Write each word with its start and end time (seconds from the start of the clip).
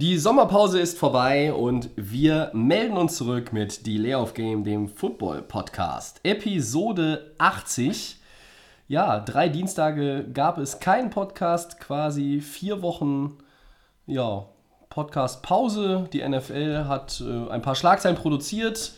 Die 0.00 0.16
Sommerpause 0.16 0.80
ist 0.80 0.96
vorbei 0.96 1.52
und 1.52 1.90
wir 1.94 2.50
melden 2.54 2.96
uns 2.96 3.18
zurück 3.18 3.52
mit 3.52 3.86
Delay 3.86 4.14
of 4.14 4.32
Game, 4.32 4.64
dem 4.64 4.88
Football 4.88 5.42
Podcast. 5.42 6.20
Episode 6.22 7.34
80. 7.36 8.16
Ja, 8.88 9.20
drei 9.20 9.50
Dienstage 9.50 10.24
gab 10.32 10.56
es 10.56 10.80
keinen 10.80 11.10
Podcast, 11.10 11.80
quasi 11.80 12.40
vier 12.40 12.80
Wochen 12.80 13.36
ja, 14.06 14.46
Podcast-Pause. 14.88 16.08
Die 16.14 16.26
NFL 16.26 16.86
hat 16.88 17.20
äh, 17.20 17.50
ein 17.50 17.60
paar 17.60 17.74
Schlagzeilen 17.74 18.16
produziert. 18.16 18.94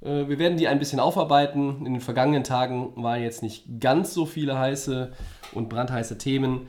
Äh, 0.00 0.26
wir 0.26 0.40
werden 0.40 0.58
die 0.58 0.66
ein 0.66 0.80
bisschen 0.80 0.98
aufarbeiten. 0.98 1.86
In 1.86 1.92
den 1.92 2.00
vergangenen 2.00 2.42
Tagen 2.42 2.92
waren 2.96 3.22
jetzt 3.22 3.44
nicht 3.44 3.78
ganz 3.78 4.14
so 4.14 4.26
viele 4.26 4.58
heiße 4.58 5.12
und 5.52 5.68
brandheiße 5.68 6.18
Themen. 6.18 6.68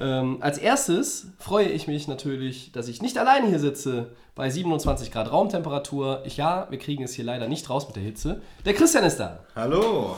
Ähm, 0.00 0.38
als 0.40 0.56
erstes 0.58 1.26
freue 1.38 1.66
ich 1.68 1.86
mich 1.86 2.08
natürlich, 2.08 2.72
dass 2.72 2.88
ich 2.88 3.02
nicht 3.02 3.18
alleine 3.18 3.48
hier 3.48 3.58
sitze 3.58 4.12
bei 4.34 4.48
27 4.48 5.10
Grad 5.12 5.30
Raumtemperatur. 5.30 6.22
Ich, 6.24 6.36
ja, 6.38 6.66
wir 6.70 6.78
kriegen 6.78 7.04
es 7.04 7.12
hier 7.12 7.24
leider 7.24 7.48
nicht 7.48 7.68
raus 7.68 7.86
mit 7.86 7.96
der 7.96 8.02
Hitze. 8.02 8.40
Der 8.64 8.72
Christian 8.74 9.04
ist 9.04 9.18
da. 9.20 9.40
Hallo. 9.54 10.16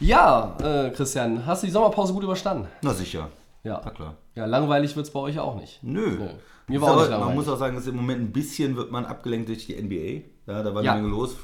Ja, 0.00 0.56
äh, 0.62 0.90
Christian, 0.90 1.46
hast 1.46 1.62
du 1.62 1.66
die 1.66 1.72
Sommerpause 1.72 2.12
gut 2.12 2.22
überstanden? 2.24 2.68
Na 2.82 2.92
sicher. 2.92 3.30
Ja. 3.62 3.80
Na 3.84 3.90
klar. 3.90 4.14
Ja, 4.34 4.44
langweilig 4.44 4.94
wird 4.96 5.06
es 5.06 5.12
bei 5.12 5.20
euch 5.20 5.38
auch 5.38 5.56
nicht. 5.56 5.78
Nö. 5.82 6.10
Nö. 6.18 6.28
Mir 6.66 6.80
war 6.82 6.88
auch 6.88 6.92
aber, 6.94 7.00
nicht 7.02 7.10
man 7.10 7.20
langweilig. 7.20 7.36
muss 7.46 7.48
auch 7.48 7.58
sagen, 7.58 7.76
dass 7.76 7.86
im 7.86 7.96
Moment 7.96 8.20
ein 8.20 8.32
bisschen 8.32 8.76
wird 8.76 8.90
man 8.90 9.06
abgelenkt 9.06 9.48
durch 9.48 9.66
die 9.66 9.74
NBA. 9.80 10.52
Ja, 10.52 10.62
da 10.62 10.74
war 10.74 10.82
Ja. 10.82 10.92
eine 10.92 11.02
Menge 11.02 11.14
los. 11.14 11.34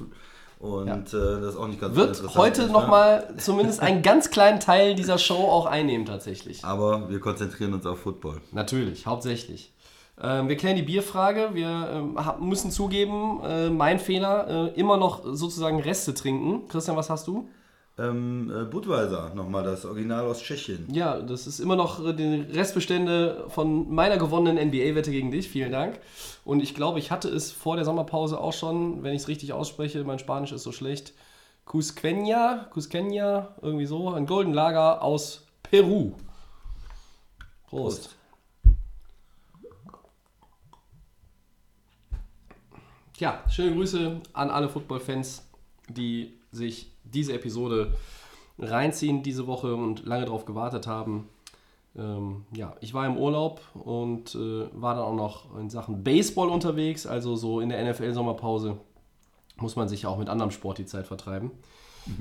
Und 0.61 0.87
Ja. 0.89 0.97
äh, 0.97 1.41
das 1.41 1.55
ist 1.55 1.57
auch 1.57 1.67
nicht 1.69 1.81
ganz 1.81 1.97
Wird 1.97 2.37
heute 2.37 2.67
nochmal 2.69 3.33
zumindest 3.39 3.81
einen 3.81 4.03
ganz 4.03 4.31
kleinen 4.31 4.61
Teil 4.61 4.95
dieser 4.95 5.17
Show 5.17 5.49
auch 5.49 5.65
einnehmen 5.65 6.05
tatsächlich. 6.05 6.63
Aber 6.65 7.09
wir 7.09 7.19
konzentrieren 7.19 7.73
uns 7.73 7.87
auf 7.87 8.01
Football. 8.01 8.43
Natürlich, 8.53 9.07
hauptsächlich. 9.07 9.73
Ähm, 10.23 10.49
wir 10.49 10.57
klären 10.59 10.77
die 10.77 10.83
Bierfrage. 10.83 11.51
Wir 11.55 11.89
ähm, 11.95 12.19
müssen 12.47 12.71
zugeben, 12.71 13.41
äh, 13.43 13.71
mein 13.71 13.99
Fehler, 13.99 14.69
äh, 14.75 14.79
immer 14.79 14.99
noch 14.99 15.23
sozusagen 15.25 15.81
Reste 15.81 16.13
trinken. 16.13 16.69
Christian, 16.69 16.95
was 16.95 17.09
hast 17.09 17.27
du? 17.27 17.49
Ähm, 17.99 18.51
äh, 18.51 18.65
Budweiser, 18.65 19.35
nochmal 19.35 19.63
das 19.63 19.85
Original 19.85 20.25
aus 20.25 20.41
Tschechien. 20.41 20.87
Ja, 20.93 21.21
das 21.21 21.47
ist 21.47 21.59
immer 21.59 21.77
noch 21.77 22.05
äh, 22.05 22.15
die 22.15 22.47
Restbestände 22.53 23.45
von 23.49 23.93
meiner 23.93 24.17
gewonnenen 24.17 24.69
NBA-Wette 24.69 25.11
gegen 25.11 25.31
dich. 25.31 25.49
Vielen 25.49 25.73
Dank. 25.73 26.01
Und 26.45 26.63
ich 26.63 26.75
glaube, 26.75 26.99
ich 26.99 27.11
hatte 27.11 27.29
es 27.29 27.53
vor 27.53 27.77
der 27.77 27.85
Sommerpause 27.85 28.41
auch 28.41 28.55
schon, 28.55 29.03
wenn 29.03 29.15
ich 29.15 29.23
es 29.23 29.29
richtig 29.29 29.53
ausspreche, 29.53 30.03
mein 30.05 30.19
Spanisch 30.19 30.53
ist 30.53 30.63
so 30.63 30.73
schlecht. 30.73 31.13
Cusqueña, 31.67 32.71
Cusqueña, 32.73 33.49
irgendwie 33.61 33.87
so, 33.87 34.11
ein 34.11 34.27
Golden 34.27 34.55
Lager 34.55 35.03
aus 35.03 35.47
Peru. 35.63 36.15
Prost. 37.69 38.17
Tja, 43.13 43.45
schöne 43.51 43.77
Grüße 43.77 44.21
an 44.33 44.51
alle 44.51 44.69
Football-Fans, 44.69 45.47
die 45.89 46.33
sich 46.51 46.90
diese 47.13 47.33
Episode 47.33 47.95
reinziehen 48.59 49.23
diese 49.23 49.47
Woche 49.47 49.75
und 49.75 50.05
lange 50.05 50.27
darauf 50.27 50.45
gewartet 50.45 50.87
haben. 50.87 51.29
Ähm, 51.97 52.45
ja, 52.55 52.77
ich 52.81 52.95
war 52.95 53.07
im 53.07 53.17
Urlaub 53.17 53.61
und 53.75 54.35
äh, 54.35 54.69
war 54.73 54.95
dann 54.95 55.05
auch 55.05 55.15
noch 55.15 55.59
in 55.59 55.71
Sachen 55.71 56.05
Baseball 56.05 56.49
unterwegs, 56.49 57.07
also 57.07 57.37
so 57.37 57.61
in 57.61 57.69
der 57.71 57.83
NFL-Sommerpause 57.91 58.77
muss 59.57 59.77
man 59.77 59.89
sich 59.89 60.03
ja 60.03 60.09
auch 60.09 60.19
mit 60.19 60.29
anderem 60.29 60.51
Sport 60.51 60.79
die 60.79 60.87
Zeit 60.87 61.07
vertreiben. 61.07 61.51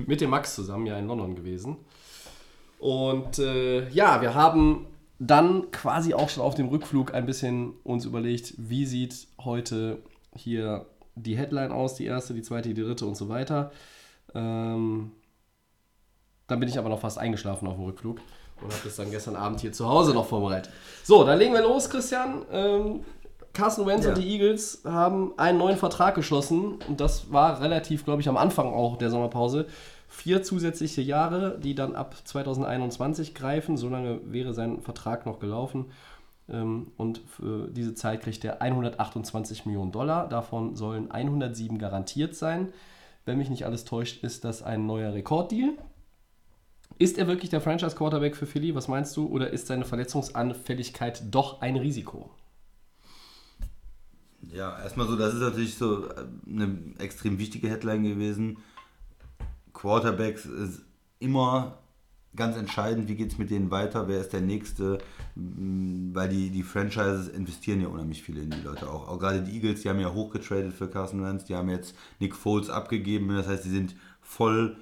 Mit 0.06 0.20
dem 0.20 0.30
Max 0.30 0.54
zusammen, 0.54 0.86
ja 0.86 0.98
in 0.98 1.06
London 1.06 1.34
gewesen. 1.34 1.78
Und 2.78 3.38
äh, 3.38 3.88
ja, 3.90 4.20
wir 4.20 4.34
haben 4.34 4.86
dann 5.18 5.70
quasi 5.70 6.14
auch 6.14 6.28
schon 6.28 6.42
auf 6.42 6.54
dem 6.54 6.68
Rückflug 6.68 7.14
ein 7.14 7.26
bisschen 7.26 7.74
uns 7.84 8.04
überlegt, 8.04 8.54
wie 8.56 8.86
sieht 8.86 9.26
heute 9.42 10.02
hier 10.34 10.86
die 11.14 11.36
Headline 11.36 11.72
aus, 11.72 11.94
die 11.94 12.06
erste, 12.06 12.34
die 12.34 12.42
zweite, 12.42 12.72
die 12.72 12.82
dritte 12.82 13.06
und 13.06 13.16
so 13.16 13.28
weiter. 13.28 13.70
Ähm, 14.34 15.12
dann 16.46 16.60
bin 16.60 16.68
ich 16.68 16.78
aber 16.78 16.88
noch 16.88 17.00
fast 17.00 17.18
eingeschlafen 17.18 17.68
auf 17.68 17.74
dem 17.76 17.84
Rückflug 17.84 18.18
und 18.62 18.72
habe 18.72 18.82
das 18.84 18.96
dann 18.96 19.10
gestern 19.10 19.36
Abend 19.36 19.60
hier 19.60 19.72
zu 19.72 19.88
Hause 19.88 20.12
noch 20.14 20.26
vorbereitet. 20.26 20.72
So, 21.04 21.24
dann 21.24 21.38
legen 21.38 21.52
wir 21.54 21.62
los, 21.62 21.88
Christian. 21.90 22.42
Ähm, 22.50 23.00
Carson 23.52 23.86
Wentz 23.86 24.04
Ja. 24.04 24.10
und 24.12 24.18
die 24.18 24.28
Eagles 24.28 24.82
haben 24.84 25.32
einen 25.36 25.58
neuen 25.58 25.76
Vertrag 25.76 26.14
geschlossen 26.14 26.78
und 26.88 27.00
das 27.00 27.32
war 27.32 27.60
relativ, 27.60 28.04
glaube 28.04 28.20
ich, 28.20 28.28
am 28.28 28.36
Anfang 28.36 28.72
auch 28.72 28.96
der 28.96 29.10
Sommerpause. 29.10 29.66
Vier 30.08 30.42
zusätzliche 30.42 31.02
Jahre, 31.02 31.58
die 31.60 31.74
dann 31.76 31.94
ab 31.94 32.16
2021 32.24 33.32
greifen. 33.34 33.76
Solange 33.76 34.20
wäre 34.32 34.54
sein 34.54 34.80
Vertrag 34.80 35.24
noch 35.24 35.38
gelaufen. 35.38 35.86
Ähm, 36.48 36.88
Und 36.96 37.18
für 37.28 37.68
diese 37.68 37.94
Zeit 37.94 38.22
kriegt 38.22 38.44
er 38.44 38.60
128 38.60 39.66
Millionen 39.66 39.92
Dollar. 39.92 40.28
Davon 40.28 40.74
sollen 40.74 41.12
107 41.12 41.78
garantiert 41.78 42.34
sein. 42.34 42.72
Wenn 43.24 43.38
mich 43.38 43.50
nicht 43.50 43.64
alles 43.64 43.84
täuscht, 43.84 44.22
ist 44.24 44.44
das 44.44 44.62
ein 44.62 44.86
neuer 44.86 45.12
Rekorddeal. 45.12 45.76
Ist 46.98 47.18
er 47.18 47.26
wirklich 47.26 47.50
der 47.50 47.60
Franchise-Quarterback 47.60 48.36
für 48.36 48.46
Philly? 48.46 48.74
Was 48.74 48.88
meinst 48.88 49.16
du? 49.16 49.26
Oder 49.26 49.50
ist 49.50 49.66
seine 49.66 49.84
Verletzungsanfälligkeit 49.84 51.22
doch 51.30 51.60
ein 51.60 51.76
Risiko? 51.76 52.30
Ja, 54.42 54.78
erstmal 54.82 55.06
so, 55.06 55.16
das 55.16 55.34
ist 55.34 55.40
natürlich 55.40 55.76
so 55.76 56.08
äh, 56.08 56.26
eine 56.46 56.94
extrem 56.98 57.38
wichtige 57.38 57.68
Headline 57.68 58.02
gewesen. 58.02 58.58
Quarterbacks 59.72 60.44
ist 60.44 60.82
immer 61.20 61.78
ganz 62.36 62.56
entscheidend, 62.56 63.08
wie 63.08 63.16
geht 63.16 63.32
es 63.32 63.38
mit 63.38 63.50
denen 63.50 63.70
weiter, 63.70 64.06
wer 64.08 64.20
ist 64.20 64.32
der 64.32 64.40
Nächste, 64.40 64.98
m, 65.36 66.10
weil 66.14 66.28
die, 66.28 66.50
die 66.50 66.62
Franchises 66.62 67.28
investieren 67.28 67.80
ja 67.80 67.88
unheimlich 67.88 68.22
viel 68.22 68.38
in 68.38 68.50
die 68.50 68.60
Leute 68.60 68.88
auch. 68.88 69.08
Auch 69.08 69.18
gerade 69.18 69.42
die 69.42 69.52
Eagles, 69.56 69.82
die 69.82 69.88
haben 69.88 69.98
ja 70.00 70.12
hochgetradet 70.12 70.72
für 70.72 70.88
Carson 70.88 71.22
Wentz, 71.24 71.44
die 71.44 71.56
haben 71.56 71.68
jetzt 71.68 71.94
Nick 72.20 72.34
Foles 72.36 72.70
abgegeben, 72.70 73.28
das 73.34 73.48
heißt, 73.48 73.64
die 73.64 73.70
sind 73.70 73.96
voll, 74.22 74.76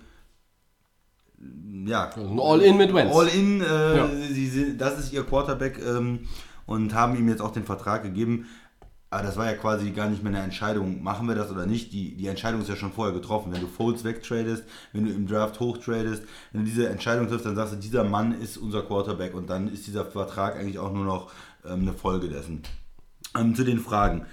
ja, 1.86 2.10
Also 2.10 2.42
All-In 2.42 2.76
mit 2.76 2.92
Wentz. 2.92 3.14
All 3.14 3.28
in, 3.28 3.60
äh, 3.60 3.96
Ja. 3.96 4.08
sie, 4.08 4.76
das 4.76 4.98
ist 4.98 5.12
ihr 5.12 5.24
Quarterback 5.24 5.80
ähm, 5.84 6.20
und 6.66 6.94
haben 6.94 7.16
ihm 7.16 7.28
jetzt 7.28 7.40
auch 7.40 7.52
den 7.52 7.64
Vertrag 7.64 8.02
gegeben. 8.02 8.46
Aber 9.10 9.22
das 9.22 9.36
war 9.36 9.46
ja 9.46 9.54
quasi 9.54 9.90
gar 9.90 10.10
nicht 10.10 10.22
mehr 10.22 10.32
eine 10.34 10.42
Entscheidung, 10.42 11.02
machen 11.02 11.26
wir 11.26 11.34
das 11.34 11.50
oder 11.50 11.64
nicht. 11.64 11.92
Die, 11.92 12.14
die 12.14 12.26
Entscheidung 12.26 12.60
ist 12.60 12.68
ja 12.68 12.76
schon 12.76 12.92
vorher 12.92 13.14
getroffen. 13.14 13.52
Wenn 13.52 13.62
du 13.62 13.66
Foles 13.66 14.04
wegtradest, 14.04 14.64
wenn 14.92 15.06
du 15.06 15.12
im 15.12 15.26
Draft 15.26 15.60
hochtradest, 15.60 16.22
wenn 16.52 16.62
du 16.62 16.66
diese 16.66 16.88
Entscheidung 16.88 17.26
triffst, 17.26 17.46
dann 17.46 17.56
sagst 17.56 17.72
du, 17.72 17.78
dieser 17.78 18.04
Mann 18.04 18.38
ist 18.38 18.58
unser 18.58 18.82
Quarterback 18.82 19.34
und 19.34 19.48
dann 19.48 19.72
ist 19.72 19.86
dieser 19.86 20.04
Vertrag 20.04 20.56
eigentlich 20.56 20.78
auch 20.78 20.92
nur 20.92 21.06
noch 21.06 21.32
ähm, 21.64 21.80
eine 21.82 21.94
Folge 21.94 22.28
dessen. 22.28 22.62
Ähm, 23.36 23.54
zu 23.54 23.64
den 23.64 23.78
Fragen. 23.78 24.26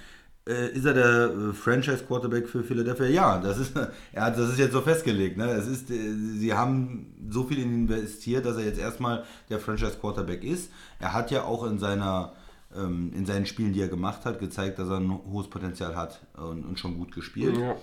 Äh, 0.48 0.68
ist 0.72 0.84
er 0.84 0.94
der 0.94 1.30
äh, 1.30 1.52
Franchise-Quarterback 1.52 2.48
für 2.48 2.62
Philadelphia? 2.62 3.06
Ja, 3.06 3.38
das 3.38 3.58
ist, 3.58 3.72
er 4.12 4.30
das 4.30 4.50
ist 4.50 4.58
jetzt 4.58 4.72
so 4.72 4.80
festgelegt. 4.80 5.36
Ne? 5.36 5.46
Es 5.50 5.66
ist, 5.66 5.90
äh, 5.90 6.14
sie 6.38 6.54
haben 6.54 7.14
so 7.30 7.44
viel 7.44 7.58
investiert, 7.58 8.46
dass 8.46 8.56
er 8.56 8.64
jetzt 8.64 8.78
erstmal 8.78 9.24
der 9.48 9.58
Franchise-Quarterback 9.58 10.44
ist. 10.44 10.70
Er 11.00 11.14
hat 11.14 11.32
ja 11.32 11.42
auch 11.44 11.64
in, 11.64 11.78
seiner, 11.80 12.34
ähm, 12.76 13.12
in 13.14 13.26
seinen 13.26 13.46
Spielen, 13.46 13.72
die 13.72 13.80
er 13.80 13.88
gemacht 13.88 14.24
hat, 14.24 14.38
gezeigt, 14.38 14.78
dass 14.78 14.88
er 14.88 14.98
ein 14.98 15.10
hohes 15.10 15.48
Potenzial 15.48 15.96
hat 15.96 16.20
und, 16.36 16.64
und 16.64 16.78
schon 16.78 16.98
gut 16.98 17.14
gespielt. 17.14 17.56
Ja. 17.56 17.76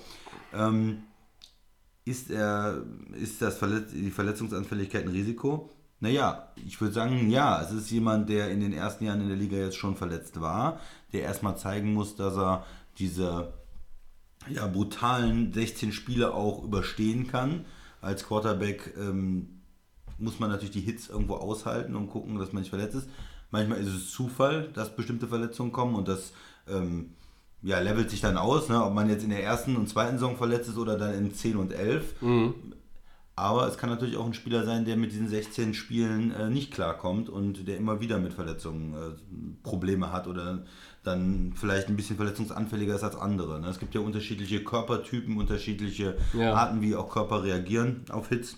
Ähm, 0.53 1.03
ist, 2.05 2.29
er, 2.31 2.83
ist 3.13 3.41
das 3.41 3.57
Verletz 3.57 3.91
die 3.91 4.11
Verletzungsanfälligkeit 4.11 5.03
ein 5.03 5.11
Risiko? 5.11 5.69
Naja, 5.99 6.49
ich 6.65 6.79
würde 6.81 6.93
sagen, 6.93 7.29
ja. 7.29 7.61
Es 7.61 7.71
ist 7.71 7.89
jemand, 7.89 8.29
der 8.29 8.51
in 8.51 8.59
den 8.59 8.73
ersten 8.73 9.05
Jahren 9.05 9.21
in 9.21 9.29
der 9.29 9.37
Liga 9.37 9.57
jetzt 9.57 9.77
schon 9.77 9.95
verletzt 9.95 10.41
war, 10.41 10.79
der 11.13 11.21
erstmal 11.21 11.57
zeigen 11.57 11.93
muss, 11.93 12.15
dass 12.15 12.35
er 12.35 12.65
diese 12.99 13.53
ja, 14.49 14.67
brutalen 14.67 15.53
16 15.53 15.93
Spiele 15.93 16.33
auch 16.33 16.63
überstehen 16.63 17.27
kann. 17.27 17.65
Als 18.01 18.25
Quarterback 18.25 18.93
ähm, 18.97 19.61
muss 20.17 20.39
man 20.39 20.49
natürlich 20.49 20.71
die 20.71 20.81
Hits 20.81 21.07
irgendwo 21.09 21.35
aushalten 21.35 21.95
und 21.95 22.09
gucken, 22.09 22.37
dass 22.37 22.51
man 22.51 22.63
nicht 22.63 22.69
verletzt 22.69 22.95
ist. 22.95 23.09
Manchmal 23.53 23.77
ist 23.77 23.89
es 23.93 24.09
Zufall, 24.11 24.69
dass 24.73 24.95
bestimmte 24.95 25.27
Verletzungen 25.27 25.71
kommen 25.71 25.93
und 25.93 26.07
das 26.07 26.33
ähm, 26.67 27.11
ja, 27.61 27.79
levelt 27.79 28.09
sich 28.09 28.19
dann 28.19 28.35
aus, 28.35 28.67
ne? 28.67 28.83
ob 28.83 28.95
man 28.95 29.07
jetzt 29.09 29.23
in 29.23 29.29
der 29.29 29.43
ersten 29.43 29.75
und 29.75 29.87
zweiten 29.87 30.17
Saison 30.17 30.35
verletzt 30.37 30.69
ist 30.69 30.77
oder 30.77 30.97
dann 30.97 31.13
in 31.13 31.31
10 31.35 31.57
und 31.57 31.71
11. 31.71 32.15
Aber 33.35 33.67
es 33.67 33.77
kann 33.77 33.91
natürlich 33.91 34.17
auch 34.17 34.25
ein 34.25 34.33
Spieler 34.33 34.65
sein, 34.65 34.85
der 34.85 34.97
mit 34.97 35.11
diesen 35.11 35.27
16 35.27 35.75
Spielen 35.75 36.31
äh, 36.31 36.49
nicht 36.49 36.71
klarkommt 36.73 37.29
und 37.29 37.67
der 37.67 37.77
immer 37.77 37.99
wieder 38.01 38.17
mit 38.17 38.33
Verletzungen 38.33 38.93
äh, 38.95 39.61
Probleme 39.61 40.11
hat 40.11 40.25
oder 40.27 40.63
dann 41.03 41.53
vielleicht 41.55 41.89
ein 41.89 41.95
bisschen 41.95 42.15
verletzungsanfälliger 42.15 42.95
ist 42.95 43.03
als 43.03 43.15
andere. 43.15 43.59
Ne? 43.61 43.67
Es 43.67 43.77
gibt 43.77 43.93
ja 43.93 44.01
unterschiedliche 44.01 44.63
Körpertypen, 44.63 45.37
unterschiedliche 45.37 46.17
Ja. 46.33 46.53
Arten, 46.55 46.81
wie 46.81 46.95
auch 46.95 47.09
Körper 47.11 47.43
reagieren 47.43 48.05
auf 48.09 48.29
Hits. 48.29 48.57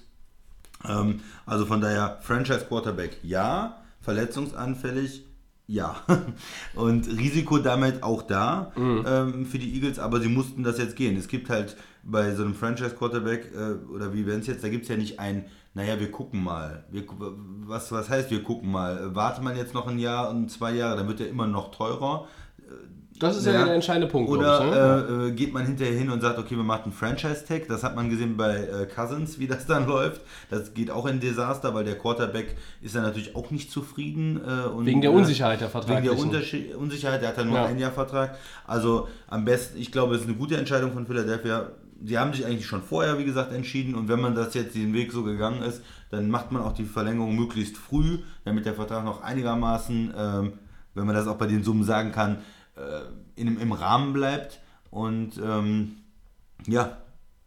Ähm, 0.88 1.20
also 1.46 1.66
von 1.66 1.82
daher, 1.82 2.20
Franchise 2.22 2.66
Quarterback 2.68 3.18
ja, 3.24 3.82
verletzungsanfällig 4.06 5.26
ja. 5.68 5.96
Und 6.76 7.08
Risiko 7.08 7.58
damit 7.58 8.04
auch 8.04 8.22
da 8.22 8.72
ähm, 8.78 9.46
für 9.46 9.58
die 9.58 9.74
Eagles, 9.74 10.00
aber 10.00 10.20
sie 10.20 10.30
mussten 10.30 10.64
das 10.64 10.78
jetzt 10.78 10.96
gehen. 10.96 11.18
Es 11.18 11.28
gibt 11.28 11.50
halt 11.50 11.76
bei 12.04 12.36
so 12.36 12.44
einem 12.44 12.54
Franchise 12.54 12.96
Quarterback, 12.96 13.52
äh, 13.54 13.74
oder 13.92 14.14
wie 14.14 14.28
wenn 14.28 14.40
es 14.40 14.48
jetzt, 14.48 14.64
da 14.64 14.70
gibt 14.70 14.84
es 14.84 14.90
ja 14.90 14.96
nicht 14.96 15.20
ein, 15.20 15.46
naja, 15.74 16.00
wir 16.00 16.12
gucken 16.12 16.44
mal. 16.44 16.86
Wir, 16.92 17.04
was, 17.66 17.92
was 17.92 18.10
heißt, 18.10 18.30
wir 18.30 18.44
gucken 18.44 18.72
mal? 18.72 18.98
Äh, 18.98 19.16
Warte 19.16 19.42
man 19.42 19.58
jetzt 19.58 19.74
noch 19.74 19.88
ein 19.88 19.98
Jahr 19.98 20.30
und 20.30 20.52
zwei 20.52 20.74
Jahre, 20.74 20.98
dann 20.98 21.08
wird 21.08 21.20
er 21.20 21.30
immer 21.30 21.48
noch 21.48 21.72
teurer. 21.72 22.28
Das 23.18 23.38
ist 23.38 23.46
ja, 23.46 23.64
der 23.64 23.74
entscheidende 23.74 24.08
Punkt, 24.08 24.30
Oder 24.30 24.60
ich, 24.60 24.72
ne? 24.72 25.08
äh, 25.26 25.28
äh, 25.28 25.32
geht 25.32 25.54
man 25.54 25.66
hinterher 25.66 25.94
hin 25.98 26.10
und 26.10 26.20
sagt, 26.22 26.38
okay, 26.38 26.56
wir 26.58 26.64
machen 26.64 26.84
einen 26.86 26.92
Franchise-Tag. 26.94 27.68
Das 27.70 27.82
hat 27.84 27.96
man 27.96 28.10
gesehen 28.10 28.36
bei 28.36 28.56
äh, 28.58 28.86
Cousins, 28.94 29.40
wie 29.40 29.48
das 29.48 29.66
dann 29.66 29.88
läuft. 29.88 30.22
Das 30.50 30.74
geht 30.74 30.92
auch 30.92 31.06
in 31.06 31.22
Desaster, 31.22 31.74
weil 31.74 31.86
der 31.86 31.98
Quarterback 31.98 32.56
ist 32.82 32.94
dann 32.96 33.04
natürlich 33.04 33.34
auch 33.36 33.52
nicht 33.52 33.72
zufrieden. 33.72 34.42
Äh, 34.46 34.68
und, 34.68 34.86
Wegen 34.86 35.00
der 35.02 35.12
äh, 35.12 35.14
Unsicherheit 35.14 35.62
der 35.62 35.74
Wegen 35.74 36.04
der. 36.04 36.14
Unterschi- 36.14 36.74
Unsicherheit, 36.76 37.22
der 37.22 37.30
hat 37.30 37.38
dann 37.38 37.48
nur 37.48 37.58
Ja. 37.58 37.66
ein 37.66 37.80
Jahr 37.80 37.92
Vertrag. 37.92 38.38
Also 38.66 39.08
am 39.28 39.46
besten, 39.46 39.78
ich 39.80 39.92
glaube, 39.94 40.16
es 40.16 40.22
ist 40.22 40.28
eine 40.28 40.36
gute 40.36 40.58
Entscheidung 40.58 40.92
von 40.92 41.06
Philadelphia. 41.08 41.70
Sie 42.04 42.20
haben 42.20 42.34
sich 42.34 42.46
eigentlich 42.46 42.66
schon 42.66 42.82
vorher, 42.84 43.18
wie 43.18 43.24
gesagt, 43.24 43.54
entschieden 43.54 43.96
und 43.96 44.10
wenn 44.10 44.20
man 44.20 44.36
das 44.36 44.54
jetzt 44.54 44.76
diesen 44.76 44.94
Weg 44.94 45.14
so 45.14 45.24
gegangen 45.24 45.62
ist, 45.62 45.82
dann 46.12 46.30
macht 46.30 46.52
man 46.52 46.62
auch 46.62 46.74
die 46.74 46.84
Verlängerung 46.84 47.34
möglichst 47.38 47.78
früh, 47.78 48.20
damit 48.44 48.66
der 48.66 48.74
Vertrag 48.74 49.06
noch 49.06 49.24
einigermaßen, 49.24 50.14
ähm, 50.18 50.54
wenn 50.94 51.06
man 51.06 51.16
das 51.16 51.28
auch 51.28 51.38
bei 51.38 51.48
den 51.48 51.64
Summen 51.64 51.86
sagen 51.86 52.12
kann, 52.12 52.40
äh, 52.76 53.40
in, 53.40 53.60
im 53.60 53.72
Rahmen 53.72 54.14
bleibt. 54.14 54.60
Und 54.92 55.38
ähm, 55.38 55.98
ja, 56.68 56.98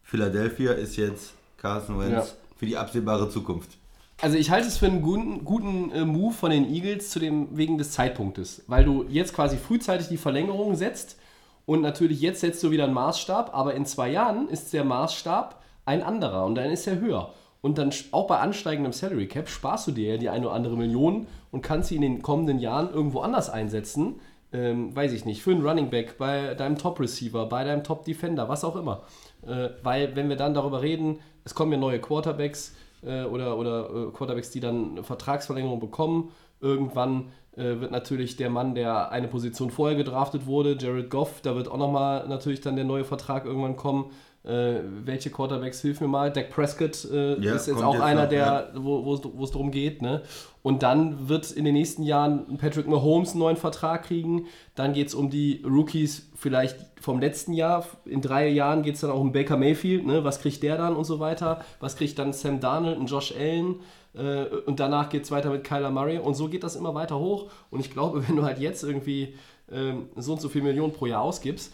Philadelphia 0.03 0.73
ist 0.73 0.95
jetzt 0.97 1.33
Carson 1.57 1.99
Wentz 1.99 2.11
Ja. 2.11 2.25
für 2.57 2.65
die 2.65 2.77
absehbare 2.77 3.29
Zukunft. 3.29 3.77
Also 4.21 4.37
ich 4.37 4.51
halte 4.51 4.67
es 4.67 4.77
für 4.77 4.87
einen 4.87 5.01
guten, 5.01 5.45
guten 5.45 5.91
äh, 5.91 6.03
Move 6.03 6.33
von 6.33 6.51
den 6.51 6.67
Eagles 6.69 7.09
zu 7.09 7.19
dem, 7.19 7.55
wegen 7.57 7.77
des 7.77 7.91
Zeitpunktes. 7.91 8.63
Weil 8.67 8.83
du 8.83 9.05
jetzt 9.09 9.33
quasi 9.33 9.57
frühzeitig 9.57 10.09
die 10.09 10.17
Verlängerung 10.17 10.75
setzt 10.75 11.17
und 11.65 11.81
natürlich 11.81 12.19
jetzt 12.19 12.41
setzt 12.41 12.61
du 12.63 12.71
wieder 12.71 12.83
einen 12.85 12.93
Maßstab, 12.93 13.53
aber 13.55 13.75
in 13.75 13.85
zwei 13.85 14.09
Jahren 14.11 14.49
ist 14.49 14.73
der 14.73 14.83
Maßstab 14.83 15.61
ein 15.85 16.03
anderer 16.03 16.45
und 16.45 16.55
dann 16.55 16.69
ist 16.69 16.85
er 16.87 16.99
höher. 16.99 17.33
Und 17.61 17.77
dann 17.77 17.91
auch 18.11 18.27
bei 18.27 18.39
ansteigendem 18.39 18.93
Salary 18.93 19.27
Cap 19.27 19.49
sparst 19.49 19.87
du 19.87 19.91
dir 19.91 20.11
ja 20.13 20.17
die 20.17 20.29
eine 20.29 20.47
oder 20.47 20.55
andere 20.55 20.75
Million 20.77 21.27
und 21.51 21.61
kannst 21.61 21.89
sie 21.89 21.95
in 21.95 22.01
den 22.01 22.21
kommenden 22.21 22.59
Jahren 22.59 22.89
irgendwo 22.91 23.19
anders 23.21 23.49
einsetzen. 23.49 24.15
Ähm, 24.51 24.95
weiß 24.95 25.13
ich 25.13 25.25
nicht, 25.25 25.43
für 25.43 25.51
einen 25.51 25.65
Running 25.65 25.89
Back, 25.89 26.17
bei 26.17 26.55
deinem 26.55 26.77
Top 26.77 26.99
Receiver, 26.99 27.45
bei 27.45 27.63
deinem 27.63 27.83
Top 27.83 28.03
Defender, 28.03 28.49
was 28.49 28.63
auch 28.63 28.75
immer. 28.75 29.03
Äh, 29.45 29.69
weil 29.83 30.15
wenn 30.15 30.27
wir 30.27 30.37
dann 30.37 30.53
darüber 30.53 30.81
reden, 30.81 31.19
es 31.43 31.53
kommen 31.53 31.71
ja 31.71 31.77
neue 31.77 31.99
Quarterbacks, 31.99 32.75
äh, 33.03 33.23
oder, 33.23 33.57
oder 33.57 33.89
äh, 33.89 34.11
Quarterbacks, 34.11 34.51
die 34.51 34.59
dann 34.59 34.91
eine 34.91 35.03
Vertragsverlängerung 35.03 35.79
bekommen. 35.79 36.31
Irgendwann 36.61 37.31
äh, 37.55 37.79
wird 37.79 37.91
natürlich 37.91 38.35
der 38.35 38.49
Mann, 38.49 38.75
der 38.75 39.11
eine 39.11 39.27
Position 39.27 39.69
vorher 39.69 39.97
gedraftet 39.97 40.45
wurde, 40.45 40.77
Jared 40.79 41.09
Goff, 41.09 41.41
da 41.41 41.55
wird 41.55 41.69
auch 41.69 41.77
nochmal 41.77 42.27
natürlich 42.27 42.61
dann 42.61 42.75
der 42.75 42.85
neue 42.85 43.05
Vertrag 43.05 43.45
irgendwann 43.45 43.75
kommen. 43.75 44.11
Äh, 44.43 44.79
welche 45.03 45.29
Quarterbacks, 45.29 45.81
hilf 45.81 45.99
mir 45.99 46.07
mal. 46.07 46.31
Dak 46.31 46.49
Prescott 46.49 47.05
äh, 47.11 47.39
Ja, 47.41 47.55
ist 47.55 47.67
jetzt 47.67 47.83
auch 47.83 47.93
jetzt 47.93 48.03
einer, 48.03 48.23
noch, 48.23 48.29
der, 48.29 48.71
wo 48.75 49.13
es- 49.13 49.21
wo 49.33 49.43
es 49.43 49.51
darum 49.51 49.69
geht. 49.69 50.01
Ne? 50.01 50.21
Und 50.63 50.81
dann 50.81 51.27
wird 51.27 51.51
in 51.51 51.65
den 51.65 51.73
nächsten 51.73 52.03
Jahren 52.03 52.57
Patrick 52.57 52.87
Mahomes 52.87 53.31
einen 53.31 53.39
neuen 53.39 53.57
Vertrag 53.57 54.03
kriegen. 54.03 54.45
Dann 54.75 54.93
geht 54.93 55.09
es 55.09 55.13
um 55.13 55.29
die 55.29 55.61
Rookies 55.67 56.29
vielleicht 56.35 56.77
vom 57.01 57.19
letzten 57.19 57.51
Jahr. 57.53 57.85
In 58.05 58.21
drei 58.21 58.47
Jahren 58.47 58.81
geht 58.81 58.95
es 58.95 59.01
dann 59.01 59.11
auch 59.11 59.19
um 59.19 59.33
Baker 59.33 59.57
Mayfield. 59.57 60.05
Ne? 60.05 60.23
Was 60.23 60.39
kriegt 60.41 60.63
der 60.63 60.77
dann 60.77 60.95
und 60.95 61.03
so 61.05 61.19
weiter? 61.19 61.59
Was 61.81 61.97
kriegt 61.97 62.17
dann 62.17 62.31
Sam 62.31 62.61
Darnold 62.61 62.97
und 62.97 63.07
Josh 63.11 63.33
Allen? 63.37 63.75
Äh, 64.15 64.45
und 64.65 64.79
danach 64.79 65.09
geht 65.09 65.23
es 65.23 65.31
weiter 65.31 65.49
mit 65.49 65.65
Kyler 65.65 65.91
Murray. 65.91 66.17
Und 66.17 66.35
so 66.35 66.47
geht 66.47 66.63
das 66.63 66.77
immer 66.77 66.95
weiter 66.95 67.19
hoch. 67.19 67.47
Und 67.71 67.81
ich 67.81 67.91
glaube, 67.91 68.23
wenn 68.27 68.37
du 68.37 68.43
halt 68.43 68.59
jetzt 68.59 68.83
irgendwie 68.83 69.35
ähm, 69.69 70.07
so 70.15 70.31
und 70.31 70.41
so 70.41 70.47
viel 70.47 70.61
Millionen 70.63 70.93
pro 70.93 71.05
Jahr 71.07 71.21
ausgibst, 71.21 71.73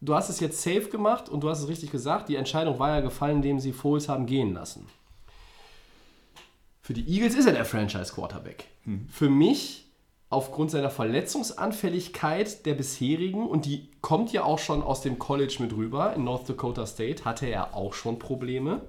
du 0.00 0.14
hast 0.14 0.28
es 0.28 0.40
jetzt 0.40 0.62
safe 0.62 0.88
gemacht 0.88 1.28
und 1.28 1.40
du 1.40 1.48
hast 1.48 1.60
es 1.60 1.68
richtig 1.68 1.90
gesagt, 1.90 2.28
die 2.28 2.36
Entscheidung 2.36 2.78
war 2.78 2.90
ja 2.90 3.00
gefallen, 3.00 3.36
indem 3.36 3.60
sie 3.60 3.72
Foles 3.72 4.08
haben 4.08 4.26
gehen 4.26 4.54
lassen. 4.54 4.86
Für 6.82 6.94
die 6.94 7.08
Eagles 7.08 7.34
ist 7.34 7.46
er 7.46 7.52
der 7.52 7.64
Franchise-Quarterback. 7.64 8.64
Für 9.08 9.28
mich, 9.28 9.86
aufgrund 10.28 10.70
seiner 10.70 10.90
Verletzungsanfälligkeit 10.90 12.64
der 12.66 12.74
bisherigen, 12.74 13.46
und 13.46 13.66
die 13.66 13.90
kommt 14.00 14.32
ja 14.32 14.42
auch 14.42 14.58
schon 14.58 14.82
aus 14.82 15.02
dem 15.02 15.18
College 15.18 15.56
mit 15.60 15.72
rüber, 15.72 16.14
in 16.14 16.24
North 16.24 16.48
Dakota 16.48 16.86
State, 16.86 17.24
hatte 17.24 17.46
er 17.46 17.74
auch 17.74 17.92
schon 17.92 18.18
Probleme. 18.18 18.80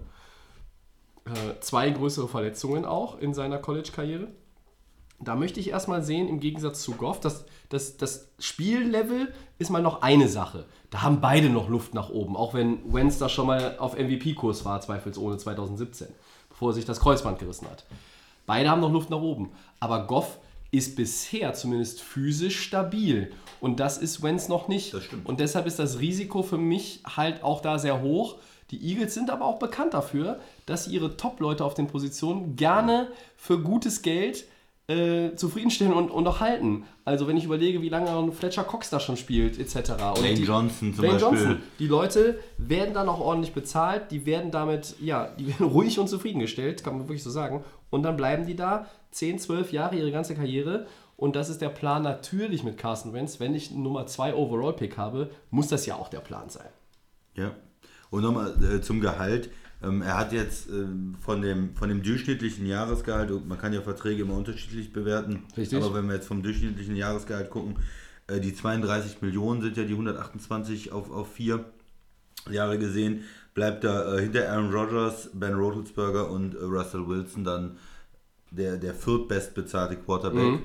Äh, 1.25 1.59
zwei 1.59 1.89
größere 1.91 2.27
Verletzungen 2.27 2.85
auch 2.85 3.19
in 3.19 3.33
seiner 3.33 3.59
College-Karriere. 3.59 4.29
Da 5.23 5.35
möchte 5.35 5.59
ich 5.59 5.69
erstmal 5.69 6.03
sehen, 6.03 6.27
im 6.27 6.39
Gegensatz 6.39 6.81
zu 6.81 6.93
Goff, 6.93 7.19
dass 7.19 7.45
das, 7.69 7.97
das 7.97 8.27
Spiellevel 8.39 9.33
ist 9.59 9.69
mal 9.69 9.81
noch 9.81 10.01
eine 10.01 10.27
Sache. 10.27 10.65
Da 10.89 11.03
haben 11.03 11.21
beide 11.21 11.49
noch 11.49 11.69
Luft 11.69 11.93
nach 11.93 12.09
oben, 12.09 12.35
auch 12.35 12.53
wenn 12.53 12.93
Wentz 12.93 13.17
da 13.17 13.29
schon 13.29 13.47
mal 13.47 13.77
auf 13.77 13.97
MVP-Kurs 13.97 14.65
war, 14.65 14.81
zweifelsohne 14.81 15.37
2017, 15.37 16.07
bevor 16.49 16.71
er 16.71 16.73
sich 16.73 16.85
das 16.85 16.99
Kreuzband 16.99 17.39
gerissen 17.39 17.67
hat. 17.69 17.85
Beide 18.45 18.69
haben 18.69 18.81
noch 18.81 18.91
Luft 18.91 19.09
nach 19.09 19.21
oben. 19.21 19.51
Aber 19.79 20.07
Goff 20.07 20.39
ist 20.71 20.95
bisher 20.95 21.53
zumindest 21.53 22.01
physisch 22.01 22.59
stabil. 22.59 23.31
Und 23.59 23.79
das 23.79 23.97
ist 23.97 24.23
Wentz 24.23 24.47
noch 24.47 24.67
nicht. 24.67 24.95
Und 25.23 25.39
deshalb 25.39 25.67
ist 25.67 25.79
das 25.79 25.99
Risiko 25.99 26.43
für 26.43 26.57
mich 26.57 27.03
halt 27.05 27.43
auch 27.43 27.61
da 27.61 27.77
sehr 27.77 28.01
hoch. 28.01 28.37
Die 28.71 28.81
Eagles 28.89 29.13
sind 29.13 29.29
aber 29.29 29.45
auch 29.45 29.59
bekannt 29.59 29.93
dafür, 29.93 30.39
dass 30.65 30.85
sie 30.85 30.95
ihre 30.95 31.17
Top-Leute 31.17 31.63
auf 31.63 31.73
den 31.73 31.87
Positionen 31.87 32.55
gerne 32.55 33.11
für 33.35 33.61
gutes 33.61 34.01
Geld 34.01 34.45
äh, 34.87 35.35
zufriedenstellen 35.35 35.93
und, 35.93 36.09
und 36.11 36.27
auch 36.27 36.39
halten. 36.39 36.83
Also 37.05 37.27
wenn 37.27 37.37
ich 37.37 37.45
überlege, 37.45 37.81
wie 37.81 37.89
lange 37.89 38.31
Fletcher 38.31 38.63
Cox 38.63 38.89
da 38.89 38.99
schon 38.99 39.15
spielt, 39.17 39.57
etc. 39.59 39.91
Und 39.91 39.99
Lane 40.23 40.33
die- 40.35 40.43
Johnson 40.43 40.93
zum 40.93 41.05
Lane 41.05 41.17
Beispiel. 41.19 41.37
Johnson. 41.39 41.57
Die 41.79 41.87
Leute 41.87 42.39
werden 42.57 42.93
dann 42.93 43.07
auch 43.07 43.19
ordentlich 43.19 43.53
bezahlt, 43.53 44.11
die 44.11 44.25
werden 44.25 44.51
damit, 44.51 44.95
ja, 44.99 45.27
die 45.39 45.47
werden 45.59 45.67
ruhig 45.67 45.97
und 45.99 46.07
zufriedengestellt, 46.09 46.83
kann 46.83 46.97
man 46.97 47.07
wirklich 47.07 47.23
so 47.23 47.29
sagen. 47.29 47.63
Und 47.89 48.03
dann 48.03 48.17
bleiben 48.17 48.45
die 48.45 48.55
da 48.55 48.87
10, 49.11 49.39
12 49.39 49.71
Jahre, 49.71 49.95
ihre 49.95 50.11
ganze 50.11 50.35
Karriere. 50.35 50.87
Und 51.17 51.35
das 51.35 51.49
ist 51.49 51.61
der 51.61 51.69
Plan 51.69 52.01
natürlich 52.01 52.63
mit 52.63 52.77
Carson 52.77 53.13
Wentz. 53.13 53.39
Wenn 53.39 53.53
ich 53.53 53.69
einen 53.71 53.83
Nummer 53.83 54.07
2 54.07 54.33
Overall-Pick 54.33 54.97
habe, 54.97 55.29
muss 55.51 55.67
das 55.67 55.85
ja 55.85 55.95
auch 55.95 56.07
der 56.09 56.19
Plan 56.19 56.49
sein. 56.49 56.67
Ja. 57.35 57.51
Und 58.09 58.23
nochmal 58.23 58.55
äh, 58.63 58.81
zum 58.81 58.99
Gehalt. 59.01 59.49
Ähm, 59.83 60.01
er 60.01 60.17
hat 60.17 60.31
jetzt 60.31 60.69
ähm, 60.69 61.15
von, 61.19 61.41
dem, 61.41 61.75
von 61.75 61.89
dem 61.89 62.03
durchschnittlichen 62.03 62.65
Jahresgehalt, 62.65 63.31
man 63.47 63.57
kann 63.57 63.73
ja 63.73 63.81
Verträge 63.81 64.21
immer 64.23 64.35
unterschiedlich 64.35 64.93
bewerten, 64.93 65.43
Richtig. 65.57 65.81
aber 65.81 65.93
wenn 65.95 66.07
wir 66.07 66.15
jetzt 66.15 66.27
vom 66.27 66.43
durchschnittlichen 66.43 66.95
Jahresgehalt 66.95 67.49
gucken, 67.49 67.77
äh, 68.27 68.39
die 68.39 68.53
32 68.53 69.21
Millionen 69.21 69.61
sind 69.61 69.77
ja 69.77 69.83
die 69.83 69.93
128 69.93 70.91
auf, 70.91 71.11
auf 71.11 71.33
vier 71.33 71.65
Jahre 72.49 72.77
gesehen, 72.77 73.23
bleibt 73.53 73.83
da 73.83 74.15
äh, 74.15 74.21
hinter 74.21 74.51
Aaron 74.51 74.71
Rodgers, 74.71 75.29
Ben 75.33 75.53
Roethlisberger 75.53 76.29
und 76.29 76.55
äh, 76.55 76.63
Russell 76.63 77.07
Wilson 77.07 77.43
dann 77.43 77.77
der, 78.51 78.77
der 78.77 78.93
viertbestbezahlte 78.93 79.95
Quarterback 79.95 80.59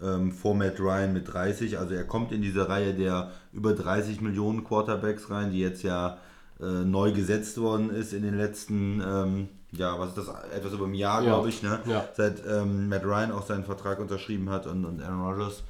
ähm, 0.00 0.32
vor 0.32 0.54
Matt 0.54 0.80
Ryan 0.80 1.12
mit 1.12 1.32
30. 1.32 1.78
Also 1.78 1.94
er 1.94 2.04
kommt 2.04 2.32
in 2.32 2.42
diese 2.42 2.68
Reihe 2.68 2.94
der 2.94 3.32
über 3.52 3.74
30 3.74 4.20
Millionen 4.20 4.64
Quarterbacks 4.64 5.30
rein, 5.30 5.50
die 5.50 5.60
jetzt 5.60 5.82
ja 5.82 6.18
äh, 6.60 6.64
neu 6.84 7.12
gesetzt 7.12 7.58
worden 7.58 7.90
ist 7.90 8.12
in 8.12 8.22
den 8.22 8.36
letzten, 8.36 9.00
ähm, 9.00 9.48
ja, 9.72 9.98
was 9.98 10.10
ist 10.10 10.18
das, 10.18 10.28
etwas 10.54 10.72
über 10.72 10.86
ein 10.86 10.94
Jahr, 10.94 11.22
Ja. 11.22 11.30
glaube 11.30 11.48
ich, 11.48 11.62
ne? 11.62 11.80
Ja. 11.86 12.04
seit 12.16 12.42
ähm, 12.46 12.88
Matt 12.88 13.04
Ryan 13.04 13.32
auch 13.32 13.46
seinen 13.46 13.64
Vertrag 13.64 13.98
unterschrieben 14.00 14.50
hat 14.50 14.66
und, 14.66 14.84
und 14.84 15.02
Aaron 15.02 15.22
Rodgers. 15.22 15.62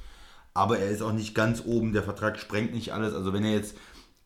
Aber 0.53 0.77
er 0.77 0.89
ist 0.91 1.01
auch 1.01 1.13
nicht 1.13 1.33
ganz 1.33 1.63
oben, 1.65 1.93
der 1.93 2.03
Vertrag 2.03 2.37
sprengt 2.37 2.73
nicht 2.73 2.93
alles. 2.93 3.13
Also 3.15 3.33
wenn 3.33 3.43
er 3.43 3.53
jetzt 3.53 3.75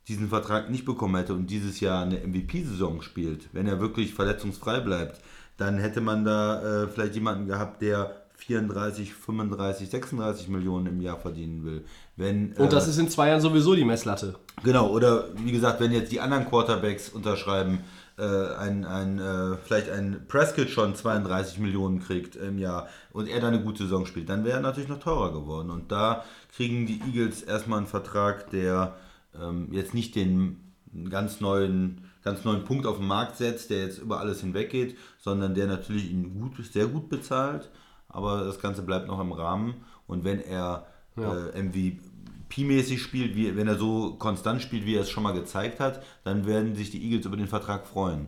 diesen 0.09 0.29
Vertrag 0.29 0.69
nicht 0.69 0.83
bekommen 0.85 1.15
hätte 1.15 1.33
und 1.33 1.47
dieses 1.47 1.79
Jahr 1.79 2.03
eine 2.03 2.19
MVP-Saison 2.25 3.01
spielt, 3.01 3.47
wenn 3.53 3.67
er 3.67 3.79
wirklich 3.79 4.13
verletzungsfrei 4.13 4.79
bleibt, 4.79 5.21
dann 5.57 5.77
hätte 5.77 6.01
man 6.01 6.23
da 6.25 6.83
äh, 6.83 6.87
vielleicht 6.87 7.15
jemanden 7.15 7.47
gehabt, 7.47 7.81
der 7.81 8.15
34, 8.37 9.13
35, 9.13 9.89
36 9.89 10.47
Millionen 10.47 10.87
im 10.87 11.01
Jahr 11.01 11.17
verdienen 11.17 11.65
will. 11.65 11.83
Wenn, 12.15 12.53
Und 12.53 12.71
das 12.71 12.87
äh, 12.87 12.91
ist 12.91 12.99
in 12.99 13.09
zwei 13.09 13.29
Jahren 13.29 13.41
sowieso 13.41 13.75
die 13.75 13.83
Messlatte. 13.83 14.35
Genau, 14.63 14.89
oder 14.89 15.25
wie 15.35 15.51
gesagt, 15.51 15.79
wenn 15.79 15.91
jetzt 15.91 16.11
die 16.11 16.21
anderen 16.21 16.45
Quarterbacks 16.45 17.09
unterschreiben, 17.09 17.79
äh, 18.17 18.23
ein, 18.23 18.85
ein, 18.85 19.19
äh, 19.19 19.57
vielleicht 19.57 19.89
ein 19.89 20.25
Prescott 20.27 20.69
schon 20.69 20.95
32 20.95 21.59
Millionen 21.59 21.99
kriegt 21.99 22.35
im 22.35 22.57
Jahr 22.57 22.87
und 23.11 23.27
er 23.27 23.39
dann 23.39 23.53
eine 23.53 23.63
gute 23.63 23.83
Saison 23.83 24.05
spielt, 24.05 24.29
dann 24.29 24.45
wäre 24.45 24.57
er 24.57 24.61
natürlich 24.61 24.89
noch 24.89 24.99
teurer 24.99 25.33
geworden. 25.33 25.69
Und 25.69 25.91
da 25.91 26.23
kriegen 26.55 26.85
die 26.85 27.01
Eagles 27.01 27.43
erstmal 27.43 27.79
einen 27.79 27.87
Vertrag, 27.87 28.49
der 28.51 28.95
ähm, 29.39 29.69
jetzt 29.71 29.93
nicht 29.93 30.15
den 30.15 30.73
ganz 31.09 31.41
neuen, 31.41 32.05
ganz 32.23 32.43
neuen 32.43 32.65
Punkt 32.65 32.85
auf 32.85 32.97
den 32.97 33.07
Markt 33.07 33.37
setzt, 33.37 33.69
der 33.69 33.83
jetzt 33.83 33.99
über 33.99 34.19
alles 34.19 34.41
hinweggeht, 34.41 34.97
sondern 35.19 35.53
der 35.53 35.67
natürlich 35.67 36.09
ihn 36.09 36.39
gut, 36.39 36.53
sehr 36.65 36.87
gut 36.87 37.09
bezahlt, 37.09 37.69
aber 38.09 38.43
das 38.45 38.59
Ganze 38.59 38.81
bleibt 38.83 39.07
noch 39.07 39.19
im 39.19 39.31
Rahmen. 39.31 39.75
Und 40.07 40.23
wenn 40.23 40.39
er 40.41 40.85
Ja. 41.17 41.47
äh, 41.47 41.59
MVP-mäßig 41.63 42.99
spielt, 43.01 43.35
wie, 43.35 43.55
wenn 43.55 43.67
er 43.67 43.77
so 43.77 44.15
konstant 44.15 44.61
spielt, 44.61 44.85
wie 44.85 44.95
er 44.95 45.01
es 45.01 45.09
schon 45.09 45.23
mal 45.23 45.33
gezeigt 45.33 45.79
hat, 45.79 46.03
dann 46.23 46.45
werden 46.45 46.75
sich 46.75 46.91
die 46.91 47.03
Eagles 47.03 47.25
über 47.25 47.37
den 47.37 47.47
Vertrag 47.47 47.87
freuen. 47.87 48.27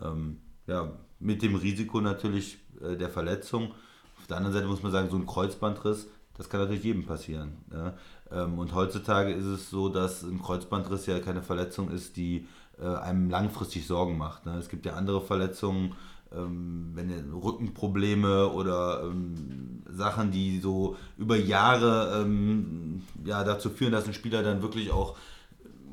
Ähm, 0.00 0.38
ja, 0.66 0.90
mit 1.20 1.42
dem 1.42 1.54
Risiko 1.54 2.00
natürlich 2.00 2.58
äh, 2.80 2.96
der 2.96 3.08
Verletzung. 3.10 3.72
Auf 4.18 4.26
der 4.28 4.36
anderen 4.38 4.54
Seite 4.54 4.66
muss 4.66 4.82
man 4.82 4.92
sagen, 4.92 5.10
so 5.10 5.16
ein 5.16 5.26
Kreuzbandriss, 5.26 6.08
das 6.36 6.48
kann 6.48 6.60
natürlich 6.60 6.84
jedem 6.84 7.04
passieren. 7.04 7.58
Ja? 7.72 7.94
Ähm, 8.30 8.58
und 8.58 8.74
heutzutage 8.74 9.32
ist 9.32 9.44
es 9.44 9.70
so, 9.70 9.88
dass 9.88 10.22
ein 10.22 10.40
Kreuzbandriss 10.40 11.06
ja 11.06 11.20
keine 11.20 11.42
Verletzung 11.42 11.90
ist, 11.90 12.16
die 12.16 12.46
äh, 12.80 12.86
einem 12.86 13.28
langfristig 13.30 13.86
Sorgen 13.86 14.16
macht. 14.16 14.46
Ne? 14.46 14.56
Es 14.56 14.68
gibt 14.68 14.86
ja 14.86 14.94
andere 14.94 15.20
Verletzungen, 15.20 15.94
ähm, 16.36 16.90
wenn 16.94 17.10
ihr 17.10 17.24
Rückenprobleme 17.32 18.48
oder 18.48 19.02
ähm, 19.04 19.82
Sachen, 19.90 20.30
die 20.30 20.58
so 20.60 20.96
über 21.18 21.36
Jahre 21.36 22.22
ähm, 22.22 23.02
ja, 23.24 23.44
dazu 23.44 23.70
führen, 23.70 23.92
dass 23.92 24.06
ein 24.06 24.14
Spieler 24.14 24.42
dann 24.42 24.62
wirklich 24.62 24.90
auch 24.90 25.16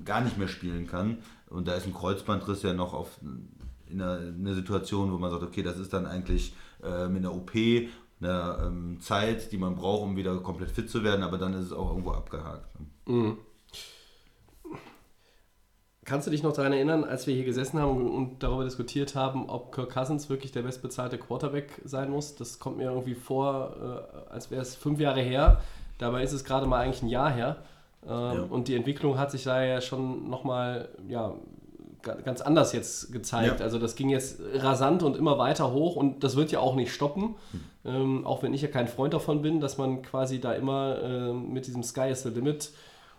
gar 0.06 0.22
nicht 0.22 0.38
mehr 0.38 0.48
spielen 0.48 0.88
kann. 0.88 1.18
Und 1.50 1.68
da 1.68 1.74
ist 1.74 1.86
ein 1.86 1.94
Kreuzbandriss 1.94 2.64
ja 2.64 2.74
noch 2.74 2.94
auf 2.94 3.20
in 3.90 4.02
einer, 4.02 4.20
in 4.20 4.46
einer 4.46 4.56
Situation, 4.56 5.12
wo 5.12 5.18
man 5.18 5.32
sagt, 5.32 5.44
okay, 5.44 5.64
das 5.64 5.80
ist 5.80 5.94
dann 5.94 6.06
eigentlich 6.06 6.54
äh, 6.84 7.08
mit 7.08 7.26
einer 7.26 7.34
OP 7.34 7.52
eine 8.22 8.58
ähm, 8.66 8.98
Zeit, 9.00 9.52
die 9.52 9.58
man 9.58 9.76
braucht, 9.76 10.04
um 10.04 10.16
wieder 10.16 10.38
komplett 10.38 10.72
fit 10.72 10.90
zu 10.90 11.04
werden, 11.04 11.24
aber 11.24 11.38
dann 11.38 11.54
ist 11.54 11.66
es 11.66 11.74
auch 11.74 11.90
irgendwo 11.90 12.12
abgehakt. 12.12 12.80
ne? 12.80 13.38
Kannst 16.10 16.26
du 16.26 16.32
dich 16.32 16.42
noch 16.42 16.54
daran 16.54 16.74
erinnern, 16.74 17.04
als 17.04 17.28
wir 17.28 17.36
hier 17.36 17.46
gesessen 17.46 17.80
haben 17.80 18.10
und 18.10 18.42
darüber 18.42 18.64
diskutiert 18.64 19.14
haben, 19.16 19.48
ob 19.48 19.72
Kirk 19.72 19.94
Cousins 19.94 20.28
wirklich 20.30 20.52
der 20.52 20.64
bestbezahlte 20.64 21.20
Quarterback 21.20 21.82
sein 21.86 22.10
muss? 22.10 22.36
Das 22.36 22.58
kommt 22.58 22.78
mir 22.78 22.86
irgendwie 22.90 23.14
vor, 23.14 23.76
äh, 24.28 24.34
als 24.34 24.50
wäre 24.50 24.62
es 24.64 24.76
fünf 24.76 25.00
Jahre 25.00 25.22
her. 25.22 25.62
Dabei 26.00 26.24
ist 26.24 26.34
es 26.34 26.44
gerade 26.44 26.66
mal 26.66 26.80
eigentlich 26.80 27.04
ein 27.04 27.10
Jahr 27.10 27.30
her. 27.32 27.58
Ähm, 28.10 28.46
Und 28.50 28.68
die 28.68 28.76
Entwicklung 28.76 29.18
hat 29.20 29.30
sich 29.30 29.44
da 29.44 29.64
ja 29.64 29.82
schon 29.82 30.30
nochmal 30.30 30.90
ja, 31.08 31.34
ga- 32.02 32.16
ganz 32.16 32.42
anders 32.42 32.74
jetzt 32.74 33.12
gezeigt. 33.14 33.60
Ja. 33.60 33.64
Also 33.66 33.78
das 33.78 33.96
ging 33.96 34.10
jetzt 34.10 34.40
rasant 34.56 35.04
und 35.04 35.16
immer 35.16 35.38
weiter 35.38 35.72
hoch 35.74 35.96
und 35.96 36.24
das 36.24 36.36
wird 36.36 36.52
ja 36.52 36.60
auch 36.60 36.76
nicht 36.76 36.92
stoppen. 36.92 37.36
Ähm, 37.86 38.26
auch 38.26 38.42
wenn 38.42 38.54
ich 38.54 38.62
ja 38.62 38.68
kein 38.68 38.88
Freund 38.88 39.14
davon 39.14 39.42
bin, 39.42 39.60
dass 39.60 39.78
man 39.78 40.02
quasi 40.02 40.40
da 40.40 40.54
immer 40.54 40.98
ähm, 41.04 41.54
mit 41.54 41.68
diesem 41.68 41.84
Sky 41.84 42.10
is 42.10 42.24
the 42.24 42.30
Limit 42.30 42.72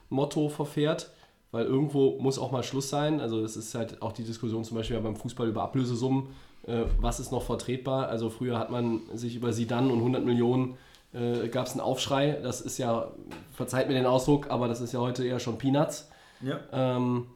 Motto 0.08 0.48
verfährt, 0.48 1.10
weil 1.52 1.64
irgendwo 1.64 2.18
muss 2.20 2.38
auch 2.38 2.52
mal 2.52 2.62
Schluss 2.62 2.90
sein. 2.90 3.20
Also 3.20 3.42
das 3.42 3.56
ist 3.56 3.74
halt 3.74 4.02
auch 4.02 4.12
die 4.12 4.24
Diskussion 4.24 4.64
zum 4.64 4.76
Beispiel 4.76 4.98
beim 5.00 5.16
Fußball 5.16 5.48
über 5.48 5.62
Ablösesummen. 5.62 6.28
Äh, 6.66 6.84
was 7.00 7.20
ist 7.20 7.32
noch 7.32 7.42
vertretbar? 7.42 8.08
Also 8.08 8.30
früher 8.30 8.58
hat 8.58 8.70
man 8.70 9.00
sich 9.14 9.36
über 9.36 9.52
Sidan 9.52 9.90
und 9.90 9.98
100 9.98 10.24
Millionen 10.24 10.76
äh, 11.12 11.48
gab 11.48 11.66
es 11.66 11.72
einen 11.72 11.80
Aufschrei. 11.80 12.38
Das 12.42 12.60
ist 12.60 12.78
ja, 12.78 13.10
verzeiht 13.52 13.88
mir 13.88 13.94
den 13.94 14.06
Ausdruck, 14.06 14.50
aber 14.50 14.68
das 14.68 14.80
ist 14.80 14.92
ja 14.92 15.00
heute 15.00 15.24
eher 15.24 15.40
schon 15.40 15.58
Peanuts. 15.58 16.08
Ja. 16.40 16.60
Ähm, 16.72 17.26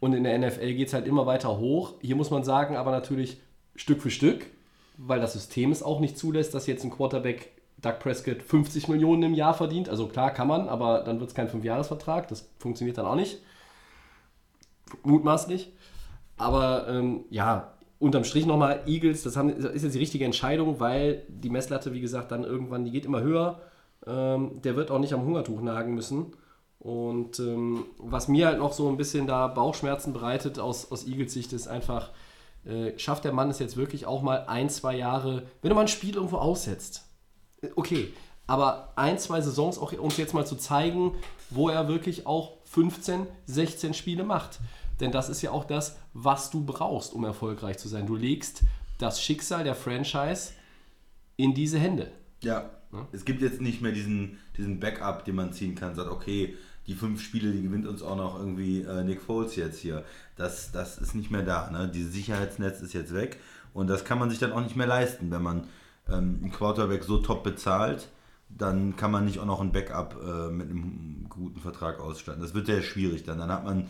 und 0.00 0.14
in 0.14 0.24
der 0.24 0.38
NFL 0.38 0.74
geht 0.74 0.88
es 0.88 0.94
halt 0.94 1.06
immer 1.06 1.26
weiter 1.26 1.58
hoch. 1.58 1.94
Hier 2.00 2.16
muss 2.16 2.30
man 2.30 2.42
sagen, 2.42 2.76
aber 2.76 2.90
natürlich 2.90 3.38
Stück 3.76 4.00
für 4.00 4.10
Stück, 4.10 4.46
weil 4.96 5.20
das 5.20 5.34
System 5.34 5.70
es 5.70 5.82
auch 5.82 6.00
nicht 6.00 6.16
zulässt, 6.16 6.54
dass 6.54 6.66
jetzt 6.66 6.84
ein 6.84 6.90
Quarterback 6.90 7.52
Doug 7.82 7.98
Prescott 7.98 8.42
50 8.42 8.88
Millionen 8.88 9.22
im 9.22 9.34
Jahr 9.34 9.54
verdient. 9.54 9.88
Also 9.88 10.06
klar 10.06 10.32
kann 10.32 10.48
man, 10.48 10.68
aber 10.68 11.00
dann 11.00 11.20
wird 11.20 11.30
es 11.30 11.34
kein 11.34 11.48
Fünfjahresvertrag. 11.48 12.28
Das 12.28 12.50
funktioniert 12.58 12.98
dann 12.98 13.06
auch 13.06 13.14
nicht. 13.14 13.38
Mutmaßlich. 15.02 15.72
Aber 16.36 16.88
ähm, 16.88 17.24
ja, 17.30 17.74
unterm 17.98 18.24
Strich 18.24 18.46
nochmal, 18.46 18.82
Eagles, 18.86 19.22
das, 19.22 19.36
haben, 19.36 19.54
das 19.60 19.72
ist 19.72 19.82
jetzt 19.82 19.94
die 19.94 19.98
richtige 19.98 20.24
Entscheidung, 20.24 20.80
weil 20.80 21.24
die 21.28 21.50
Messlatte, 21.50 21.92
wie 21.92 22.00
gesagt, 22.00 22.32
dann 22.32 22.44
irgendwann, 22.44 22.84
die 22.84 22.90
geht 22.90 23.04
immer 23.04 23.20
höher. 23.20 23.60
Ähm, 24.06 24.62
der 24.62 24.76
wird 24.76 24.90
auch 24.90 24.98
nicht 24.98 25.12
am 25.12 25.22
Hungertuch 25.22 25.60
nagen 25.60 25.94
müssen. 25.94 26.32
Und 26.78 27.38
ähm, 27.40 27.84
was 27.98 28.28
mir 28.28 28.46
halt 28.46 28.58
noch 28.58 28.72
so 28.72 28.88
ein 28.88 28.96
bisschen 28.96 29.26
da 29.26 29.48
Bauchschmerzen 29.48 30.14
bereitet 30.14 30.58
aus, 30.58 30.90
aus 30.90 31.06
Eagles 31.06 31.34
Sicht 31.34 31.52
ist 31.52 31.68
einfach, 31.68 32.10
äh, 32.64 32.98
schafft 32.98 33.24
der 33.24 33.32
Mann 33.32 33.50
es 33.50 33.58
jetzt 33.58 33.76
wirklich 33.76 34.06
auch 34.06 34.22
mal 34.22 34.46
ein, 34.46 34.70
zwei 34.70 34.96
Jahre, 34.96 35.42
wenn 35.60 35.68
du 35.68 35.74
mal 35.74 35.82
ein 35.82 35.88
Spiel 35.88 36.14
irgendwo 36.14 36.38
aussetzt, 36.38 37.06
äh, 37.60 37.68
okay, 37.76 38.14
aber 38.46 38.94
ein, 38.96 39.18
zwei 39.18 39.42
Saisons 39.42 39.78
auch 39.78 39.92
uns 39.92 40.16
jetzt 40.16 40.32
mal 40.32 40.46
zu 40.46 40.56
zeigen, 40.56 41.12
wo 41.50 41.68
er 41.68 41.86
wirklich 41.86 42.26
auch 42.26 42.56
15, 42.64 43.26
16 43.44 43.94
Spiele 43.94 44.24
macht. 44.24 44.58
Denn 45.00 45.12
das 45.12 45.28
ist 45.28 45.42
ja 45.42 45.50
auch 45.50 45.64
das, 45.64 45.96
was 46.12 46.50
du 46.50 46.64
brauchst, 46.64 47.12
um 47.12 47.24
erfolgreich 47.24 47.78
zu 47.78 47.88
sein. 47.88 48.06
Du 48.06 48.16
legst 48.16 48.62
das 48.98 49.22
Schicksal 49.22 49.64
der 49.64 49.74
Franchise 49.74 50.52
in 51.36 51.54
diese 51.54 51.78
Hände. 51.78 52.12
Ja, 52.42 52.70
es 53.12 53.24
gibt 53.24 53.40
jetzt 53.40 53.60
nicht 53.60 53.80
mehr 53.80 53.92
diesen, 53.92 54.38
diesen 54.56 54.80
Backup, 54.80 55.24
den 55.24 55.36
man 55.36 55.52
ziehen 55.52 55.74
kann. 55.74 55.94
Sagt, 55.94 56.10
okay, 56.10 56.56
die 56.86 56.94
fünf 56.94 57.22
Spiele, 57.22 57.52
die 57.52 57.62
gewinnt 57.62 57.86
uns 57.86 58.02
auch 58.02 58.16
noch 58.16 58.38
irgendwie 58.38 58.82
äh, 58.82 59.04
Nick 59.04 59.22
Foles 59.22 59.56
jetzt 59.56 59.78
hier. 59.78 60.04
Das, 60.36 60.72
das 60.72 60.98
ist 60.98 61.14
nicht 61.14 61.30
mehr 61.30 61.42
da. 61.42 61.70
Ne? 61.70 61.88
Dieses 61.88 62.12
Sicherheitsnetz 62.12 62.80
ist 62.80 62.92
jetzt 62.92 63.14
weg 63.14 63.38
und 63.72 63.86
das 63.86 64.04
kann 64.04 64.18
man 64.18 64.30
sich 64.30 64.38
dann 64.38 64.52
auch 64.52 64.60
nicht 64.60 64.76
mehr 64.76 64.86
leisten, 64.86 65.30
wenn 65.30 65.42
man 65.42 65.68
ähm, 66.08 66.40
einen 66.42 66.50
Quarterback 66.50 67.04
so 67.04 67.18
top 67.18 67.44
bezahlt. 67.44 68.08
Dann 68.48 68.96
kann 68.96 69.12
man 69.12 69.24
nicht 69.24 69.38
auch 69.38 69.46
noch 69.46 69.60
ein 69.60 69.70
Backup 69.70 70.16
äh, 70.20 70.50
mit 70.50 70.68
einem 70.68 71.26
guten 71.28 71.60
Vertrag 71.60 72.00
ausstatten. 72.00 72.42
Das 72.42 72.54
wird 72.54 72.66
sehr 72.66 72.82
schwierig 72.82 73.22
dann. 73.22 73.38
Dann 73.38 73.52
hat 73.52 73.64
man 73.64 73.88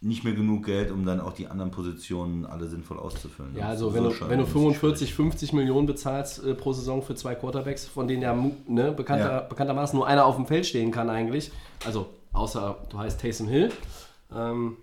nicht 0.00 0.22
mehr 0.24 0.34
genug 0.34 0.66
Geld, 0.66 0.90
um 0.90 1.04
dann 1.06 1.20
auch 1.20 1.32
die 1.32 1.46
anderen 1.46 1.70
Positionen 1.70 2.44
alle 2.44 2.66
sinnvoll 2.68 2.98
auszufüllen. 2.98 3.56
Ja, 3.56 3.68
also 3.68 3.88
So 3.88 3.94
wenn 3.94 4.04
du, 4.04 4.10
wenn 4.28 4.38
du 4.38 4.44
ist 4.44 4.48
es 4.50 4.52
schwierig. 4.52 4.76
45, 4.78 5.14
50 5.14 5.52
Millionen 5.54 5.86
bezahlst 5.86 6.44
äh, 6.44 6.54
pro 6.54 6.72
Saison 6.72 7.02
für 7.02 7.14
zwei 7.14 7.34
Quarterbacks, 7.34 7.86
von 7.86 8.06
denen 8.06 8.22
ja 8.22 8.34
ne, 8.68 8.92
bekannter, 8.92 9.30
Ja. 9.32 9.40
bekanntermaßen 9.40 9.96
nur 9.98 10.06
einer 10.06 10.26
auf 10.26 10.36
dem 10.36 10.46
Feld 10.46 10.66
stehen 10.66 10.90
kann 10.90 11.08
eigentlich, 11.08 11.52
also 11.86 12.06
außer 12.32 12.76
du 12.90 12.98
heißt 12.98 13.20
Taysom 13.20 13.48
Hill, 13.48 13.70
ähm, 14.34 14.76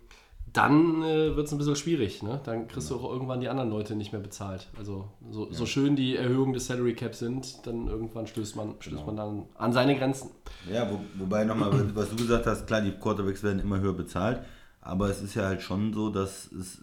dann 0.54 1.02
äh, 1.04 1.36
wird 1.38 1.48
es 1.48 1.54
ein 1.54 1.60
bisschen 1.60 1.78
schwierig. 1.78 2.24
Ne? 2.24 2.42
Dann 2.44 2.68
kriegst 2.68 2.90
du 2.92 2.96
auch 2.96 3.10
irgendwann 3.10 3.40
die 3.40 3.48
anderen 3.48 3.70
Leute 3.70 3.96
nicht 3.96 4.12
mehr 4.12 4.20
bezahlt. 4.22 4.68
Also 4.78 5.08
so, 5.30 5.48
so 5.50 5.66
schön 5.66 5.96
die 5.96 6.18
Erhöhungen 6.18 6.52
des 6.54 6.68
Salary 6.68 6.94
Caps 6.94 7.20
sind, 7.20 7.66
dann 7.66 7.88
irgendwann 7.88 8.28
stößt 8.28 8.58
man, 8.58 8.74
stößt 8.80 8.98
Genau. 8.98 9.06
man 9.06 9.16
dann 9.16 9.44
an 9.56 9.72
seine 9.72 9.98
Grenzen. 9.98 10.30
Ja, 10.70 10.90
wo, 10.92 11.00
wobei 11.24 11.46
nochmal, 11.46 11.96
was 11.96 12.10
du 12.10 12.18
gesagt 12.18 12.48
hast, 12.48 12.68
klar, 12.68 12.82
die 12.82 12.92
Quarterbacks 12.92 13.44
werden 13.44 13.60
immer 13.62 13.80
höher 13.80 13.94
bezahlt, 13.94 14.42
aber 14.82 15.10
es 15.10 15.22
ist 15.22 15.36
ja 15.36 15.46
halt 15.46 15.62
schon 15.62 15.94
so, 15.94 16.10
dass, 16.10 16.52
es, 16.52 16.82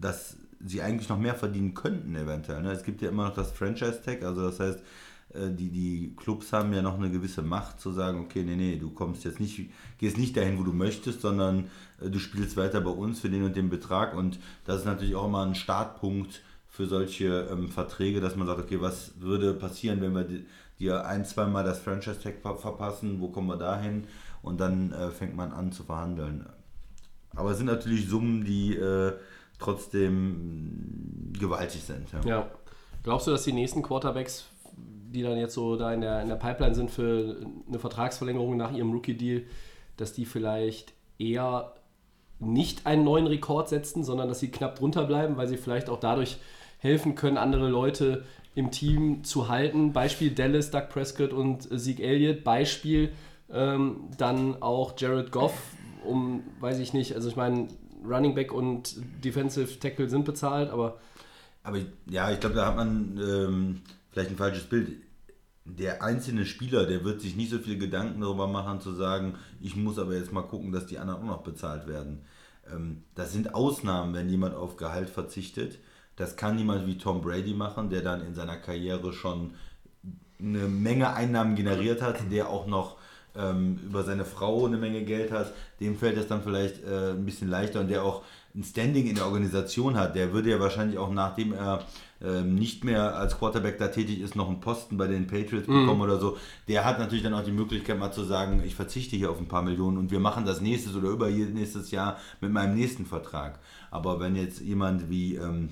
dass 0.00 0.36
sie 0.64 0.82
eigentlich 0.82 1.08
noch 1.08 1.18
mehr 1.18 1.34
verdienen 1.34 1.74
könnten 1.74 2.16
eventuell. 2.16 2.62
Ne? 2.62 2.72
Es 2.72 2.82
gibt 2.82 3.02
ja 3.02 3.10
immer 3.10 3.26
noch 3.28 3.34
das 3.34 3.52
Franchise-Tag, 3.52 4.24
also 4.24 4.42
das 4.42 4.58
heißt, 4.58 4.80
äh, 5.34 5.50
die, 5.50 5.70
die 5.70 6.14
Clubs 6.16 6.52
haben 6.52 6.72
ja 6.72 6.82
noch 6.82 6.98
eine 6.98 7.10
gewisse 7.10 7.42
Macht 7.42 7.80
zu 7.80 7.92
sagen, 7.92 8.20
okay, 8.20 8.42
nee, 8.42 8.56
nee, 8.56 8.76
du 8.76 8.90
kommst 8.90 9.24
jetzt 9.24 9.40
nicht, 9.40 9.70
gehst 9.98 10.18
nicht 10.18 10.36
dahin, 10.36 10.58
wo 10.58 10.62
du 10.64 10.72
möchtest, 10.72 11.20
sondern 11.20 11.68
äh, 12.00 12.10
du 12.10 12.18
spielst 12.18 12.56
weiter 12.56 12.80
bei 12.80 12.90
uns 12.90 13.20
für 13.20 13.30
den 13.30 13.44
und 13.44 13.56
den 13.56 13.68
Betrag 13.70 14.14
und 14.16 14.38
das 14.64 14.80
ist 14.80 14.86
natürlich 14.86 15.14
auch 15.14 15.26
immer 15.26 15.44
ein 15.44 15.54
Startpunkt 15.54 16.42
für 16.68 16.86
solche 16.86 17.48
ähm, 17.50 17.68
Verträge, 17.68 18.20
dass 18.20 18.36
man 18.36 18.46
sagt, 18.46 18.60
okay, 18.60 18.80
was 18.80 19.12
würde 19.20 19.54
passieren, 19.54 20.00
wenn 20.00 20.12
wir 20.14 20.24
di- 20.24 20.46
dir 20.78 21.06
ein, 21.06 21.24
zweimal 21.24 21.64
das 21.64 21.80
Franchise-Tag 21.80 22.40
ver 22.40 22.56
verpassen, 22.56 23.20
wo 23.20 23.28
kommen 23.28 23.48
wir 23.48 23.56
dahin? 23.56 24.04
Und 24.42 24.60
dann 24.60 24.92
äh, 24.92 25.10
fängt 25.10 25.34
man 25.36 25.50
an 25.52 25.72
zu 25.72 25.82
verhandeln. 25.82 26.46
Aber 27.36 27.50
es 27.50 27.58
sind 27.58 27.66
natürlich 27.66 28.08
Summen, 28.08 28.44
die 28.44 28.74
äh, 28.74 29.12
trotzdem 29.58 31.32
gewaltig 31.38 31.82
sind. 31.82 32.06
Ja. 32.12 32.28
Ja. 32.28 32.50
Glaubst 33.02 33.26
du, 33.26 33.30
dass 33.30 33.44
die 33.44 33.52
nächsten 33.52 33.82
Quarterbacks, 33.82 34.46
die 34.76 35.22
dann 35.22 35.38
jetzt 35.38 35.54
so 35.54 35.76
da 35.76 35.92
in 35.92 36.00
der, 36.00 36.22
in 36.22 36.28
der 36.28 36.36
Pipeline 36.36 36.74
sind 36.74 36.90
für 36.90 37.36
eine 37.66 37.78
Vertragsverlängerung 37.78 38.56
nach 38.56 38.72
ihrem 38.72 38.92
Rookie-Deal, 38.92 39.44
dass 39.96 40.12
die 40.12 40.24
vielleicht 40.24 40.92
eher 41.18 41.74
nicht 42.40 42.86
einen 42.86 43.04
neuen 43.04 43.26
Rekord 43.26 43.68
setzen, 43.68 44.04
sondern 44.04 44.28
dass 44.28 44.40
sie 44.40 44.50
knapp 44.50 44.76
drunter 44.76 45.04
bleiben, 45.04 45.36
weil 45.36 45.48
sie 45.48 45.56
vielleicht 45.56 45.88
auch 45.88 45.98
dadurch 45.98 46.38
helfen 46.78 47.14
können, 47.14 47.36
andere 47.36 47.68
Leute 47.68 48.24
im 48.54 48.70
Team 48.70 49.24
zu 49.24 49.48
halten. 49.48 49.92
Beispiel 49.92 50.30
Dallas, 50.30 50.70
Doug 50.70 50.88
Prescott 50.90 51.32
und 51.32 51.68
Zeke 51.80 52.02
Elliott. 52.02 52.44
Beispiel 52.44 53.12
ähm, 53.50 54.08
dann 54.16 54.62
auch 54.62 54.94
Jared 54.96 55.32
Goff, 55.32 55.54
um, 56.08 56.42
weiß 56.60 56.78
ich 56.78 56.92
nicht, 56.92 57.14
also 57.14 57.28
ich 57.28 57.36
meine, 57.36 57.68
Running 58.04 58.34
Back 58.34 58.52
und 58.52 58.96
Defensive 59.24 59.78
Tackle 59.78 60.08
sind 60.08 60.24
bezahlt, 60.24 60.70
aber 60.70 60.98
Aber 61.62 61.78
ja, 62.08 62.30
ich 62.30 62.40
glaube, 62.40 62.56
da 62.56 62.66
hat 62.66 62.76
man 62.76 63.18
ähm, 63.18 63.80
vielleicht 64.10 64.30
ein 64.30 64.36
falsches 64.36 64.64
Bild. 64.64 64.90
Der 65.64 66.02
einzelne 66.02 66.46
Spieler, 66.46 66.86
der 66.86 67.04
wird 67.04 67.20
sich 67.20 67.36
nicht 67.36 67.50
so 67.50 67.58
viel 67.58 67.78
Gedanken 67.78 68.22
darüber 68.22 68.46
machen, 68.46 68.80
zu 68.80 68.92
sagen, 68.92 69.34
ich 69.60 69.76
muss 69.76 69.98
aber 69.98 70.14
jetzt 70.14 70.32
mal 70.32 70.42
gucken, 70.42 70.72
dass 70.72 70.86
die 70.86 70.98
anderen 70.98 71.20
auch 71.20 71.26
noch 71.26 71.42
bezahlt 71.42 71.86
werden. 71.86 72.22
Ähm, 72.72 73.04
das 73.14 73.32
sind 73.32 73.54
Ausnahmen, 73.54 74.14
wenn 74.14 74.30
jemand 74.30 74.54
auf 74.54 74.76
Gehalt 74.76 75.10
verzichtet. 75.10 75.78
Das 76.16 76.36
kann 76.36 76.58
jemand 76.58 76.86
wie 76.86 76.98
Tom 76.98 77.20
Brady 77.20 77.54
machen, 77.54 77.90
der 77.90 78.02
dann 78.02 78.24
in 78.24 78.34
seiner 78.34 78.56
Karriere 78.56 79.12
schon 79.12 79.52
eine 80.40 80.68
Menge 80.68 81.12
Einnahmen 81.14 81.54
generiert 81.54 82.00
hat, 82.00 82.30
der 82.30 82.48
auch 82.48 82.66
noch 82.66 82.96
ähm, 83.36 83.78
über 83.84 84.02
seine 84.02 84.24
Frau 84.24 84.66
eine 84.66 84.76
Menge 84.76 85.02
Geld 85.04 85.32
hat, 85.32 85.52
dem 85.80 85.96
fällt 85.96 86.16
es 86.16 86.26
dann 86.28 86.42
vielleicht 86.42 86.84
äh, 86.84 87.12
ein 87.12 87.24
bisschen 87.24 87.48
leichter 87.48 87.80
und 87.80 87.88
der 87.88 88.04
auch 88.04 88.22
ein 88.54 88.64
Standing 88.64 89.06
in 89.06 89.14
der 89.14 89.26
Organisation 89.26 89.96
hat, 89.96 90.14
der 90.14 90.32
würde 90.32 90.50
ja 90.50 90.58
wahrscheinlich 90.58 90.98
auch 90.98 91.12
nachdem 91.12 91.52
er 91.52 91.84
ähm, 92.20 92.56
nicht 92.56 92.82
mehr 92.82 93.16
als 93.16 93.38
Quarterback 93.38 93.78
da 93.78 93.88
tätig 93.88 94.20
ist, 94.20 94.34
noch 94.34 94.48
einen 94.48 94.60
Posten 94.60 94.96
bei 94.96 95.06
den 95.06 95.26
Patriots 95.26 95.66
bekommen 95.66 96.00
oder 96.00 96.18
so. 96.18 96.36
Der 96.66 96.84
hat 96.84 96.98
natürlich 96.98 97.22
dann 97.22 97.34
auch 97.34 97.44
die 97.44 97.52
Möglichkeit 97.52 97.98
mal 97.98 98.10
zu 98.10 98.24
sagen, 98.24 98.62
ich 98.64 98.74
verzichte 98.74 99.16
hier 99.16 99.30
auf 99.30 99.38
ein 99.38 99.46
paar 99.46 99.62
Millionen 99.62 99.98
und 99.98 100.10
wir 100.10 100.18
machen 100.18 100.44
das 100.44 100.60
nächstes 100.60 100.96
oder 100.96 101.10
übernächstes 101.10 101.90
Jahr 101.92 102.16
mit 102.40 102.50
meinem 102.50 102.74
nächsten 102.74 103.06
Vertrag. 103.06 103.60
Aber 103.90 104.18
wenn 104.18 104.34
jetzt 104.34 104.60
jemand 104.60 105.08
wie 105.08 105.36
ähm, 105.36 105.68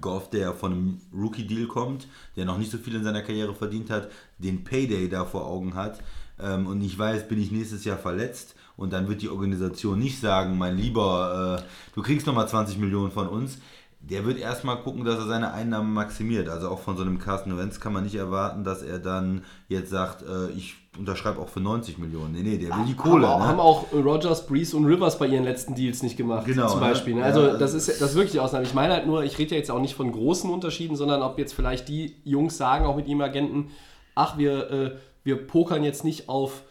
Goff, 0.00 0.30
der 0.30 0.54
von 0.54 0.72
einem 0.72 1.00
Rookie-Deal 1.14 1.66
kommt, 1.66 2.08
der 2.36 2.44
noch 2.44 2.58
nicht 2.58 2.70
so 2.70 2.78
viel 2.78 2.94
in 2.94 3.04
seiner 3.04 3.22
Karriere 3.22 3.54
verdient 3.54 3.90
hat, 3.90 4.10
den 4.38 4.64
Payday 4.64 5.08
da 5.08 5.24
vor 5.24 5.46
Augen 5.46 5.74
hat 5.74 6.00
ähm, 6.42 6.66
und 6.66 6.80
ich 6.82 6.98
weiß, 6.98 7.28
bin 7.28 7.40
ich 7.40 7.50
nächstes 7.50 7.84
Jahr 7.84 7.98
verletzt 7.98 8.54
und 8.76 8.92
dann 8.92 9.08
wird 9.08 9.22
die 9.22 9.28
Organisation 9.28 9.98
nicht 9.98 10.20
sagen, 10.20 10.56
mein 10.58 10.76
Lieber, 10.76 11.60
äh, 11.60 11.92
du 11.94 12.02
kriegst 12.02 12.26
nochmal 12.26 12.48
20 12.48 12.78
Millionen 12.78 13.10
von 13.10 13.28
uns. 13.28 13.58
Der 14.02 14.24
wird 14.24 14.38
erstmal 14.38 14.78
gucken, 14.78 15.04
dass 15.04 15.18
er 15.18 15.26
seine 15.26 15.52
Einnahmen 15.52 15.92
maximiert. 15.92 16.48
Also 16.48 16.70
auch 16.70 16.80
von 16.80 16.96
so 16.96 17.02
einem 17.02 17.18
Carsten 17.18 17.58
Wentz 17.58 17.80
kann 17.80 17.92
man 17.92 18.04
nicht 18.04 18.14
erwarten, 18.14 18.64
dass 18.64 18.82
er 18.82 18.98
dann 18.98 19.42
jetzt 19.68 19.90
sagt, 19.90 20.22
äh, 20.22 20.48
ich 20.56 20.76
unterschreibe 20.98 21.38
auch 21.38 21.50
für 21.50 21.60
90 21.60 21.98
Millionen. 21.98 22.32
Nee, 22.32 22.42
nee, 22.42 22.56
der 22.56 22.74
will 22.76 22.86
die 22.86 22.94
Kohle. 22.94 23.28
haben, 23.28 23.42
ne? 23.42 23.48
haben 23.48 23.60
auch 23.60 23.92
Rogers, 23.92 24.46
Breeze 24.46 24.74
und 24.74 24.86
Rivers 24.86 25.18
bei 25.18 25.26
ihren 25.26 25.44
letzten 25.44 25.74
Deals 25.74 26.02
nicht 26.02 26.16
gemacht, 26.16 26.46
Genau, 26.46 26.68
zum 26.68 26.80
ne? 26.80 26.86
Beispiel. 26.86 27.14
Ne? 27.14 27.20
Ja, 27.20 27.26
Also 27.26 27.42
also 27.42 27.58
das 27.58 27.74
ist 27.74 27.88
das 28.00 28.10
ist 28.10 28.14
wirklich 28.14 28.32
die 28.32 28.40
Ausnahme. 28.40 28.64
Ich 28.64 28.72
meine 28.72 28.94
halt 28.94 29.06
nur, 29.06 29.22
ich 29.22 29.36
rede 29.38 29.50
ja 29.50 29.58
jetzt 29.58 29.70
auch 29.70 29.80
nicht 29.80 29.94
von 29.94 30.10
großen 30.10 30.48
Unterschieden, 30.50 30.96
sondern 30.96 31.20
ob 31.20 31.38
jetzt 31.38 31.52
vielleicht 31.52 31.86
die 31.88 32.16
Jungs 32.24 32.56
sagen, 32.56 32.86
auch 32.86 32.96
mit 32.96 33.06
ihrem 33.06 33.20
Agenten, 33.20 33.70
ach, 34.14 34.38
wir, 34.38 34.70
äh, 34.70 34.90
wir 35.24 35.46
pokern 35.46 35.84
jetzt 35.84 36.04
nicht 36.04 36.28
auf 36.28 36.62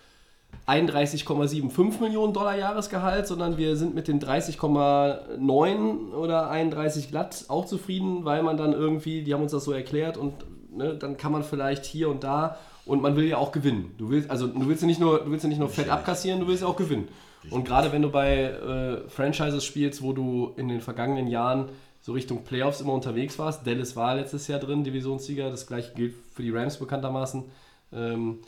31,75 0.67 2.01
Millionen 2.01 2.33
Dollar 2.33 2.57
Jahresgehalt, 2.57 3.27
sondern 3.27 3.57
wir 3.57 3.75
sind 3.75 3.95
mit 3.95 4.07
den 4.07 4.19
30,9 4.19 6.13
oder 6.13 6.49
31 6.49 7.09
glatt 7.09 7.45
auch 7.47 7.65
zufrieden, 7.65 8.25
weil 8.25 8.43
man 8.43 8.57
dann 8.57 8.73
irgendwie, 8.73 9.23
die 9.23 9.33
haben 9.33 9.41
uns 9.41 9.51
das 9.51 9.63
so 9.63 9.71
erklärt 9.71 10.17
und 10.17 10.33
ne, 10.71 10.95
dann 10.95 11.17
kann 11.17 11.31
man 11.31 11.43
vielleicht 11.43 11.85
hier 11.85 12.09
und 12.09 12.23
da 12.23 12.57
und 12.85 13.01
man 13.01 13.15
will 13.15 13.25
ja 13.25 13.37
auch 13.37 13.51
gewinnen. 13.51 13.93
Du 13.97 14.09
willst 14.09 14.29
also 14.29 14.47
du 14.47 14.67
willst 14.67 14.81
ja 14.81 14.87
nicht 14.87 14.99
nur 14.99 15.19
du 15.19 15.31
willst 15.31 15.43
ja 15.43 15.49
nicht 15.49 15.59
nur 15.59 15.69
fett 15.69 15.89
abkassieren, 15.89 16.39
du 16.39 16.47
willst 16.47 16.61
ja 16.61 16.67
auch 16.67 16.75
gewinnen. 16.75 17.07
Und 17.49 17.65
gerade 17.65 17.91
wenn 17.91 18.01
du 18.01 18.09
bei 18.09 18.43
äh, 18.43 19.09
Franchises 19.09 19.63
spielst, 19.63 20.03
wo 20.03 20.13
du 20.13 20.53
in 20.57 20.67
den 20.67 20.81
vergangenen 20.81 21.27
Jahren 21.27 21.69
so 22.01 22.11
Richtung 22.11 22.43
Playoffs 22.43 22.81
immer 22.81 22.93
unterwegs 22.93 23.39
warst, 23.39 23.65
Dallas 23.65 23.95
war 23.95 24.15
letztes 24.15 24.47
Jahr 24.47 24.59
drin, 24.59 24.83
Divisionssieger, 24.83 25.49
das 25.49 25.65
gleiche 25.65 25.93
gilt 25.93 26.15
für 26.33 26.43
die 26.43 26.51
Rams 26.51 26.77
bekanntermaßen. 26.77 27.45
Ähm, 27.91 28.39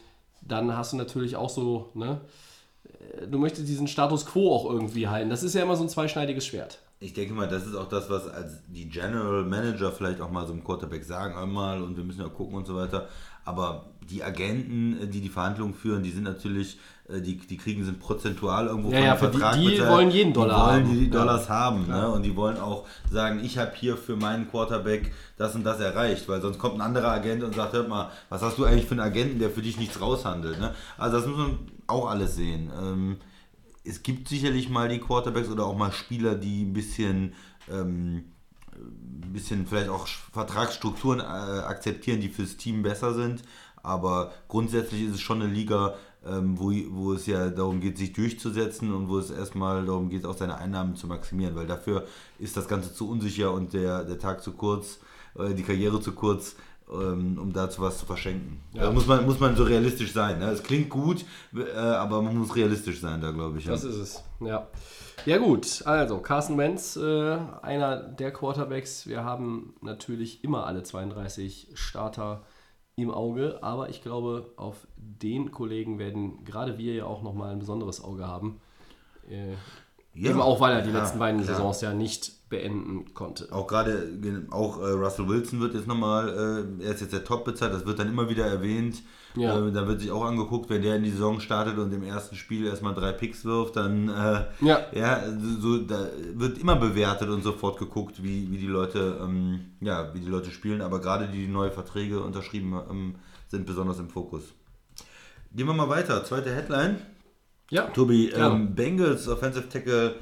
dann 0.42 0.76
hast 0.76 0.94
du 0.94 0.98
natürlich 0.98 1.36
auch 1.36 1.50
so, 1.50 1.90
ne, 1.94 2.22
äh, 2.86 3.28
du 3.28 3.38
möchtest 3.38 3.68
diesen 3.68 3.88
Status 3.88 4.26
quo 4.26 4.54
auch 4.54 4.66
irgendwie 4.70 5.08
halten. 5.08 5.30
Das 5.30 5.44
ist 5.44 5.54
ja 5.54 5.64
immer 5.64 5.76
so 5.76 5.84
ein 5.84 5.90
zweischneidiges 5.90 6.46
Schwert. 6.46 6.80
Ich 7.00 7.14
denke 7.14 7.34
mal, 7.34 7.48
das 7.48 7.66
ist 7.66 7.74
auch 7.74 7.90
das, 7.90 8.10
was 8.12 8.28
als 8.28 8.62
die 8.68 8.88
General 8.88 9.44
Manager 9.44 9.92
vielleicht 9.92 10.22
auch 10.22 10.30
mal 10.30 10.46
so 10.46 10.54
einem 10.54 10.64
Quarterback 10.64 11.04
sagen 11.04 11.36
einmal 11.36 11.82
und 11.82 11.98
wir 11.98 12.04
müssen 12.04 12.22
ja 12.22 12.30
gucken 12.30 12.56
und 12.56 12.68
so 12.68 12.76
weiter. 12.76 13.08
Aber 13.44 13.88
die 14.10 14.24
Agenten, 14.24 15.02
äh, 15.02 15.08
die 15.08 15.22
die 15.22 15.30
Verhandlungen 15.30 15.74
führen, 15.74 16.04
die 16.04 16.12
sind 16.12 16.24
natürlich, 16.24 16.78
die, 17.20 17.36
die 17.36 17.58
kriegen 17.58 17.84
sind 17.84 18.00
prozentual 18.00 18.68
irgendwo 18.68 18.92
Ja, 18.92 19.00
ja, 19.00 19.16
für 19.18 19.28
die- 19.28 19.40
die 19.76 19.86
wollen 19.86 20.12
jeden 20.12 20.32
Dollar 20.34 20.56
die 20.56 20.62
wollen 20.78 20.86
haben. 20.88 21.00
die 21.00 21.06
Ja. 21.06 21.12
Dollars 21.12 21.50
haben 21.50 21.88
ne? 21.88 22.10
und 22.12 22.24
die 22.24 22.36
wollen 22.36 22.58
auch 22.58 22.88
sagen, 23.12 23.44
ich 23.44 23.58
habe 23.58 23.72
hier 23.76 23.98
für 23.98 24.16
meinen 24.16 24.50
Quarterback 24.50 25.12
das 25.38 25.56
und 25.56 25.64
das 25.66 25.80
erreicht, 25.80 26.30
weil 26.30 26.40
sonst 26.42 26.60
kommt 26.60 26.76
ein 26.76 26.82
anderer 26.82 27.12
Agent 27.12 27.44
und 27.44 27.56
sagt, 27.56 27.74
hör 27.74 27.88
mal, 27.88 28.12
was 28.30 28.42
hast 28.42 28.58
du 28.58 28.64
eigentlich 28.66 28.86
für 28.86 28.92
einen 28.92 29.02
Agenten, 29.02 29.40
der 29.40 29.50
für 29.50 29.62
dich 29.62 29.78
nichts 29.78 30.00
raushandelt. 30.00 30.60
Ne? 30.60 30.74
Also 30.98 31.18
das 31.18 31.26
muss 31.28 31.38
man 31.38 31.60
auch 31.88 32.10
alles 32.10 32.36
sehen. 32.36 32.72
Ähm, 32.82 33.18
es 33.84 34.04
gibt 34.04 34.30
sicherlich 34.30 34.70
mal 34.70 34.88
die 34.88 35.00
Quarterbacks 35.00 35.50
oder 35.50 35.66
auch 35.66 35.76
mal 35.76 35.92
Spieler, 35.92 36.36
die 36.36 36.64
ein 36.64 36.74
bisschen, 36.74 37.34
ähm, 37.70 38.26
ein 38.74 39.34
bisschen 39.34 39.66
vielleicht 39.66 39.90
auch 39.90 40.08
Vertragsstrukturen 40.34 41.20
äh, 41.20 41.24
akzeptieren, 41.24 42.22
die 42.22 42.30
fürs 42.30 42.58
Team 42.58 42.84
besser 42.84 43.14
sind. 43.14 43.44
Aber 43.84 44.32
grundsätzlich 44.48 45.04
ist 45.04 45.16
es 45.16 45.22
schon 45.22 45.42
eine 45.42 45.52
Liga, 45.52 45.96
ähm, 46.26 46.60
wo, 46.60 46.72
wo 46.92 47.14
es 47.14 47.26
ja 47.26 47.50
darum 47.50 47.80
geht, 47.80 47.98
sich 47.98 48.14
durchzusetzen 48.14 48.94
und 48.94 49.10
wo 49.10 49.18
es 49.18 49.32
erstmal 49.32 49.86
darum 49.86 50.10
geht, 50.10 50.26
auch 50.26 50.38
seine 50.38 50.58
Einnahmen 50.58 50.96
zu 50.96 51.08
maximieren, 51.08 51.56
weil 51.56 51.68
dafür 51.68 52.06
ist 52.40 52.56
das 52.58 52.68
Ganze 52.68 52.94
zu 52.94 53.10
unsicher 53.10 53.52
und 53.52 53.74
der, 53.74 54.04
der 54.04 54.20
Tag 54.20 54.44
zu 54.44 54.52
kurz, 54.52 55.00
äh, 55.38 55.54
die 55.54 55.64
Karriere 55.64 56.00
zu 56.00 56.12
kurz, 56.12 56.56
ähm, 56.92 57.40
um 57.42 57.54
dazu 57.54 57.82
was 57.82 57.98
zu 57.98 58.06
verschenken. 58.06 58.60
Da 58.74 58.92
muss 58.92 59.08
man, 59.08 59.26
muss 59.26 59.40
man 59.40 59.56
so 59.56 59.64
realistisch 59.64 60.14
sein. 60.14 60.40
Ne? 60.40 60.52
Es 60.52 60.62
klingt 60.62 60.90
gut, 60.90 61.26
äh, 61.56 61.72
aber 61.78 62.22
man 62.22 62.38
muss 62.38 62.56
realistisch 62.56 63.00
sein, 63.02 63.22
da 63.22 63.32
glaube 63.32 63.58
ich. 63.58 63.66
ja. 63.66 63.72
Das 63.72 63.84
ist 63.84 63.96
es, 63.96 64.24
ja. 64.42 64.68
Ja 65.26 65.38
gut, 65.38 65.84
also 65.86 66.18
Carson 66.18 66.58
Wentz, 66.58 66.96
äh, 66.96 67.38
einer 67.62 67.98
der 67.98 68.32
Quarterbacks. 68.32 69.06
Wir 69.06 69.24
haben 69.24 69.76
natürlich 69.82 70.44
immer 70.44 70.66
alle 70.66 70.82
32 70.82 71.70
Starter 71.76 72.42
im 73.02 73.12
Auge, 73.12 73.60
aber 73.62 73.90
ich 73.90 74.02
glaube, 74.02 74.52
auf 74.58 74.88
den 74.96 75.52
Kollegen 75.52 76.00
werden 76.00 76.44
gerade 76.46 76.78
wir 76.78 76.94
ja 76.94 77.06
auch 77.06 77.22
nochmal 77.22 77.52
ein 77.52 77.60
besonderes 77.60 78.04
Auge 78.04 78.28
haben. 78.28 78.60
Äh, 79.30 79.54
Ja, 80.14 80.32
eben 80.32 80.42
auch, 80.42 80.60
weil 80.60 80.74
er 80.74 80.82
die 80.82 80.92
ja, 80.92 81.00
letzten 81.00 81.20
beiden 81.20 81.42
klar. 81.42 81.56
Saisons 81.56 81.82
ja 81.82 81.94
nicht 81.94 82.34
beenden 82.52 83.14
konnte. 83.16 83.48
Auch 83.52 83.66
gerade, 83.66 84.10
auch 84.52 84.80
äh, 84.82 84.92
Russell 84.92 85.28
Wilson 85.28 85.62
wird 85.62 85.74
jetzt 85.74 85.88
nochmal, 85.88 86.30
äh, 86.80 86.84
er 86.86 86.94
ist 86.94 87.02
jetzt 87.02 87.14
der 87.14 87.24
Top 87.24 87.46
bezahlt, 87.46 87.74
das 87.74 87.86
wird 87.88 87.98
dann 87.98 88.10
immer 88.10 88.30
wieder 88.30 88.46
erwähnt. 88.46 89.02
Ja. 89.36 89.58
Äh, 89.58 89.72
da 89.72 89.88
wird 89.88 90.02
sich 90.02 90.12
auch 90.12 90.26
angeguckt, 90.26 90.70
wenn 90.70 90.82
der 90.82 90.98
in 90.98 91.04
die 91.04 91.12
Saison 91.12 91.40
startet 91.40 91.78
und 91.80 91.94
im 91.94 92.04
ersten 92.04 92.36
Spiel 92.36 92.68
erstmal 92.68 92.94
drei 92.94 93.14
Picks 93.14 93.46
wirft, 93.46 93.78
dann 93.78 94.10
äh, 94.10 94.44
Ja. 94.60 94.86
ja, 94.92 95.24
so, 95.60 95.80
da 95.80 96.10
wird 96.34 96.58
immer 96.60 96.76
bewertet 96.76 97.30
und 97.30 97.42
sofort 97.42 97.80
geguckt, 97.80 98.22
wie, 98.22 98.52
wie 98.52 98.58
die 98.58 98.68
Leute, 98.68 99.20
ähm, 99.24 99.62
ja, 99.80 100.14
wie 100.14 100.20
die 100.20 100.30
Leute 100.30 100.52
spielen, 100.52 100.82
aber 100.82 101.00
gerade 101.00 101.28
die, 101.30 101.46
die 101.46 101.52
neue 101.52 101.72
Verträge 101.72 102.20
unterschrieben 102.20 102.78
ähm, 102.92 103.16
sind 103.48 103.66
besonders 103.66 103.98
im 103.98 104.10
Fokus. 104.10 104.44
Gehen 105.56 105.68
wir 105.68 105.74
mal 105.74 105.90
weiter. 105.90 106.24
Zweite 106.26 106.54
Headline. 106.54 106.98
Ja, 107.70 107.84
Tobi, 107.88 108.30
ähm, 108.30 108.76
Bengals 108.76 109.30
Offensive 109.30 109.70
Tackle 109.70 110.16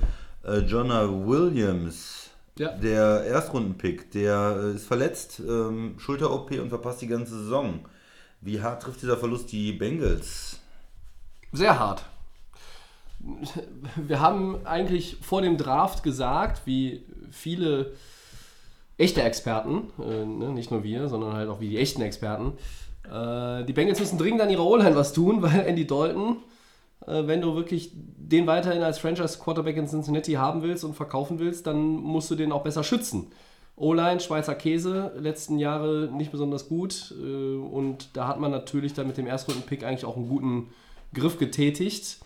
äh, 0.44 0.60
Jonah 0.60 1.08
Williams, 1.08 2.19
Ja. 2.60 2.74
der 2.74 3.24
Erstrundenpick, 3.24 4.12
der 4.12 4.58
äh, 4.62 4.76
ist 4.76 4.86
verletzt, 4.86 5.40
ähm, 5.40 5.96
Schulter-OP 5.98 6.52
und 6.60 6.68
verpasst 6.68 7.02
die 7.02 7.08
ganze 7.08 7.40
Saison. 7.40 7.80
Wie 8.42 8.62
hart 8.62 8.84
trifft 8.84 9.02
dieser 9.02 9.18
Verlust 9.18 9.52
die 9.54 9.72
Bengals? 9.72 10.60
Sehr 11.54 11.80
hart. 11.80 12.04
Wir 13.96 14.20
haben 14.20 14.66
eigentlich 14.66 15.18
vor 15.22 15.42
dem 15.42 15.58
Draft 15.58 16.04
gesagt, 16.04 16.62
wie 16.66 17.04
viele 17.32 17.94
echte 18.98 19.22
Experten, 19.22 19.92
äh, 19.98 20.26
ne, 20.26 20.50
nicht 20.50 20.70
nur 20.70 20.84
wir, 20.84 21.08
sondern 21.08 21.34
halt 21.34 21.50
auch 21.50 21.62
wie 21.62 21.70
die 21.70 21.78
echten 21.78 22.02
Experten, 22.02 22.54
äh, 23.06 23.64
die 23.64 23.74
Bengals 23.74 24.00
müssen 24.00 24.18
dringend 24.18 24.42
an 24.42 24.50
ihrer 24.50 24.66
O-Line 24.66 24.96
was 24.96 25.14
tun, 25.14 25.42
weil 25.42 25.62
Andy 25.62 25.88
Dalton, 25.88 26.38
wenn 27.06 27.42
du 27.42 27.56
wirklich 27.56 27.92
den 27.94 28.46
weiterhin 28.46 28.84
als 28.84 29.00
Franchise-Quarterback 29.00 29.78
in 29.78 29.88
Cincinnati 29.88 30.34
haben 30.34 30.62
willst 30.62 30.84
und 30.84 30.96
verkaufen 30.96 31.40
willst, 31.40 31.66
dann 31.66 31.78
musst 31.96 32.30
du 32.30 32.36
den 32.36 32.52
auch 32.52 32.64
besser 32.64 32.84
schützen. 32.84 33.28
O-Line, 33.76 34.20
Schweizer 34.20 34.56
Käse, 34.56 35.14
letzten 35.18 35.58
Jahre 35.58 36.10
nicht 36.14 36.32
besonders 36.32 36.68
gut. 36.68 37.14
äh, 37.18 37.56
Und 37.56 38.10
da 38.14 38.28
hat 38.28 38.40
man 38.40 38.52
natürlich 38.52 38.94
dann 38.94 39.08
mit 39.08 39.18
dem 39.18 39.26
Erstrunden-Pick 39.26 39.84
eigentlich 39.86 40.06
auch 40.06 40.18
einen 40.18 40.28
guten 40.28 40.68
Griff 41.14 41.40
getätigt. 41.40 42.18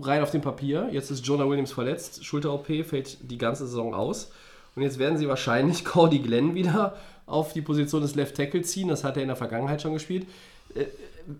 Rein 0.00 0.22
auf 0.22 0.30
dem 0.30 0.42
Papier. 0.42 0.88
Jetzt 0.92 1.10
ist 1.10 1.26
Jonah 1.26 1.48
Williams 1.48 1.72
verletzt. 1.72 2.24
Schulter-OP 2.24 2.66
fällt 2.84 3.18
die 3.30 3.38
ganze 3.38 3.66
Saison 3.66 3.92
aus. 3.92 4.30
Und 4.76 4.82
jetzt 4.82 4.98
werden 4.98 5.18
sie 5.18 5.28
wahrscheinlich 5.28 5.84
Cordy 5.84 6.20
Glenn 6.20 6.54
wieder 6.54 6.96
auf 7.26 7.52
die 7.52 7.62
Position 7.62 8.02
des 8.02 8.14
Left 8.14 8.36
Tackle 8.36 8.62
ziehen. 8.62 8.88
Das 8.88 9.02
hat 9.02 9.16
er 9.16 9.22
in 9.22 9.28
der 9.28 9.36
Vergangenheit 9.36 9.82
schon 9.82 9.94
gespielt. 9.94 10.26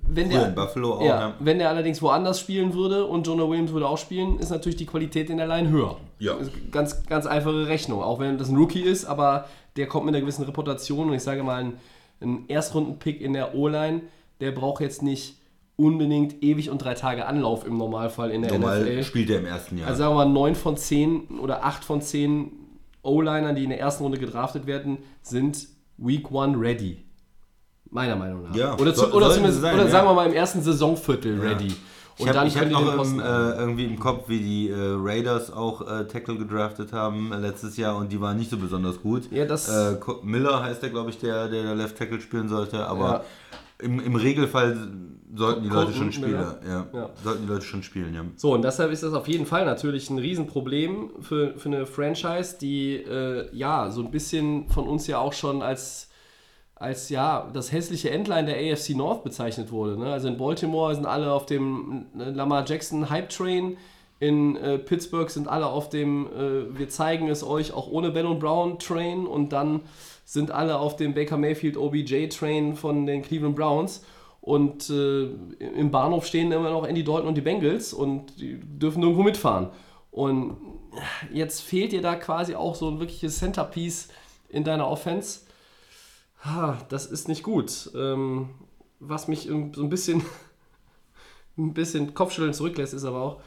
Wenn 0.09 0.31
Früher 0.31 0.41
der, 0.41 0.49
in 0.49 0.55
Buffalo 0.55 0.95
auch. 0.95 1.01
ja, 1.01 1.07
Ja. 1.21 1.35
wenn 1.39 1.59
der 1.59 1.69
allerdings 1.71 2.03
woanders 2.03 2.41
spielen 2.41 2.75
würde 2.75 3.05
und 3.07 3.27
Jonah 3.27 3.49
Williams 3.49 3.73
würde 3.73 3.87
auch 3.89 3.99
spielen, 3.99 4.39
ist 4.39 4.51
natürlich 4.51 4.77
die 4.77 4.87
Qualität 4.87 5.31
in 5.31 5.37
der 5.37 5.47
Line 5.47 5.69
höher. 5.71 5.97
Ja. 6.19 6.35
Ganz, 6.73 7.05
ganz 7.07 7.27
einfache 7.27 7.67
Rechnung. 7.69 8.03
Auch 8.03 8.19
wenn 8.19 8.37
das 8.39 8.49
ein 8.49 8.57
Rookie 8.57 8.81
ist, 8.83 9.05
aber 9.05 9.47
der 9.77 9.87
kommt 9.87 10.07
mit 10.07 10.15
einer 10.15 10.23
gewissen 10.23 10.45
Reputation 10.45 11.09
und 11.09 11.15
ich 11.15 11.23
sage 11.23 11.43
mal, 11.43 11.63
ein, 11.63 11.73
ein 12.21 12.45
Erstrunden-Pick 12.49 13.21
in 13.21 13.33
der 13.33 13.55
O-Line, 13.55 14.03
der 14.41 14.53
braucht 14.53 14.81
jetzt 14.81 15.03
nicht 15.03 15.37
unbedingt 15.77 16.43
ewig 16.43 16.71
und 16.71 16.79
drei 16.79 16.95
Tage 16.95 17.27
Anlauf 17.27 17.67
im 17.67 17.77
Normalfall 17.77 18.31
in 18.31 18.43
der 18.43 18.53
Normal 18.53 18.81
NFL. 18.83 19.03
spielt 19.05 19.31
er 19.31 19.41
im 19.41 19.47
ersten 19.47 19.77
Jahr. 19.79 19.89
Also 19.89 19.99
sagen 19.99 20.15
wir 20.17 20.25
mal, 20.25 20.33
9 20.33 20.55
von 20.55 20.77
10 20.77 21.39
oder 21.41 21.65
8 21.65 21.85
von 21.85 22.01
10 22.01 22.51
O-Linern, 23.03 23.55
die 23.55 23.65
in 23.65 23.71
der 23.71 23.79
ersten 23.79 24.03
Runde 24.03 24.19
gedraftet 24.19 24.67
werden, 24.67 24.99
sind 25.23 25.69
Week 25.99 26.27
1 26.33 26.57
ready. 26.59 27.05
Meiner 27.97 28.17
Meinung 28.17 28.43
nach. 28.43 28.55
Ja, 28.55 28.77
oder, 28.79 28.95
zu, 28.95 29.11
oder, 29.15 29.31
zumindest, 29.31 29.63
sein, 29.63 29.75
oder 29.75 29.85
ja. 29.85 29.91
sagen 29.91 30.07
wir 30.07 30.13
mal 30.13 30.27
im 30.27 30.35
ersten 30.35 30.61
Saisonviertel 30.61 31.41
ready. 31.41 31.69
Und 31.69 31.75
ich 32.19 32.27
habe 32.29 32.51
dann 32.51 32.55
hab 32.55 32.69
die 32.69 32.75
noch 32.75 33.05
im, 33.05 33.21
äh, 33.21 33.25
irgendwie 33.59 33.85
im 33.87 33.99
Kopf, 33.99 34.29
wie 34.29 34.39
die 34.39 34.69
äh, 34.69 34.75
Raiders 34.77 35.51
auch 35.51 35.81
äh, 35.81 36.07
Tackle 36.07 36.37
gedraftet 36.37 36.93
haben 36.93 37.33
äh, 37.33 37.39
letztes 37.39 37.79
Jahr 37.79 37.97
und 37.97 38.13
die 38.13 38.21
waren 38.21 38.37
nicht 38.37 38.51
so 38.51 38.59
besonders 38.59 39.01
gut. 39.01 39.31
Ja, 39.33 39.47
das- 39.47 39.69
äh, 39.71 39.97
Miller 40.23 40.63
heißt 40.63 40.83
der, 40.83 40.91
glaube 40.91 41.09
ich, 41.09 41.19
der, 41.19 41.49
der 41.49 41.75
Left 41.75 41.97
Tackle 41.97 42.21
spielen 42.21 42.51
sollte, 42.51 42.87
aber 42.87 43.25
im, 43.79 43.99
im 44.01 44.15
Regelfall 44.15 44.77
sollten 45.35 45.63
die 45.63 45.69
Leute 45.69 45.93
schon 45.95 46.13
spielen. 46.13 46.47
Ja. 46.67 46.87
Ja. 46.93 47.11
Sollten 47.25 47.47
die 47.47 47.53
Leute 47.53 47.65
schon 47.65 47.83
spielen, 47.83 48.15
ja. 48.15 48.23
So, 48.37 48.53
und 48.53 48.63
deshalb 48.63 48.93
ist 48.93 49.03
das 49.03 49.13
auf 49.15 49.29
jeden 49.29 49.47
Fall 49.47 49.65
natürlich 49.65 50.09
ein 50.11 50.19
Riesenproblem 50.19 51.11
für, 51.21 51.55
für 51.59 51.69
eine 51.69 51.87
Franchise, 51.87 52.57
die 52.61 52.97
äh, 52.97 53.49
ja 53.55 53.91
so 53.91 54.03
ein 54.03 54.11
bisschen 54.11 54.69
von 54.69 54.87
uns 54.87 55.07
ja 55.07 55.19
auch 55.19 55.33
schon 55.33 55.63
als, 55.63 56.06
als 56.77 57.09
ja 57.09 57.51
das 57.53 57.73
hässliche 57.73 58.11
Endline 58.11 58.47
der 58.47 58.73
AFC 58.73 58.91
North 58.91 59.25
bezeichnet 59.25 59.73
wurde. 59.73 59.99
Ne? 59.99 60.13
Also 60.13 60.29
in 60.29 60.37
Baltimore 60.37 60.95
sind 60.95 61.07
alle 61.07 61.33
auf 61.33 61.47
dem 61.47 62.07
äh, 62.19 62.31
Lamar 62.31 62.65
Jackson 62.67 63.09
Hype 63.11 63.31
Train. 63.31 63.79
In 64.21 64.57
äh, 64.57 64.79
Pittsburgh 64.79 65.31
sind 65.31 65.49
alle 65.49 65.67
auf 65.67 65.89
dem 65.89 66.27
äh, 66.27 66.79
Wir 66.79 66.89
zeigen 66.89 67.29
es 67.29 67.43
euch 67.43 67.73
auch 67.73 67.91
ohne 67.91 68.11
Ben 68.11 68.27
und 68.27 68.41
Brown 68.41 68.79
Train 68.79 69.27
und 69.27 69.53
dann 69.53 69.81
sind 70.27 70.51
alle 70.51 70.79
auf 70.79 70.97
dem 70.97 71.15
Baker 71.15 71.39
Mayfield 71.39 71.79
OBJ 71.79 72.29
Train 72.29 72.77
von 72.77 73.07
den 73.07 73.23
Cleveland 73.23 73.57
Browns. 73.57 74.05
Und 74.43 74.91
äh, 74.91 75.25
im 75.59 75.91
Bahnhof 75.91 76.27
stehen 76.27 76.53
immer 76.53 76.71
noch 76.71 76.87
Andy 76.87 77.03
Dalton 77.03 77.27
und 77.27 77.37
die 77.37 77.41
Bengals 77.41 77.93
und 77.93 78.39
die 78.39 78.61
dürfen 78.61 79.01
nirgendwo 79.01 79.23
mitfahren. 79.23 79.71
Und 80.11 80.57
jetzt 81.33 81.63
fehlt 81.63 81.93
dir 81.93 82.03
da 82.03 82.15
quasi 82.17 82.55
auch 82.55 82.75
so 82.75 82.89
ein 82.89 83.01
wirkliches 83.01 83.39
Centerpiece 83.39 84.09
in 84.49 84.63
deiner 84.63 84.89
Offense. 84.89 85.46
Ha, 86.47 86.79
das 86.89 87.07
ist 87.07 87.29
nicht 87.29 87.43
gut. 87.43 87.91
Ähm, 87.95 88.51
was 89.01 89.29
mich 89.29 89.43
so 89.43 89.83
ein 89.83 89.89
bisschen, 89.89 90.23
ein 91.59 91.75
bisschen 91.75 92.15
Kopfschütteln 92.15 92.55
zurücklässt, 92.55 92.95
ist 92.95 93.05
aber 93.05 93.21
auch, 93.21 93.41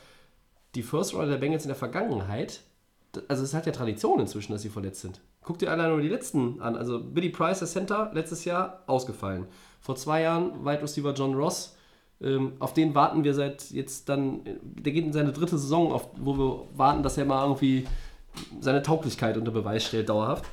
die 0.76 0.84
First 0.84 1.16
Round 1.16 1.32
der 1.32 1.38
Bengals 1.38 1.64
in 1.64 1.70
der 1.70 1.76
Vergangenheit, 1.76 2.62
also 3.28 3.44
es 3.44 3.54
hat 3.54 3.66
ja 3.66 3.72
Tradition 3.72 4.20
inzwischen, 4.20 4.52
dass 4.52 4.62
sie 4.62 4.70
verletzt 4.70 5.02
sind. 5.02 5.20
Guck 5.42 5.58
dir 5.58 5.72
allein 5.72 5.90
nur 5.90 6.02
die 6.02 6.10
letzten 6.10 6.62
an. 6.62 6.76
Also 6.76 7.00
Billy 7.00 7.30
Price, 7.30 7.60
der 7.60 7.68
Center, 7.68 8.12
letztes 8.14 8.46
Jahr 8.46 8.84
ausgefallen. 8.86 9.48
Vor 9.80 9.96
zwei 9.96 10.22
Jahren 10.22 10.64
Wide 10.64 10.82
Receiver 10.82 11.14
John 11.14 11.34
Ross. 11.34 11.76
Ähm, 12.22 12.54
auf 12.60 12.74
den 12.74 12.94
warten 12.94 13.24
wir 13.24 13.34
seit 13.34 13.72
jetzt 13.72 14.10
dann, 14.10 14.42
der 14.62 14.94
geht 14.94 15.06
in 15.06 15.14
seine 15.14 15.32
dritte 15.32 15.58
Saison, 15.58 15.92
auf, 15.92 16.10
wo 16.18 16.38
wir 16.38 16.78
warten, 16.78 17.02
dass 17.02 17.18
er 17.18 17.26
mal 17.26 17.44
irgendwie 17.44 17.88
seine 18.60 18.84
Tauglichkeit 18.84 19.38
unter 19.38 19.52
Beweis 19.52 19.86
stellt, 19.86 20.10
dauerhaft. 20.10 20.46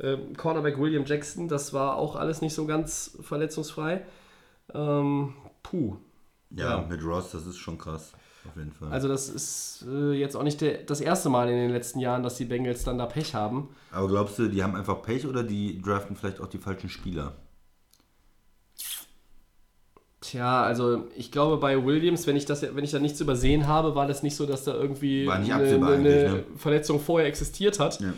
Ähm, 0.00 0.36
Cornerback 0.36 0.78
William 0.78 1.04
Jackson, 1.04 1.48
das 1.48 1.72
war 1.72 1.96
auch 1.96 2.16
alles 2.16 2.40
nicht 2.40 2.54
so 2.54 2.66
ganz 2.66 3.18
verletzungsfrei. 3.20 4.02
Ähm, 4.74 5.34
puh. 5.62 5.96
ja. 6.50 6.80
Ja. 6.80 6.86
mit 6.88 7.02
Ross, 7.04 7.32
das 7.32 7.46
ist 7.46 7.58
schon 7.58 7.78
krass. 7.78 8.12
Auf 8.46 8.56
jeden 8.56 8.72
Fall. 8.72 8.90
Also 8.90 9.08
das 9.08 9.28
ist 9.28 9.84
äh, 9.88 10.12
jetzt 10.12 10.36
auch 10.36 10.42
nicht 10.42 10.60
der, 10.60 10.78
das 10.78 11.00
erste 11.00 11.28
Mal 11.28 11.48
in 11.48 11.56
den 11.56 11.70
letzten 11.70 11.98
Jahren, 11.98 12.22
dass 12.22 12.36
die 12.36 12.44
Bengals 12.44 12.84
dann 12.84 12.98
da 12.98 13.06
Pech 13.06 13.34
haben. 13.34 13.68
Aber 13.90 14.08
glaubst 14.08 14.38
du, 14.38 14.48
die 14.48 14.62
haben 14.62 14.74
einfach 14.74 15.02
Pech 15.02 15.26
oder 15.26 15.42
die 15.42 15.82
draften 15.82 16.16
vielleicht 16.16 16.40
auch 16.40 16.46
die 16.46 16.58
falschen 16.58 16.88
Spieler? 16.88 17.34
Tja, 20.20 20.62
also 20.62 21.06
ich 21.16 21.30
glaube 21.30 21.58
bei 21.58 21.84
Williams, 21.84 22.26
wenn 22.26 22.36
ich 22.36 22.44
das, 22.44 22.62
wenn 22.62 22.84
ich 22.84 22.90
da 22.90 22.98
nichts 22.98 23.20
übersehen 23.20 23.66
habe, 23.66 23.94
war 23.94 24.06
das 24.06 24.22
nicht 24.22 24.36
so, 24.36 24.46
dass 24.46 24.64
da 24.64 24.74
irgendwie 24.74 25.28
eine, 25.30 25.54
eine 25.54 25.98
ne? 25.98 26.44
Verletzung 26.56 27.00
vorher 27.00 27.28
existiert 27.28 27.78
hat. 27.78 28.00
Ja. 28.00 28.12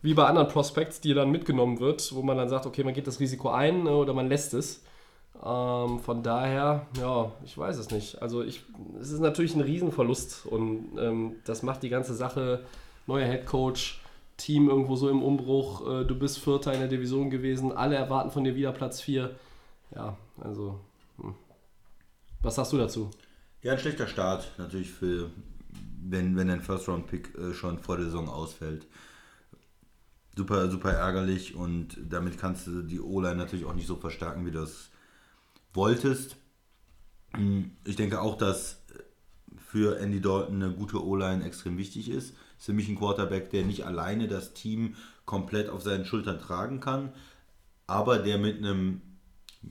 Wie 0.00 0.14
bei 0.14 0.24
anderen 0.26 0.48
Prospects, 0.48 1.00
die 1.00 1.12
dann 1.12 1.30
mitgenommen 1.30 1.80
wird, 1.80 2.14
wo 2.14 2.22
man 2.22 2.36
dann 2.36 2.48
sagt, 2.48 2.66
okay, 2.66 2.84
man 2.84 2.94
geht 2.94 3.06
das 3.06 3.18
Risiko 3.18 3.50
ein 3.50 3.84
ne, 3.84 3.90
oder 3.90 4.14
man 4.14 4.28
lässt 4.28 4.54
es. 4.54 4.82
Ähm, 5.44 6.00
von 6.00 6.22
daher, 6.22 6.86
ja, 6.98 7.32
ich 7.44 7.56
weiß 7.56 7.78
es 7.78 7.90
nicht. 7.90 8.22
Also 8.22 8.42
ich, 8.42 8.62
es 9.00 9.10
ist 9.10 9.20
natürlich 9.20 9.54
ein 9.54 9.60
Riesenverlust 9.60 10.46
und 10.46 10.98
ähm, 10.98 11.36
das 11.44 11.62
macht 11.62 11.82
die 11.82 11.88
ganze 11.88 12.14
Sache, 12.14 12.64
neuer 13.06 13.26
Headcoach, 13.26 14.00
Team 14.36 14.68
irgendwo 14.68 14.96
so 14.96 15.08
im 15.10 15.22
Umbruch, 15.22 15.86
äh, 15.86 16.04
du 16.04 16.16
bist 16.16 16.38
Vierter 16.38 16.72
in 16.72 16.80
der 16.80 16.88
Division 16.88 17.28
gewesen, 17.28 17.72
alle 17.72 17.96
erwarten 17.96 18.30
von 18.30 18.44
dir 18.44 18.54
wieder 18.54 18.72
Platz 18.72 19.00
4. 19.00 19.34
Ja, 19.94 20.16
also, 20.40 20.80
hm. 21.20 21.34
was 22.40 22.54
sagst 22.54 22.72
du 22.72 22.78
dazu? 22.78 23.10
Ja, 23.62 23.72
ein 23.72 23.78
schlechter 23.78 24.06
Start 24.06 24.52
natürlich 24.58 24.90
für, 24.90 25.30
wenn, 26.02 26.36
wenn 26.36 26.48
dein 26.48 26.62
First-Round-Pick 26.62 27.36
äh, 27.36 27.54
schon 27.54 27.78
vor 27.80 27.96
der 27.96 28.06
Saison 28.06 28.28
ausfällt. 28.28 28.86
Super, 30.38 30.70
super 30.70 30.92
ärgerlich 30.92 31.56
und 31.56 31.98
damit 32.08 32.38
kannst 32.38 32.68
du 32.68 32.82
die 32.82 33.00
O-Line 33.00 33.34
natürlich 33.34 33.64
auch 33.64 33.74
nicht 33.74 33.88
so 33.88 33.96
verstärken, 33.96 34.46
wie 34.46 34.52
du 34.52 34.60
das 34.60 34.90
wolltest. 35.74 36.36
Hm, 37.34 37.72
Ich 37.84 37.96
denke 37.96 38.20
auch, 38.20 38.38
dass 38.38 38.84
für 39.56 39.98
Andy 39.98 40.20
Dalton 40.20 40.62
eine 40.62 40.72
gute 40.72 41.04
O-Line 41.04 41.44
extrem 41.44 41.76
wichtig 41.76 42.08
ist. 42.08 42.36
Ist 42.56 42.66
für 42.66 42.72
mich 42.72 42.88
ein 42.88 42.96
Quarterback, 42.96 43.50
der 43.50 43.64
nicht 43.64 43.84
alleine 43.84 44.28
das 44.28 44.54
Team 44.54 44.94
komplett 45.24 45.70
auf 45.70 45.82
seinen 45.82 46.04
Schultern 46.04 46.38
tragen 46.38 46.78
kann, 46.78 47.12
aber 47.88 48.18
der 48.18 48.38
mit 48.38 48.58
einem 48.58 49.02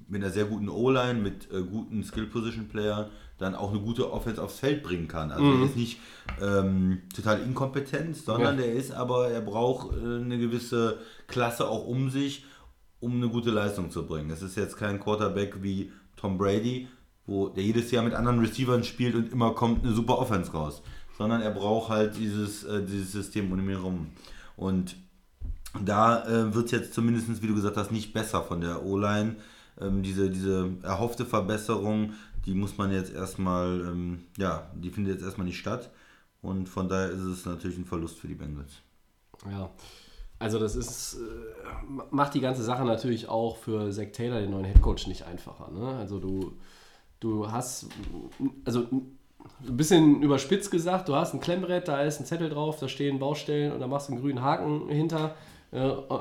mit 0.09 0.21
einer 0.21 0.33
sehr 0.33 0.45
guten 0.45 0.67
O-Line, 0.67 1.21
mit 1.21 1.49
äh, 1.51 1.63
guten 1.63 2.03
Skill-Position-Playern 2.03 3.09
dann 3.37 3.55
auch 3.55 3.69
eine 3.71 3.79
gute 3.79 4.11
Offense 4.11 4.41
aufs 4.41 4.59
Feld 4.59 4.83
bringen 4.83 5.07
kann. 5.07 5.31
Also 5.31 5.45
er 5.45 5.65
ist 5.65 5.75
nicht 5.75 5.99
ähm, 6.41 7.01
total 7.15 7.41
inkompetent, 7.41 8.15
sondern 8.17 8.57
Ja. 8.57 8.65
er 8.65 8.73
ist 8.73 8.91
aber, 8.91 9.29
er 9.29 9.41
braucht 9.41 9.95
äh, 9.95 9.99
eine 10.21 10.37
gewisse 10.39 10.97
Klasse 11.27 11.67
auch 11.67 11.85
um 11.85 12.09
sich, 12.09 12.45
um 12.99 13.15
eine 13.15 13.29
gute 13.29 13.51
Leistung 13.51 13.91
zu 13.91 14.05
bringen. 14.07 14.31
Es 14.31 14.41
ist 14.41 14.57
jetzt 14.57 14.77
kein 14.77 14.99
Quarterback 14.99 15.61
wie 15.61 15.91
Tom 16.15 16.37
Brady, 16.37 16.87
wo 17.27 17.49
der 17.49 17.63
jedes 17.63 17.91
Jahr 17.91 18.03
mit 18.03 18.13
anderen 18.15 18.39
Receivern 18.39 18.83
spielt 18.83 19.13
und 19.13 19.31
immer 19.31 19.53
kommt 19.53 19.83
eine 19.85 19.93
super 19.93 20.17
Offense 20.17 20.51
raus. 20.51 20.81
Sondern 21.17 21.41
er 21.41 21.51
braucht 21.51 21.89
halt 21.89 22.17
dieses, 22.17 22.63
äh, 22.63 22.83
dieses 22.83 23.11
System 23.11 23.51
um 23.51 23.59
ihn 23.59 23.69
herum. 23.69 24.07
Und 24.55 24.95
da 25.83 26.25
äh, 26.25 26.53
wird 26.55 26.65
es 26.65 26.71
jetzt 26.71 26.93
zumindest, 26.93 27.41
wie 27.43 27.47
du 27.47 27.53
gesagt 27.55 27.77
hast, 27.77 27.91
nicht 27.91 28.13
besser 28.13 28.41
von 28.43 28.61
der 28.61 28.83
O-Line. 28.83 29.35
Ähm, 29.79 30.03
diese, 30.03 30.29
diese 30.29 30.71
erhoffte 30.83 31.25
Verbesserung, 31.25 32.13
die 32.45 32.53
muss 32.53 32.77
man 32.77 32.91
jetzt 32.91 33.13
erstmal, 33.13 33.81
ähm, 33.81 34.23
ja, 34.37 34.71
die 34.75 34.89
findet 34.89 35.15
jetzt 35.15 35.23
erstmal 35.23 35.47
nicht 35.47 35.59
statt. 35.59 35.91
Und 36.41 36.69
von 36.69 36.87
daher 36.87 37.09
ist 37.09 37.21
es 37.21 37.45
natürlich 37.45 37.77
ein 37.77 37.85
Verlust 37.85 38.19
für 38.19 38.27
die 38.27 38.35
Bengals. 38.35 38.73
Ja, 39.49 39.69
also 40.39 40.59
das 40.59 40.75
ist, 40.75 41.15
äh, 41.15 42.03
macht 42.11 42.33
die 42.33 42.41
ganze 42.41 42.63
Sache 42.63 42.85
natürlich 42.85 43.27
auch 43.27 43.57
für 43.57 43.91
Zach 43.91 44.11
Taylor, 44.13 44.39
den 44.39 44.51
neuen 44.51 44.65
Headcoach, 44.65 45.07
nicht 45.07 45.23
einfacher. 45.23 45.71
Ne? 45.71 45.97
Also 45.97 46.19
du, 46.19 46.53
du 47.19 47.51
hast, 47.51 47.87
also 48.63 48.87
ein 48.91 49.77
bisschen 49.77 50.21
überspitzt 50.21 50.69
gesagt, 50.69 51.09
du 51.09 51.15
hast 51.15 51.33
ein 51.33 51.39
Klemmbrett, 51.39 51.87
da 51.87 52.01
ist 52.01 52.19
ein 52.19 52.25
Zettel 52.25 52.49
drauf, 52.49 52.79
da 52.79 52.87
stehen 52.87 53.19
Baustellen 53.19 53.71
und 53.71 53.79
da 53.79 53.87
machst 53.87 54.09
du 54.09 54.13
einen 54.13 54.21
grünen 54.21 54.41
Haken 54.41 54.89
hinter. 54.89 55.35
Äh, 55.71 55.87
äh, 55.87 56.19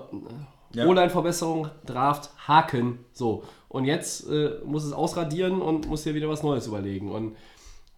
Ja. 0.74 0.86
O-Line-Verbesserung, 0.86 1.68
Draft, 1.86 2.30
Haken. 2.48 2.98
So. 3.12 3.44
Und 3.68 3.84
jetzt 3.84 4.28
äh, 4.28 4.58
muss 4.64 4.84
es 4.84 4.92
ausradieren 4.92 5.60
und 5.62 5.88
muss 5.88 6.02
dir 6.04 6.14
wieder 6.14 6.28
was 6.28 6.42
Neues 6.42 6.66
überlegen. 6.66 7.10
Und 7.10 7.36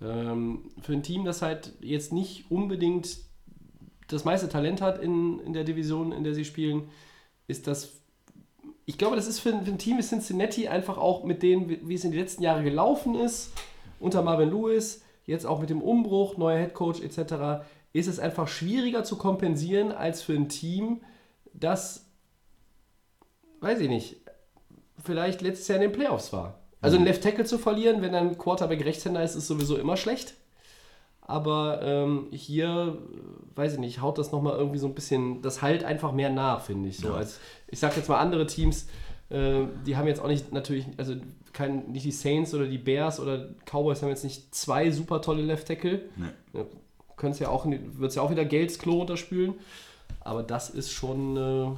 ähm, 0.02 0.70
für 0.80 0.92
ein 0.92 1.02
Team, 1.02 1.24
das 1.24 1.42
halt 1.42 1.72
jetzt 1.80 2.12
nicht 2.12 2.50
unbedingt 2.50 3.18
das 4.08 4.24
meiste 4.24 4.48
Talent 4.48 4.80
hat 4.80 5.02
in, 5.02 5.38
in 5.40 5.52
der 5.52 5.64
Division, 5.64 6.12
in 6.12 6.24
der 6.24 6.34
sie 6.34 6.44
spielen, 6.44 6.88
ist 7.46 7.66
das. 7.66 7.92
Ich 8.86 8.96
glaube, 8.96 9.16
das 9.16 9.26
ist 9.26 9.40
für, 9.40 9.50
ein- 9.52 9.64
für 9.64 9.70
ein 9.70 9.78
Team 9.78 9.98
wie 9.98 10.02
Cincinnati 10.02 10.66
einfach 10.68 10.96
auch 10.96 11.24
mit 11.24 11.42
dem, 11.42 11.68
wie 11.68 11.94
es 11.94 12.04
in 12.04 12.12
den 12.12 12.20
letzten 12.20 12.42
Jahren 12.42 12.64
gelaufen 12.64 13.14
ist, 13.14 13.52
unter 14.00 14.22
Marvin 14.22 14.48
Lewis, 14.50 15.02
jetzt 15.26 15.44
auch 15.44 15.60
mit 15.60 15.68
dem 15.68 15.82
Umbruch, 15.82 16.38
neuer 16.38 16.58
Headcoach 16.58 17.02
etc., 17.02 17.64
ist 17.92 18.06
es 18.06 18.18
einfach 18.18 18.48
schwieriger 18.48 19.04
zu 19.04 19.16
kompensieren 19.16 19.92
als 19.92 20.22
für 20.22 20.32
ein 20.34 20.48
Team, 20.48 21.00
das, 21.52 22.06
weiß 23.60 23.80
ich 23.80 23.88
nicht, 23.88 24.16
vielleicht 25.04 25.40
letztes 25.42 25.68
Jahr 25.68 25.76
in 25.76 25.82
den 25.82 25.92
Playoffs 25.92 26.32
war. 26.32 26.58
Also 26.80 26.96
einen 26.96 27.06
Left 27.06 27.22
Tackle 27.22 27.44
zu 27.44 27.58
verlieren, 27.58 28.02
wenn 28.02 28.14
ein 28.14 28.38
Quarterback 28.38 28.84
Rechtshänder 28.84 29.22
ist, 29.22 29.34
ist 29.34 29.48
sowieso 29.48 29.76
immer 29.76 29.96
schlecht. 29.96 30.34
Aber 31.22 31.80
ähm, 31.82 32.28
hier, 32.30 32.96
weiß 33.54 33.74
ich 33.74 33.78
nicht, 33.78 34.00
haut 34.00 34.16
das 34.16 34.32
nochmal 34.32 34.56
irgendwie 34.56 34.78
so 34.78 34.86
ein 34.86 34.94
bisschen, 34.94 35.42
das 35.42 35.60
halt 35.60 35.84
einfach 35.84 36.12
mehr 36.12 36.30
nach, 36.30 36.62
finde 36.62 36.88
ich. 36.88 36.98
So 36.98 37.08
Ja. 37.08 37.14
als, 37.16 37.38
ich 37.66 37.78
sag 37.78 37.96
jetzt 37.96 38.08
mal 38.08 38.18
andere 38.18 38.46
Teams, 38.46 38.86
äh, 39.28 39.64
die 39.86 39.96
haben 39.96 40.06
jetzt 40.06 40.22
auch 40.22 40.28
nicht 40.28 40.52
natürlich, 40.52 40.86
also 40.96 41.16
kein, 41.52 41.90
nicht 41.90 42.06
die 42.06 42.12
Saints 42.12 42.54
oder 42.54 42.66
die 42.66 42.78
Bears 42.78 43.20
oder 43.20 43.48
Cowboys 43.66 44.00
haben 44.00 44.08
jetzt 44.08 44.24
nicht 44.24 44.54
zwei 44.54 44.90
super 44.90 45.20
tolle 45.20 45.42
Left 45.42 45.66
Tackle. 45.66 46.02
Nee. 46.16 46.28
Ja, 46.54 47.30
ja 47.40 47.48
auch, 47.48 47.66
wird 47.66 48.08
es 48.10 48.14
ja 48.14 48.22
auch 48.22 48.30
wieder 48.30 48.44
Geld 48.44 48.70
ins 48.70 48.78
Klo 48.78 48.98
runterspülen. 48.98 49.54
Aber 50.20 50.42
das 50.42 50.70
ist 50.70 50.92
schon 50.92 51.36
äh, 51.36 51.70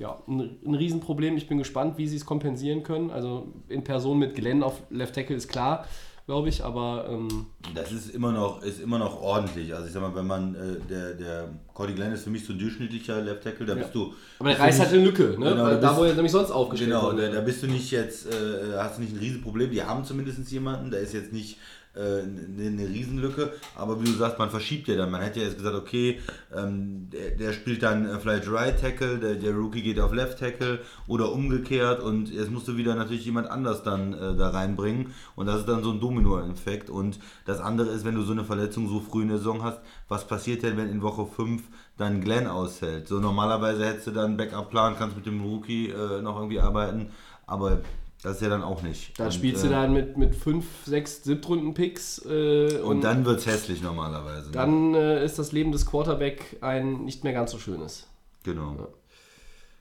ja, 0.00 0.18
ein, 0.26 0.56
ein 0.66 0.74
Riesenproblem. 0.74 1.36
Ich 1.36 1.46
bin 1.46 1.58
gespannt, 1.58 1.98
wie 1.98 2.08
sie 2.08 2.16
es 2.16 2.24
kompensieren 2.24 2.82
können. 2.82 3.10
Also 3.10 3.52
in 3.68 3.84
Person 3.84 4.18
mit 4.18 4.34
Glenn 4.34 4.62
auf 4.62 4.82
Left 4.90 5.14
Tackle 5.14 5.36
ist 5.36 5.46
klar, 5.48 5.86
glaube 6.26 6.48
ich, 6.48 6.64
aber 6.64 7.06
ähm, 7.10 7.46
Das 7.74 7.92
ist 7.92 8.14
immer 8.14 8.32
noch, 8.32 8.62
ist 8.62 8.80
immer 8.80 8.98
noch 8.98 9.20
ordentlich. 9.20 9.74
Also 9.74 9.86
ich 9.86 9.92
sag 9.92 10.00
mal, 10.00 10.14
wenn 10.14 10.26
man, 10.26 10.54
äh, 10.54 10.58
der, 10.88 11.14
der 11.14 11.48
Cody 11.74 11.92
Glenn 11.92 12.12
ist 12.12 12.24
für 12.24 12.30
mich 12.30 12.44
so 12.46 12.52
ein 12.54 12.58
durchschnittlicher 12.58 13.20
Left 13.20 13.42
Tackle, 13.44 13.66
da 13.66 13.74
bist 13.74 13.94
du. 13.94 14.14
aber 14.38 14.48
der 14.50 14.54
bist 14.56 14.60
reißt 14.60 14.80
halt 14.80 14.92
eine 14.94 15.04
Lücke, 15.04 15.22
ne? 15.38 15.50
Genau, 15.50 15.64
Weil 15.64 15.80
da 15.80 15.88
bist- 15.88 16.00
wo 16.00 16.04
er 16.04 16.14
nämlich 16.14 16.32
sonst 16.32 16.50
aufgestellt 16.50 16.90
Genau, 16.90 17.02
wurde. 17.12 17.28
da, 17.28 17.34
da 17.34 17.40
bist 17.42 17.62
du 17.62 17.66
nicht 17.66 17.90
jetzt, 17.90 18.26
äh, 18.26 18.76
hast 18.78 18.96
du 18.98 19.02
nicht 19.02 19.12
ein 19.14 19.18
Riesenproblem. 19.18 19.70
Die 19.70 19.82
haben 19.82 20.04
zumindest 20.04 20.50
jemanden, 20.50 20.90
da 20.90 20.98
ist 20.98 21.12
jetzt 21.12 21.32
nicht 21.32 21.58
äh, 21.94 22.22
eine, 22.22 22.88
Riesenlücke. 22.88 23.52
Aber 23.76 24.00
wie 24.00 24.06
du 24.06 24.12
sagst, 24.12 24.38
man 24.38 24.50
verschiebt 24.50 24.88
ja 24.88 24.96
dann. 24.96 25.10
Man 25.10 25.22
hätte 25.22 25.40
ja 25.40 25.46
jetzt 25.46 25.58
gesagt, 25.58 25.76
okay, 25.76 26.20
ähm, 26.54 27.08
der, 27.10 27.30
der 27.32 27.52
spielt 27.52 27.82
dann 27.82 28.08
äh, 28.08 28.18
vielleicht 28.18 28.50
Right 28.50 28.80
Tackle, 28.80 29.18
der, 29.18 29.34
der 29.34 29.54
Rookie 29.54 29.82
geht 29.82 29.98
auf 29.98 30.12
Left 30.12 30.38
Tackle 30.38 30.80
oder 31.06 31.32
umgekehrt 31.32 32.00
und 32.02 32.30
jetzt 32.30 32.50
musst 32.50 32.68
du 32.68 32.76
wieder 32.76 32.94
natürlich 32.94 33.24
jemand 33.24 33.50
anders 33.50 33.82
dann 33.82 34.12
äh, 34.12 34.36
da 34.36 34.50
reinbringen. 34.50 35.12
Und 35.34 35.46
das 35.46 35.60
ist 35.60 35.68
dann 35.68 35.82
so 35.82 35.90
ein 35.90 36.00
Domino-Effekt. 36.00 36.90
Und 36.90 37.18
das 37.44 37.60
andere 37.60 37.90
ist, 37.90 38.04
wenn 38.04 38.14
du 38.14 38.22
so 38.22 38.32
eine 38.32 38.44
Verletzung 38.44 38.88
so 38.88 39.00
früh 39.00 39.22
in 39.22 39.28
der 39.28 39.38
Saison 39.38 39.62
hast, 39.62 39.80
was 40.08 40.26
passiert 40.26 40.62
denn, 40.62 40.76
wenn 40.76 40.88
in 40.88 41.02
Woche 41.02 41.26
5 41.26 41.62
dann 41.96 42.20
Glenn 42.20 42.46
ausfällt? 42.46 43.08
So 43.08 43.18
normalerweise 43.18 43.84
hättest 43.84 44.08
du 44.08 44.10
dann 44.12 44.36
Backup-Plan, 44.36 44.96
kannst 44.98 45.16
mit 45.16 45.26
dem 45.26 45.42
Rookie 45.42 45.88
äh, 45.88 46.22
noch 46.22 46.36
irgendwie 46.36 46.60
arbeiten, 46.60 47.10
aber 47.46 47.80
das 48.22 48.36
ist 48.36 48.42
ja 48.42 48.48
dann 48.48 48.62
auch 48.62 48.82
nicht. 48.82 49.18
Da 49.18 49.26
Und, 49.26 49.34
spielst 49.34 49.64
äh, 49.64 49.68
du 49.68 49.72
dann 49.74 49.92
mit, 49.92 50.16
mit 50.18 50.34
5, 50.34 50.64
6 50.86 51.24
Siebtrunden-Picks 51.24 52.26
äh, 52.26 52.78
Und 52.84 53.02
dann 53.02 53.24
wird 53.24 53.38
es 53.40 53.46
hässlich 53.46 53.82
normalerweise. 53.82 54.46
ne? 54.46 54.52
dann 54.52 54.94
äh, 54.94 55.24
ist 55.24 55.38
das 55.38 55.52
Leben 55.52 55.72
des 55.72 55.86
Quarterback 55.86 56.58
ein 56.60 57.04
nicht 57.04 57.24
mehr 57.24 57.32
ganz 57.32 57.50
so 57.52 57.58
schönes. 57.58 58.06
Genau. 58.42 58.88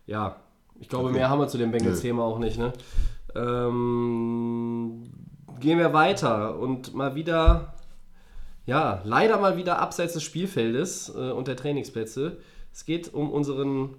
Ja, 0.07 0.37
ich 0.79 0.87
glaube, 0.89 1.05
Okay. 1.09 1.17
mehr 1.17 1.29
haben 1.29 1.39
wir 1.39 1.47
zu 1.47 1.57
dem 1.57 1.71
Bengals-Thema 1.71 2.23
auch 2.23 2.39
nicht. 2.39 2.57
Ne? 2.57 2.71
Ähm, 3.35 5.09
gehen 5.59 5.77
wir 5.77 5.93
weiter 5.93 6.57
und 6.57 6.93
mal 6.93 7.15
wieder, 7.15 7.73
ja, 8.65 9.01
leider 9.03 9.39
mal 9.39 9.57
wieder 9.57 9.79
abseits 9.79 10.13
des 10.13 10.23
Spielfeldes 10.23 11.09
äh, 11.15 11.31
und 11.31 11.47
der 11.47 11.55
Trainingsplätze. 11.57 12.37
Es 12.73 12.85
geht 12.85 13.13
um 13.13 13.29
unseren 13.31 13.95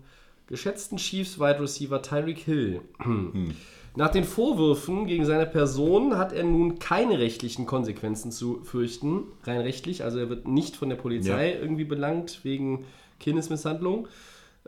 geschätzten 0.51 0.99
Chiefs-Wide 0.99 1.61
Receiver 1.61 2.03
Tyreek 2.03 2.39
Hill. 2.41 2.83
Nach 3.97 4.11
den 4.11 4.25
Vorwürfen 4.25 5.07
gegen 5.07 5.25
seine 5.25 5.47
Person 5.47 6.17
hat 6.17 6.33
er 6.33 6.45
nun 6.45 6.79
keine 6.79 7.19
rechtlichen 7.19 7.67
Konsequenzen 7.67 8.31
zu 8.31 8.63
fürchten, 8.63 9.25
rein 9.45 9.61
rechtlich. 9.61 10.05
Also 10.05 10.19
er 10.19 10.29
wird 10.29 10.47
nicht 10.47 10.77
von 10.77 10.89
der 10.89 10.97
Polizei 10.97 11.55
irgendwie 11.55 11.85
belangt 11.85 12.41
wegen 12.45 12.85
Kindesmisshandlung. 13.19 14.07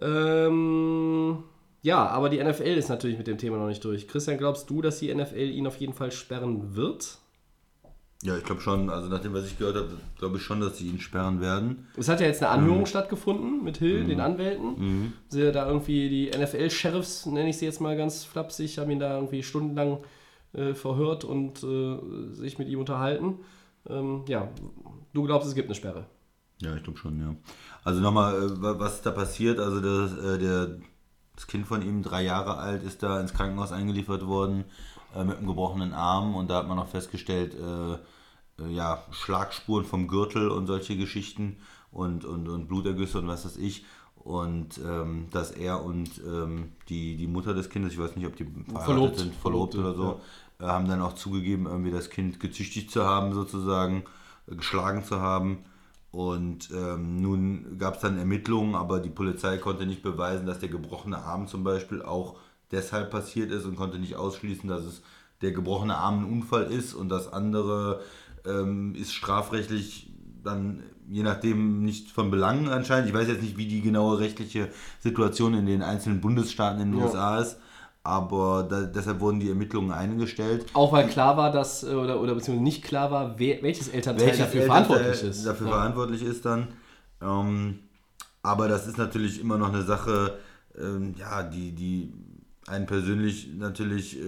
Ähm, 0.00 1.44
ja, 1.82 2.06
aber 2.06 2.30
die 2.30 2.42
NFL 2.42 2.76
ist 2.76 2.88
natürlich 2.88 3.18
mit 3.18 3.28
dem 3.28 3.38
Thema 3.38 3.58
noch 3.58 3.68
nicht 3.68 3.84
durch. 3.84 4.08
Christian, 4.08 4.38
glaubst 4.38 4.68
du, 4.70 4.82
dass 4.82 4.98
die 4.98 5.14
NFL 5.14 5.50
ihn 5.50 5.66
auf 5.66 5.76
jeden 5.76 5.92
Fall 5.92 6.10
sperren 6.10 6.74
wird? 6.74 7.18
Ja, 8.24 8.36
ich 8.36 8.44
glaube 8.44 8.60
schon, 8.60 8.88
also 8.88 9.08
nachdem, 9.08 9.32
was 9.34 9.46
ich 9.46 9.58
gehört 9.58 9.74
habe, 9.76 9.88
glaube 10.18 10.36
ich 10.36 10.42
schon, 10.44 10.60
dass 10.60 10.78
sie 10.78 10.86
ihn 10.86 11.00
sperren 11.00 11.40
werden. 11.40 11.88
Es 11.96 12.08
hat 12.08 12.20
ja 12.20 12.26
jetzt 12.28 12.40
eine 12.42 12.52
Anhörung 12.52 12.86
stattgefunden 12.86 13.64
mit 13.64 13.78
Hill, 13.78 14.04
den 14.04 14.20
Anwälten. 14.20 15.12
Sie 15.28 15.50
da 15.50 15.66
irgendwie 15.66 16.08
die 16.08 16.30
NFL-Sheriffs, 16.38 17.26
nenne 17.26 17.50
ich 17.50 17.58
sie 17.58 17.64
jetzt 17.64 17.80
mal 17.80 17.96
ganz 17.96 18.22
flapsig, 18.24 18.78
haben 18.78 18.90
ihn 18.92 19.00
da 19.00 19.16
irgendwie 19.16 19.42
stundenlang 19.42 19.98
äh, 20.52 20.72
verhört 20.74 21.24
und 21.24 21.64
äh, 21.64 21.98
sich 22.34 22.58
mit 22.58 22.68
ihm 22.68 22.78
unterhalten. 22.78 23.40
Ähm, 23.88 24.22
ja, 24.28 24.48
du 25.12 25.24
glaubst, 25.24 25.48
es 25.48 25.54
gibt 25.56 25.66
eine 25.66 25.74
Sperre. 25.74 26.06
Ja, 26.60 26.76
ich 26.76 26.84
glaube 26.84 26.98
schon, 27.00 27.18
ja. 27.18 27.34
Also 27.82 28.00
nochmal, 28.00 28.36
äh, 28.36 28.62
wa- 28.62 28.78
was 28.78 28.94
ist 28.96 29.06
da 29.06 29.10
passiert? 29.10 29.58
Also 29.58 29.80
das, 29.80 30.16
äh, 30.16 30.38
der, 30.38 30.76
das 31.34 31.48
Kind 31.48 31.66
von 31.66 31.82
ihm, 31.82 32.04
drei 32.04 32.22
Jahre 32.22 32.58
alt, 32.58 32.84
ist 32.84 33.02
da 33.02 33.20
ins 33.20 33.34
Krankenhaus 33.34 33.72
eingeliefert 33.72 34.24
worden 34.28 34.62
äh, 35.16 35.24
mit 35.24 35.38
einem 35.38 35.48
gebrochenen 35.48 35.92
Arm 35.92 36.36
und 36.36 36.48
da 36.50 36.58
hat 36.58 36.68
man 36.68 36.76
noch 36.76 36.86
festgestellt, 36.86 37.54
äh, 37.54 37.98
ja, 38.70 39.02
Schlagspuren 39.10 39.84
vom 39.84 40.08
Gürtel 40.08 40.48
und 40.50 40.66
solche 40.66 40.96
Geschichten 40.96 41.56
und, 41.90 42.24
und, 42.24 42.48
und 42.48 42.68
Blutergüsse 42.68 43.18
und 43.18 43.28
was 43.28 43.44
weiß 43.44 43.56
ich. 43.56 43.84
Und 44.16 44.78
ähm, 44.78 45.26
dass 45.32 45.50
er 45.50 45.84
und 45.84 46.10
ähm, 46.24 46.72
die, 46.88 47.16
die 47.16 47.26
Mutter 47.26 47.54
des 47.54 47.70
Kindes, 47.70 47.92
ich 47.92 47.98
weiß 47.98 48.14
nicht, 48.14 48.26
ob 48.26 48.36
die 48.36 48.44
verheiratet 48.44 48.84
Verlobt. 48.84 49.18
sind, 49.18 49.34
verlobt 49.34 49.74
oder 49.74 49.94
so, 49.94 50.20
äh, 50.60 50.64
haben 50.64 50.86
dann 50.86 51.02
auch 51.02 51.14
zugegeben, 51.14 51.66
irgendwie 51.66 51.90
das 51.90 52.08
Kind 52.08 52.38
gezüchtigt 52.38 52.90
zu 52.90 53.04
haben, 53.04 53.32
sozusagen, 53.32 54.04
äh, 54.46 54.54
geschlagen 54.54 55.04
zu 55.04 55.20
haben. 55.20 55.64
Und 56.12 56.70
ähm, 56.72 57.20
nun 57.20 57.78
gab 57.78 57.94
es 57.96 58.00
dann 58.02 58.18
Ermittlungen, 58.18 58.74
aber 58.74 59.00
die 59.00 59.10
Polizei 59.10 59.56
konnte 59.56 59.86
nicht 59.86 60.02
beweisen, 60.02 60.46
dass 60.46 60.60
der 60.60 60.68
gebrochene 60.68 61.18
Arm 61.18 61.48
zum 61.48 61.64
Beispiel 61.64 62.02
auch 62.02 62.36
deshalb 62.70 63.10
passiert 63.10 63.50
ist 63.50 63.64
und 63.64 63.76
konnte 63.76 63.98
nicht 63.98 64.14
ausschließen, 64.14 64.68
dass 64.68 64.84
es 64.84 65.02
der 65.40 65.52
gebrochene 65.52 65.96
Arm 65.96 66.20
ein 66.20 66.32
Unfall 66.32 66.64
ist 66.64 66.94
und 66.94 67.08
das 67.08 67.32
andere 67.32 68.00
ähm, 68.46 68.94
ist 68.94 69.12
strafrechtlich 69.12 70.10
dann 70.44 70.82
je 71.08 71.22
nachdem 71.22 71.82
nicht 71.82 72.10
von 72.10 72.30
Belang 72.30 72.68
anscheinend. 72.68 73.08
Ich 73.08 73.14
weiß 73.14 73.28
jetzt 73.28 73.42
nicht, 73.42 73.56
wie 73.56 73.66
die 73.66 73.82
genaue 73.82 74.18
rechtliche 74.18 74.68
Situation 75.00 75.54
in 75.54 75.66
den 75.66 75.82
einzelnen 75.82 76.20
Bundesstaaten 76.20 76.80
in 76.80 76.92
den 76.92 77.00
Ja. 77.00 77.06
USA 77.06 77.38
ist, 77.38 77.58
aber 78.02 78.66
da, 78.68 78.82
deshalb 78.82 79.20
wurden 79.20 79.40
die 79.40 79.48
Ermittlungen 79.48 79.92
eingestellt. 79.92 80.66
Auch 80.72 80.92
weil 80.92 81.06
klar 81.08 81.36
war, 81.36 81.52
dass, 81.52 81.84
äh, 81.84 81.94
oder, 81.94 82.20
oder 82.20 82.34
beziehungsweise 82.34 82.64
nicht 82.64 82.82
klar 82.82 83.10
war, 83.10 83.38
wer, 83.38 83.62
welches 83.62 83.88
Elternteil 83.88 84.26
welches 84.26 84.40
dafür 84.40 84.62
Elternteil 84.62 84.86
verantwortlich 84.86 85.30
ist. 85.30 85.46
Dafür 85.46 85.66
ja. 85.66 85.72
verantwortlich 85.72 86.22
ist 86.22 86.44
dann. 86.44 86.68
Ähm, 87.20 87.78
aber 88.42 88.68
das 88.68 88.86
ist 88.86 88.98
natürlich 88.98 89.40
immer 89.40 89.58
noch 89.58 89.68
eine 89.68 89.82
Sache, 89.82 90.38
ähm, 90.76 91.14
ja, 91.16 91.42
die, 91.42 91.72
die 91.72 92.12
einen 92.68 92.86
persönlich 92.86 93.50
natürlich, 93.56 94.18
äh, 94.18 94.22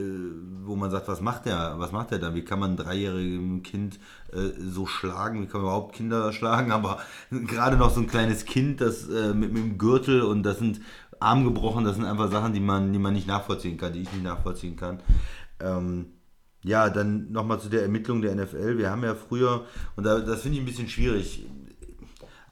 wo 0.65 0.75
man 0.75 0.91
sagt, 0.91 1.07
was 1.07 1.21
macht 1.21 1.47
der, 1.47 1.75
was 1.79 1.93
macht 1.93 2.11
der 2.11 2.19
da? 2.19 2.35
Wie 2.35 2.45
kann 2.45 2.59
man 2.59 2.73
ein 2.73 2.77
dreijähriges 2.77 3.63
Kind 3.63 4.01
äh, 4.33 4.51
so 4.61 4.87
schlagen? 4.87 5.43
Wie 5.43 5.47
kann 5.47 5.61
man 5.61 5.71
überhaupt 5.71 5.95
Kinder 5.95 6.33
schlagen? 6.33 6.73
Aber 6.73 6.99
gerade 7.31 7.77
noch 7.77 7.91
so 7.91 8.01
ein 8.01 8.09
kleines 8.09 8.45
Kind, 8.45 8.81
das 8.81 9.09
äh, 9.09 9.35
mit, 9.35 9.53
mit 9.53 9.63
dem 9.63 9.79
Gürtel 9.79 10.23
und 10.23 10.43
das 10.43 10.59
sind 10.59 10.81
Arm 11.21 11.45
gebrochen, 11.45 11.85
das 11.85 11.97
sind 11.97 12.05
einfach 12.05 12.31
Sachen, 12.31 12.53
die 12.53 12.61
man, 12.61 12.93
die 12.93 12.99
man 12.99 13.15
nicht 13.15 13.29
nachvollziehen 13.29 13.77
kann, 13.79 13.93
die 13.93 14.03
ich 14.03 14.13
nicht 14.13 14.25
nachvollziehen 14.25 14.77
kann. 14.77 15.01
Ähm, 15.61 16.07
ja, 16.65 16.89
dann 16.89 17.31
nochmal 17.31 17.61
zu 17.61 17.69
der 17.69 17.83
Ermittlung 17.83 18.23
der 18.23 18.35
NFL. 18.35 18.79
Wir 18.79 18.91
haben 18.91 19.05
ja 19.05 19.15
früher, 19.15 19.67
und 19.97 20.05
da, 20.05 20.19
das 20.21 20.43
finde 20.43 20.57
ich 20.57 20.63
ein 20.63 20.67
bisschen 20.67 20.89
schwierig. 20.89 21.47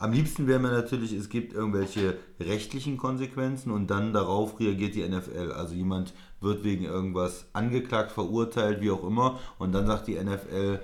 Am 0.03 0.13
liebsten 0.13 0.49
wäre 0.49 0.59
mir 0.59 0.73
natürlich, 0.73 1.13
es 1.13 1.29
gibt 1.29 1.53
irgendwelche 1.53 2.17
rechtlichen 2.41 2.97
Konsequenzen 2.97 3.71
und 3.71 3.89
dann 3.89 4.13
darauf 4.13 4.59
reagiert 4.59 4.97
die 4.97 5.09
NFL. 5.09 5.53
Also 5.53 5.75
jemand 5.75 6.13
wird 6.41 6.65
wegen 6.65 6.87
irgendwas 6.87 7.47
angeklagt, 7.53 8.11
verurteilt, 8.11 8.81
wie 8.81 8.91
auch 8.91 9.05
immer, 9.05 9.39
und 9.61 9.71
dann 9.71 9.87
sagt 9.87 10.09
die 10.09 10.19
NFL, 10.19 10.81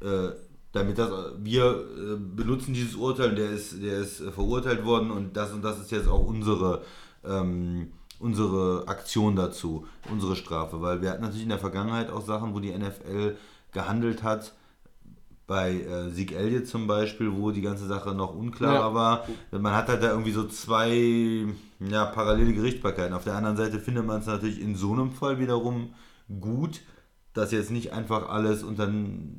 äh, 0.00 0.28
damit 0.72 0.96
das, 0.96 1.10
wir 1.42 1.64
äh, 1.64 2.16
benutzen 2.16 2.72
dieses 2.72 2.94
Urteil, 2.94 3.34
der 3.34 3.50
ist, 3.50 3.82
der 3.82 3.98
ist 3.98 4.22
äh, 4.22 4.32
verurteilt 4.32 4.86
worden 4.86 5.10
und 5.10 5.36
das 5.36 5.52
und 5.52 5.62
das 5.62 5.78
ist 5.78 5.90
jetzt 5.90 6.08
auch 6.08 6.26
unsere, 6.26 6.80
ähm, 7.26 7.88
unsere 8.20 8.88
Aktion 8.88 9.36
dazu, 9.36 9.86
unsere 10.10 10.34
Strafe. 10.34 10.80
Weil 10.80 11.02
wir 11.02 11.10
hatten 11.10 11.20
natürlich 11.20 11.42
in 11.42 11.50
der 11.50 11.58
Vergangenheit 11.58 12.10
auch 12.10 12.24
Sachen, 12.24 12.54
wo 12.54 12.58
die 12.58 12.72
NFL 12.72 13.36
gehandelt 13.70 14.22
hat, 14.22 14.54
bei 15.52 15.72
äh, 15.82 16.08
Sieg 16.10 16.32
Elliott 16.32 16.66
zum 16.66 16.86
Beispiel, 16.86 17.30
wo 17.30 17.50
die 17.50 17.60
ganze 17.60 17.86
Sache 17.86 18.14
noch 18.14 18.34
unklarer 18.34 18.88
Ja. 18.88 18.94
war. 18.94 19.26
Man 19.50 19.74
hat 19.74 19.88
halt 19.88 20.02
da 20.02 20.08
irgendwie 20.10 20.32
so 20.32 20.48
zwei 20.48 21.44
ja, 21.78 22.06
parallele 22.06 22.54
Gerichtsbarkeiten. 22.54 23.12
Auf 23.12 23.24
der 23.24 23.34
anderen 23.34 23.58
Seite 23.58 23.78
findet 23.78 24.06
man 24.06 24.20
es 24.20 24.26
natürlich 24.26 24.62
in 24.62 24.76
so 24.76 24.92
einem 24.94 25.10
Fall 25.12 25.38
wiederum 25.38 25.92
gut, 26.40 26.80
dass 27.34 27.52
jetzt 27.52 27.70
nicht 27.70 27.92
einfach 27.92 28.30
alles 28.30 28.64
dann 28.78 29.34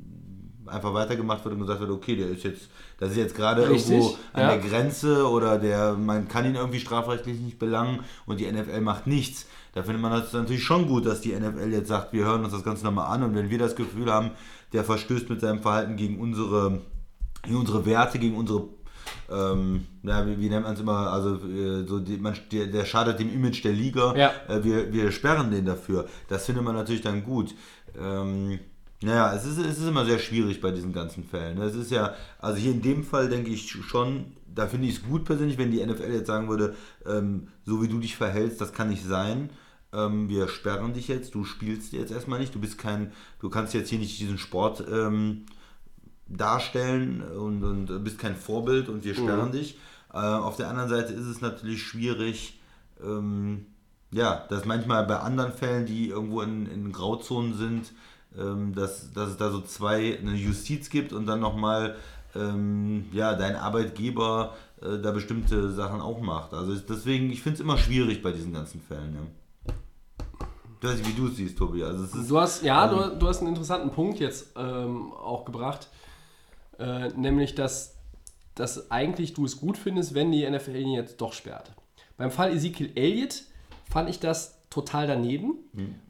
einfach 0.74 0.94
weitergemacht 0.94 1.44
wird 1.46 1.54
und 1.54 1.62
gesagt 1.62 1.80
wird, 1.80 1.92
okay, 1.92 2.16
der 2.16 2.30
ist 2.30 2.44
jetzt, 2.44 2.70
das 3.00 3.12
ist 3.12 3.18
jetzt 3.18 3.36
gerade 3.36 3.64
irgendwo 3.64 4.18
an 4.34 4.42
ja. 4.42 4.56
der 4.56 4.58
Grenze 4.60 5.28
oder 5.30 5.58
der, 5.58 5.94
man 5.94 6.28
kann 6.28 6.46
ihn 6.46 6.56
irgendwie 6.56 6.80
strafrechtlich 6.80 7.40
nicht 7.40 7.60
belangen 7.60 8.00
und 8.26 8.40
die 8.40 8.52
NFL 8.52 8.82
macht 8.82 9.08
nichts. 9.08 9.46
Da 9.74 9.82
findet 9.82 10.02
man 10.02 10.12
das 10.12 10.32
natürlich 10.34 10.64
schon 10.64 10.88
gut, 10.88 11.06
dass 11.06 11.22
die 11.22 11.34
NFL 11.34 11.72
jetzt 11.72 11.88
sagt, 11.88 12.14
wir 12.14 12.26
hören 12.26 12.44
uns 12.44 12.54
das 12.54 12.64
Ganze 12.64 12.84
nochmal 12.86 13.08
an 13.08 13.24
und 13.24 13.36
wenn 13.36 13.50
wir 13.50 13.58
das 13.58 13.76
Gefühl 13.76 14.12
haben, 14.12 14.32
der 14.72 14.84
verstößt 14.84 15.30
mit 15.30 15.42
seinem 15.42 15.62
Verhalten 15.62 15.96
gegen 15.96 16.20
unsere, 16.20 16.82
gegen 17.44 17.58
unsere 17.58 17.86
Werte, 17.86 18.20
gegen 18.20 18.36
unsere, 18.36 18.68
ähm, 19.32 19.86
ja, 20.04 20.26
wie, 20.28 20.40
wie 20.40 20.50
nennt 20.50 20.64
man 20.64 20.74
es 20.74 20.80
immer, 20.80 21.12
also 21.12 21.36
äh, 21.48 21.86
so 21.88 22.00
die, 22.00 22.18
man, 22.18 22.36
der, 22.52 22.68
der 22.68 22.86
schadet 22.86 23.20
dem 23.20 23.34
Image 23.34 23.64
der 23.64 23.74
Liga, 23.74 24.16
Ja. 24.16 24.32
äh, 24.48 24.64
wir, 24.64 24.94
wir 24.94 25.12
sperren 25.12 25.50
den 25.50 25.66
dafür. 25.66 26.08
Das 26.30 26.46
findet 26.46 26.64
man 26.64 26.76
natürlich 26.76 27.02
dann 27.02 27.24
gut. 27.24 27.54
Ähm, 28.00 28.60
naja, 29.04 29.34
es 29.36 29.46
ist, 29.46 29.58
es 29.58 29.80
ist 29.80 29.88
immer 29.88 30.06
sehr 30.06 30.20
schwierig 30.20 30.62
bei 30.62 30.72
diesen 30.72 30.94
ganzen 30.94 31.24
Fällen. 31.24 31.58
ne? 31.58 31.66
Es 31.66 31.76
ist 31.76 31.92
ja, 31.92 32.14
also 32.40 32.58
hier 32.58 32.72
in 32.72 32.82
dem 32.82 33.04
Fall 33.04 33.30
denke 33.30 33.50
ich 33.50 33.70
schon, 33.70 34.34
da 34.54 34.68
finde 34.68 34.88
ich 34.88 34.96
es 34.96 35.04
gut 35.04 35.26
persönlich, 35.26 35.58
wenn 35.58 35.72
die 35.72 35.84
NFL 35.84 36.12
jetzt 36.12 36.28
sagen 36.28 36.48
würde, 36.48 36.76
ähm, 37.06 37.48
so 37.66 37.82
wie 37.82 37.88
du 37.88 38.00
dich 38.00 38.16
verhältst, 38.16 38.62
das 38.62 38.74
kann 38.74 38.90
nicht 38.90 39.04
sein. 39.04 39.50
Ähm, 39.92 40.30
wir 40.30 40.48
sperren 40.48 40.94
dich 40.94 41.08
jetzt, 41.08 41.36
du 41.36 41.44
spielst 41.44 41.94
jetzt 41.94 42.12
erstmal 42.12 42.40
nicht, 42.40 42.54
du 42.56 42.60
bist 42.60 42.78
kein, 42.78 43.12
du 43.40 43.50
kannst 43.50 43.74
jetzt 43.74 43.90
hier 43.90 44.00
nicht 44.00 44.20
diesen 44.20 44.38
Sport 44.38 44.84
ähm, 44.92 45.46
darstellen 46.28 47.22
und, 47.22 47.64
und 47.64 48.04
bist 48.04 48.20
kein 48.20 48.36
Vorbild 48.36 48.90
und 48.90 49.04
wir 49.04 49.16
sperren 49.16 49.52
dich. 49.52 49.78
Äh, 50.14 50.18
auf 50.18 50.56
der 50.56 50.70
anderen 50.70 50.90
Seite 50.90 51.14
ist 51.14 51.26
es 51.26 51.42
natürlich 51.42 51.82
schwierig, 51.84 52.60
ähm, 53.04 53.66
ja, 54.12 54.46
dass 54.50 54.66
manchmal 54.66 55.06
bei 55.06 55.20
anderen 55.20 55.52
Fällen, 55.52 55.86
die 55.86 56.10
irgendwo 56.10 56.42
in, 56.42 56.68
in 56.68 56.92
Grauzonen 56.92 57.56
sind, 57.56 57.92
ähm, 58.38 58.74
dass, 58.74 59.12
dass 59.14 59.30
es 59.30 59.38
da 59.38 59.52
so 59.52 59.62
zwei, 59.62 60.18
eine 60.20 60.36
Justiz 60.36 60.90
gibt 60.90 61.14
und 61.14 61.26
dann 61.26 61.40
nochmal, 61.40 61.96
ähm, 62.36 63.06
ja, 63.12 63.36
dein 63.36 63.56
Arbeitgeber 63.56 64.56
äh, 64.82 65.00
da 65.00 65.12
bestimmte 65.12 65.72
Sachen 65.72 66.02
auch 66.02 66.20
macht. 66.20 66.54
Also 66.54 66.76
deswegen, 66.76 67.32
ich 67.32 67.42
finde 67.42 67.56
es 67.56 67.62
immer 67.62 67.78
schwierig 67.78 68.22
bei 68.22 68.32
diesen 68.32 68.54
ganzen 68.54 68.82
Fällen. 68.82 69.16
Ja. 69.16 69.74
Ich 70.82 70.90
weiß 70.90 70.98
nicht, 70.98 71.10
wie 71.16 71.22
du 71.22 71.28
es 71.28 71.38
siehst, 71.38 71.58
Tobi. 71.58 71.84
Also 71.84 72.04
es 72.04 72.14
ist, 72.14 72.30
Du 72.30 72.40
hast, 72.40 72.64
ja, 72.64 72.92
ähm, 72.92 73.12
du, 73.12 73.20
du 73.20 73.28
hast 73.28 73.40
einen 73.40 73.50
interessanten 73.50 73.92
Punkt 73.92 74.20
jetzt 74.20 74.48
ähm, 74.58 75.14
auch 75.14 75.46
gebracht, 75.46 75.88
äh, 76.78 77.08
nämlich, 77.10 77.56
dass, 77.56 77.96
dass 78.56 78.92
eigentlich 78.92 79.34
du 79.34 79.46
es 79.46 79.60
gut 79.60 79.78
findest, 79.78 80.14
wenn 80.14 80.32
die 80.32 80.50
NFL 80.50 80.76
ihn 80.76 80.92
jetzt 80.92 81.22
doch 81.22 81.34
sperrt. 81.34 81.72
Beim 82.18 82.32
Fall 82.32 82.54
Ezekiel 82.54 82.92
Elliott 82.96 83.44
fand 83.90 84.10
ich 84.10 84.20
das 84.20 84.53
total 84.74 85.08
daneben, 85.08 85.56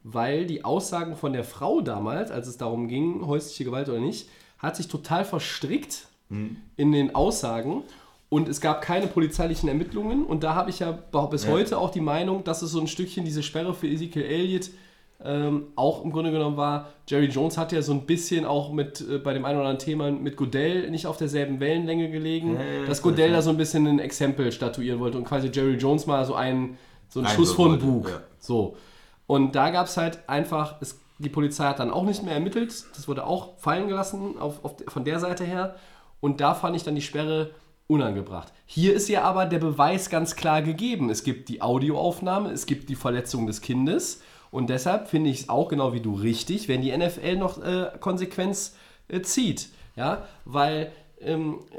weil 0.02 0.46
die 0.46 0.64
Aussagen 0.64 1.16
von 1.16 1.32
der 1.32 1.44
Frau 1.44 1.80
damals, 1.80 2.30
als 2.30 2.46
es 2.48 2.56
darum 2.56 2.88
ging, 2.88 3.26
häusliche 3.26 3.64
Gewalt 3.64 3.88
oder 3.88 4.00
nicht, 4.00 4.28
hat 4.58 4.76
sich 4.76 4.88
total 4.88 5.24
verstrickt 5.24 6.08
in 6.76 6.90
den 6.92 7.14
Aussagen 7.14 7.82
und 8.28 8.48
es 8.48 8.60
gab 8.60 8.80
keine 8.82 9.06
polizeilichen 9.06 9.68
Ermittlungen 9.68 10.24
und 10.24 10.42
da 10.42 10.54
habe 10.54 10.70
ich 10.70 10.80
ja 10.80 10.90
bis 11.30 11.44
Ja. 11.44 11.50
heute 11.52 11.78
auch 11.78 11.90
die 11.90 12.00
Meinung, 12.00 12.42
dass 12.42 12.62
es 12.62 12.72
so 12.72 12.80
ein 12.80 12.86
Stückchen 12.88 13.24
diese 13.24 13.42
Sperre 13.42 13.74
für 13.74 13.86
Ezekiel 13.86 14.22
Elliott 14.24 14.70
ähm, 15.22 15.68
auch 15.76 16.04
im 16.04 16.10
Grunde 16.10 16.32
genommen 16.32 16.56
war, 16.56 16.88
Jerry 17.08 17.26
Jones 17.26 17.56
hat 17.56 17.72
ja 17.72 17.80
so 17.82 17.92
ein 17.92 18.04
bisschen 18.04 18.44
auch 18.44 18.72
mit 18.72 19.00
äh, 19.08 19.18
bei 19.18 19.32
dem 19.32 19.44
einen 19.44 19.58
oder 19.58 19.68
anderen 19.68 19.84
Thema 19.86 20.10
mit 20.10 20.36
Goodell 20.36 20.90
nicht 20.90 21.06
auf 21.06 21.16
derselben 21.16 21.60
Wellenlänge 21.60 22.10
gelegen, 22.10 22.54
Ja, 22.56 22.62
ja, 22.62 22.72
ja, 22.80 22.86
dass 22.86 23.00
Goodell 23.00 23.26
weiß, 23.26 23.30
da 23.32 23.36
ja. 23.36 23.42
so 23.42 23.50
ein 23.50 23.56
bisschen 23.56 23.86
ein 23.86 23.98
Exempel 24.00 24.50
statuieren 24.50 24.98
wollte 25.00 25.16
und 25.18 25.24
quasi 25.24 25.48
Jerry 25.52 25.74
Jones 25.76 26.06
mal 26.06 26.24
so 26.24 26.34
einen, 26.34 26.76
so 27.08 27.20
einen 27.20 27.28
Schuss 27.28 27.56
wollte, 27.56 27.84
Bug. 27.84 28.10
So. 28.44 28.76
Und 29.26 29.54
da 29.54 29.70
gab 29.70 29.86
es 29.86 29.96
halt 29.96 30.28
einfach, 30.28 30.76
es, 30.80 31.00
die 31.18 31.28
Polizei 31.28 31.64
hat 31.64 31.78
dann 31.78 31.90
auch 31.90 32.04
nicht 32.04 32.22
mehr 32.22 32.34
ermittelt, 32.34 32.84
das 32.94 33.08
wurde 33.08 33.26
auch 33.26 33.58
fallen 33.58 33.88
gelassen 33.88 34.38
auf, 34.38 34.64
auf, 34.64 34.76
von 34.88 35.04
der 35.04 35.18
Seite 35.18 35.44
her. 35.44 35.76
Und 36.20 36.40
da 36.40 36.54
fand 36.54 36.76
ich 36.76 36.84
dann 36.84 36.94
die 36.94 37.02
Sperre 37.02 37.50
unangebracht. 37.86 38.52
Hier 38.66 38.94
ist 38.94 39.08
ja 39.08 39.22
aber 39.22 39.46
der 39.46 39.58
Beweis 39.58 40.08
ganz 40.08 40.36
klar 40.36 40.62
gegeben. 40.62 41.10
Es 41.10 41.22
gibt 41.22 41.48
die 41.48 41.60
Audioaufnahme, 41.60 42.50
es 42.50 42.66
gibt 42.66 42.88
die 42.88 42.94
Verletzung 42.94 43.46
des 43.46 43.60
Kindes. 43.60 44.22
Und 44.50 44.70
deshalb 44.70 45.08
finde 45.08 45.30
ich 45.30 45.40
es 45.40 45.48
auch 45.48 45.68
genau 45.68 45.92
wie 45.92 46.00
du 46.00 46.14
richtig, 46.14 46.68
wenn 46.68 46.80
die 46.80 46.96
NFL 46.96 47.36
noch 47.36 47.62
äh, 47.62 47.90
Konsequenz 48.00 48.76
äh, 49.08 49.20
zieht. 49.20 49.68
Ja, 49.96 50.26
weil 50.44 50.92
ähm, 51.20 51.60
äh, 51.72 51.76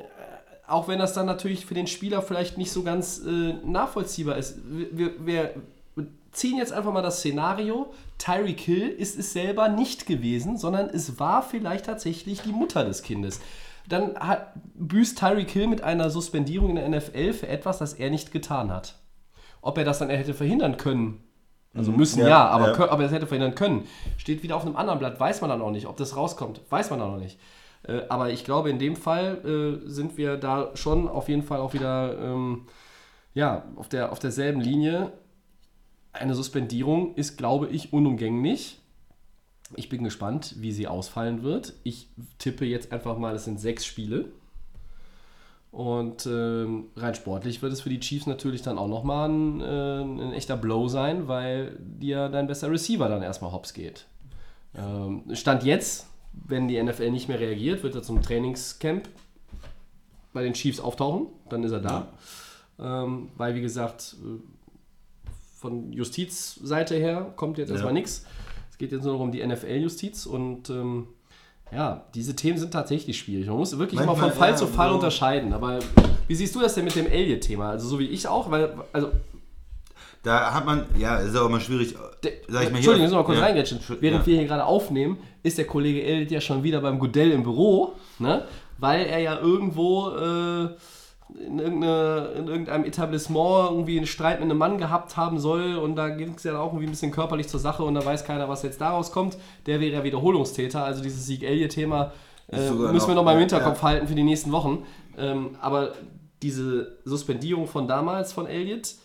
auch 0.67 0.87
wenn 0.87 0.99
das 0.99 1.13
dann 1.13 1.25
natürlich 1.25 1.65
für 1.65 1.73
den 1.73 1.87
Spieler 1.87 2.21
vielleicht 2.21 2.57
nicht 2.57 2.71
so 2.71 2.83
ganz 2.83 3.19
äh, 3.25 3.53
nachvollziehbar 3.63 4.37
ist. 4.37 4.59
Wir, 4.65 5.25
wir 5.25 5.55
ziehen 6.35 6.57
jetzt 6.57 6.73
einfach 6.73 6.93
mal 6.93 7.01
das 7.01 7.19
Szenario, 7.19 7.93
Tyreek 8.17 8.59
Hill 8.59 8.89
ist 8.89 9.17
es 9.17 9.33
selber 9.33 9.69
nicht 9.69 10.05
gewesen, 10.05 10.57
sondern 10.57 10.89
es 10.89 11.19
war 11.19 11.41
vielleicht 11.43 11.85
tatsächlich 11.85 12.41
die 12.41 12.51
Mutter 12.51 12.85
des 12.85 13.03
Kindes. 13.03 13.41
Dann 13.87 14.17
hat, 14.17 14.53
büßt 14.73 15.17
Tyreek 15.17 15.49
Hill 15.49 15.67
mit 15.67 15.81
einer 15.81 16.09
Suspendierung 16.09 16.71
in 16.71 16.75
der 16.75 16.89
NFL 16.89 17.33
für 17.33 17.47
etwas, 17.47 17.77
das 17.77 17.93
er 17.93 18.09
nicht 18.09 18.31
getan 18.31 18.71
hat. 18.71 18.95
Ob 19.61 19.77
er 19.77 19.83
das 19.83 19.99
dann 19.99 20.09
hätte 20.09 20.33
verhindern 20.33 20.77
können, 20.77 21.23
also 21.73 21.91
müssen 21.91 22.19
ja, 22.19 22.27
Ja, 22.27 22.47
aber, 22.47 22.77
ja. 22.77 22.89
aber 22.89 23.03
er 23.03 23.11
hätte 23.11 23.27
verhindern 23.27 23.55
können, 23.55 23.87
steht 24.17 24.43
wieder 24.43 24.55
auf 24.55 24.65
einem 24.65 24.75
anderen 24.75 24.99
Blatt, 24.99 25.19
weiß 25.19 25.41
man 25.41 25.49
dann 25.49 25.61
auch 25.61 25.71
nicht. 25.71 25.87
Ob 25.87 25.97
das 25.97 26.15
rauskommt, 26.15 26.61
weiß 26.69 26.89
man 26.89 26.99
dann 26.99 27.11
noch 27.11 27.19
nicht. 27.19 27.39
Äh, 27.87 28.01
aber 28.09 28.29
ich 28.29 28.43
glaube, 28.43 28.69
in 28.69 28.79
dem 28.79 28.95
Fall 28.95 29.81
äh, 29.85 29.89
sind 29.89 30.17
wir 30.17 30.37
da 30.37 30.71
schon 30.75 31.07
auf 31.07 31.29
jeden 31.29 31.43
Fall 31.43 31.59
auch 31.59 31.73
wieder 31.73 32.17
ähm, 32.19 32.65
ja, 33.33 33.65
auf, 33.75 33.89
der, 33.89 34.11
auf 34.11 34.19
derselben 34.19 34.61
Linie. 34.61 35.11
Eine 36.19 36.35
Suspendierung 36.35 37.15
ist, 37.15 37.37
glaube 37.37 37.67
ich, 37.67 37.91
unumgänglich. 37.93 38.79
Ich 39.75 39.89
bin 39.89 40.03
gespannt, 40.03 40.55
wie 40.59 40.71
sie 40.71 40.87
ausfallen 40.87 41.43
wird. 41.43 41.73
Ich 41.83 42.07
tippe 42.37 42.65
jetzt 42.65 42.91
einfach 42.91 43.17
mal, 43.17 43.35
es 43.35 43.45
sind 43.45 43.59
sechs 43.59 43.85
Spiele. 43.85 44.31
Und 45.71 46.25
ähm, 46.25 46.85
rein 46.95 47.15
sportlich 47.15 47.61
wird 47.61 47.73
es 47.73 47.81
für 47.81 47.89
die 47.89 47.99
Chiefs 47.99 48.27
natürlich 48.27 48.61
dann 48.61 48.77
auch 48.77 48.87
nochmal 48.87 49.27
ein, 49.27 49.59
äh, 49.59 50.01
ein 50.01 50.33
echter 50.33 50.55
Blow 50.55 50.87
sein, 50.87 51.27
weil 51.27 51.77
dir 51.79 52.29
dein 52.29 52.47
bester 52.47 52.71
Receiver 52.71 53.09
dann 53.09 53.21
erstmal 53.21 53.51
hops 53.51 53.73
geht. 53.73 54.05
Ähm, 54.73 55.23
Stand 55.33 55.65
jetzt, 55.65 56.07
wenn 56.31 56.69
die 56.69 56.81
NFL 56.81 57.11
nicht 57.11 57.27
mehr 57.27 57.41
reagiert, 57.41 57.83
wird 57.83 57.93
er 57.93 58.03
zum 58.03 58.21
Trainingscamp 58.21 59.09
bei 60.31 60.43
den 60.43 60.53
Chiefs 60.53 60.79
auftauchen. 60.79 61.27
Dann 61.49 61.63
ist 61.63 61.71
er 61.71 61.81
da. 61.81 62.07
Ähm, 62.79 63.29
weil, 63.35 63.55
wie 63.55 63.61
gesagt, 63.61 64.15
äh, 64.23 64.39
von 65.65 65.91
Justizseite 65.91 66.95
her 66.95 67.33
kommt 67.35 67.57
jetzt 67.57 67.69
erstmal 67.71 67.91
Ja. 67.93 67.99
nichts. 67.99 68.23
Es 68.69 68.77
geht 68.77 68.91
jetzt 68.91 69.03
nur 69.03 69.13
noch 69.13 69.19
um 69.21 69.31
die 69.31 69.45
NFL-Justiz 69.45 70.25
und 70.27 70.69
ähm, 70.69 71.07
ja, 71.71 72.03
diese 72.13 72.35
Themen 72.35 72.57
sind 72.59 72.71
tatsächlich 72.71 73.17
schwierig. 73.17 73.47
Man 73.47 73.57
muss 73.57 73.75
wirklich 73.79 73.99
immer 73.99 74.11
Manchmal, 74.11 74.29
von 74.29 74.37
Fall 74.39 74.49
ja, 74.51 74.55
zu 74.55 74.67
Fall 74.67 74.89
so- 74.89 74.95
unterscheiden. 74.95 75.53
Aber 75.53 75.79
wie 76.27 76.35
siehst 76.35 76.53
du 76.53 76.59
das 76.59 76.75
denn 76.75 76.83
mit 76.85 76.95
dem 76.95 77.07
Elliott-Thema? 77.07 77.69
Also 77.71 77.87
so 77.87 77.97
wie 77.99 78.05
ich 78.07 78.27
auch, 78.27 78.51
weil, 78.51 78.75
also, 78.93 79.09
Da 80.21 80.53
hat 80.53 80.65
man, 80.65 80.85
ja, 80.99 81.17
ist 81.17 81.35
auch 81.35 81.47
immer 81.47 81.59
schwierig. 81.59 81.95
Sag 81.95 82.03
ich 82.23 82.49
mal 82.51 82.59
hier- 82.59 82.65
Entschuldigung, 82.75 83.01
müssen 83.01 83.13
wir 83.13 83.17
mal 83.17 83.23
kurz 83.25 83.37
ja. 83.39 83.45
reingrätschen. 83.45 83.79
Während 84.01 84.19
Ja. 84.21 84.25
wir 84.27 84.37
hier 84.37 84.45
gerade 84.47 84.65
aufnehmen, 84.65 85.17
ist 85.43 85.57
der 85.57 85.65
Kollege 85.65 86.03
Elliott 86.03 86.29
ja 86.31 86.41
schon 86.41 86.61
wieder 86.63 86.81
beim 86.81 86.99
Goodell 86.99 87.31
im 87.31 87.41
Büro, 87.43 87.93
ne? 88.19 88.43
weil 88.77 89.05
er 89.05 89.19
ja 89.19 89.39
irgendwo 89.39 90.09
äh, 90.11 90.69
in, 91.33 91.59
irgendeine, 91.59 92.33
in 92.37 92.47
irgendeinem 92.47 92.85
Etablissement 92.85 93.71
irgendwie 93.71 93.97
einen 93.97 94.07
Streit 94.07 94.39
mit 94.39 94.49
einem 94.49 94.57
Mann 94.57 94.77
gehabt 94.77 95.17
haben 95.17 95.39
soll 95.39 95.75
und 95.75 95.95
da 95.95 96.09
ging 96.09 96.35
es 96.35 96.43
ja 96.43 96.59
auch 96.59 96.71
irgendwie 96.71 96.85
ein 96.87 96.91
bisschen 96.91 97.11
körperlich 97.11 97.47
zur 97.47 97.59
Sache 97.59 97.83
und 97.83 97.95
da 97.95 98.05
weiß 98.05 98.25
keiner, 98.25 98.47
was 98.47 98.63
jetzt 98.63 98.79
daraus 98.79 99.11
kommt. 99.11 99.37
Der 99.65 99.79
wäre 99.79 99.91
ja 99.91 100.03
Wiederholungstäter, 100.03 100.83
also 100.83 101.01
dieses 101.01 101.25
Sieg-Elliott-Thema 101.25 102.13
äh, 102.51 102.69
müssen 102.69 103.07
wir 103.07 103.15
noch- 103.15 103.23
mal 103.23 103.33
im 103.33 103.39
Hinterkopf 103.39 103.81
ja. 103.81 103.89
halten 103.89 104.07
für 104.07 104.15
die 104.15 104.23
nächsten 104.23 104.51
Wochen. 104.51 104.85
Ähm, 105.17 105.55
aber 105.61 105.93
diese 106.43 106.97
Suspendierung 107.05 107.67
von 107.67 107.87
damals 107.87 108.31
von 108.33 108.45
Elliott 108.45 108.95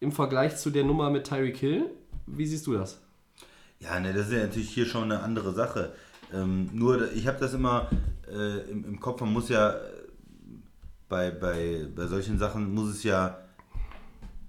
im 0.00 0.12
Vergleich 0.12 0.56
zu 0.56 0.70
der 0.70 0.84
Nummer 0.84 1.08
mit 1.08 1.24
Tyreek 1.26 1.56
Hill, 1.56 1.86
wie 2.26 2.46
siehst 2.46 2.66
du 2.66 2.74
das? 2.74 3.00
Ja, 3.80 3.98
ne, 3.98 4.12
das 4.12 4.26
ist 4.26 4.32
ja 4.32 4.40
natürlich 4.40 4.70
hier 4.70 4.86
schon 4.86 5.04
eine 5.04 5.20
andere 5.22 5.52
Sache. 5.52 5.92
Ähm, 6.34 6.68
nur, 6.72 7.12
ich 7.12 7.26
habe 7.26 7.38
das 7.40 7.54
immer 7.54 7.88
äh, 8.30 8.70
im, 8.70 8.84
im 8.84 9.00
Kopf, 9.00 9.20
man 9.20 9.32
muss 9.32 9.48
ja 9.48 9.74
bei, 11.12 11.30
bei, 11.30 11.86
bei 11.94 12.06
solchen 12.06 12.38
Sachen 12.38 12.72
muss 12.72 12.88
es 12.88 13.02
ja 13.02 13.36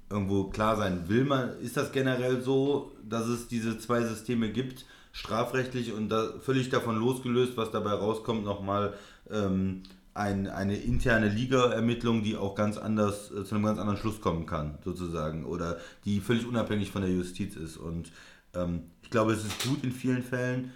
irgendwo 0.10 0.46
klar 0.46 0.78
sein, 0.78 1.10
will 1.10 1.26
man, 1.26 1.60
ist 1.60 1.76
das 1.76 1.92
generell 1.92 2.42
so, 2.42 2.94
dass 3.04 3.28
es 3.28 3.50
diese 3.50 3.78
zwei 3.80 4.02
Systeme 4.02 4.50
gibt, 4.50 4.86
strafrechtlich 5.12 5.92
und 5.92 6.08
da, 6.08 6.40
völlig 6.40 6.70
davon 6.70 6.96
losgelöst, 6.96 7.58
was 7.58 7.72
dabei 7.72 7.92
rauskommt, 7.92 8.46
nochmal 8.46 8.94
ähm, 9.30 9.84
ein, 10.14 10.48
eine 10.48 10.78
interne 10.78 11.28
Liga-Ermittlung, 11.28 12.24
die 12.24 12.38
auch 12.38 12.56
ganz 12.56 12.78
anders, 12.78 13.30
äh, 13.32 13.44
zu 13.44 13.56
einem 13.56 13.66
ganz 13.66 13.78
anderen 13.78 14.00
Schluss 14.00 14.22
kommen 14.22 14.46
kann, 14.46 14.78
sozusagen, 14.86 15.44
oder 15.44 15.80
die 16.06 16.22
völlig 16.22 16.46
unabhängig 16.46 16.92
von 16.92 17.02
der 17.02 17.12
Justiz 17.12 17.58
ist. 17.58 17.76
Und 17.76 18.10
ähm, 18.56 18.84
ich 19.02 19.10
glaube, 19.10 19.34
es 19.34 19.44
ist 19.44 19.64
gut 19.68 19.84
in 19.84 19.92
vielen 19.92 20.24
Fällen. 20.24 20.72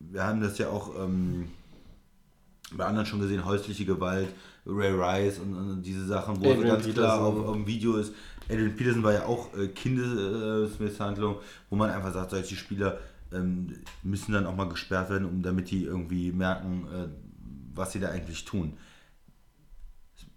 Wir 0.00 0.24
haben 0.24 0.40
das 0.40 0.58
ja 0.58 0.68
auch 0.68 1.00
ähm, 1.00 1.48
bei 2.72 2.84
anderen 2.84 3.06
schon 3.06 3.20
gesehen, 3.20 3.44
häusliche 3.44 3.84
Gewalt, 3.84 4.28
Ray 4.68 4.92
Rice 4.92 5.38
und, 5.38 5.54
und 5.54 5.82
diese 5.82 6.06
Sachen, 6.06 6.38
wo 6.40 6.54
so 6.54 6.60
ganz 6.60 6.84
klar 6.84 7.18
Peterson. 7.18 7.40
auf, 7.40 7.48
auf 7.48 7.54
dem 7.54 7.66
Video 7.66 7.96
ist. 7.96 8.12
Adrian 8.50 8.76
Peterson 8.76 9.02
war 9.02 9.12
ja 9.12 9.26
auch 9.26 9.54
äh, 9.56 9.68
Kindesmisshandlung, 9.68 11.36
wo 11.70 11.76
man 11.76 11.90
einfach 11.90 12.12
sagt, 12.12 12.30
solche 12.30 12.56
Spieler 12.56 12.98
ähm, 13.32 13.74
müssen 14.02 14.32
dann 14.32 14.46
auch 14.46 14.56
mal 14.56 14.68
gesperrt 14.68 15.10
werden, 15.10 15.28
um 15.28 15.42
damit 15.42 15.70
die 15.70 15.84
irgendwie 15.84 16.32
merken, 16.32 16.86
äh, 16.92 17.08
was 17.74 17.92
sie 17.92 18.00
da 18.00 18.08
eigentlich 18.08 18.44
tun. 18.44 18.74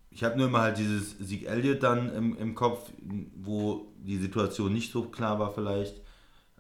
Ich 0.09 0.23
habe 0.23 0.37
nur 0.37 0.47
immer 0.47 0.61
halt 0.61 0.77
dieses 0.77 1.17
Sieg 1.19 1.47
Elliott 1.47 1.83
dann 1.83 2.13
im, 2.13 2.37
im 2.37 2.53
Kopf, 2.53 2.89
wo 3.35 3.93
die 3.97 4.17
Situation 4.17 4.73
nicht 4.73 4.91
so 4.91 5.03
klar 5.03 5.39
war 5.39 5.53
vielleicht, 5.53 6.01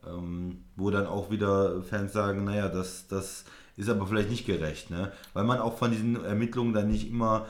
ähm, 0.07 0.63
wo 0.77 0.89
dann 0.89 1.05
auch 1.05 1.29
wieder 1.31 1.83
Fans 1.83 2.13
sagen, 2.13 2.45
naja, 2.45 2.69
das, 2.69 3.07
das 3.07 3.43
ist 3.75 3.89
aber 3.89 4.07
vielleicht 4.07 4.29
nicht 4.29 4.45
gerecht, 4.45 4.89
ne? 4.89 5.11
weil 5.33 5.43
man 5.43 5.59
auch 5.59 5.77
von 5.77 5.91
diesen 5.91 6.23
Ermittlungen 6.23 6.73
dann 6.73 6.89
nicht 6.89 7.09
immer, 7.09 7.47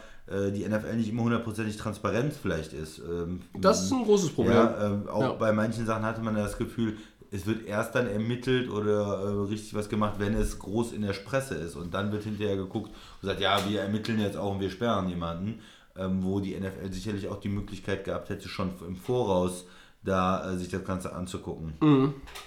die 0.52 0.68
NFL 0.68 0.96
nicht 0.96 1.10
immer 1.10 1.24
hundertprozentig 1.24 1.78
transparent 1.78 2.34
vielleicht 2.34 2.74
ist. 2.74 3.00
Ähm, 3.00 3.42
Das 3.60 3.84
ist 3.84 3.92
ein 3.92 4.04
großes 4.04 4.30
Problem. 4.32 4.54
ja, 4.54 4.86
ähm, 4.88 5.08
auch 5.10 5.22
Ja. 5.22 5.32
bei 5.34 5.52
manchen 5.52 5.86
Sachen 5.86 6.04
hatte 6.06 6.22
man 6.22 6.36
das 6.36 6.58
Gefühl, 6.58 6.98
es 7.34 7.46
wird 7.46 7.66
erst 7.66 7.96
dann 7.96 8.08
ermittelt 8.08 8.70
oder 8.70 9.22
äh, 9.24 9.28
richtig 9.50 9.74
was 9.74 9.88
gemacht, 9.88 10.16
wenn 10.20 10.34
es 10.34 10.60
groß 10.60 10.92
in 10.92 11.02
der 11.04 11.14
Presse 11.14 11.56
ist. 11.56 11.76
Und 11.76 11.94
dann 11.94 12.12
wird 12.12 12.24
hinterher 12.24 12.58
geguckt 12.58 12.90
und 13.22 13.28
sagt, 13.28 13.40
ja, 13.40 13.58
wir 13.70 13.82
ermitteln 13.82 14.20
jetzt 14.20 14.36
auch 14.38 14.54
und 14.54 14.60
wir 14.60 14.70
sperren 14.70 15.08
jemanden. 15.10 15.60
Ähm, 15.98 16.24
wo 16.24 16.40
die 16.40 16.58
NFL 16.58 16.92
sicherlich 16.94 17.28
auch 17.28 17.42
die 17.42 17.50
Möglichkeit 17.50 18.06
gehabt 18.06 18.30
hätte, 18.30 18.48
schon 18.48 18.70
im 18.88 18.96
Voraus 18.96 19.66
da 20.04 20.52
äh, 20.52 20.58
sich 20.58 20.70
das 20.70 20.84
Ganze 20.84 21.14
anzugucken. 21.14 21.74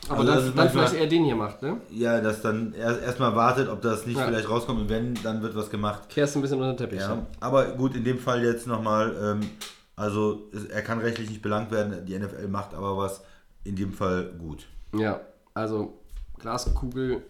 Aber 0.08 0.18
Also 0.20 0.24
das 0.24 0.34
dann, 0.36 0.48
ist 0.48 0.56
dann 0.58 0.68
vielleicht 0.70 0.94
eher 0.94 1.06
den 1.06 1.24
hier 1.24 1.36
macht, 1.36 1.62
ne? 1.62 1.80
Ja, 1.90 2.20
dass 2.20 2.42
dann 2.42 2.72
erst 2.74 3.00
erstmal 3.02 3.36
wartet, 3.36 3.68
ob 3.68 3.80
das 3.80 4.06
nicht 4.06 4.18
Ja. 4.18 4.26
vielleicht 4.26 4.48
rauskommt 4.48 4.80
und 4.80 4.88
wenn, 4.88 5.14
dann 5.22 5.40
wird 5.42 5.54
was 5.54 5.70
gemacht. 5.70 6.08
Kehrst 6.08 6.34
ein 6.36 6.42
bisschen 6.42 6.58
unter 6.60 6.72
den 6.72 6.78
Teppich. 6.78 7.00
Ja, 7.00 7.24
aber 7.40 7.66
gut, 7.72 7.94
in 7.94 8.02
dem 8.04 8.18
Fall 8.18 8.42
jetzt 8.44 8.66
nochmal, 8.66 9.14
ähm, 9.22 9.48
also 9.94 10.50
er 10.70 10.82
kann 10.82 10.98
rechtlich 10.98 11.28
nicht 11.30 11.42
belangt 11.42 11.70
werden, 11.70 12.04
die 12.06 12.18
NFL 12.18 12.48
macht 12.48 12.74
aber 12.74 12.96
was 12.96 13.22
in 13.62 13.76
dem 13.76 13.92
Fall 13.92 14.32
gut. 14.38 14.66
Ja, 14.96 15.20
also 15.54 16.00
Glaskugel, 16.40 17.22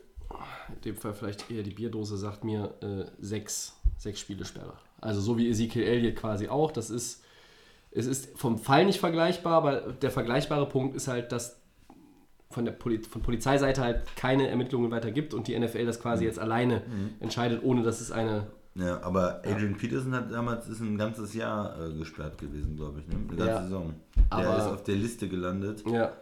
in 0.75 0.81
dem 0.85 0.97
Fall 0.97 1.13
vielleicht 1.13 1.51
eher 1.51 1.63
die 1.63 1.71
Bierdose, 1.75 2.17
sagt 2.17 2.45
mir 2.45 2.73
äh, 2.81 3.05
sechs, 3.21 3.75
sechs 3.99 4.21
Spiele 4.21 4.45
Sperre. 4.47 4.73
Also 5.01 5.21
so 5.21 5.37
wie 5.37 5.51
Ezekiel 5.51 5.83
Elliott 5.85 6.17
quasi 6.17 6.49
auch. 6.49 6.73
Das 6.73 6.89
ist, 6.89 7.23
es 7.95 8.07
ist 8.07 8.37
vom 8.39 8.59
Fall 8.59 8.85
nicht 8.87 8.99
vergleichbar, 9.01 9.55
aber 9.55 9.81
der 9.93 10.11
vergleichbare 10.11 10.67
Punkt 10.69 10.95
ist 10.97 11.09
halt, 11.09 11.33
dass 11.33 11.61
von 12.51 12.65
der 12.65 12.73
Poli 12.73 12.99
von 13.01 13.23
Polizeiseite 13.23 13.83
halt 13.83 14.03
keine 14.17 14.49
Ermittlungen 14.49 14.91
weiter 14.91 15.11
gibt 15.11 15.33
und 15.35 15.49
die 15.49 15.59
NFL 15.59 15.87
das 15.87 15.99
Mhm. 15.99 16.03
quasi 16.03 16.25
jetzt 16.25 16.39
alleine 16.39 16.83
entscheidet, 17.21 17.63
ohne 17.65 17.83
dass 17.83 18.01
es 18.01 18.13
eine. 18.13 18.47
Ja, 18.77 19.01
aber 19.03 19.41
Adrian 19.45 19.77
Peterson 19.77 20.13
hat 20.15 20.33
damals 20.33 20.69
ist 20.69 20.81
ein 20.81 20.99
ganzes 20.99 21.33
Jahr 21.35 21.79
äh, 21.81 21.93
gesperrt 21.97 22.39
gewesen, 22.39 22.77
glaube 22.77 23.01
ich, 23.01 23.07
ne? 23.09 23.15
Eine 23.29 23.37
ganze 23.37 23.45
Ja. 23.53 23.63
Saison. 23.63 23.95
Der 24.17 24.25
Aber- 24.39 24.59
ist 24.59 24.65
auf 24.67 24.83
der 24.83 24.97
Liste 24.97 25.29
gelandet 25.29 25.85
Ja, 25.89 26.13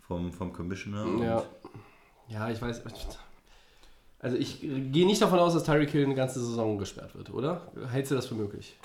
vom, 0.00 0.32
vom 0.32 0.52
Commissioner. 0.52 1.06
ja. 1.24 1.42
Ja, 2.28 2.48
ich 2.50 2.60
weiß. 2.60 2.82
Also 4.20 4.36
ich 4.36 4.60
gehe 4.60 5.06
nicht 5.06 5.22
davon 5.22 5.38
aus, 5.38 5.54
dass 5.54 5.64
Tyreek 5.64 5.90
Hill 5.90 6.04
eine 6.04 6.14
ganze 6.14 6.40
Saison 6.40 6.78
gesperrt 6.78 7.14
wird, 7.16 7.32
oder? 7.32 7.62
Hältst 7.90 8.10
du 8.12 8.16
das 8.16 8.26
für 8.26 8.34
möglich? 8.34 8.76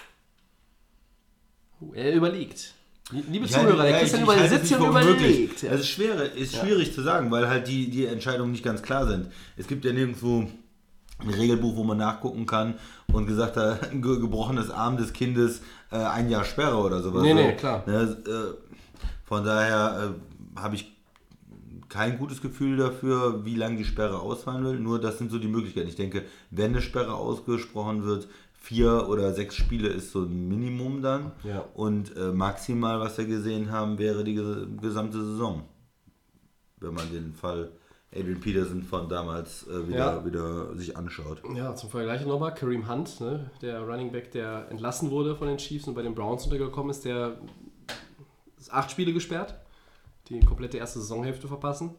Er 1.94 2.14
überlegt. 2.14 2.74
Liebe 3.12 3.46
Ja, 3.46 3.60
Zuhörer, 3.60 3.84
der 3.84 3.92
ja, 3.92 4.00
Christian 4.00 4.24
über 4.24 4.48
sitzt 4.48 4.68
hier 4.68 4.80
und 4.80 4.90
überlegt. 4.90 5.64
Es 5.64 5.82
ist, 5.82 5.90
schwer, 5.90 6.34
ist 6.34 6.56
schwierig 6.56 6.94
zu 6.94 7.02
sagen, 7.04 7.30
weil 7.30 7.48
halt 7.48 7.68
die, 7.68 7.90
die 7.90 8.06
Entscheidungen 8.08 8.52
nicht 8.52 8.64
ganz 8.64 8.82
klar 8.82 9.06
sind. 9.06 9.28
Es 9.58 9.68
gibt 9.68 9.86
ja 9.86 9.94
nirgendwo 9.94 10.48
ein 11.20 11.30
Regelbuch, 11.30 11.76
wo 11.76 11.84
man 11.84 11.98
nachgucken 11.98 12.48
kann 12.48 12.76
und 13.14 13.28
gesagt 13.28 13.58
hat, 13.58 13.92
ein 13.92 14.02
ge 14.02 14.20
gebrochenes 14.20 14.72
Arm 14.72 14.98
des 14.98 15.14
Kindes 15.14 15.62
äh, 15.92 15.98
ein 15.98 16.30
Jahr 16.30 16.46
Sperre 16.46 16.78
oder 16.78 17.02
sowas. 17.02 17.22
Nee, 17.22 17.36
nee, 17.36 17.54
klar. 17.54 17.84
Ne, 17.86 18.18
äh, 18.26 18.76
von 19.24 19.46
daher 19.46 20.16
äh, 20.56 20.60
habe 20.60 20.76
ich 20.76 20.92
kein 21.90 22.18
gutes 22.18 22.42
Gefühl 22.42 22.78
dafür, 22.78 23.46
wie 23.46 23.56
lange 23.56 23.78
die 23.78 23.86
Sperre 23.86 24.20
ausfallen 24.20 24.66
will. 24.66 24.80
Nur 24.80 25.00
das 25.00 25.18
sind 25.18 25.32
so 25.32 25.38
die 25.38 25.48
Möglichkeiten. 25.48 25.88
Ich 25.88 25.96
denke, 25.96 26.24
wenn 26.50 26.72
eine 26.72 26.82
Sperre 26.82 27.14
ausgesprochen 27.14 28.04
wird, 28.04 28.28
vier 28.66 29.08
oder 29.10 29.32
sechs 29.34 29.56
Spiele 29.56 29.90
ist 29.90 30.12
so 30.12 30.24
ein 30.24 30.48
Minimum 30.48 31.02
dann. 31.02 31.32
Ja. 31.44 31.66
Und 31.76 32.16
äh, 32.18 32.32
maximal, 32.32 33.00
was 33.00 33.18
wir 33.18 33.26
gesehen 33.26 33.72
haben, 33.72 33.98
wäre 34.00 34.24
die 34.24 34.38
ges- 34.40 34.82
gesamte 34.82 35.24
Saison. 35.24 35.64
Wenn 36.80 36.94
man 36.94 37.10
den 37.12 37.34
Fall 37.34 37.72
Adrian 38.12 38.40
Peterson 38.40 38.82
von 38.82 39.08
damals 39.10 39.68
äh, 39.68 39.88
wieder, 39.88 39.98
Ja. 39.98 40.26
wieder 40.26 40.76
sich 40.78 40.98
anschaut. 40.98 41.42
Ja, 41.56 41.76
zum 41.76 41.90
Vergleich 41.90 42.26
nochmal, 42.26 42.54
Kareem 42.54 42.90
Hunt, 42.90 43.20
ne, 43.22 43.52
der 43.62 43.82
Running 43.82 44.12
Back, 44.12 44.32
der 44.32 44.68
entlassen 44.72 45.12
wurde 45.12 45.36
von 45.36 45.48
den 45.48 45.58
Chiefs 45.58 45.88
und 45.88 45.94
bei 45.96 46.02
den 46.02 46.16
Browns 46.16 46.46
untergekommen 46.46 46.90
ist, 46.92 47.06
der 47.06 47.38
ist 48.58 48.74
acht 48.74 48.90
Spiele 48.92 49.14
gesperrt, 49.14 49.56
die 50.30 50.40
komplette 50.40 50.78
erste 50.78 51.00
Saisonhälfte 51.00 51.48
verpassen. 51.48 51.92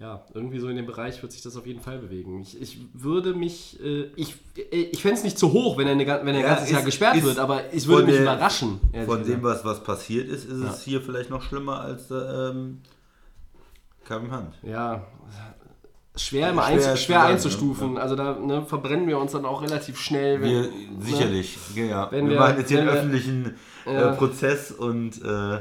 Ja, 0.00 0.24
irgendwie 0.32 0.58
so 0.58 0.68
in 0.68 0.76
dem 0.76 0.86
Bereich 0.86 1.20
wird 1.20 1.30
sich 1.30 1.42
das 1.42 1.56
auf 1.58 1.66
jeden 1.66 1.80
Fall 1.80 1.98
bewegen. 1.98 2.40
Ich, 2.40 2.58
ich 2.58 2.78
würde 2.94 3.34
mich, 3.34 3.78
äh, 3.84 4.04
ich, 4.16 4.34
äh, 4.56 4.76
ich 4.90 5.02
fände 5.02 5.18
es 5.18 5.24
nicht 5.24 5.38
zu 5.38 5.52
hoch, 5.52 5.76
wenn 5.76 5.86
er, 5.86 5.92
eine, 5.92 6.06
wenn 6.06 6.28
er 6.28 6.34
ein 6.36 6.40
Ja, 6.40 6.48
ganzes 6.54 6.70
Jahr 6.70 6.80
ist- 6.80 6.86
gesperrt 6.86 7.16
ist 7.16 7.24
wird, 7.24 7.38
aber 7.38 7.70
ich 7.74 7.86
würde 7.86 8.06
mich 8.06 8.14
der- 8.14 8.22
überraschen. 8.22 8.80
Von 9.04 9.22
dem, 9.24 9.42
was, 9.42 9.62
was 9.62 9.84
passiert 9.84 10.26
ist, 10.28 10.46
ist 10.46 10.62
Ja. 10.62 10.70
es 10.70 10.82
hier 10.82 11.02
vielleicht 11.02 11.28
noch 11.28 11.42
schlimmer 11.42 11.80
als 11.82 12.10
ähm, 12.10 12.80
Kevin 14.06 14.34
Hunt. 14.34 14.54
Ja, 14.62 15.04
schwer, 16.16 16.48
im 16.48 16.54
Schwer 16.56 16.64
Einzel, 16.64 16.90
zu 16.92 16.96
schwer 16.96 17.18
sagen, 17.20 17.32
einzustufen. 17.34 17.98
Also 17.98 18.16
da 18.16 18.38
ne, 18.38 18.64
verbrennen 18.64 19.06
wir 19.06 19.18
uns 19.18 19.32
dann 19.32 19.44
auch 19.44 19.60
relativ 19.60 19.98
schnell. 20.00 20.40
Wenn, 20.40 20.50
Wir, 20.50 20.60
ne? 20.62 20.68
sicherlich, 21.00 21.58
ja. 21.74 22.10
Wenn 22.10 22.24
wir, 22.24 22.32
wir- 22.32 22.40
machen 22.40 22.56
jetzt 22.58 22.68
hier 22.68 22.80
einen 22.80 22.88
öffentlichen 22.88 23.54
Ja. 23.84 24.12
äh, 24.12 24.16
Prozess 24.16 24.72
und 24.72 25.22
äh, 25.22 25.58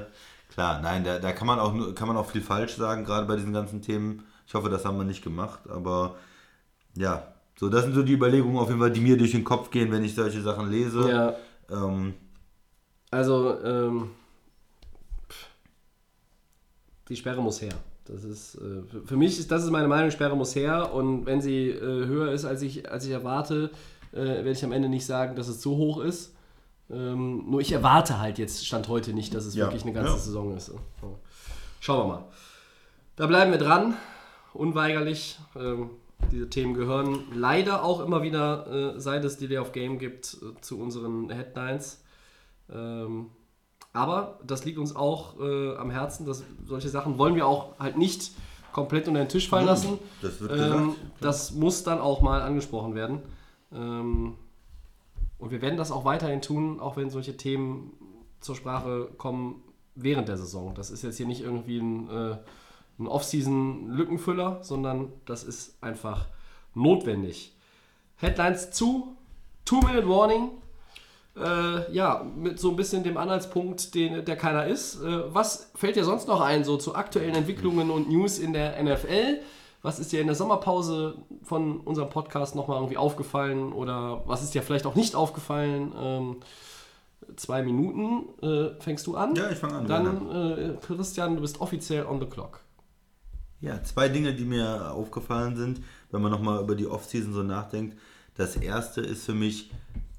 klar, 0.54 0.82
nein, 0.82 1.04
da, 1.04 1.20
da 1.20 1.34
kann 1.34 1.46
man 1.46 1.60
auch 1.60 1.74
kann 1.94 2.08
man 2.08 2.16
auch 2.16 2.30
viel 2.32 2.42
falsch 2.42 2.76
sagen, 2.78 3.04
gerade 3.04 3.28
bei 3.28 3.36
diesen 3.36 3.52
ganzen 3.52 3.82
Themen. 3.82 4.24
Ich 4.50 4.54
hoffe, 4.56 4.68
das 4.68 4.84
haben 4.84 4.98
wir 4.98 5.04
nicht 5.06 5.24
gemacht, 5.24 5.60
aber 5.70 6.16
ja, 6.98 7.22
so 7.56 7.70
das 7.70 7.84
sind 7.84 7.94
so 7.94 8.02
die 8.02 8.14
Überlegungen 8.14 8.58
auf 8.58 8.68
jeden 8.68 8.80
Fall, 8.82 8.90
die 8.92 9.00
mir 9.00 9.16
durch 9.16 9.32
den 9.32 9.44
Kopf 9.44 9.70
gehen, 9.70 9.92
wenn 9.92 10.04
ich 10.04 10.16
solche 10.16 10.42
Sachen 10.42 10.70
lese. 10.72 11.08
Ja, 11.10 11.36
Ähm, 11.72 12.16
also 13.12 13.62
ähm, 13.64 14.10
die 17.10 17.16
Sperre 17.16 17.42
muss 17.42 17.62
her. 17.62 17.74
Das 18.06 18.24
ist 18.24 18.56
äh, 18.56 18.82
für- 18.90 19.02
für 19.06 19.18
mich 19.18 19.38
ist 19.40 19.52
das 19.52 19.64
ist 19.64 19.70
meine 19.70 19.88
Meinung. 19.88 20.10
Sperre 20.10 20.36
muss 20.36 20.56
her 20.56 20.94
und 20.94 21.26
wenn 21.28 21.42
sie 21.42 21.70
äh, 21.70 21.80
höher 22.08 22.32
ist 22.32 22.46
als 22.46 22.62
ich 22.64 22.90
als 22.92 23.06
ich 23.06 23.12
erwarte, 23.12 23.70
äh, 24.14 24.18
werde 24.18 24.52
ich 24.52 24.64
am 24.66 24.72
Ende 24.72 24.90
nicht 24.90 25.06
sagen, 25.06 25.36
dass 25.36 25.48
es 25.48 25.60
zu 25.60 25.78
hoch 25.78 26.00
ist. 26.02 26.34
Ähm, 26.90 27.46
nur 27.52 27.62
ich 27.62 27.72
erwarte 27.72 28.20
halt 28.20 28.40
jetzt 28.40 28.66
stand 28.66 28.88
heute 28.88 29.14
nicht, 29.14 29.36
dass 29.36 29.46
es 29.46 29.54
Ja, 29.54 29.66
wirklich 29.66 29.84
eine 29.84 29.94
ganze 29.94 30.14
ja. 30.14 30.18
Saison 30.18 30.58
ist. 30.58 30.68
So. 31.02 31.20
Schauen 31.82 32.08
wir 32.08 32.14
mal. 32.16 32.24
Da 33.16 33.28
bleiben 33.28 33.52
wir 33.52 33.60
dran, 33.60 33.96
unweigerlich. 34.54 35.40
Ähm, 35.56 35.92
diese 36.32 36.50
Themen 36.50 36.74
gehören 36.74 37.24
leider 37.34 37.84
auch 37.84 38.02
immer 38.02 38.22
wieder, 38.22 38.96
äh, 38.96 39.00
seit 39.00 39.24
es 39.24 39.38
Delay 39.38 39.58
of 39.58 39.72
Game 39.72 40.00
gibt, 40.00 40.38
äh, 40.42 40.60
zu 40.62 40.80
unseren 40.80 41.30
Headlines. 41.30 42.04
Ähm, 42.72 43.28
aber 43.94 44.40
das 44.46 44.66
liegt 44.66 44.78
uns 44.78 44.96
auch 44.96 45.40
äh, 45.40 45.76
am 45.76 45.90
Herzen, 45.90 46.26
dass 46.26 46.44
solche 46.66 46.90
Sachen 46.90 47.18
wollen 47.18 47.36
wir 47.36 47.48
auch 47.48 47.80
halt 47.80 47.98
nicht 47.98 48.32
komplett 48.72 49.08
unter 49.08 49.22
den 49.22 49.30
Tisch 49.30 49.50
fallen 49.50 49.66
lassen. 49.66 49.98
das 50.22 50.40
wird 50.42 50.52
Ähm, 50.52 50.58
gesagt. 50.58 50.98
das 51.22 51.52
muss 51.54 51.84
dann 51.84 52.00
auch 52.00 52.22
mal 52.22 52.42
angesprochen 52.42 52.94
werden. 52.96 53.22
Ähm, 53.74 54.36
und 55.40 55.52
wir 55.52 55.62
werden 55.62 55.78
das 55.78 55.92
auch 55.92 56.06
weiterhin 56.06 56.42
tun, 56.42 56.80
auch 56.80 56.98
wenn 56.98 57.10
solche 57.10 57.38
Themen 57.38 57.94
zur 58.42 58.56
Sprache 58.56 59.10
kommen 59.18 59.64
während 59.96 60.28
der 60.28 60.38
Saison. 60.38 60.74
Das 60.76 60.92
ist 60.92 61.02
jetzt 61.02 61.18
hier 61.18 61.26
nicht 61.26 61.42
irgendwie 61.42 61.80
ein, 61.80 62.10
äh, 62.10 62.38
ein 63.00 63.08
Off-Season-Lückenfüller, 63.08 64.60
sondern 64.62 65.12
das 65.26 65.44
ist 65.44 65.82
einfach 65.82 66.28
notwendig. 66.74 67.56
Headlines 68.18 68.72
zu, 68.72 69.16
Two-Minute-Warning. 69.66 70.50
Äh, 71.38 71.94
ja, 71.94 72.26
mit 72.36 72.60
so 72.60 72.72
ein 72.72 72.76
bisschen 72.76 73.04
dem 73.04 73.16
Anhaltspunkt, 73.16 73.96
den, 73.96 74.26
der 74.26 74.36
keiner 74.36 74.66
ist. 74.66 75.02
Äh, 75.02 75.34
was 75.34 75.72
fällt 75.76 75.96
dir 75.96 76.04
sonst 76.04 76.28
noch 76.28 76.42
ein, 76.42 76.64
so 76.64 76.76
zu 76.76 76.96
aktuellen 76.96 77.36
Entwicklungen 77.36 77.90
und 77.90 78.10
News 78.10 78.40
in 78.40 78.52
der 78.52 78.82
NFL? 78.84 79.40
Was 79.82 80.00
ist 80.00 80.12
dir 80.12 80.20
in 80.20 80.28
der 80.28 80.36
Sommerpause 80.36 81.16
von 81.44 81.80
unserem 81.80 82.10
Podcast 82.10 82.56
nochmal 82.56 82.78
irgendwie 82.78 82.98
aufgefallen 82.98 83.72
oder 83.72 84.24
was 84.26 84.44
ist 84.44 84.54
dir 84.54 84.62
vielleicht 84.62 84.86
auch 84.86 84.96
nicht 84.96 85.16
aufgefallen? 85.16 85.94
Ähm, 85.98 86.36
zwei 87.38 87.62
Minuten 87.62 88.26
äh, 88.42 88.82
fängst 88.82 89.08
du 89.08 89.16
an. 89.16 89.36
Ja, 89.36 89.50
ich 89.50 89.58
fange 89.58 89.76
an. 89.76 89.88
Dann, 89.88 90.32
äh, 90.32 90.74
Christian, 90.86 91.36
du 91.36 91.42
bist 91.42 91.62
offiziell 91.62 92.06
on 92.06 92.20
the 92.20 92.26
clock. 92.26 92.60
Ja, 93.62 93.84
zwei 93.84 94.08
Dinge, 94.08 94.34
die 94.34 94.46
mir 94.46 94.92
aufgefallen 94.92 95.58
sind, 95.58 95.82
wenn 96.12 96.22
man 96.22 96.32
nochmal 96.32 96.64
über 96.64 96.76
die 96.76 96.88
Offseason 96.88 97.34
so 97.34 97.44
nachdenkt. 97.44 97.98
Das 98.36 98.56
erste 98.56 99.02
ist 99.02 99.26
für 99.26 99.34
mich 99.34 99.70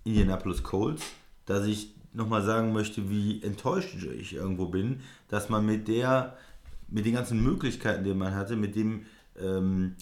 Indianapolis 0.05 0.63
Colts, 0.63 1.03
dass 1.47 1.67
ich 1.67 1.95
nochmal 2.13 2.43
sagen 2.43 2.73
möchte, 2.73 3.09
wie 3.09 3.43
enttäuscht 3.43 3.95
ich 4.19 4.35
irgendwo 4.35 4.67
bin, 4.67 5.01
dass 5.29 5.49
man 5.49 5.65
mit 5.65 5.89
der, 5.89 6.37
mit 6.89 7.07
den 7.07 7.15
ganzen 7.15 7.43
Möglichkeiten, 7.43 8.05
die 8.05 8.13
man 8.13 8.35
hatte, 8.35 8.57
mit 8.57 8.77
dem 8.77 9.07
ähm, 9.41 9.97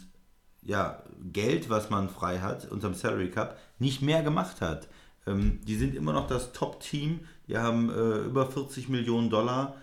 ja, 0.63 1.03
Geld, 1.33 1.71
was 1.71 1.91
man 1.91 2.09
frei 2.09 2.41
hat, 2.41 2.71
unterm 2.71 2.95
Salary 2.95 3.31
Cup, 3.31 3.59
nicht 3.79 4.03
mehr 4.03 4.23
gemacht 4.23 4.61
hat. 4.61 4.89
Ähm, 5.27 5.61
die 5.65 5.77
sind 5.77 5.95
immer 5.95 6.13
noch 6.13 6.27
das 6.27 6.53
Top-Team, 6.53 7.21
die 7.47 7.57
haben 7.57 7.91
äh, 7.91 8.19
über 8.19 8.51
40 8.51 8.89
Millionen 8.89 9.31
Dollar, 9.31 9.77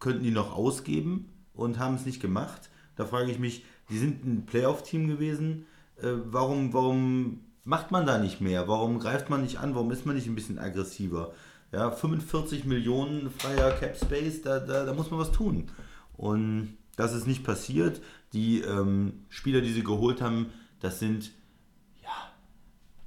könnten 0.00 0.24
die 0.24 0.30
noch 0.30 0.54
ausgeben 0.56 1.28
und 1.52 1.78
haben 1.78 1.96
es 1.96 2.06
nicht 2.06 2.20
gemacht. 2.20 2.70
Da 2.96 3.04
frage 3.04 3.30
ich 3.30 3.38
mich, 3.38 3.64
die 3.90 3.98
sind 3.98 4.24
ein 4.24 4.46
Playoff-Team 4.46 5.08
gewesen, 5.08 5.66
äh, 5.96 6.12
warum, 6.24 6.72
warum 6.72 7.40
macht 7.64 7.90
man 7.90 8.06
da 8.06 8.18
nicht 8.18 8.40
mehr? 8.40 8.68
Warum 8.68 8.98
greift 8.98 9.30
man 9.30 9.42
nicht 9.42 9.58
an? 9.58 9.74
Warum 9.74 9.90
ist 9.90 10.06
man 10.06 10.16
nicht 10.16 10.26
ein 10.26 10.34
bisschen 10.34 10.58
aggressiver? 10.58 11.32
Ja, 11.72 11.90
45 11.90 12.64
Millionen 12.66 13.30
freier 13.30 13.72
Cap 13.72 13.96
Space, 13.96 14.42
da, 14.42 14.60
da, 14.60 14.84
da 14.84 14.94
muss 14.94 15.10
man 15.10 15.20
was 15.20 15.32
tun. 15.32 15.70
Und 16.16 16.76
das 16.96 17.14
ist 17.14 17.26
nicht 17.26 17.44
passiert. 17.44 18.00
Die 18.32 18.60
ähm, 18.60 19.24
Spieler, 19.28 19.60
die 19.60 19.72
sie 19.72 19.82
geholt 19.82 20.20
haben, 20.20 20.46
das 20.80 21.00
sind 21.00 21.32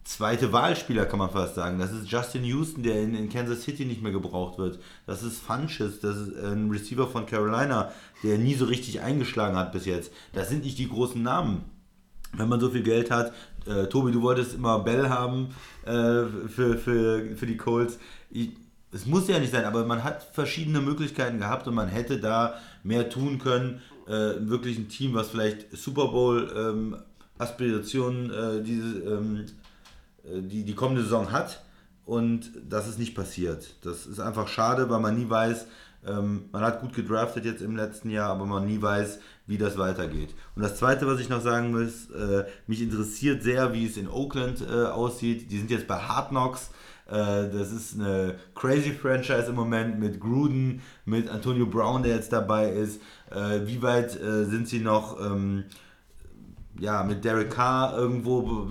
zweite 0.08 0.54
Wahlspieler, 0.54 1.06
kann 1.06 1.20
man 1.20 1.30
fast 1.30 1.56
sagen. 1.56 1.80
Das 1.80 1.92
ist 1.92 2.10
Justin 2.10 2.44
Houston, 2.46 2.82
der 2.82 3.02
in, 3.02 3.14
in 3.14 3.30
Kansas 3.30 3.64
City 3.64 3.86
nicht 3.86 4.02
mehr 4.02 4.14
gebraucht 4.14 4.58
wird. 4.58 4.80
Das 5.06 5.22
ist 5.22 5.40
Funches, 5.40 6.00
das 6.00 6.16
ist 6.16 6.44
ein 6.44 6.70
Receiver 6.72 7.08
von 7.08 7.26
Carolina, 7.26 7.92
der 8.24 8.38
nie 8.38 8.56
so 8.56 8.66
richtig 8.66 9.02
eingeschlagen 9.02 9.58
hat 9.58 9.74
bis 9.74 9.86
jetzt. 9.86 10.12
Das 10.34 10.50
sind 10.50 10.64
nicht 10.64 10.78
die 10.78 10.88
großen 10.88 11.22
Namen. 11.22 11.66
Wenn 12.34 12.48
man 12.48 12.60
so 12.60 12.70
viel 12.70 12.84
Geld 12.84 13.12
hat, 13.12 13.34
äh, 13.66 13.88
Tobi, 13.88 14.12
du 14.12 14.22
wolltest 14.22 14.54
immer 14.54 14.80
Bell 14.80 15.10
haben 15.10 15.50
äh, 15.86 16.24
für, 16.48 16.78
für, 16.78 17.36
für 17.36 17.46
die 17.46 17.58
Colts. 17.58 18.00
Es 18.92 19.06
muss 19.06 19.28
ja 19.28 19.40
nicht 19.40 19.52
sein, 19.52 19.66
aber 19.66 19.86
man 19.86 20.04
hat 20.04 20.24
verschiedene 20.24 20.80
Möglichkeiten 20.80 21.40
gehabt 21.40 21.68
und 21.68 21.76
man 21.76 21.90
hätte 21.90 22.20
da 22.20 22.56
mehr 22.84 23.10
tun 23.10 23.40
können. 23.40 23.82
Äh, 24.08 24.48
wirklich 24.48 24.78
ein 24.78 24.88
Team, 24.88 25.14
was 25.14 25.30
vielleicht 25.30 25.76
Super 25.76 26.08
Bowl 26.08 26.50
ähm, 26.56 26.98
Aspirationen 27.38 28.32
äh, 28.32 28.64
diese, 28.64 29.00
ähm, 29.00 29.46
äh, 29.46 29.67
die, 30.34 30.64
die 30.64 30.76
kommende 30.76 31.04
Saison 31.04 31.32
hat. 31.32 31.64
Und 32.06 32.52
das 32.68 32.88
ist 32.88 33.00
nicht 33.00 33.16
passiert. 33.16 33.76
Das 33.82 34.06
ist 34.06 34.22
einfach 34.22 34.48
schade, 34.48 34.90
weil 34.90 35.02
man 35.02 35.18
nie 35.18 35.30
weiß, 35.30 35.66
ähm, 36.08 36.46
man 36.52 36.64
hat 36.64 36.80
gut 36.80 36.94
gedraftet 36.94 37.44
jetzt 37.44 37.62
im 37.62 37.76
letzten 37.76 38.10
Jahr, 38.10 38.30
aber 38.30 38.46
man 38.46 38.66
nie 38.66 38.82
weiß, 38.82 39.20
wie 39.46 39.58
das 39.58 39.78
weitergeht. 39.78 40.34
Und 40.56 40.62
das 40.62 40.78
Zweite, 40.78 41.06
was 41.06 41.20
ich 41.20 41.30
noch 41.30 41.42
sagen 41.42 41.72
muss, 41.72 42.10
äh, 42.12 42.46
mich 42.66 42.82
interessiert 42.82 43.44
sehr, 43.44 43.74
wie 43.74 43.86
es 43.86 43.98
in 43.98 44.08
Oakland 44.08 44.62
äh, 44.62 44.86
aussieht. 44.86 45.52
Die 45.52 45.58
sind 45.58 45.70
jetzt 45.70 45.88
bei 45.88 45.98
Hard 45.98 46.30
Knocks. 46.30 46.70
Äh, 47.08 47.50
das 47.50 47.72
ist 47.72 48.00
eine 48.00 48.36
crazy 48.56 48.92
Franchise 48.92 49.48
im 49.48 49.56
Moment 49.56 50.00
mit 50.00 50.20
Gruden, 50.20 50.82
mit 51.06 51.30
Antonio 51.30 51.66
Brown, 51.66 52.04
der 52.04 52.16
jetzt 52.16 52.32
dabei 52.32 52.72
ist. 52.72 53.02
Äh, 53.32 53.66
wie 53.66 53.82
weit 53.82 54.16
äh, 54.16 54.46
sind 54.46 54.68
sie 54.68 54.80
noch 54.80 55.20
ähm, 55.20 55.66
ja, 56.80 57.04
mit 57.04 57.26
Derek 57.26 57.52
Carr 57.52 57.98
irgendwo 57.98 58.68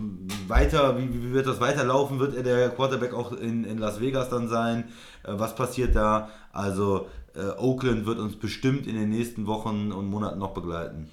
weiter? 0.49 0.99
Wie, 0.99 1.13
wie 1.13 1.33
wird 1.33 1.47
das 1.47 1.61
weiterlaufen? 1.61 2.19
Wird 2.19 2.37
er 2.37 2.43
der 2.43 2.71
Quarterback 2.71 3.15
auch 3.15 3.33
in, 3.33 3.65
in 3.65 3.79
Las 3.79 4.01
Vegas 4.01 4.29
dann 4.31 4.49
sein? 4.49 4.85
Äh, 5.25 5.33
was 5.33 5.55
passiert 5.55 5.95
da? 5.97 6.31
Also 6.53 7.09
äh, 7.35 7.59
Oakland 7.59 8.07
wird 8.07 8.19
uns 8.19 8.37
bestimmt 8.37 8.87
in 8.87 8.95
den 8.97 9.11
nächsten 9.11 9.47
Wochen 9.47 9.93
und 9.93 10.07
Monaten 10.07 10.39
noch 10.39 10.55
begleiten. 10.55 11.11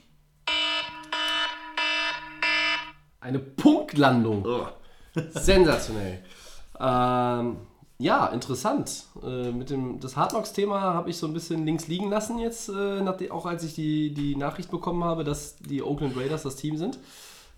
Eine 3.20 3.39
Punktlandung. 3.39 4.46
Sensationell. 5.30 6.24
Ähm, 6.80 7.58
ja, 8.04 8.28
interessant. 8.28 9.06
Äh, 9.24 9.51
mit 9.51 9.70
dem 9.70 9.99
das 9.99 10.16
Hardlocks-Thema 10.18 10.80
habe 10.82 11.10
ich 11.10 11.18
so 11.18 11.28
ein 11.28 11.34
bisschen 11.34 11.66
links 11.66 11.88
liegen 11.88 12.10
lassen 12.10 12.38
jetzt, 12.39 12.70
äh, 12.70 13.01
nachdem, 13.01 13.32
auch 13.32 13.45
als 13.45 13.64
ich 13.64 13.74
die, 13.76 14.14
die 14.14 14.36
Nachricht 14.36 14.70
bekommen 14.72 15.04
habe, 15.04 15.24
dass 15.24 15.56
die 15.58 15.82
Oakland 15.82 16.16
Raiders 16.18 16.43
das 16.43 16.56
Team 16.56 16.78
sind. 16.78 16.99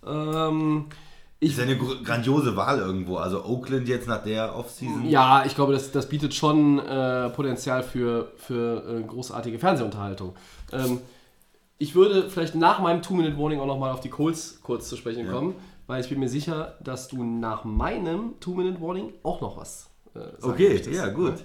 Ähm, 0.06 0.86
ich, 1.40 1.52
Ist 1.52 1.58
ja 1.58 1.64
eine 1.66 1.78
gr- 1.78 2.02
grandiose 2.04 2.56
Wahl 2.56 2.80
irgendwo. 2.80 3.18
Also 3.18 3.44
Oakland 3.44 3.88
jetzt 3.88 4.08
nach 4.08 4.24
der 4.24 4.56
Offseason. 4.56 5.06
ja, 5.10 5.44
ich 5.46 5.56
glaube, 5.56 5.74
das, 5.74 5.92
das 5.92 6.08
bietet 6.08 6.34
schon 6.34 6.80
äh, 6.80 7.30
Potenzial 7.30 7.84
für, 7.84 8.32
für 8.38 8.84
äh, 9.00 9.04
großartige 9.04 9.60
Fernsehunterhaltung. 9.60 10.34
Ähm, 10.72 11.02
ich 11.78 11.94
würde 11.94 12.30
vielleicht 12.30 12.56
nach 12.56 12.80
meinem 12.80 13.02
Two-Minute-Warning 13.02 13.60
auch 13.60 13.66
nochmal 13.66 13.92
auf 13.92 14.00
die 14.00 14.10
Colts 14.10 14.60
kurz 14.64 14.88
zu 14.88 14.96
sprechen 14.96 15.30
kommen, 15.30 15.56
weil 15.88 16.02
ich 16.02 16.08
bin 16.10 16.20
mir 16.20 16.30
sicher, 16.30 16.76
dass 16.82 17.10
du 17.10 17.22
nach 17.24 17.66
meinem 17.66 18.40
Two-Minute-Warning 18.40 19.12
auch 19.24 19.42
noch 19.42 19.58
was 19.58 19.90
Okay, 20.42 20.70
möchtest. 20.70 20.96
ja, 20.96 21.08
gut. 21.08 21.44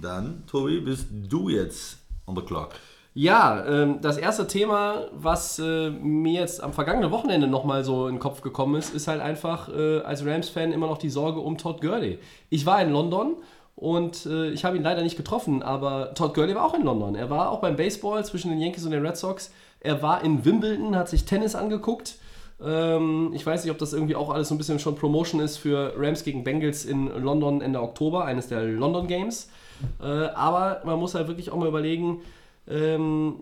Dann, 0.00 0.44
Tobi, 0.46 0.80
bist 0.80 1.08
du 1.10 1.48
jetzt 1.48 1.98
on 2.26 2.36
the 2.36 2.42
clock. 2.42 2.74
Ja, 3.18 3.64
ähm, 3.64 4.00
das 4.02 4.18
erste 4.18 4.46
Thema, 4.46 5.06
was 5.12 5.58
äh, 5.58 5.88
mir 5.88 6.40
jetzt 6.40 6.62
am 6.62 6.74
vergangenen 6.74 7.10
Wochenende 7.10 7.46
nochmal 7.46 7.82
so 7.82 8.08
in 8.08 8.16
den 8.16 8.20
Kopf 8.20 8.42
gekommen 8.42 8.74
ist, 8.74 8.94
ist 8.94 9.08
halt 9.08 9.22
einfach 9.22 9.70
äh, 9.70 10.00
als 10.00 10.26
Rams-Fan 10.26 10.70
immer 10.70 10.86
noch 10.86 10.98
die 10.98 11.08
Sorge 11.08 11.40
um 11.40 11.56
Todd 11.56 11.80
Gurley. 11.80 12.18
Ich 12.50 12.66
war 12.66 12.82
in 12.82 12.90
London 12.90 13.36
und 13.74 14.26
äh, 14.26 14.50
ich 14.50 14.66
habe 14.66 14.76
ihn 14.76 14.82
leider 14.82 15.02
nicht 15.02 15.16
getroffen, 15.16 15.62
aber 15.62 16.12
Todd 16.12 16.34
Gurley 16.34 16.54
war 16.54 16.66
auch 16.66 16.74
in 16.74 16.82
London. 16.82 17.14
Er 17.14 17.30
war 17.30 17.50
auch 17.50 17.62
beim 17.62 17.76
Baseball 17.76 18.22
zwischen 18.22 18.50
den 18.50 18.60
Yankees 18.60 18.84
und 18.84 18.90
den 18.90 19.04
Red 19.04 19.16
Sox. 19.16 19.50
Er 19.80 20.02
war 20.02 20.22
in 20.22 20.44
Wimbledon, 20.44 20.94
hat 20.94 21.08
sich 21.08 21.24
Tennis 21.24 21.54
angeguckt. 21.54 22.16
Ähm, 22.64 23.32
ich 23.34 23.44
weiß 23.44 23.64
nicht, 23.64 23.72
ob 23.72 23.78
das 23.78 23.92
irgendwie 23.92 24.16
auch 24.16 24.30
alles 24.30 24.48
so 24.48 24.54
ein 24.54 24.58
bisschen 24.58 24.78
schon 24.78 24.94
Promotion 24.94 25.40
ist 25.40 25.58
für 25.58 25.92
Rams 25.96 26.24
gegen 26.24 26.44
Bengals 26.44 26.84
in 26.84 27.06
London 27.22 27.60
Ende 27.60 27.80
Oktober, 27.82 28.24
eines 28.24 28.48
der 28.48 28.62
London 28.64 29.06
Games. 29.06 29.50
Äh, 30.00 30.06
aber 30.06 30.82
man 30.84 30.98
muss 30.98 31.14
halt 31.14 31.28
wirklich 31.28 31.50
auch 31.50 31.56
mal 31.56 31.68
überlegen, 31.68 32.22
ähm, 32.68 33.34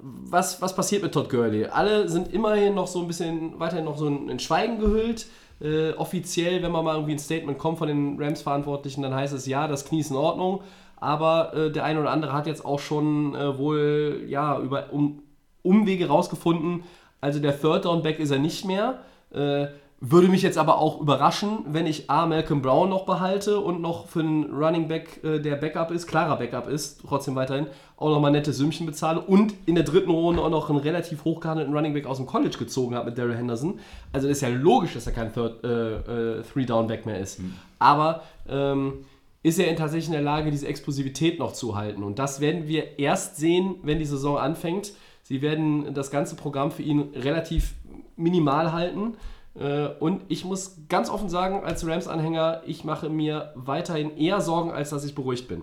was, 0.00 0.60
was 0.60 0.74
passiert 0.74 1.02
mit 1.02 1.12
Todd 1.12 1.30
Gurley? 1.30 1.66
Alle 1.66 2.08
sind 2.08 2.32
immerhin 2.32 2.74
noch 2.74 2.86
so 2.86 3.00
ein 3.00 3.06
bisschen 3.06 3.58
weiterhin 3.58 3.84
noch 3.84 3.96
so 3.96 4.06
in, 4.06 4.28
in 4.28 4.38
Schweigen 4.38 4.78
gehüllt. 4.78 5.26
Äh, 5.60 5.92
offiziell, 5.92 6.62
wenn 6.62 6.72
man 6.72 6.84
mal 6.84 6.94
irgendwie 6.94 7.12
ein 7.12 7.18
Statement 7.18 7.58
kommt 7.58 7.78
von 7.78 7.88
den 7.88 8.20
Rams-Verantwortlichen, 8.20 9.02
dann 9.02 9.14
heißt 9.14 9.32
es 9.32 9.46
ja, 9.46 9.68
das 9.68 9.84
Knie 9.84 10.00
ist 10.00 10.10
in 10.10 10.16
Ordnung. 10.16 10.62
Aber 10.96 11.54
äh, 11.54 11.70
der 11.70 11.84
eine 11.84 12.00
oder 12.00 12.10
andere 12.10 12.32
hat 12.32 12.46
jetzt 12.46 12.64
auch 12.64 12.80
schon 12.80 13.34
äh, 13.34 13.56
wohl 13.56 14.24
ja, 14.28 14.58
über 14.58 14.92
um, 14.92 15.22
Umwege 15.62 16.08
rausgefunden. 16.08 16.84
Also 17.24 17.40
der 17.40 17.58
Third 17.58 17.86
Down 17.86 18.02
Back 18.02 18.18
ist 18.18 18.30
er 18.30 18.38
nicht 18.38 18.66
mehr. 18.66 18.98
Äh, 19.32 19.68
würde 19.98 20.28
mich 20.28 20.42
jetzt 20.42 20.58
aber 20.58 20.76
auch 20.76 21.00
überraschen, 21.00 21.60
wenn 21.68 21.86
ich 21.86 22.10
A. 22.10 22.26
Malcolm 22.26 22.60
Brown 22.60 22.90
noch 22.90 23.06
behalte 23.06 23.60
und 23.60 23.80
noch 23.80 24.08
für 24.08 24.20
einen 24.20 24.52
Running 24.52 24.88
Back, 24.88 25.24
äh, 25.24 25.38
der 25.40 25.56
Backup 25.56 25.90
ist, 25.90 26.06
klarer 26.06 26.36
Backup 26.36 26.68
ist, 26.68 27.00
trotzdem 27.08 27.34
weiterhin, 27.34 27.66
auch 27.96 28.10
nochmal 28.10 28.30
nette 28.30 28.52
Sümmchen 28.52 28.84
bezahle 28.84 29.22
und 29.22 29.54
in 29.64 29.74
der 29.74 29.84
dritten 29.84 30.10
Runde 30.10 30.42
auch 30.42 30.50
noch 30.50 30.68
einen 30.68 30.80
relativ 30.80 31.24
hochgehandelten 31.24 31.74
Running 31.74 31.94
Back 31.94 32.04
aus 32.06 32.18
dem 32.18 32.26
College 32.26 32.58
gezogen 32.58 32.94
habe 32.94 33.06
mit 33.06 33.16
Daryl 33.16 33.36
Henderson. 33.36 33.80
Also 34.12 34.28
ist 34.28 34.42
ja 34.42 34.48
logisch, 34.50 34.92
dass 34.92 35.06
er 35.06 35.14
kein 35.14 35.32
Third, 35.32 35.64
äh, 35.64 36.40
äh, 36.40 36.42
Three-Down-Back 36.42 37.06
mehr 37.06 37.20
ist. 37.20 37.40
Aber 37.78 38.20
ähm, 38.46 39.06
ist 39.42 39.58
er 39.58 39.68
in 39.68 39.76
tatsächlich 39.76 40.08
in 40.08 40.12
der 40.12 40.20
Lage, 40.20 40.50
diese 40.50 40.68
Explosivität 40.68 41.38
noch 41.38 41.54
zu 41.54 41.74
halten. 41.74 42.02
Und 42.02 42.18
das 42.18 42.40
werden 42.40 42.68
wir 42.68 42.98
erst 42.98 43.36
sehen, 43.36 43.76
wenn 43.82 43.98
die 43.98 44.04
Saison 44.04 44.36
anfängt. 44.36 44.92
Sie 45.24 45.42
werden 45.42 45.94
das 45.94 46.10
ganze 46.10 46.36
Programm 46.36 46.70
für 46.70 46.82
ihn 46.82 47.12
relativ 47.14 47.74
minimal 48.16 48.72
halten. 48.72 49.16
Äh, 49.58 49.88
Und 49.98 50.22
ich 50.28 50.44
muss 50.44 50.76
ganz 50.88 51.08
offen 51.10 51.28
sagen, 51.28 51.64
als 51.64 51.86
Rams-Anhänger, 51.86 52.62
ich 52.66 52.84
mache 52.84 53.08
mir 53.08 53.52
weiterhin 53.56 54.16
eher 54.16 54.40
Sorgen, 54.40 54.70
als 54.70 54.90
dass 54.90 55.04
ich 55.04 55.14
beruhigt 55.14 55.48
bin. 55.48 55.62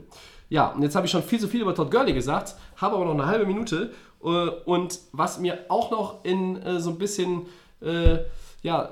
Ja, 0.49 0.71
und 0.71 0.81
jetzt 0.81 0.95
habe 0.95 1.05
ich 1.05 1.11
schon 1.11 1.23
viel 1.23 1.39
zu 1.39 1.47
viel 1.47 1.61
über 1.61 1.73
Todd 1.75 1.91
Gurley 1.91 2.11
gesagt, 2.11 2.55
habe 2.75 2.95
aber 2.95 3.05
noch 3.05 3.13
eine 3.13 3.27
halbe 3.27 3.45
Minute. 3.45 3.93
Äh, 4.23 4.27
Und 4.65 4.99
was 5.13 5.39
mir 5.39 5.59
auch 5.69 5.91
noch 5.91 6.25
in 6.25 6.61
äh, 6.61 6.79
so 6.79 6.89
ein 6.89 6.97
bisschen, 6.97 7.43
ja, 8.61 8.89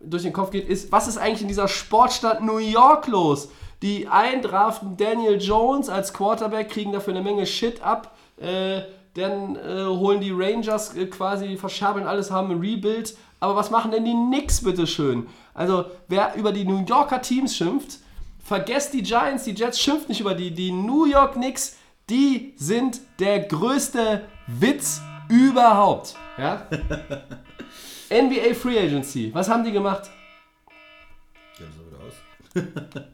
durch 0.00 0.22
den 0.22 0.32
Kopf 0.32 0.50
geht, 0.50 0.66
ist, 0.68 0.90
was 0.90 1.06
ist 1.06 1.18
eigentlich 1.18 1.42
in 1.42 1.48
dieser 1.48 1.68
Sportstadt 1.68 2.42
New 2.42 2.56
York 2.56 3.08
los? 3.08 3.50
Die 3.82 4.08
einen 4.08 4.40
draften 4.40 4.96
Daniel 4.96 5.38
Jones 5.38 5.90
als 5.90 6.14
Quarterback, 6.14 6.70
kriegen 6.70 6.92
dafür 6.92 7.12
eine 7.12 7.22
Menge 7.22 7.44
Shit 7.44 7.82
ab. 7.82 8.16
Äh, 8.38 8.82
dann 9.16 9.56
äh, 9.56 9.84
holen 9.86 10.20
die 10.20 10.30
Rangers 10.30 10.94
äh, 10.96 11.06
quasi, 11.06 11.56
verschabeln 11.56 12.06
alles, 12.06 12.30
haben 12.30 12.50
ein 12.50 12.60
Rebuild. 12.60 13.16
Aber 13.40 13.56
was 13.56 13.70
machen 13.70 13.90
denn 13.90 14.04
die 14.04 14.12
Knicks, 14.12 14.62
bitteschön? 14.62 15.26
Also, 15.54 15.86
wer 16.08 16.34
über 16.36 16.52
die 16.52 16.64
New 16.64 16.84
Yorker 16.84 17.22
Teams 17.22 17.56
schimpft, 17.56 17.98
vergesst 18.44 18.92
die 18.94 19.02
Giants, 19.02 19.44
die 19.44 19.52
Jets 19.52 19.80
schimpft 19.80 20.08
nicht 20.08 20.20
über 20.20 20.34
die. 20.34 20.50
Die 20.50 20.70
New 20.70 21.06
York 21.06 21.34
Knicks, 21.34 21.76
die 22.08 22.54
sind 22.56 23.00
der 23.18 23.40
größte 23.40 24.22
Witz 24.46 25.00
überhaupt. 25.28 26.14
Ja? 26.38 26.66
NBA 28.10 28.54
Free 28.54 28.78
Agency, 28.78 29.30
was 29.34 29.48
haben 29.48 29.64
die 29.64 29.72
gemacht? 29.72 30.10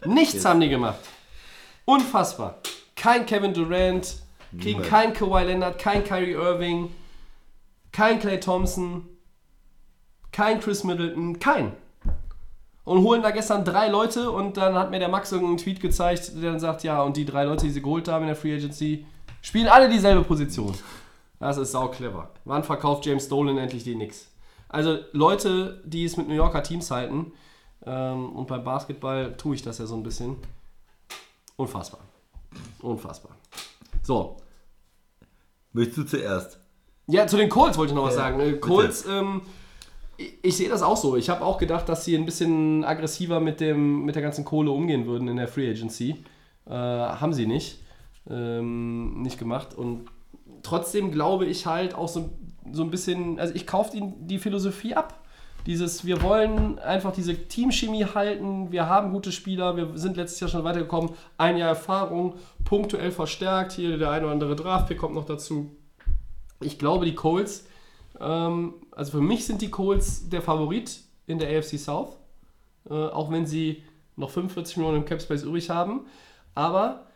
Nichts 0.04 0.44
haben 0.44 0.60
die 0.60 0.68
gemacht. 0.68 1.00
Unfassbar. 1.84 2.58
Kein 2.94 3.26
Kevin 3.26 3.54
Durant, 3.54 4.21
kriegen 4.60 4.80
Niemand. 4.80 4.88
kein 4.88 5.12
Kawhi 5.12 5.44
Leonard, 5.44 5.78
kein 5.78 6.04
Kyrie 6.04 6.32
Irving, 6.32 6.90
kein 7.90 8.18
Clay 8.20 8.40
Thompson, 8.40 9.08
kein 10.30 10.60
Chris 10.60 10.84
Middleton, 10.84 11.38
kein. 11.38 11.72
Und 12.84 13.02
holen 13.02 13.22
da 13.22 13.30
gestern 13.30 13.64
drei 13.64 13.88
Leute 13.88 14.30
und 14.30 14.56
dann 14.56 14.74
hat 14.74 14.90
mir 14.90 14.98
der 14.98 15.08
Max 15.08 15.30
irgendeinen 15.30 15.58
Tweet 15.58 15.80
gezeigt, 15.80 16.32
der 16.34 16.50
dann 16.50 16.60
sagt, 16.60 16.82
ja, 16.82 17.02
und 17.02 17.16
die 17.16 17.24
drei 17.24 17.44
Leute, 17.44 17.66
die 17.66 17.72
sie 17.72 17.82
geholt 17.82 18.08
haben 18.08 18.22
in 18.22 18.28
der 18.28 18.36
Free 18.36 18.54
Agency, 18.56 19.06
spielen 19.40 19.68
alle 19.68 19.88
dieselbe 19.88 20.22
Position. 20.24 20.74
Das 21.38 21.58
ist 21.58 21.72
sau 21.72 21.88
clever. 21.88 22.30
Wann 22.44 22.64
verkauft 22.64 23.06
James 23.06 23.28
Dolan 23.28 23.58
endlich 23.58 23.84
die 23.84 23.94
Knicks? 23.94 24.28
Also 24.68 24.98
Leute, 25.12 25.80
die 25.84 26.04
es 26.04 26.16
mit 26.16 26.28
New 26.28 26.34
Yorker 26.34 26.62
Teams 26.62 26.90
halten, 26.90 27.32
ähm, 27.84 28.36
und 28.36 28.46
beim 28.46 28.64
Basketball 28.64 29.36
tue 29.36 29.54
ich 29.54 29.62
das 29.62 29.78
ja 29.78 29.86
so 29.86 29.96
ein 29.96 30.02
bisschen. 30.02 30.36
Unfassbar. 31.56 32.00
Unfassbar. 32.80 33.32
So. 34.02 34.36
Möchtest 35.72 35.98
du 35.98 36.04
zuerst? 36.04 36.58
Ja, 37.06 37.26
zu 37.26 37.36
den 37.36 37.48
Colts 37.48 37.78
wollte 37.78 37.92
ich 37.92 37.96
noch 37.96 38.04
was 38.04 38.14
sagen. 38.14 38.40
Äh. 38.40 38.52
Colts, 38.54 39.06
ähm, 39.06 39.42
ich, 40.16 40.34
ich 40.42 40.56
sehe 40.56 40.68
das 40.68 40.82
auch 40.82 40.96
so. 40.96 41.16
Ich 41.16 41.28
habe 41.30 41.44
auch 41.44 41.58
gedacht, 41.58 41.88
dass 41.88 42.04
sie 42.04 42.16
ein 42.16 42.24
bisschen 42.24 42.84
aggressiver 42.84 43.40
mit, 43.40 43.60
dem, 43.60 44.04
mit 44.04 44.14
der 44.14 44.22
ganzen 44.22 44.44
Kohle 44.44 44.70
umgehen 44.70 45.06
würden 45.06 45.28
in 45.28 45.36
der 45.36 45.48
Free 45.48 45.70
Agency. 45.70 46.24
Äh, 46.66 46.70
haben 46.70 47.32
sie 47.32 47.46
nicht. 47.46 47.80
Ähm, 48.30 49.22
nicht 49.22 49.38
gemacht. 49.38 49.74
Und 49.74 50.06
trotzdem 50.62 51.10
glaube 51.10 51.46
ich 51.46 51.66
halt 51.66 51.94
auch 51.94 52.08
so, 52.08 52.30
so 52.70 52.82
ein 52.82 52.90
bisschen, 52.90 53.40
also 53.40 53.54
ich 53.54 53.66
kaufe 53.66 53.96
ihnen 53.96 54.26
die 54.26 54.38
Philosophie 54.38 54.94
ab. 54.94 55.21
Dieses, 55.66 56.04
wir 56.04 56.22
wollen 56.22 56.78
einfach 56.80 57.12
diese 57.12 57.36
Teamchemie 57.36 58.04
halten, 58.04 58.72
wir 58.72 58.88
haben 58.88 59.12
gute 59.12 59.30
Spieler, 59.30 59.76
wir 59.76 59.96
sind 59.96 60.16
letztes 60.16 60.40
Jahr 60.40 60.50
schon 60.50 60.64
weitergekommen, 60.64 61.10
ein 61.38 61.56
Jahr 61.56 61.68
Erfahrung, 61.68 62.34
punktuell 62.64 63.12
verstärkt, 63.12 63.72
hier 63.72 63.96
der 63.96 64.10
ein 64.10 64.24
oder 64.24 64.32
andere 64.32 64.56
Draftpick 64.56 64.98
kommt 64.98 65.14
noch 65.14 65.24
dazu. 65.24 65.70
Ich 66.60 66.78
glaube, 66.78 67.04
die 67.04 67.14
Colts, 67.14 67.66
ähm, 68.20 68.74
also 68.90 69.12
für 69.12 69.20
mich 69.20 69.46
sind 69.46 69.62
die 69.62 69.70
Colts 69.70 70.28
der 70.28 70.42
Favorit 70.42 71.00
in 71.26 71.38
der 71.38 71.56
AFC 71.56 71.78
South, 71.78 72.16
äh, 72.90 72.94
auch 72.94 73.30
wenn 73.30 73.46
sie 73.46 73.84
noch 74.16 74.30
45 74.30 74.76
Millionen 74.78 74.98
im 74.98 75.04
Cap 75.04 75.22
Space 75.22 75.44
übrig 75.44 75.70
haben, 75.70 76.06
aber 76.54 77.06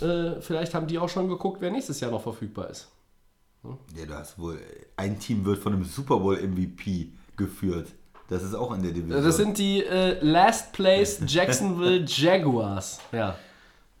äh, 0.00 0.40
vielleicht 0.40 0.74
haben 0.74 0.86
die 0.86 0.98
auch 0.98 1.08
schon 1.08 1.28
geguckt, 1.28 1.60
wer 1.60 1.70
nächstes 1.70 2.00
Jahr 2.00 2.10
noch 2.10 2.22
verfügbar 2.22 2.70
ist. 2.70 2.90
Ja, 3.94 4.06
du 4.06 4.14
hast 4.14 4.38
wohl. 4.38 4.58
Ein 4.96 5.18
Team 5.18 5.44
wird 5.44 5.58
von 5.58 5.74
einem 5.74 5.84
Super 5.84 6.18
Bowl 6.18 6.36
MVP 6.36 7.12
geführt. 7.40 7.88
Das 8.28 8.44
ist 8.44 8.54
auch 8.54 8.72
in 8.74 8.82
der 8.84 8.92
Division. 8.92 9.24
Das 9.24 9.36
sind 9.36 9.58
die 9.58 9.82
äh, 9.84 10.16
Last 10.20 10.72
Place 10.72 11.20
Jacksonville 11.26 12.04
Jaguars. 12.06 13.00
Ja. 13.10 13.30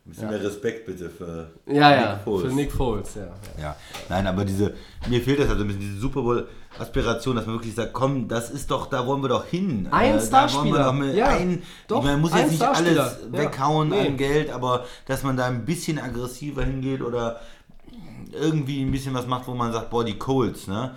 Ein 0.06 0.10
bisschen 0.12 0.30
mehr 0.30 0.42
Respekt 0.42 0.86
bitte 0.86 1.10
für 1.10 1.50
Ja, 1.66 1.90
ja, 1.94 2.12
Nick 2.14 2.22
Foles. 2.24 2.46
für 2.48 2.54
Nick 2.54 2.72
Foles, 2.72 3.14
ja. 3.16 3.22
ja. 3.22 3.30
Ja, 3.60 3.76
nein, 4.08 4.26
aber 4.26 4.44
diese, 4.44 4.74
mir 5.08 5.20
fehlt 5.20 5.40
das 5.40 5.48
also 5.50 5.62
ein 5.62 5.66
bisschen, 5.66 5.82
diese 5.82 5.98
Super 6.00 6.22
Bowl-Aspiration, 6.22 7.36
dass 7.36 7.46
man 7.46 7.56
wirklich 7.56 7.74
sagt, 7.74 7.92
komm, 7.92 8.26
das 8.26 8.50
ist 8.50 8.70
doch, 8.70 8.86
da 8.86 9.06
wollen 9.06 9.20
wir 9.22 9.28
doch 9.28 9.44
hin. 9.44 9.88
Ein 9.90 10.16
Äh, 10.16 10.20
Starspieler. 10.20 10.94
Ja, 11.12 11.26
ein, 11.28 11.62
doch, 11.86 12.02
man 12.02 12.20
muss 12.20 12.32
jetzt 12.34 12.52
nicht 12.52 12.62
alles 12.62 12.96
Ja. 12.96 13.12
weghauen 13.30 13.90
Nee. 13.90 14.06
an 14.08 14.16
Geld, 14.16 14.50
aber 14.50 14.84
dass 15.06 15.22
man 15.22 15.36
da 15.36 15.46
ein 15.46 15.64
bisschen 15.64 15.98
aggressiver 15.98 16.64
hingeht 16.64 17.02
oder 17.02 17.40
irgendwie 18.32 18.82
ein 18.82 18.90
bisschen 18.92 19.12
was 19.14 19.26
macht, 19.26 19.46
wo 19.48 19.54
man 19.54 19.72
sagt, 19.72 19.90
boah, 19.90 20.04
die 20.04 20.18
Colts, 20.18 20.66
ne? 20.66 20.92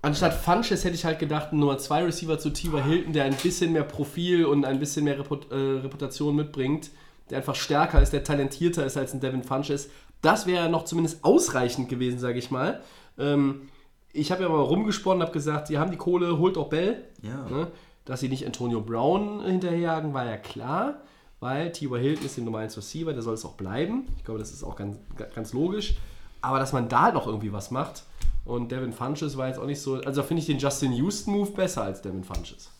Anstatt 0.00 0.34
Funches 0.34 0.84
hätte 0.84 0.94
ich 0.94 1.04
halt 1.04 1.18
gedacht, 1.18 1.50
einen 1.50 1.60
Nummer 1.60 1.78
2 1.78 2.04
Receiver 2.04 2.38
zu 2.38 2.50
T.Y. 2.50 2.82
Hilton, 2.82 3.12
der 3.12 3.24
ein 3.24 3.34
bisschen 3.34 3.72
mehr 3.72 3.82
Profil 3.82 4.44
und 4.44 4.64
ein 4.64 4.78
bisschen 4.78 5.04
mehr 5.04 5.18
Reput 5.18 5.50
äh, 5.50 5.54
Reputation 5.54 6.36
mitbringt, 6.36 6.90
der 7.30 7.38
einfach 7.38 7.56
stärker 7.56 8.00
ist, 8.00 8.12
der 8.12 8.22
talentierter 8.22 8.86
ist 8.86 8.96
als 8.96 9.12
ein 9.12 9.20
Devin 9.20 9.42
Funches. 9.42 9.90
Das 10.22 10.46
wäre 10.46 10.68
noch 10.68 10.84
zumindest 10.84 11.24
ausreichend 11.24 11.88
gewesen, 11.88 12.20
sage 12.20 12.38
ich 12.38 12.50
mal. 12.50 12.80
Ähm, 13.18 13.68
ich 14.12 14.30
habe 14.30 14.42
ja 14.42 14.48
mal 14.48 14.60
rumgesponnen, 14.60 15.22
habe 15.22 15.32
gesagt, 15.32 15.66
sie 15.66 15.78
haben 15.78 15.90
die 15.90 15.96
Kohle, 15.96 16.38
holt 16.38 16.56
auch 16.56 16.68
Bell. 16.68 17.04
Ja. 17.22 17.48
Ne? 17.48 17.66
Dass 18.04 18.20
sie 18.20 18.28
nicht 18.28 18.46
Antonio 18.46 18.80
Brown 18.80 19.44
hinterherjagen, 19.44 20.14
war 20.14 20.24
ja 20.24 20.36
klar, 20.36 21.02
weil 21.40 21.72
T.Y. 21.72 22.00
Hilton 22.00 22.24
ist 22.24 22.36
der 22.36 22.44
Nummer 22.44 22.58
1 22.58 22.76
Receiver, 22.76 23.12
der 23.12 23.22
soll 23.22 23.34
es 23.34 23.44
auch 23.44 23.54
bleiben. 23.54 24.06
Ich 24.16 24.24
glaube, 24.24 24.38
das 24.38 24.52
ist 24.52 24.62
auch 24.62 24.76
ganz, 24.76 24.96
ganz 25.34 25.52
logisch. 25.52 25.96
Aber 26.40 26.60
dass 26.60 26.72
man 26.72 26.88
da 26.88 27.02
halt 27.02 27.14
noch 27.14 27.26
irgendwie 27.26 27.52
was 27.52 27.72
macht 27.72 28.04
und 28.48 28.72
Devin 28.72 28.92
Funches 28.94 29.36
war 29.36 29.46
jetzt 29.48 29.58
auch 29.58 29.66
nicht 29.66 29.80
so. 29.80 29.96
Also 29.96 30.22
finde 30.22 30.40
ich 30.40 30.46
den 30.46 30.58
Justin 30.58 30.92
Houston 30.94 31.32
Move 31.32 31.50
besser 31.50 31.82
als 31.84 32.00
Devin 32.00 32.24
Funches. 32.24 32.70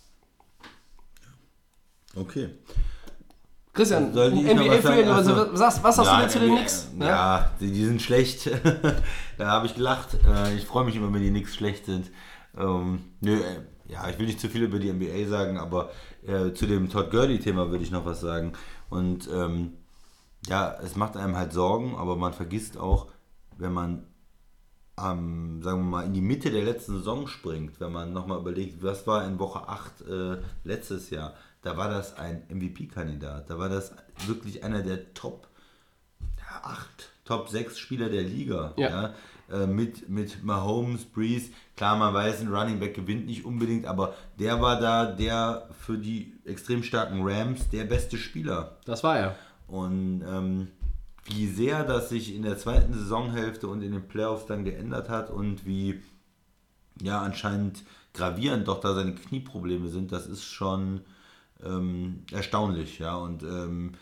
Okay. 2.17 2.49
Christian, 3.75 4.11
NBA? 4.11 4.81
Free, 4.81 5.05
also, 5.05 5.35
Achso. 5.35 5.53
was, 5.53 5.85
was 5.85 5.99
hast 5.99 6.07
Ja, 6.07 6.17
du 6.17 6.21
denn 6.23 6.31
zu 6.31 6.41
den 6.41 6.57
Knicks? 6.57 6.89
Ne? 6.97 7.07
Ja, 7.07 7.53
die, 7.61 7.71
die 7.71 7.85
sind 7.85 8.01
schlecht. 8.03 8.51
da 9.39 9.47
habe 9.47 9.67
ich 9.67 9.75
gelacht. 9.75 10.15
Äh, 10.27 10.57
Ich 10.57 10.65
freue 10.65 10.85
mich 10.85 10.97
immer, 10.97 11.13
wenn 11.13 11.23
die 11.23 11.31
Knicks 11.31 11.55
schlecht 11.55 11.85
sind. 11.85 12.11
Ähm, 12.57 13.01
nö, 13.21 13.37
äh, 13.39 13.61
ja, 13.87 14.09
ich 14.09 14.19
will 14.19 14.27
nicht 14.27 14.41
zu 14.41 14.49
viel 14.49 14.63
über 14.65 14.79
die 14.79 14.91
NBA 14.91 15.29
sagen, 15.29 15.59
aber 15.59 15.91
äh, 16.27 16.53
zu 16.55 16.67
dem 16.67 16.89
Todd 16.89 17.11
Gurley-Thema 17.11 17.71
würde 17.71 17.85
ich 17.85 17.91
noch 17.91 18.07
was 18.07 18.21
sagen. 18.21 18.55
Und 18.89 19.29
ähm, 19.33 19.75
ja, 20.49 20.75
es 20.83 20.97
macht 20.97 21.17
einem 21.17 21.37
halt 21.37 21.53
Sorgen, 21.53 21.95
aber 21.95 22.17
man 22.17 22.33
vergisst 22.33 22.79
auch, 22.79 23.09
wenn 23.59 23.73
man 23.73 24.08
ähm, 25.05 25.63
sagen 25.63 25.81
wir 25.81 25.85
mal, 25.85 26.05
in 26.05 26.15
die 26.15 26.21
Mitte 26.21 26.51
der 26.51 26.65
letzten 26.65 26.99
Saison 26.99 27.27
springt, 27.27 27.81
wenn 27.81 27.93
man 27.93 28.13
nochmal 28.13 28.41
überlegt, 28.41 28.83
was 28.83 29.07
war 29.07 29.25
in 29.27 29.39
Woche 29.39 29.69
8 29.69 30.01
äh, 30.03 30.37
letztes 30.65 31.11
Jahr, 31.11 31.35
da 31.63 31.77
war 31.77 31.89
das 31.89 32.17
ein 32.17 32.43
MVP-Kandidat. 32.49 33.51
Da 33.51 33.59
war 33.59 33.69
das 33.69 33.93
wirklich 34.27 34.65
einer 34.65 34.83
der 34.83 35.13
Top 35.15 35.49
8, 36.63 36.89
Top 37.25 37.49
6 37.49 37.79
Spieler 37.79 38.09
der 38.09 38.23
Liga. 38.23 38.73
Ja. 38.77 38.89
Ja, 38.89 39.15
äh, 39.51 39.67
mit, 39.67 40.09
mit 40.09 40.45
Mahomes, 40.45 41.05
Breeze. 41.07 41.51
Klar, 41.77 41.97
man 41.97 42.13
weiß, 42.13 42.41
ein 42.41 42.49
Running 42.49 42.81
Back 42.81 42.95
gewinnt 42.95 43.27
nicht 43.27 43.45
unbedingt, 43.45 43.87
aber 43.87 44.15
der 44.39 44.61
war 44.61 44.79
da 44.79 45.07
der 45.07 45.69
für 45.81 45.97
die 45.97 46.35
extrem 46.45 46.83
starken 46.83 47.21
Rams 47.23 47.69
der 47.71 47.85
beste 47.85 48.19
Spieler. 48.19 48.77
Das 48.85 49.03
war 49.03 49.19
er. 49.19 49.37
Und 49.67 50.23
ähm, 50.27 50.69
wie 51.29 51.47
sehr 51.47 51.85
das 51.85 52.09
sich 52.09 52.35
in 52.35 52.43
der 52.43 52.59
zweiten 52.59 52.93
Saisonhälfte 52.93 53.69
und 53.69 53.83
in 53.83 53.93
den 53.93 54.09
Playoffs 54.09 54.47
dann 54.47 54.65
geändert 54.65 55.09
hat 55.09 55.31
und 55.31 55.67
wie 55.67 56.01
ja 57.01 57.21
anscheinend 57.21 57.85
gravierend 58.15 58.69
doch 58.69 58.81
da 58.81 58.95
seine 58.95 59.15
Knieprobleme 59.15 59.89
sind, 59.89 60.13
das 60.13 60.27
ist 60.27 60.45
schon 60.45 61.03
ähm, 61.65 62.25
erstaunlich, 62.33 62.99
ja. 62.99 63.17
Und 63.17 63.43
ähm, 63.43 63.93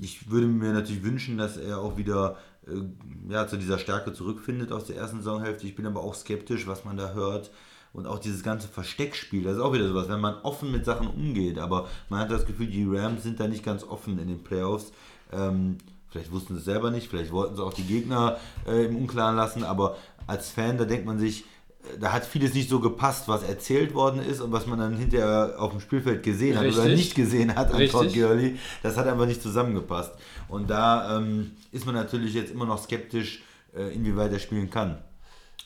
ich 0.00 0.30
würde 0.30 0.46
mir 0.46 0.72
natürlich 0.72 1.04
wünschen, 1.04 1.38
dass 1.38 1.56
er 1.56 1.78
auch 1.78 1.96
wieder 1.96 2.36
äh, 2.66 3.32
ja, 3.32 3.46
zu 3.46 3.56
dieser 3.56 3.78
Stärke 3.78 4.12
zurückfindet 4.12 4.72
aus 4.72 4.86
der 4.86 4.96
ersten 4.96 5.18
Saisonhälfte. 5.18 5.66
Ich 5.66 5.76
bin 5.76 5.86
aber 5.86 6.02
auch 6.02 6.14
skeptisch, 6.14 6.66
was 6.66 6.84
man 6.84 6.96
da 6.96 7.14
hört. 7.14 7.50
Und 7.92 8.08
auch 8.08 8.18
dieses 8.18 8.42
ganze 8.42 8.66
Versteckspiel, 8.66 9.44
das 9.44 9.54
ist 9.54 9.60
auch 9.60 9.72
wieder 9.72 9.86
sowas, 9.86 10.08
wenn 10.08 10.20
man 10.20 10.34
offen 10.42 10.72
mit 10.72 10.84
Sachen 10.84 11.06
umgeht, 11.06 11.60
aber 11.60 11.88
man 12.08 12.18
hat 12.18 12.30
das 12.32 12.44
Gefühl, 12.44 12.66
die 12.66 12.84
Rams 12.84 13.22
sind 13.22 13.38
da 13.38 13.46
nicht 13.46 13.64
ganz 13.64 13.84
offen 13.84 14.18
in 14.18 14.26
den 14.26 14.42
Playoffs. 14.42 14.90
Ähm, 15.30 15.78
vielleicht 16.14 16.30
wussten 16.30 16.54
sie 16.54 16.60
es 16.60 16.64
selber 16.64 16.92
nicht, 16.92 17.08
vielleicht 17.08 17.32
wollten 17.32 17.56
sie 17.56 17.64
auch 17.64 17.72
die 17.72 17.82
Gegner 17.82 18.38
äh, 18.68 18.84
im 18.84 18.96
Unklaren 18.96 19.34
lassen, 19.34 19.64
aber 19.64 19.96
als 20.28 20.48
Fan, 20.48 20.78
da 20.78 20.84
denkt 20.84 21.06
man 21.06 21.18
sich, 21.18 21.40
äh, 21.40 21.98
da 21.98 22.12
hat 22.12 22.24
vieles 22.24 22.54
nicht 22.54 22.70
so 22.70 22.78
gepasst, 22.78 23.26
was 23.26 23.42
erzählt 23.42 23.94
worden 23.94 24.22
ist 24.22 24.40
und 24.40 24.52
was 24.52 24.68
man 24.68 24.78
dann 24.78 24.96
hinterher 24.96 25.56
auf 25.58 25.72
dem 25.72 25.80
Spielfeld 25.80 26.22
gesehen 26.22 26.56
hat 26.56 26.66
oder 26.66 26.84
Richtig. 26.84 26.96
nicht 26.96 27.14
gesehen 27.16 27.56
hat 27.56 27.72
an 27.72 27.78
Richtig. 27.78 28.00
Todd 28.00 28.14
Gurley. 28.14 28.60
Das 28.84 28.96
hat 28.96 29.08
einfach 29.08 29.26
nicht 29.26 29.42
zusammengepasst. 29.42 30.12
Und 30.48 30.70
da 30.70 31.18
ähm, 31.18 31.50
ist 31.72 31.84
man 31.84 31.96
natürlich 31.96 32.32
jetzt 32.34 32.52
immer 32.52 32.66
noch 32.66 32.80
skeptisch, 32.80 33.42
äh, 33.76 33.92
inwieweit 33.92 34.32
er 34.32 34.38
spielen 34.38 34.70
kann. 34.70 34.98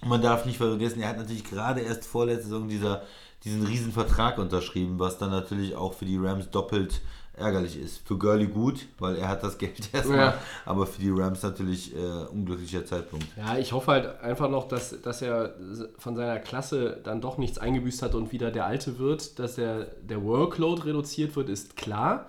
Und 0.00 0.08
man 0.08 0.22
darf 0.22 0.46
nicht 0.46 0.56
vergessen, 0.56 1.02
er 1.02 1.10
hat 1.10 1.18
natürlich 1.18 1.44
gerade 1.44 1.82
erst 1.82 2.06
vorletzte 2.06 2.44
Saison 2.44 2.68
dieser, 2.68 3.02
diesen 3.44 3.66
riesen 3.66 3.92
Vertrag 3.92 4.38
unterschrieben, 4.38 4.98
was 4.98 5.18
dann 5.18 5.30
natürlich 5.30 5.76
auch 5.76 5.92
für 5.92 6.06
die 6.06 6.16
Rams 6.16 6.50
doppelt 6.50 7.02
ärgerlich 7.38 7.78
ist. 7.80 8.06
Für 8.06 8.16
Gurley 8.18 8.46
gut, 8.46 8.86
weil 8.98 9.16
er 9.16 9.28
hat 9.28 9.42
das 9.42 9.58
Geld 9.58 9.88
erstmal, 9.92 10.18
Ja. 10.18 10.34
aber 10.66 10.86
für 10.86 11.00
die 11.00 11.10
Rams 11.10 11.42
natürlich 11.42 11.94
äh, 11.94 11.98
unglücklicher 12.32 12.84
Zeitpunkt. 12.84 13.26
Ja, 13.36 13.56
ich 13.58 13.72
hoffe 13.72 13.90
halt 13.92 14.20
einfach 14.20 14.48
noch, 14.50 14.68
dass, 14.68 15.00
dass 15.02 15.22
er 15.22 15.54
von 15.98 16.16
seiner 16.16 16.38
Klasse 16.38 17.00
dann 17.04 17.20
doch 17.20 17.38
nichts 17.38 17.58
eingebüßt 17.58 18.02
hat 18.02 18.14
und 18.14 18.32
wieder 18.32 18.50
der 18.50 18.66
Alte 18.66 18.98
wird. 18.98 19.38
Dass 19.38 19.54
der, 19.56 19.86
der 20.02 20.22
Workload 20.24 20.82
reduziert 20.82 21.34
wird, 21.36 21.48
ist 21.48 21.76
klar. 21.76 22.26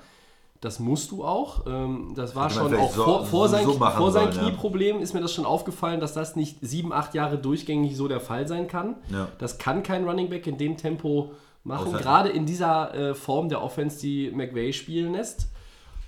Das 0.62 0.78
musst 0.80 1.12
du 1.12 1.24
auch. 1.24 1.66
Ähm, 1.68 2.12
Das 2.18 2.36
war 2.36 2.49
schon 2.49 2.76
auch 2.76 2.91
so- 2.93 3.03
vor, 3.05 3.26
vor, 3.26 3.47
sein, 3.47 3.64
so 3.66 3.74
vor 3.74 4.12
sein 4.12 4.34
sollen, 4.34 4.36
ja. 4.36 4.41
Knieproblem 4.49 4.99
ist 4.99 5.14
mir 5.14 5.22
das 5.22 5.34
schon 5.34 5.45
aufgefallen, 5.45 6.01
dass 6.01 6.14
das 6.14 6.36
nicht 6.36 6.57
sieben, 6.60 6.91
acht 6.91 7.14
Jahre 7.14 7.38
durchgängig 7.38 7.95
so 7.95 8.10
der 8.10 8.20
Fall 8.20 8.45
sein 8.45 8.68
kann. 8.68 8.95
Ja. 9.10 9.30
Das 9.38 9.57
kann 9.57 9.84
kein 9.84 10.03
Running 10.03 10.30
Back 10.30 10.47
in 10.47 10.57
dem 10.57 10.76
Tempo 10.76 11.32
machen, 11.64 11.91
gerade 11.93 12.30
in 12.30 12.45
dieser 12.45 12.93
äh, 12.93 13.16
Form 13.16 13.49
der 13.49 13.62
Offense, 13.62 13.99
die 13.99 14.32
McVay 14.32 14.74
spielen 14.74 15.14
lässt. 15.14 15.47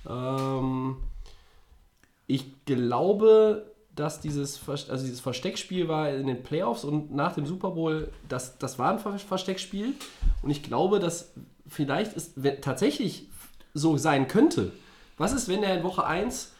Ähm, 0.09 0.97
ich 2.27 2.45
glaube, 2.65 3.65
dass 3.95 4.21
dieses, 4.21 4.59
also 4.67 5.03
dieses 5.05 5.19
Versteckspiel 5.19 5.87
war 5.87 6.09
in 6.09 6.27
den 6.27 6.43
Playoffs 6.43 6.83
und 6.85 7.13
nach 7.13 7.33
dem 7.33 7.45
Super 7.45 7.71
Bowl, 7.71 8.09
das, 8.29 8.57
das 8.57 8.79
war 8.79 8.91
ein 8.93 8.99
Ver- 8.99 9.19
Versteckspiel. 9.19 9.93
Und 10.41 10.49
ich 10.49 10.63
glaube, 10.63 10.99
dass 10.99 11.33
vielleicht 11.67 12.15
es 12.15 12.31
tatsächlich 12.61 13.27
so 13.73 13.97
sein 13.97 14.27
könnte. 14.27 14.71
Was 15.17 15.33
ist, 15.33 15.47
wenn 15.49 15.61
er 15.63 15.77
in 15.77 15.83
Woche 15.83 16.05
1, 16.05 16.50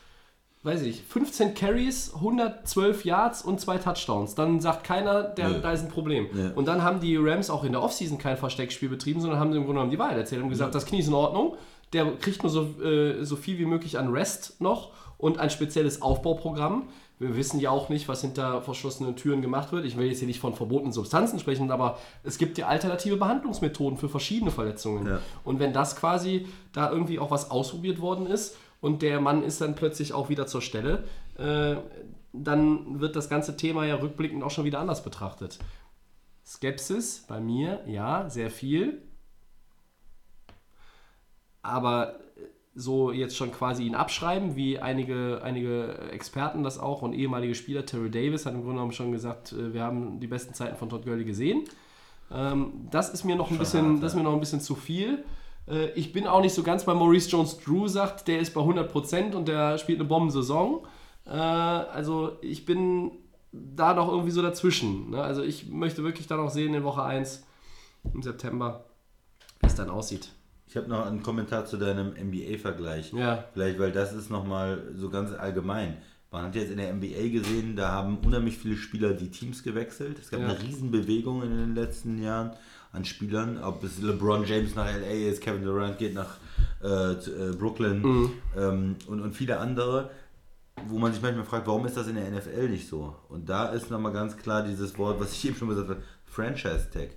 weiß 0.64 0.84
ich, 0.84 1.02
15 1.04 1.56
Carries, 1.56 2.14
112 2.14 3.06
Yards 3.06 3.42
und 3.42 3.60
zwei 3.60 3.78
Touchdowns? 3.78 4.36
Dann 4.36 4.60
sagt 4.60 4.84
keiner, 4.84 5.24
der, 5.24 5.50
Nö. 5.50 5.60
da 5.62 5.72
ist 5.72 5.84
ein 5.84 5.90
Problem. 5.90 6.28
Nö. 6.34 6.52
Und 6.54 6.68
dann 6.68 6.84
haben 6.84 7.00
die 7.00 7.18
Rams 7.18 7.50
auch 7.50 7.64
in 7.64 7.72
der 7.72 7.82
Offseason 7.82 8.18
kein 8.18 8.38
Versteckspiel 8.38 8.90
betrieben, 8.90 9.22
sondern 9.22 9.40
haben 9.40 9.50
im 9.50 9.64
Grunde 9.64 9.74
genommen 9.74 9.92
die 9.92 10.00
Wahrheit 10.00 10.18
erzählt 10.18 10.44
und 10.44 10.50
gesagt, 10.50 10.76
das 10.76 10.86
Knie 10.86 11.00
ist 11.00 11.08
in 11.08 11.14
Ordnung. 11.14 11.56
Der 11.94 12.06
kriegt 12.18 12.44
nur 12.44 12.52
so, 12.52 12.82
äh, 12.82 13.24
so 13.24 13.36
viel 13.36 13.58
wie 13.58 13.66
möglich 13.66 13.98
an 13.98 14.10
Rest 14.10 14.62
noch 14.62 14.92
und 15.18 15.40
ein 15.40 15.50
spezielles 15.50 16.02
Aufbauprogramm. 16.02 16.84
Wir 17.18 17.36
wissen 17.36 17.60
ja 17.60 17.70
auch 17.70 17.90
nicht, 17.90 18.08
was 18.08 18.22
hinter 18.22 18.62
verschlossenen 18.62 19.16
Türen 19.16 19.44
gemacht 19.44 19.72
wird. 19.72 19.86
Ich 19.86 19.96
will 19.96 20.08
jetzt 20.08 20.20
hier 20.20 20.28
nicht 20.28 20.40
von 20.40 20.56
verbotenen 20.56 20.92
Substanzen 20.92 21.40
sprechen, 21.40 21.70
aber 21.70 22.00
es 22.24 22.40
gibt 22.40 22.58
ja 22.58 22.68
alternative 22.68 23.18
Behandlungsmethoden 23.18 24.00
für 24.00 24.10
verschiedene 24.10 24.50
Verletzungen. 24.50 25.06
Ja. 25.06 25.20
Und 25.44 25.60
wenn 25.60 25.72
das 25.72 25.96
quasi 25.96 26.48
da 26.74 26.92
irgendwie 26.92 27.20
auch 27.20 27.30
was 27.30 27.52
ausprobiert 27.52 28.02
worden 28.02 28.26
ist 28.26 28.56
und 28.82 29.02
der 29.02 29.22
Mann 29.22 29.44
ist 29.44 29.62
dann 29.62 29.76
plötzlich 29.76 30.14
auch 30.14 30.30
wieder 30.30 30.48
zur 30.48 30.62
Stelle, 30.62 31.06
äh, 31.38 31.78
dann 32.34 33.00
wird 33.00 33.16
das 33.16 33.30
ganze 33.30 33.56
Thema 33.56 33.86
ja 33.86 33.96
rückblickend 33.96 34.44
auch 34.44 34.52
schon 34.52 34.66
wieder 34.66 34.80
anders 34.80 35.04
betrachtet. 35.04 35.60
Skepsis 36.46 37.26
bei 37.28 37.40
mir, 37.40 37.82
ja, 37.86 38.30
sehr 38.30 38.50
viel. 38.50 39.02
Aber 41.62 42.20
so 42.74 43.12
jetzt 43.12 43.36
schon 43.36 43.52
quasi 43.52 43.84
ihn 43.84 43.96
abschreiben, 43.96 44.56
wie 44.56 44.80
einige, 44.80 45.42
einige 45.44 46.10
Experten 46.12 46.64
das 46.64 46.80
auch 46.80 47.02
und 47.02 47.14
ehemalige 47.14 47.54
Spieler, 47.54 47.86
Terry 47.86 48.10
Davis 48.10 48.46
hat 48.46 48.54
im 48.54 48.62
Grunde 48.62 48.76
genommen 48.76 48.94
schon 48.94 49.12
gesagt, 49.12 49.52
äh, 49.52 49.74
wir 49.74 49.84
haben 49.84 50.20
die 50.20 50.28
besten 50.28 50.54
Zeiten 50.54 50.78
von 50.78 50.90
Todd 50.90 51.06
Gurley 51.06 51.26
gesehen. 51.26 51.66
Ähm, 52.32 52.88
das 52.90 53.10
ist 53.10 53.26
mir 53.26 53.36
noch 53.36 53.52
ein 53.52 53.58
bisschen, 53.58 54.00
das 54.00 54.16
mir 54.16 54.24
noch 54.24 54.34
ein 54.34 54.40
bisschen 54.40 54.62
zu 54.62 54.76
viel. 54.76 55.24
Äh, 55.72 55.92
Ich 55.96 56.12
bin 56.14 56.28
auch 56.28 56.42
nicht 56.42 56.54
so 56.54 56.64
ganz 56.64 56.84
bei 56.86 56.94
Maurice 56.94 57.30
Jones-Drew 57.30 57.88
sagt, 57.88 58.28
der 58.28 58.40
ist 58.40 58.54
bei 58.54 58.62
100% 58.62 59.34
und 59.36 59.48
der 59.48 59.78
spielt 59.78 60.00
eine 60.00 60.08
Bombensaison. 60.08 60.86
Äh, 61.26 61.30
Also 61.32 62.38
ich 62.42 62.66
bin 62.66 63.12
da 63.54 63.94
noch 63.94 64.08
irgendwie 64.10 64.32
so 64.32 64.42
dazwischen. 64.42 65.10
ne? 65.12 65.22
Also 65.24 65.44
ich 65.44 65.68
möchte 65.70 66.04
wirklich 66.04 66.28
dann 66.28 66.40
auch 66.40 66.50
sehen 66.50 66.74
in 66.74 66.84
Woche 66.84 67.04
1 67.04 67.44
im 68.14 68.22
September, 68.22 68.86
wie 69.62 69.68
es 69.68 69.76
dann 69.76 69.90
aussieht. 69.90 70.30
Ich 70.68 70.78
habe 70.78 70.88
noch 70.88 71.06
einen 71.06 71.22
Kommentar 71.22 71.66
zu 71.66 71.76
deinem 71.78 72.14
NBA-Vergleich. 72.14 73.12
Ja. 73.14 73.44
Vielleicht, 73.54 73.78
weil 73.78 73.92
das 73.92 74.14
ist 74.14 74.30
nochmal 74.30 74.84
so 74.96 75.10
ganz 75.10 75.34
allgemein. 75.34 75.98
Man 76.32 76.46
hat 76.46 76.56
jetzt 76.56 76.72
in 76.72 76.78
der 76.78 76.94
NBA 76.94 77.28
gesehen, 77.30 77.76
da 77.76 77.90
haben 77.92 78.20
unheimlich 78.26 78.58
viele 78.58 78.78
Spieler 78.78 79.12
die 79.14 79.30
Teams 79.30 79.64
gewechselt. 79.64 80.18
Es 80.18 80.32
gab 80.32 80.40
Ja. 80.40 80.48
eine 80.48 80.62
Riesenbewegung 80.64 81.44
in 81.44 81.50
den 81.58 81.76
letzten 81.76 82.24
Jahren 82.24 82.52
an 82.94 83.06
Spielern. 83.06 83.62
Ob 83.64 83.84
es 83.84 84.00
LeBron 84.02 84.46
James 84.46 84.76
nach 84.76 84.86
LA 84.86 85.30
ist, 85.30 85.42
Kevin 85.42 85.64
Durant 85.64 85.98
geht 85.98 86.14
nach 86.14 86.38
äh, 86.84 87.12
äh, 87.14 87.56
Brooklyn 87.58 88.02
Mhm. 88.02 88.32
ähm, 88.58 88.96
und, 89.08 89.22
und 89.22 89.34
viele 89.34 89.58
andere. 89.60 90.10
wo 90.88 90.98
man 90.98 91.12
sich 91.14 91.22
manchmal 91.22 91.46
fragt, 91.46 91.68
warum 91.68 91.86
ist 91.86 91.96
das 91.98 92.08
in 92.08 92.16
der 92.16 92.30
NFL 92.32 92.70
nicht 92.70 92.88
so? 92.88 93.16
Und 93.30 93.48
da 93.50 93.68
ist 93.68 93.92
nochmal 93.92 94.14
ganz 94.14 94.36
klar 94.38 94.64
dieses 94.64 94.98
Wort, 94.98 95.20
was 95.20 95.34
ich 95.34 95.46
eben 95.48 95.56
schon 95.56 95.68
gesagt 95.70 95.90
habe, 95.90 96.02
Franchise 96.26 96.90
Tag. 96.92 97.10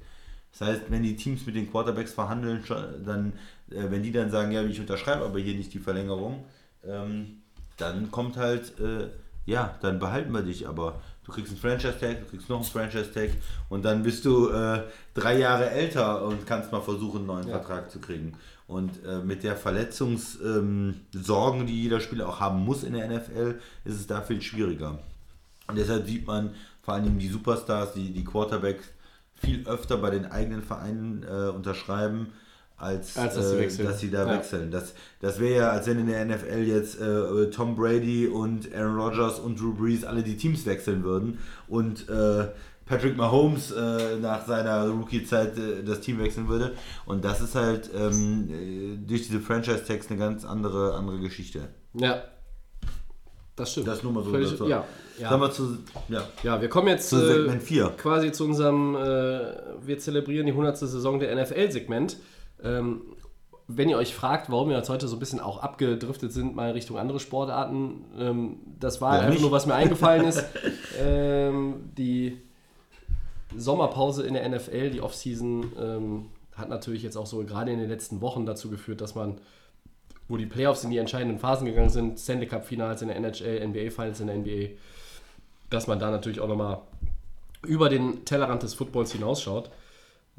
Das 0.52 0.68
heißt, 0.68 0.82
wenn 0.90 1.02
die 1.02 1.16
Teams 1.16 1.46
mit 1.46 1.54
den 1.56 1.70
Quarterbacks 1.70 2.12
verhandeln, 2.12 2.62
dann, 3.04 3.32
äh, 3.70 3.90
wenn 3.90 4.02
die 4.02 4.12
dann 4.12 4.30
sagen, 4.30 4.52
ja, 4.52 4.62
ich 4.64 4.78
unterschreibe 4.80 5.24
aber 5.24 5.38
hier 5.38 5.54
nicht 5.54 5.72
die 5.72 5.78
Verlängerung, 5.78 6.44
ähm, 6.84 7.38
dann 7.78 8.10
kommt 8.10 8.36
halt, 8.36 8.78
äh, 8.80 9.08
ja, 9.46 9.76
dann 9.80 9.98
behalten 9.98 10.32
wir 10.32 10.42
dich, 10.42 10.68
aber 10.68 11.00
du 11.24 11.32
kriegst 11.32 11.52
einen 11.52 11.60
Franchise-Tag, 11.60 12.20
du 12.20 12.26
kriegst 12.30 12.48
noch 12.48 12.56
einen 12.56 12.64
Franchise-Tag 12.64 13.30
und 13.68 13.84
dann 13.84 14.02
bist 14.02 14.24
du 14.24 14.48
äh, 14.50 14.82
drei 15.14 15.38
Jahre 15.38 15.70
älter 15.70 16.24
und 16.24 16.46
kannst 16.46 16.72
mal 16.72 16.80
versuchen, 16.80 17.18
einen 17.18 17.26
neuen 17.26 17.48
Ja. 17.48 17.58
Vertrag 17.58 17.90
zu 17.90 17.98
kriegen. 17.98 18.34
Und 18.66 19.04
äh, 19.04 19.18
mit 19.18 19.42
der 19.42 19.56
Verletzungssorgen, 19.56 21.60
ähm, 21.60 21.66
die 21.66 21.82
jeder 21.82 22.00
Spieler 22.00 22.28
auch 22.28 22.40
haben 22.40 22.64
muss 22.64 22.82
in 22.82 22.94
der 22.94 23.08
NFL, 23.08 23.60
ist 23.84 23.96
es 23.96 24.06
da 24.06 24.22
viel 24.22 24.40
schwieriger. 24.40 24.98
Und 25.66 25.76
deshalb 25.76 26.06
sieht 26.06 26.26
man 26.26 26.54
vor 26.82 26.94
allem 26.94 27.18
die 27.18 27.28
Superstars, 27.28 27.94
die, 27.94 28.12
die 28.12 28.24
Quarterbacks 28.24 28.84
viel 29.34 29.66
öfter 29.66 29.96
bei 29.98 30.10
den 30.10 30.26
eigenen 30.26 30.62
Vereinen 30.62 31.24
äh, 31.24 31.48
unterschreiben, 31.48 32.32
als, 32.76 33.16
Als 33.16 33.34
dass 33.36 33.50
sie 33.50 33.56
äh, 33.56 33.60
wechseln. 33.60 33.86
dass 33.86 34.00
sie 34.00 34.10
da 34.10 34.26
Ja. 34.26 34.36
wechseln. 34.36 34.70
Das, 34.70 34.94
das 35.20 35.38
wäre 35.40 35.56
ja, 35.56 35.70
als 35.70 35.86
wenn 35.86 35.98
in 36.00 36.06
der 36.08 36.24
NFL 36.24 36.62
jetzt 36.66 37.00
äh, 37.00 37.50
Tom 37.50 37.76
Brady 37.76 38.26
und 38.26 38.74
Aaron 38.74 38.98
Rodgers 38.98 39.38
und 39.38 39.60
Drew 39.60 39.72
Brees 39.74 40.04
alle 40.04 40.22
die 40.22 40.36
Teams 40.36 40.66
wechseln 40.66 41.04
würden 41.04 41.38
und 41.68 42.08
äh, 42.08 42.46
Patrick 42.86 43.16
Mahomes 43.16 43.70
äh, 43.70 44.16
nach 44.20 44.46
seiner 44.46 44.88
Rookie-Zeit 44.88 45.56
äh, 45.56 45.82
das 45.84 46.00
Team 46.00 46.18
wechseln 46.18 46.48
würde. 46.48 46.72
Und 47.06 47.24
das 47.24 47.40
ist 47.40 47.54
halt 47.54 47.88
ähm, 47.96 48.50
äh, 48.50 48.96
durch 49.08 49.26
diese 49.26 49.40
Franchise-Tags 49.40 50.10
eine 50.10 50.18
ganz 50.18 50.44
andere, 50.44 50.94
andere 50.94 51.18
Geschichte. 51.20 51.68
Ja. 51.94 52.24
Das 53.56 53.70
stimmt. 53.70 53.86
Das 53.86 54.02
nur 54.02 54.12
mal 54.12 54.24
so 54.24 54.30
Völlig, 54.32 54.50
dazu. 54.50 54.68
ja. 54.68 54.84
Sagen 55.18 55.34
Ja. 55.34 55.40
wir 55.40 55.50
zu, 55.52 55.78
ja, 56.08 56.22
ja, 56.42 56.60
wir 56.60 56.68
kommen 56.68 56.88
jetzt 56.88 57.08
zu 57.08 57.18
Segment 57.24 57.62
4. 57.62 57.92
quasi 57.96 58.32
zu 58.32 58.44
unserem, 58.44 58.94
wir 58.94 59.98
zelebrieren 60.00 60.44
die 60.46 60.52
100. 60.52 60.76
Saison 60.76 61.20
der 61.20 61.34
NFL-Segment. 61.40 62.16
Ähm, 62.64 63.02
wenn 63.66 63.88
ihr 63.88 63.96
euch 63.96 64.14
fragt, 64.14 64.50
warum 64.50 64.68
wir 64.68 64.76
jetzt 64.76 64.90
heute 64.90 65.08
so 65.08 65.16
ein 65.16 65.18
bisschen 65.18 65.40
auch 65.40 65.58
abgedriftet 65.58 66.32
sind, 66.32 66.54
mal 66.54 66.72
Richtung 66.72 66.98
andere 66.98 67.20
Sportarten, 67.20 68.04
ähm, 68.18 68.56
das 68.78 69.00
war 69.00 69.12
einfach 69.12 69.30
nicht? 69.30 69.42
nur, 69.42 69.52
was 69.52 69.66
mir 69.66 69.74
eingefallen 69.74 70.26
ist. 70.26 70.44
ähm, 71.00 71.90
die 71.96 72.42
Sommerpause 73.56 74.26
in 74.26 74.34
der 74.34 74.48
NFL, 74.48 74.90
die 74.90 75.00
Offseason, 75.00 75.72
ähm, 75.78 76.26
hat 76.56 76.68
natürlich 76.68 77.02
jetzt 77.02 77.16
auch 77.16 77.26
so 77.26 77.44
gerade 77.44 77.72
in 77.72 77.78
den 77.78 77.88
letzten 77.88 78.20
Wochen 78.20 78.46
dazu 78.46 78.70
geführt, 78.70 79.00
dass 79.00 79.14
man, 79.14 79.38
wo 80.28 80.36
die 80.36 80.46
Playoffs 80.46 80.84
in 80.84 80.90
die 80.90 80.98
entscheidenden 80.98 81.38
Phasen 81.38 81.66
gegangen 81.66 81.90
sind, 81.90 82.18
Stanley 82.18 82.46
Cup 82.46 82.66
Finals 82.66 83.02
in 83.02 83.08
der 83.08 83.16
NHL, 83.16 83.66
NBA 83.66 83.90
Finals 83.90 84.20
in 84.20 84.26
der 84.28 84.36
NBA, 84.36 84.74
dass 85.70 85.86
man 85.86 85.98
da 85.98 86.10
natürlich 86.10 86.40
auch 86.40 86.48
nochmal 86.48 86.82
über 87.62 87.88
den 87.88 88.24
Tellerrand 88.24 88.62
des 88.62 88.74
Footballs 88.74 89.12
hinausschaut. 89.12 89.70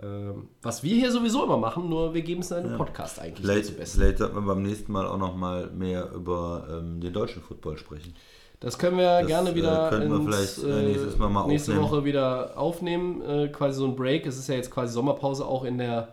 Ähm, 0.02 0.50
was 0.62 0.84
wir 0.84 0.94
hier 0.96 1.12
sowieso 1.12 1.46
immer 1.46 1.58
machen, 1.58 1.90
nur 1.90 2.14
wir 2.14 2.22
geben 2.22 2.42
es 2.42 2.52
in 2.52 2.58
einem 2.66 2.78
Podcast 2.78 3.18
eigentlich 3.20 3.46
Vielleicht, 3.46 3.70
vielleicht 3.90 4.18
sollten 4.18 4.36
wir 4.36 4.42
beim 4.42 4.62
nächsten 4.62 4.92
Mal 4.92 5.08
auch 5.08 5.18
noch 5.18 5.36
mal 5.36 5.68
mehr 5.72 6.12
über 6.12 6.68
ähm, 6.70 7.00
den 7.00 7.14
deutschen 7.14 7.42
Football 7.42 7.78
sprechen. 7.78 8.14
Das 8.60 8.78
können 8.78 8.98
wir 8.98 9.20
Das, 9.20 9.28
gerne 9.28 9.52
äh, 9.52 9.56
wieder 9.56 9.90
könnten 9.90 10.10
wir 10.12 10.34
vielleicht, 10.34 10.64
äh, 10.64 10.84
nächstes 10.84 11.18
Mal 11.18 11.30
mal 11.30 11.48
nächste 11.48 11.72
aufnehmen. 11.74 11.92
Woche 11.92 12.06
wieder 12.06 12.58
aufnehmen. 12.58 13.22
Äh, 13.22 13.48
quasi 13.50 13.78
so 13.80 13.86
ein 13.86 13.96
Break. 13.96 14.26
Es 14.26 14.38
ist 14.38 14.48
ja 14.50 14.56
jetzt 14.56 14.72
quasi 14.72 14.94
Sommerpause 14.94 15.46
auch 15.46 15.64
in 15.64 15.78
der, 15.78 16.10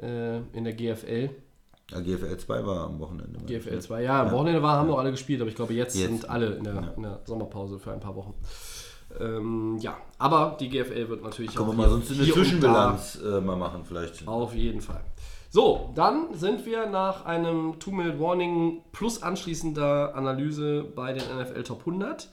äh, 0.00 0.38
in 0.54 0.64
der 0.64 0.72
GFL. 0.72 1.30
Ja, 1.90 2.00
GFL 2.00 2.36
2 2.36 2.64
war 2.66 2.86
am 2.86 3.00
Wochenende. 3.00 3.40
GFL 3.46 3.74
ne? 3.74 3.80
2. 3.80 4.02
Ja, 4.02 4.22
am 4.22 4.30
Wochenende 4.30 4.62
war, 4.62 4.76
haben 4.78 4.88
noch 4.88 4.98
alle 4.98 5.10
gespielt, 5.10 5.40
aber 5.40 5.50
ich 5.50 5.56
glaube, 5.56 5.74
jetzt, 5.74 5.96
Jetzt. 5.96 6.08
sind 6.08 6.30
alle 6.30 6.54
in 6.54 6.64
der, 6.64 6.74
Ja. 6.74 6.92
in 6.96 7.02
der 7.02 7.20
Sommerpause 7.24 7.78
für 7.78 7.92
ein 7.92 8.00
paar 8.00 8.14
Wochen. 8.14 8.34
Ähm, 9.18 9.78
ja, 9.80 9.96
aber 10.18 10.56
die 10.60 10.68
GFL 10.68 11.08
wird 11.08 11.22
natürlich 11.22 11.54
Können 11.54 11.68
wir 11.68 11.72
auch 11.72 11.76
mal 11.76 11.82
hier- 11.88 11.90
sonst 12.06 12.12
eine 12.12 12.30
Zwischenbilanz 12.32 13.18
äh, 13.24 13.40
mal 13.40 13.56
machen 13.56 13.84
vielleicht. 13.84 14.26
Auf 14.28 14.54
jeden 14.54 14.80
Fall. 14.80 15.00
So, 15.50 15.90
dann 15.96 16.32
sind 16.34 16.64
wir 16.64 16.86
nach 16.86 17.24
einem 17.24 17.80
Two-Minute-Warning 17.80 18.82
plus 18.92 19.20
anschließender 19.22 20.14
Analyse 20.14 20.84
bei 20.94 21.12
den 21.12 21.24
NFL 21.24 21.64
Top 21.64 21.80
100. 21.80 22.30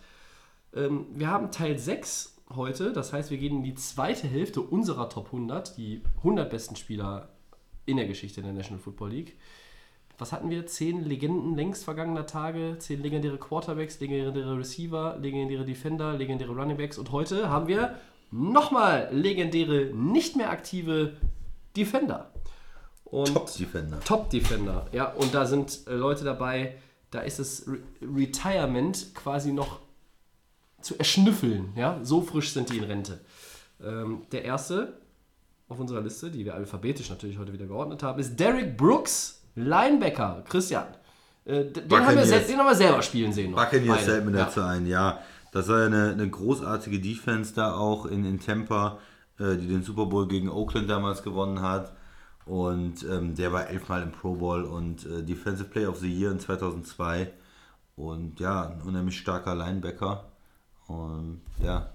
Ähm, 0.75 1.07
wir 1.15 1.27
haben 1.29 1.49
Teil 1.51 1.79
6 1.79 2.35
heute, 2.55 2.93
das 2.93 3.13
heißt, 3.13 3.31
wir 3.31 3.37
gehen 3.39 3.57
in 3.57 3.63
die 3.63 3.73
zweite 3.75 4.27
Hälfte 4.27 4.61
unserer 4.61 5.09
Top 5.09 5.27
100, 5.33 5.77
die 5.77 6.03
100 6.17 6.49
besten 6.49 6.75
Spieler 6.75 7.29
in 7.87 7.97
der 7.97 8.05
Geschichte 8.05 8.41
der 8.43 8.53
National 8.53 8.79
Football 8.79 9.09
League. 9.09 9.37
Was 10.17 10.31
hatten 10.31 10.49
wir? 10.49 10.65
Zehn 10.65 11.03
Legenden 11.03 11.55
längst 11.55 11.83
vergangener 11.83 12.25
Tage, 12.25 12.77
zehn 12.79 13.03
legendäre 13.03 13.37
Quarterbacks, 13.37 13.99
legendäre 13.99 14.57
Receiver, 14.57 15.17
legendäre 15.21 15.63
Defender, 15.63 16.13
legendäre 16.13 16.55
Runningbacks 16.55 16.97
und 16.97 17.11
heute 17.11 17.49
haben 17.49 17.67
wir 17.67 17.95
nochmal 18.31 19.09
legendäre, 19.11 19.93
nicht 19.93 20.35
mehr 20.35 20.49
aktive 20.49 21.13
Defender. 21.75 22.31
Und 23.05 23.33
Top 23.33 23.55
Defender. 23.55 23.99
Top 24.01 24.29
Defender, 24.31 24.87
ja, 24.91 25.13
und 25.13 25.33
da 25.35 25.45
sind 25.45 25.81
äh, 25.87 25.93
Leute 25.93 26.23
dabei, 26.23 26.75
da 27.11 27.21
ist 27.21 27.37
das 27.39 27.67
Re 27.67 27.77
Retirement 28.01 29.13
quasi 29.13 29.53
noch 29.53 29.79
zu 30.81 30.97
erschnüffeln, 30.97 31.73
ja, 31.75 31.99
so 32.01 32.21
frisch 32.21 32.53
sind 32.53 32.71
die 32.71 32.79
in 32.79 32.83
Rente. 32.85 33.21
Ähm, 33.83 34.23
der 34.31 34.43
erste 34.43 34.99
auf 35.69 35.79
unserer 35.79 36.01
Liste, 36.01 36.31
die 36.31 36.43
wir 36.45 36.55
alphabetisch 36.55 37.09
natürlich 37.09 37.37
heute 37.37 37.53
wieder 37.53 37.65
geordnet 37.65 38.01
haben, 38.03 38.19
ist 38.19 38.39
Derek 38.39 38.77
Brooks, 38.77 39.36
Linebacker. 39.57 40.43
Christian, 40.47 40.85
äh, 41.45 41.65
den, 41.65 41.75
haben 41.75 41.75
wir 41.75 41.97
Buccaneers. 41.99 42.27
sel- 42.29 42.43
den 42.47 42.57
haben 42.57 42.67
wir 42.67 42.75
selber 42.75 43.01
spielen 43.01 43.33
sehen. 43.33 43.51
noch. 43.51 43.57
Buccaneers 43.63 44.03
fällt 44.03 44.25
mir 44.25 44.37
ja. 44.37 44.45
dazu 44.45 44.61
ein, 44.61 44.85
ja. 44.85 45.19
Das 45.51 45.67
war 45.67 45.79
ja 45.79 45.85
eine, 45.87 46.11
eine 46.11 46.29
großartige 46.29 46.99
Defense 46.99 47.53
da 47.55 47.73
auch 47.73 48.05
in, 48.05 48.25
in 48.25 48.39
Tampa, 48.39 48.99
äh, 49.39 49.55
die 49.55 49.67
den 49.67 49.81
Super 49.81 50.05
Bowl 50.05 50.27
gegen 50.27 50.49
Oakland 50.49 50.89
damals 50.89 51.23
gewonnen 51.23 51.61
hat. 51.61 51.93
Und 52.45 53.03
ähm, 53.03 53.35
der 53.35 53.51
war 53.51 53.67
elfmal 53.67 54.03
im 54.03 54.11
Pro 54.11 54.35
Bowl 54.35 54.63
und 54.63 55.05
äh, 55.05 55.23
Defensive 55.23 55.69
Player 55.69 55.89
of 55.89 55.99
the 55.99 56.13
Year 56.13 56.31
in 56.31 56.39
2002. 56.39 57.31
Und 57.95 58.39
ja, 58.39 58.67
ein 58.69 58.81
unheimlich 58.81 59.17
starker 59.17 59.55
Linebacker. 59.55 60.25
Und 60.87 61.41
ja, 61.61 61.89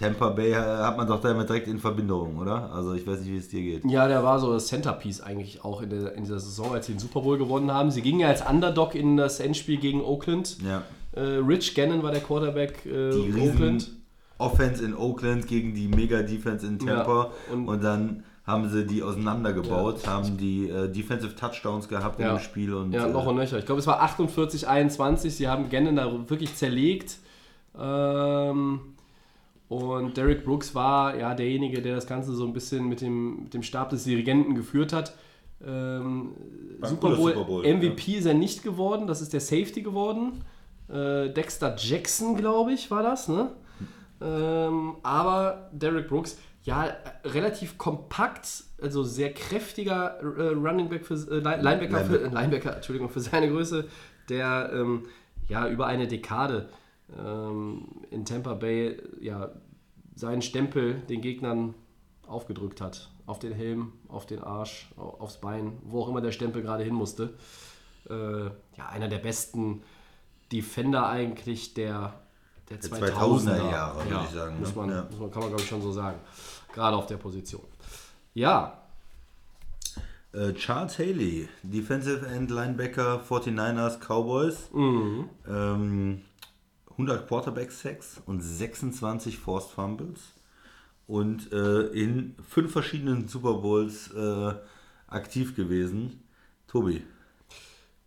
Tampa 0.00 0.30
Bay 0.30 0.52
äh, 0.52 0.56
hat 0.56 0.96
man 0.96 1.06
doch 1.06 1.20
damit 1.20 1.48
direkt 1.48 1.68
in 1.68 1.78
Verbindung, 1.78 2.38
oder? 2.38 2.72
Also 2.72 2.94
ich 2.94 3.06
weiß 3.06 3.20
nicht, 3.20 3.30
wie 3.32 3.36
es 3.36 3.48
dir 3.48 3.60
geht. 3.60 3.84
Ja, 3.84 4.08
der 4.08 4.24
war 4.24 4.38
so 4.38 4.50
das 4.52 4.66
Centerpiece 4.68 5.20
eigentlich 5.20 5.62
auch 5.62 5.82
in, 5.82 5.90
der, 5.90 6.14
in 6.14 6.24
dieser 6.24 6.40
Saison, 6.40 6.72
als 6.72 6.86
sie 6.86 6.92
den 6.94 6.98
Super 6.98 7.20
Bowl 7.20 7.36
gewonnen 7.36 7.70
haben. 7.70 7.90
Sie 7.90 8.00
gingen 8.00 8.20
ja 8.20 8.28
als 8.28 8.40
Underdog 8.48 8.94
in 8.94 9.18
das 9.18 9.40
Endspiel 9.40 9.76
gegen 9.76 10.00
Oakland. 10.02 10.56
Ja. 10.64 10.82
Äh, 11.12 11.20
Rich 11.46 11.74
Gannon 11.74 12.02
war 12.02 12.12
der 12.12 12.22
Quarterback 12.22 12.86
äh, 12.86 13.10
die 13.10 13.30
riesen 13.30 13.50
Oakland. 13.50 13.90
Offense 14.38 14.82
in 14.82 14.96
Oakland 14.96 15.46
gegen 15.46 15.74
die 15.74 15.86
Mega-Defense 15.88 16.66
in 16.66 16.78
Tampa 16.78 17.24
Ja, 17.24 17.30
und- 17.52 17.68
und, 17.68 17.84
dann 17.84 18.24
haben 18.46 18.70
sie 18.70 18.86
die 18.86 19.02
auseinandergebaut, 19.02 20.06
haben 20.06 20.38
die 20.38 20.68
äh, 20.70 20.88
Defensive 20.90 21.36
Touchdowns 21.36 21.88
gehabt 21.88 22.18
Ja. 22.18 22.32
im 22.32 22.38
Spiel 22.38 22.72
und 22.72 22.92
Ja, 22.92 23.06
noch 23.06 23.26
äh, 23.26 23.28
und 23.28 23.36
nöcher. 23.36 23.58
Ich 23.58 23.66
glaube, 23.66 23.80
es 23.80 23.86
war 23.86 24.00
48, 24.00 24.66
21. 24.66 25.34
Sie 25.34 25.46
haben 25.46 25.68
Gannon 25.68 25.96
da 25.96 26.10
wirklich 26.30 26.54
zerlegt. 26.56 27.18
Ähm, 27.78 28.80
und 29.70 30.16
Derek 30.16 30.44
Brooks 30.44 30.74
war 30.74 31.16
ja 31.16 31.32
derjenige, 31.32 31.80
der 31.80 31.94
das 31.94 32.08
Ganze 32.08 32.32
so 32.32 32.44
ein 32.44 32.52
bisschen 32.52 32.88
mit 32.88 33.00
dem, 33.00 33.44
mit 33.44 33.54
dem 33.54 33.62
Stab 33.62 33.90
des 33.90 34.02
Dirigenten 34.02 34.56
geführt 34.56 34.92
hat. 34.92 35.14
Ähm, 35.64 36.32
Super, 36.82 37.14
Bowl, 37.14 37.34
Super 37.34 37.44
Bowl, 37.44 37.62
MVP 37.62 38.16
ist 38.16 38.26
er 38.26 38.34
nicht 38.34 38.64
geworden, 38.64 39.06
das 39.06 39.20
ist 39.22 39.32
der 39.32 39.38
Safety 39.40 39.82
geworden. 39.82 40.42
Äh, 40.88 41.30
Dexter 41.30 41.76
Jackson, 41.78 42.36
glaube 42.36 42.72
ich, 42.72 42.90
war 42.90 43.04
das. 43.04 43.28
Ne? 43.28 43.52
Ähm, 44.20 44.96
aber 45.04 45.70
Derek 45.72 46.08
Brooks, 46.08 46.36
ja, 46.64 46.88
relativ 47.24 47.78
kompakt, 47.78 48.64
also 48.82 49.04
sehr 49.04 49.32
kräftiger 49.32 50.18
äh, 50.20 50.48
Running 50.48 50.88
Back 50.88 51.06
für, 51.06 51.14
äh, 51.14 51.38
Line- 51.38 51.62
Linebacker, 51.62 52.00
für, 52.00 52.20
äh, 52.24 52.28
Linebacker, 52.28 52.74
Entschuldigung, 52.74 53.08
für 53.08 53.20
seine 53.20 53.48
Größe, 53.48 53.86
der 54.28 54.72
ähm, 54.74 55.04
ja 55.48 55.68
über 55.68 55.86
eine 55.86 56.08
Dekade 56.08 56.68
ähm, 57.18 57.86
in 58.10 58.24
Tampa 58.24 58.54
Bay 58.54 59.00
ja 59.20 59.50
seinen 60.14 60.42
Stempel 60.42 60.94
den 61.08 61.20
Gegnern 61.20 61.74
aufgedrückt 62.26 62.80
hat. 62.80 63.10
Auf 63.26 63.38
den 63.38 63.52
Helm, 63.52 63.92
auf 64.08 64.26
den 64.26 64.40
Arsch, 64.42 64.90
au- 64.96 65.16
aufs 65.20 65.38
Bein, 65.40 65.78
wo 65.84 66.02
auch 66.02 66.08
immer 66.08 66.20
der 66.20 66.32
Stempel 66.32 66.62
gerade 66.62 66.84
hin 66.84 66.94
musste. 66.94 67.34
Äh, 68.08 68.44
ja, 68.76 68.88
einer 68.90 69.08
der 69.08 69.18
besten 69.18 69.82
Defender 70.52 71.08
eigentlich 71.08 71.74
der, 71.74 72.14
der, 72.68 72.78
Der 72.78 72.90
2000er, 72.90 73.12
2000er 73.14 73.70
Jahre, 73.70 73.98
würde 73.98 74.10
ja, 74.10 74.24
ich 74.24 74.30
sagen, 74.30 74.58
Muss 74.58 74.70
ne? 74.70 74.76
man, 74.76 74.90
Ja. 74.90 75.06
muss 75.10 75.20
man, 75.20 75.30
kann 75.30 75.40
man, 75.40 75.48
glaube 75.50 75.62
ich, 75.62 75.68
schon 75.68 75.82
so 75.82 75.92
sagen. 75.92 76.18
Gerade 76.72 76.96
auf 76.96 77.06
der 77.06 77.16
Position. 77.18 77.62
Ja, 78.34 78.78
äh, 80.32 80.52
Charles 80.54 80.98
Haley, 80.98 81.48
Defensive 81.62 82.26
End 82.26 82.50
Linebacker 82.50 83.20
49ers 83.28 83.98
Cowboys, 83.98 84.70
Mhm. 84.72 85.28
ähm, 85.48 86.22
100 87.00 87.26
Quarterback 87.26 87.72
Sacks 87.72 88.20
und 88.26 88.40
26 88.40 89.38
Forced 89.38 89.70
Fumbles 89.70 90.20
und 91.06 91.52
äh, 91.52 91.82
in 91.88 92.34
fünf 92.46 92.72
verschiedenen 92.72 93.26
Super 93.26 93.54
Bowls 93.54 94.12
äh, 94.12 94.52
aktiv 95.08 95.56
gewesen. 95.56 96.22
Tobi, 96.68 97.02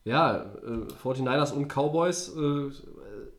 ja, 0.05 0.43
äh, 0.63 0.87
49ers 1.03 1.51
und 1.53 1.67
Cowboys, 1.67 2.29
äh, 2.35 2.71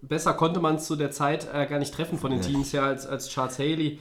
besser 0.03 0.35
konnte 0.35 0.61
man 0.61 0.77
es 0.77 0.87
zu 0.87 0.97
der 0.97 1.11
Zeit 1.11 1.49
äh, 1.53 1.67
gar 1.67 1.79
nicht 1.79 1.95
treffen 1.95 2.19
von 2.19 2.31
den 2.31 2.41
Teams 2.41 2.73
her, 2.73 2.83
als, 2.83 3.07
als 3.07 3.29
Charles 3.29 3.59
Haley 3.59 3.99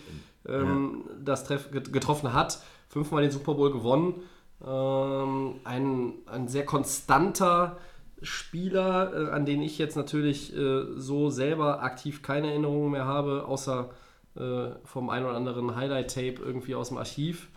ähm, 0.48 1.04
das 1.24 1.44
treff, 1.46 1.72
get- 1.72 1.94
getroffen 1.94 2.34
hat. 2.34 2.60
Fünfmal 2.90 3.22
den 3.24 3.32
Super 3.32 3.54
Bowl 3.54 3.72
gewonnen. 3.72 4.22
Ähm, 4.66 5.56
ein, 5.64 6.14
ein 6.26 6.48
sehr 6.48 6.66
konstanter 6.66 7.78
Spieler, 8.24 9.14
äh, 9.14 9.32
an 9.32 9.46
den 9.46 9.62
ich 9.62 9.78
jetzt 9.78 9.96
natürlich 9.96 10.56
äh, 10.56 10.86
so 10.96 11.30
selber 11.30 11.84
aktiv 11.84 12.22
keine 12.22 12.50
Erinnerungen 12.50 12.92
mehr 12.92 13.06
habe, 13.06 13.46
außer 13.48 13.90
äh, 14.36 14.70
vom 14.84 15.10
ein 15.10 15.24
oder 15.24 15.36
anderen 15.36 15.76
Highlight-Tape 15.76 16.42
irgendwie 16.44 16.76
aus 16.76 16.90
dem 16.90 16.98
Archiv. 16.98 17.50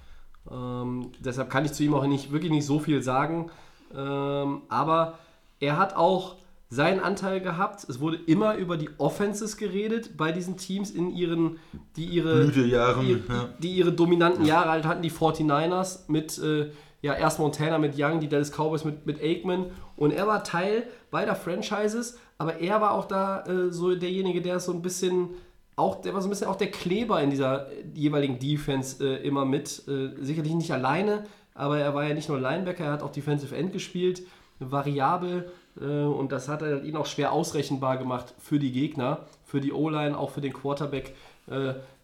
Ähm, 0.51 1.12
deshalb 1.21 1.51
kann 1.51 1.64
ich 1.64 1.73
zu 1.73 1.83
ihm 1.83 1.95
auch 1.95 2.07
nicht, 2.07 2.33
wirklich 2.33 2.53
nicht 2.53 2.67
so 2.67 2.79
viel 2.79 3.03
sagen. 3.03 3.51
Ähm, 3.95 4.62
aber 4.69 5.19
er 5.61 5.79
hat 5.79 5.97
auch 5.97 6.37
seinen 6.69 7.01
Anteil 7.01 7.41
gehabt. 7.41 7.85
Es 7.89 8.01
wurde 8.01 8.19
immer 8.27 8.57
über 8.57 8.77
die 8.77 8.91
Offenses 8.99 9.57
geredet 9.57 10.17
bei 10.17 10.33
diesen 10.33 10.57
Teams 10.57 10.91
in 10.91 11.11
ihren, 11.14 11.59
die 11.97 12.07
ihre, 12.07 12.45
Blütejahren, 12.45 13.07
die, 13.07 13.12
ja. 13.12 13.49
die 13.59 13.71
ihre 13.71 13.93
dominanten 13.93 14.45
Jahre 14.45 14.71
halt 14.71 14.85
hatten, 14.85 15.03
die 15.03 15.12
49ers 15.12 16.01
mit, 16.09 16.39
äh, 16.39 16.71
ja, 17.07 17.15
erst 17.15 17.39
Montana 17.39 17.79
mit 17.79 17.95
Young, 17.97 18.19
die 18.19 18.29
Dallas 18.29 18.51
Cowboys 18.51 18.85
mit, 18.85 19.07
mit 19.07 19.23
Aikman. 19.23 19.67
Und 19.97 20.11
er 20.11 20.27
war 20.27 20.43
Teil 20.43 20.89
beider 21.13 21.37
Franchises, 21.37 22.19
aber 22.37 22.59
er 22.59 22.81
war 22.81 22.93
auch 22.93 23.05
da 23.05 23.45
äh, 23.45 23.71
so 23.71 23.95
derjenige, 23.95 24.43
der 24.43 24.59
so 24.59 24.73
ein 24.73 24.83
bisschen 24.83 25.31
auch, 25.77 26.01
der 26.01 26.15
war 26.15 26.21
so 26.21 26.27
ein 26.27 26.31
bisschen 26.31 26.49
auch 26.49 26.57
der 26.57 26.71
Kleber 26.71 27.23
in 27.23 27.31
dieser 27.31 27.71
äh, 27.71 27.85
jeweiligen 27.95 28.41
Defense 28.41 29.05
äh, 29.05 29.25
immer 29.25 29.45
mit. 29.45 29.87
Äh, 29.87 30.21
sicherlich 30.21 30.55
nicht 30.55 30.73
alleine, 30.73 31.25
aber 31.55 31.79
er 31.79 31.95
war 31.95 32.05
ja 32.05 32.13
nicht 32.13 32.29
nur 32.29 32.41
Linebacker, 32.41 32.85
er 32.85 32.93
hat 32.93 33.03
auch 33.03 33.13
Defensive 33.13 33.55
End 33.55 33.73
gespielt, 33.73 34.23
variabel. 34.59 35.53
Äh, 35.81 35.85
und 35.85 36.33
das 36.33 36.49
hat 36.49 36.63
ihn 36.63 36.97
auch 36.97 37.07
schwer 37.07 37.31
ausrechenbar 37.31 37.99
gemacht 37.99 38.35
für 38.39 38.59
die 38.59 38.73
Gegner, 38.73 39.27
für 39.45 39.61
die 39.61 39.73
O-Line, 39.73 40.19
auch 40.19 40.31
für 40.31 40.41
den 40.41 40.53
Quarterback. 40.53 41.15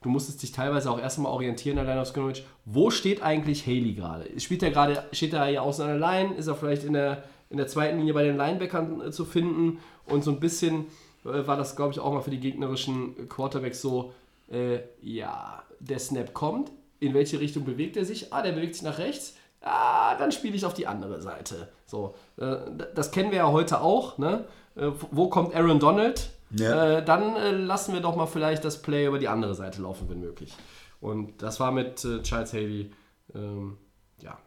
Du 0.03 0.09
musstest 0.09 0.43
dich 0.43 0.53
teilweise 0.53 0.91
auch 0.91 0.99
erstmal 0.99 1.33
orientieren 1.33 1.77
Line 1.77 2.01
of 2.01 2.09
Scrimmage. 2.09 2.43
Wo 2.65 2.91
steht 2.91 3.23
eigentlich 3.23 3.67
Haley 3.67 3.95
gerade? 3.95 4.41
Spielt 4.41 4.63
er 4.63 4.71
gerade, 4.71 5.05
steht 5.13 5.33
er 5.33 5.47
hier 5.47 5.63
außen 5.63 5.85
an 5.85 5.99
der 5.99 5.99
Line? 5.99 6.35
Ist 6.35 6.49
er 6.49 6.57
vielleicht 6.57 6.85
in 6.85 6.93
der, 6.93 7.25
in 7.51 7.57
der 7.57 7.69
zweiten 7.69 7.99
Linie 7.99 8.15
bei 8.15 8.25
den 8.25 8.37
Linebackern 8.37 9.01
äh, 9.01 9.11
zu 9.11 9.25
finden? 9.25 9.79
Und 10.07 10.25
so 10.25 10.33
ein 10.33 10.41
bisschen 10.41 10.87
äh, 11.25 11.47
war 11.47 11.57
das, 11.57 11.77
glaube 11.77 11.93
ich, 11.93 12.01
auch 12.01 12.13
mal 12.13 12.21
für 12.21 12.31
die 12.31 12.41
gegnerischen 12.41 13.29
Quarterbacks 13.29 13.81
so, 13.81 14.13
äh, 14.51 14.81
ja, 15.01 15.63
der 15.81 15.99
Snap 15.99 16.35
kommt, 16.35 16.71
in 17.01 17.15
welche 17.15 17.41
Richtung 17.41 17.65
bewegt 17.65 17.97
er 17.97 18.05
sich? 18.05 18.33
Ah, 18.33 18.43
der 18.43 18.53
bewegt 18.53 18.75
sich 18.75 18.85
nach 18.85 18.99
rechts. 18.99 19.37
Ah, 19.61 20.17
dann 20.17 20.33
spiele 20.33 20.57
ich 20.57 20.65
auf 20.65 20.75
die 20.75 20.87
andere 20.87 21.21
Seite. 21.21 21.69
So, 21.87 22.15
äh, 22.37 22.57
das 22.95 23.13
kennen 23.13 23.31
wir 23.31 23.39
ja 23.39 23.53
heute 23.53 23.81
auch. 23.81 24.19
Ne? 24.19 24.45
Äh, 24.77 24.91
wo 25.11 25.29
kommt 25.29 25.55
Aaron 25.55 25.79
Donald? 25.79 26.31
Ja. 26.55 26.99
Äh, 26.99 27.05
dann 27.05 27.37
äh, 27.37 27.51
lassen 27.53 27.93
wir 27.95 28.01
doch 28.01 28.17
mal 28.17 28.27
vielleicht 28.27 28.65
das 28.65 28.83
Play 28.83 29.07
über 29.07 29.19
die 29.19 29.29
andere 29.29 29.55
Seite 29.55 29.81
laufen, 29.83 30.09
wenn 30.09 30.21
möglich. 30.21 30.55
Und 31.01 31.43
das 31.43 31.59
war 31.61 31.73
mit 31.73 32.05
äh, 32.05 32.23
Charles 32.23 32.53
Haley 32.53 32.91
ähm, 33.35 33.79
ja, 34.21 34.39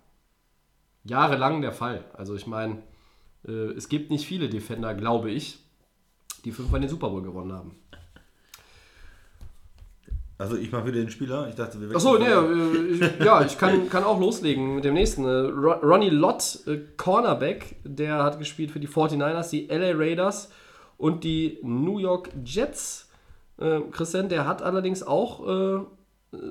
jahrelang 1.03 1.61
der 1.61 1.71
Fall. 1.73 2.03
Also 2.13 2.35
ich 2.35 2.47
meine, 2.47 2.77
äh, 3.47 3.51
es 3.51 3.89
gibt 3.89 4.11
nicht 4.11 4.25
viele 4.25 4.49
Defender, 4.49 4.93
glaube 4.93 5.31
ich, 5.31 5.59
die 6.45 6.51
fünfmal 6.51 6.79
den 6.81 6.89
Super 6.89 7.09
Bowl 7.09 7.23
gewonnen 7.23 7.53
haben. 7.53 7.75
Also 10.37 10.57
ich 10.57 10.69
mache 10.71 10.85
wieder 10.87 10.99
den 10.99 11.09
Spieler. 11.09 11.47
Ich 11.47 11.55
dachte, 11.55 11.79
wir 11.79 11.95
Achso, 11.95 12.17
nee, 12.17 12.25
äh, 12.25 13.23
ja, 13.23 13.43
ich 13.45 13.57
kann, 13.57 13.89
kann 13.89 14.03
auch 14.03 14.19
loslegen 14.19 14.75
mit 14.75 14.83
dem 14.83 14.93
nächsten. 14.93 15.23
Äh, 15.23 15.29
Ro- 15.29 15.79
Ronnie 15.81 16.09
Lott, 16.09 16.59
äh, 16.67 16.79
Cornerback, 16.97 17.77
der 17.85 18.21
hat 18.21 18.37
gespielt 18.37 18.71
für 18.71 18.81
die 18.81 18.87
49ers, 18.89 19.49
die 19.49 19.67
LA 19.67 19.93
Raiders 19.95 20.51
und 20.97 21.23
die 21.23 21.59
New 21.63 21.99
York 21.99 22.29
Jets. 22.43 23.09
Äh, 23.57 23.81
Christian, 23.91 24.29
der 24.29 24.47
hat 24.47 24.61
allerdings 24.61 25.03
auch 25.03 25.47
äh, 25.47 25.85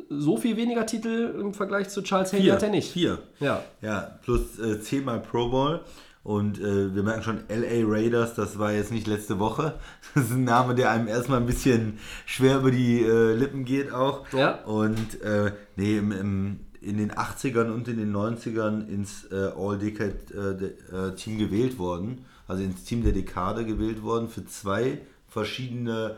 so 0.08 0.36
viel 0.36 0.56
weniger 0.56 0.86
Titel 0.86 1.34
im 1.38 1.54
Vergleich 1.54 1.88
zu 1.88 2.02
Charles 2.02 2.32
Haley 2.32 2.46
hat 2.46 2.62
er 2.62 2.70
nicht. 2.70 2.92
Vier. 2.92 3.18
Ja. 3.40 3.62
Ja, 3.82 4.18
plus 4.22 4.58
äh, 4.58 4.80
zehnmal 4.80 5.20
Pro 5.20 5.48
Bowl. 5.48 5.80
Und 6.22 6.58
äh, 6.58 6.94
wir 6.94 7.02
merken 7.02 7.22
schon, 7.22 7.40
LA 7.50 7.86
Raiders, 7.86 8.34
das 8.34 8.58
war 8.58 8.72
jetzt 8.72 8.90
nicht 8.90 9.06
letzte 9.06 9.38
Woche. 9.38 9.74
Das 10.14 10.24
ist 10.24 10.32
ein 10.32 10.44
Name, 10.44 10.74
der 10.74 10.90
einem 10.90 11.08
erstmal 11.08 11.40
ein 11.40 11.46
bisschen 11.46 11.98
schwer 12.24 12.58
über 12.58 12.70
die 12.70 13.02
äh, 13.02 13.34
Lippen 13.34 13.64
geht 13.64 13.92
auch. 13.92 14.24
Ja. 14.32 14.62
Und 14.64 15.20
äh, 15.22 15.52
nee, 15.76 15.98
im, 15.98 16.12
im, 16.12 16.60
in 16.80 16.96
den 16.96 17.12
80ern 17.12 17.70
und 17.70 17.88
in 17.88 17.98
den 17.98 18.14
90ern 18.14 18.88
ins 18.88 19.24
äh, 19.30 19.50
All-Decade-Team 19.56 21.38
gewählt 21.38 21.78
worden. 21.78 22.24
Also 22.46 22.62
ins 22.62 22.84
Team 22.84 23.02
der 23.02 23.12
Dekade 23.12 23.64
gewählt 23.64 24.02
worden 24.02 24.28
für 24.28 24.44
zwei 24.44 24.98
verschiedene 25.28 26.16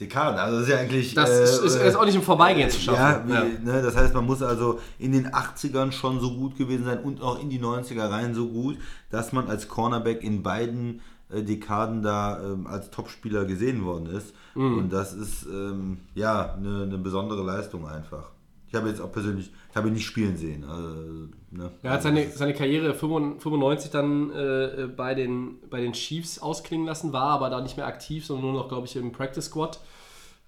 Dekaden. 0.00 0.38
Also 0.38 0.58
das 0.58 0.66
ist 0.66 0.72
ja 0.72 0.78
eigentlich... 0.80 1.14
Das 1.14 1.30
äh, 1.30 1.44
ist, 1.44 1.58
ist, 1.58 1.76
ist 1.76 1.96
auch 1.96 2.04
nicht 2.04 2.16
im 2.16 2.22
Vorbeigehen 2.22 2.68
zu 2.68 2.80
ja, 2.80 2.96
schaffen. 2.96 3.28
wie, 3.28 3.64
Ne, 3.64 3.82
das 3.82 3.96
heißt, 3.96 4.12
man 4.14 4.26
muss 4.26 4.42
also 4.42 4.80
in 4.98 5.12
den 5.12 5.28
80ern 5.28 5.92
schon 5.92 6.20
so 6.20 6.34
gut 6.34 6.56
gewesen 6.56 6.84
sein 6.84 6.98
und 7.00 7.22
auch 7.22 7.40
in 7.40 7.48
die 7.48 7.60
90er 7.60 8.10
rein 8.10 8.34
so 8.34 8.48
gut, 8.48 8.76
dass 9.10 9.32
man 9.32 9.48
als 9.48 9.68
Cornerback 9.68 10.22
in 10.24 10.42
beiden 10.42 11.00
äh, 11.30 11.42
Dekaden 11.42 12.02
da 12.02 12.40
ähm, 12.42 12.66
als 12.66 12.90
Topspieler 12.90 13.44
gesehen 13.44 13.84
worden 13.84 14.06
ist. 14.06 14.34
Mhm. 14.54 14.78
Und 14.78 14.92
das 14.92 15.14
ist 15.14 15.46
ähm, 15.46 15.98
ja 16.14 16.54
eine, 16.54 16.82
eine 16.82 16.98
besondere 16.98 17.42
Leistung 17.44 17.86
einfach. 17.86 18.30
Ich 18.74 18.76
habe 18.76 18.88
jetzt 18.88 19.00
auch 19.00 19.12
persönlich, 19.12 19.52
ich 19.70 19.76
habe 19.76 19.86
ihn 19.86 19.94
nicht 19.94 20.04
spielen 20.04 20.36
sehen. 20.36 20.64
Also, 20.64 21.28
ne? 21.52 21.70
Er 21.84 21.92
hat 21.92 22.02
seine, 22.02 22.28
seine 22.28 22.54
Karriere 22.54 22.92
95 22.92 23.92
dann 23.92 24.32
äh, 24.32 24.88
bei, 24.88 25.14
den, 25.14 25.60
bei 25.70 25.80
den 25.80 25.92
Chiefs 25.92 26.40
ausklingen 26.40 26.84
lassen, 26.84 27.12
war 27.12 27.28
aber 27.28 27.50
da 27.50 27.60
nicht 27.60 27.76
mehr 27.76 27.86
aktiv, 27.86 28.26
sondern 28.26 28.46
nur 28.46 28.54
noch, 28.54 28.68
glaube 28.68 28.88
ich, 28.88 28.96
im 28.96 29.12
Practice 29.12 29.44
Squad. 29.44 29.78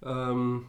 Ähm, 0.03 0.65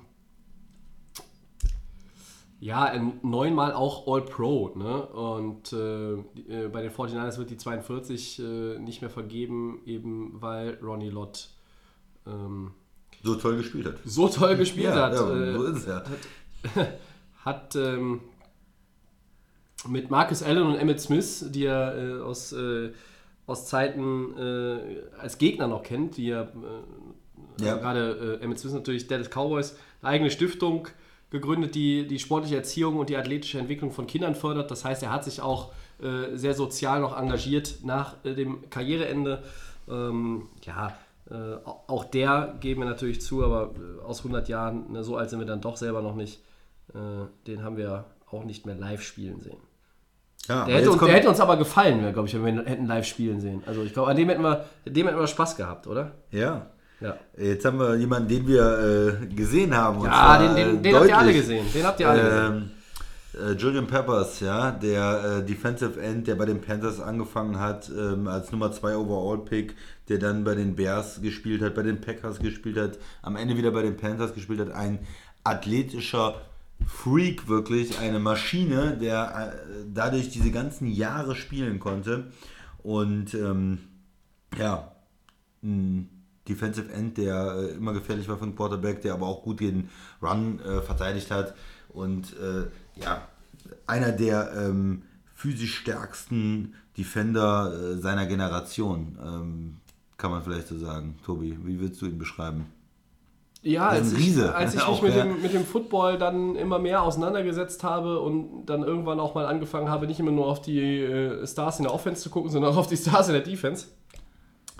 ja, 2.60 2.92
neunmal 3.22 3.72
auch 3.72 4.06
All-Pro. 4.06 4.76
Ne? 4.76 5.02
Und 5.06 5.72
äh, 5.72 6.12
äh, 6.12 6.68
bei 6.68 6.82
den 6.82 6.92
49ers 6.92 7.38
wird 7.38 7.50
die 7.50 7.56
42 7.56 8.38
äh, 8.38 8.78
nicht 8.78 9.00
mehr 9.00 9.10
vergeben, 9.10 9.80
eben 9.84 10.40
weil 10.40 10.78
Ronnie 10.80 11.10
Lott 11.10 11.48
ähm, 12.24 12.70
so 13.24 13.34
toll 13.34 13.56
gespielt 13.56 13.86
hat. 13.86 13.94
so 14.04 14.28
toll 14.28 14.56
gespielt 14.56 14.94
hat. 14.94 15.12
ja, 15.12 15.32
äh, 15.34 15.54
so 15.54 15.64
ist 15.64 15.78
es 15.78 15.86
ja. 15.86 16.04
hat 16.76 16.98
ähm, 17.74 18.20
mit 19.88 20.10
Marcus 20.10 20.42
Allen 20.42 20.66
und 20.66 20.74
Emmett 20.76 21.00
Smith, 21.00 21.46
die 21.50 21.64
er 21.66 21.96
äh, 21.96 22.20
aus, 22.20 22.52
äh, 22.52 22.90
aus 23.46 23.66
Zeiten 23.66 24.36
äh, 24.36 24.78
als 25.20 25.38
Gegner 25.38 25.68
noch 25.68 25.82
kennt, 25.82 26.16
die 26.16 26.30
er 26.30 26.52
äh, 27.60 27.64
Ja. 27.64 27.76
gerade 27.76 28.38
äh, 28.40 28.44
Emmett 28.44 28.58
Smith 28.58 28.74
natürlich 28.74 29.06
Dallas 29.06 29.28
Cowboys, 29.30 29.76
eine 30.02 30.10
eigene 30.10 30.30
Stiftung 30.30 30.88
gegründet, 31.30 31.74
die 31.74 32.06
die 32.06 32.18
sportliche 32.18 32.56
Erziehung 32.56 32.96
und 32.96 33.08
die 33.08 33.16
athletische 33.16 33.58
Entwicklung 33.58 33.92
von 33.92 34.06
Kindern 34.06 34.34
fördert. 34.34 34.70
Das 34.70 34.84
heißt, 34.84 35.02
er 35.02 35.12
hat 35.12 35.24
sich 35.24 35.40
auch 35.40 35.72
sehr 36.32 36.54
sozial 36.54 37.00
noch 37.00 37.18
engagiert 37.18 37.78
nach 37.82 38.14
dem 38.22 38.70
Karriereende. 38.70 39.42
Ähm, 39.90 40.42
ja, 40.62 40.96
äh, 41.28 41.34
au- 41.34 41.82
auch 41.88 42.04
der 42.04 42.54
geben 42.60 42.82
wir 42.82 42.88
natürlich 42.88 43.20
zu, 43.20 43.44
aber 43.44 43.72
aus 44.06 44.20
100 44.20 44.48
Jahren, 44.48 44.92
ne, 44.92 45.02
so 45.02 45.16
alt 45.16 45.28
sind 45.28 45.40
wir 45.40 45.46
dann 45.46 45.60
doch 45.60 45.76
selber 45.76 46.00
noch 46.00 46.14
nicht. 46.14 46.38
Äh, 46.94 47.26
den 47.46 47.62
haben 47.62 47.76
wir 47.76 48.04
auch 48.30 48.44
nicht 48.44 48.66
mehr 48.66 48.74
live 48.74 49.02
spielen 49.02 49.40
sehen. 49.40 49.58
ja 50.48 50.64
Der 50.64 50.76
hätte, 50.76 50.90
uns, 50.90 51.00
der 51.00 51.14
hätte 51.14 51.28
uns 51.28 51.40
aber 51.40 51.56
gefallen, 51.56 52.12
glaube 52.12 52.28
ich, 52.28 52.34
wenn 52.34 52.44
wir 52.44 52.52
ihn 52.52 52.66
hätten 52.66 52.86
live 52.86 53.06
spielen 53.06 53.40
sehen. 53.40 53.62
Also 53.66 53.82
ich 53.82 53.92
glaube, 53.92 54.10
an 54.10 54.16
dem 54.16 54.28
hätten 54.28 54.42
wir, 54.42 54.64
dem 54.86 55.06
hätten 55.06 55.18
wir 55.18 55.26
Spaß 55.26 55.56
gehabt, 55.56 55.86
oder? 55.86 56.12
ja. 56.30 56.66
Ja. 57.00 57.16
Jetzt 57.36 57.64
haben 57.64 57.78
wir 57.78 57.94
jemanden, 57.94 58.28
den 58.28 58.48
wir 58.48 59.20
äh, 59.22 59.26
gesehen 59.26 59.72
haben. 59.76 59.98
und 60.00 60.06
Ja, 60.06 60.36
den, 60.36 60.56
den, 60.56 60.78
äh, 60.78 60.82
den 60.82 60.96
habt 60.96 61.08
ihr 61.08 61.18
alle 61.18 61.32
gesehen. 61.32 61.66
Den 61.72 61.86
habt 61.86 62.00
ihr 62.00 62.08
alle 62.10 62.22
gesehen. 62.22 62.70
Ähm, 63.36 63.50
äh, 63.50 63.52
Julian 63.52 63.86
Peppers, 63.86 64.40
ja, 64.40 64.72
der 64.72 65.38
äh, 65.38 65.44
Defensive 65.44 66.00
End, 66.00 66.26
der 66.26 66.34
bei 66.34 66.46
den 66.46 66.60
Panthers 66.60 67.00
angefangen 67.00 67.60
hat, 67.60 67.88
ähm, 67.96 68.26
als 68.26 68.50
Nummer 68.50 68.72
2 68.72 68.96
Overall-Pick, 68.96 69.76
der 70.08 70.18
dann 70.18 70.42
bei 70.44 70.54
den 70.54 70.74
Bears 70.74 71.20
gespielt 71.22 71.62
hat, 71.62 71.74
bei 71.74 71.82
den 71.82 72.00
Packers 72.00 72.40
gespielt 72.40 72.76
hat, 72.76 72.98
am 73.22 73.36
Ende 73.36 73.56
wieder 73.56 73.70
bei 73.70 73.82
den 73.82 73.96
Panthers 73.96 74.34
gespielt 74.34 74.60
hat. 74.60 74.72
Ein 74.72 74.98
athletischer 75.44 76.34
Freak, 76.86 77.48
wirklich, 77.48 77.98
eine 77.98 78.18
Maschine, 78.18 78.96
der 78.96 79.52
äh, 79.52 79.84
dadurch 79.92 80.30
diese 80.30 80.50
ganzen 80.50 80.88
Jahre 80.88 81.36
spielen 81.36 81.78
konnte. 81.78 82.32
Und 82.82 83.34
ähm, 83.34 83.78
ja, 84.56 84.92
ein 85.62 86.08
Defensive 86.48 86.92
End, 86.92 87.18
der 87.18 87.54
äh, 87.56 87.76
immer 87.76 87.92
gefährlich 87.92 88.28
war 88.28 88.38
für 88.38 88.46
den 88.46 88.56
Quarterback, 88.56 89.02
der 89.02 89.14
aber 89.14 89.26
auch 89.26 89.42
gut 89.42 89.60
den 89.60 89.90
Run 90.22 90.60
äh, 90.60 90.80
verteidigt 90.80 91.30
hat. 91.30 91.54
Und 91.88 92.34
äh, 92.38 92.66
ja, 93.00 93.28
einer 93.86 94.12
der 94.12 94.52
ähm, 94.56 95.02
physisch 95.34 95.76
stärksten 95.78 96.74
Defender 96.96 97.72
äh, 97.72 97.96
seiner 97.98 98.26
Generation, 98.26 99.18
ähm, 99.22 99.76
kann 100.16 100.30
man 100.30 100.42
vielleicht 100.42 100.68
so 100.68 100.78
sagen. 100.78 101.18
Tobi, 101.24 101.56
wie 101.64 101.78
würdest 101.78 102.02
du 102.02 102.06
ihn 102.06 102.18
beschreiben? 102.18 102.66
Ja, 103.62 103.90
ist 103.90 104.14
als 104.14 104.18
ich, 104.18 104.38
als 104.40 104.70
ich 104.74 104.80
mich 104.80 104.88
Auch, 104.88 105.02
mit, 105.02 105.14
ja. 105.14 105.24
dem, 105.24 105.42
mit 105.42 105.52
dem 105.52 105.64
Football 105.64 106.18
dann 106.18 106.56
immer 106.56 106.78
mehr 106.78 107.02
auseinandergesetzt 107.02 107.82
habe 107.82 108.20
und 108.20 108.66
dann 108.66 108.82
irgendwann 108.82 109.18
auch 109.20 109.34
mal 109.34 109.46
angefangen 109.46 109.88
habe, 109.88 110.06
nicht 110.06 110.20
immer 110.20 110.30
nur 110.30 110.46
auf 110.46 110.62
die 110.62 110.80
äh, 110.80 111.46
Stars 111.46 111.78
in 111.78 111.84
der 111.84 111.92
Offense 111.92 112.22
zu 112.22 112.30
gucken, 112.30 112.50
sondern 112.50 112.72
auch 112.72 112.76
auf 112.76 112.86
die 112.86 112.96
Stars 112.96 113.28
in 113.28 113.34
der 113.34 113.42
Defense, 113.42 113.88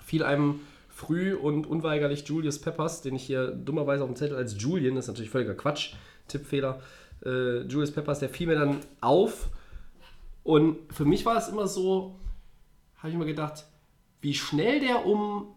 fiel 0.05 0.23
einem 0.23 0.61
früh 0.89 1.35
und 1.35 1.67
unweigerlich 1.67 2.27
Julius 2.27 2.61
Peppers, 2.61 3.03
den 3.03 3.15
ich 3.15 3.25
hier 3.25 3.49
dummerweise 3.49 4.03
auf 4.03 4.11
dem 4.11 4.17
Zettel 4.17 4.37
als 4.37 4.61
Julian, 4.61 4.95
das 4.95 5.05
ist 5.05 5.09
natürlich 5.09 5.31
völliger 5.31 5.55
Quatsch, 5.55 5.95
Tippfehler. 6.29 6.81
Äh, 7.25 7.63
Julius 7.63 7.93
Peppers, 7.93 8.21
der 8.21 8.29
fiel 8.29 8.47
mir 8.47 8.59
dann 8.59 8.81
auf. 9.01 9.49
Und 10.45 10.79
für 10.93 11.05
mich 11.05 11.27
war 11.27 11.37
es 11.37 11.49
immer 11.49 11.67
so, 11.67 12.17
habe 12.97 13.11
ich 13.11 13.17
mir 13.17 13.27
gedacht, 13.27 13.65
wie 14.21 14.35
schnell 14.35 14.81
der 14.81 15.05
um 15.07 15.55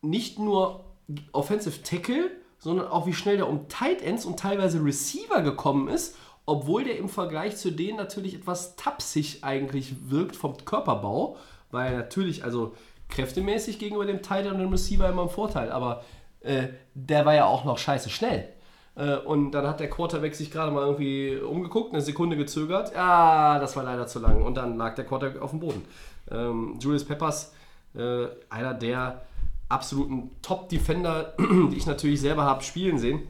nicht 0.00 0.38
nur 0.38 0.83
Offensive 1.32 1.82
Tackle, 1.82 2.30
sondern 2.58 2.88
auch 2.88 3.06
wie 3.06 3.12
schnell 3.12 3.36
der 3.36 3.48
um 3.48 3.68
Tight 3.68 4.02
Ends 4.02 4.24
und 4.24 4.38
teilweise 4.38 4.82
Receiver 4.82 5.42
gekommen 5.42 5.88
ist, 5.88 6.16
obwohl 6.46 6.84
der 6.84 6.98
im 6.98 7.08
Vergleich 7.08 7.56
zu 7.56 7.70
denen 7.70 7.96
natürlich 7.96 8.34
etwas 8.34 8.76
tapsig 8.76 9.42
eigentlich 9.42 10.10
wirkt 10.10 10.36
vom 10.36 10.56
Körperbau, 10.64 11.36
weil 11.70 11.96
natürlich, 11.96 12.44
also 12.44 12.74
kräftemäßig 13.08 13.78
gegenüber 13.78 14.06
dem 14.06 14.22
Tight 14.22 14.46
End 14.46 14.54
und 14.54 14.60
dem 14.60 14.70
Receiver 14.70 15.08
immer 15.08 15.22
im 15.22 15.28
Vorteil, 15.28 15.70
aber 15.70 16.04
äh, 16.40 16.68
der 16.94 17.24
war 17.26 17.34
ja 17.34 17.46
auch 17.46 17.64
noch 17.64 17.78
scheiße 17.78 18.10
schnell. 18.10 18.48
Äh, 18.96 19.16
und 19.16 19.52
dann 19.52 19.66
hat 19.66 19.80
der 19.80 19.90
Quarterback 19.90 20.34
sich 20.34 20.50
gerade 20.50 20.70
mal 20.70 20.82
irgendwie 20.82 21.36
umgeguckt, 21.36 21.92
eine 21.92 22.02
Sekunde 22.02 22.36
gezögert. 22.36 22.94
Ja, 22.94 23.58
das 23.58 23.76
war 23.76 23.82
leider 23.82 24.06
zu 24.06 24.20
lang. 24.20 24.42
Und 24.42 24.56
dann 24.56 24.76
lag 24.76 24.94
der 24.94 25.04
Quarterback 25.04 25.42
auf 25.42 25.50
dem 25.50 25.60
Boden. 25.60 25.84
Ähm, 26.30 26.78
Julius 26.80 27.04
Peppers, 27.04 27.52
äh, 27.94 28.26
einer 28.48 28.74
der 28.74 29.22
absoluten 29.68 30.30
Top-Defender, 30.42 31.34
die 31.70 31.76
ich 31.76 31.86
natürlich 31.86 32.20
selber 32.20 32.44
habe 32.44 32.62
spielen 32.62 32.98
sehen. 32.98 33.22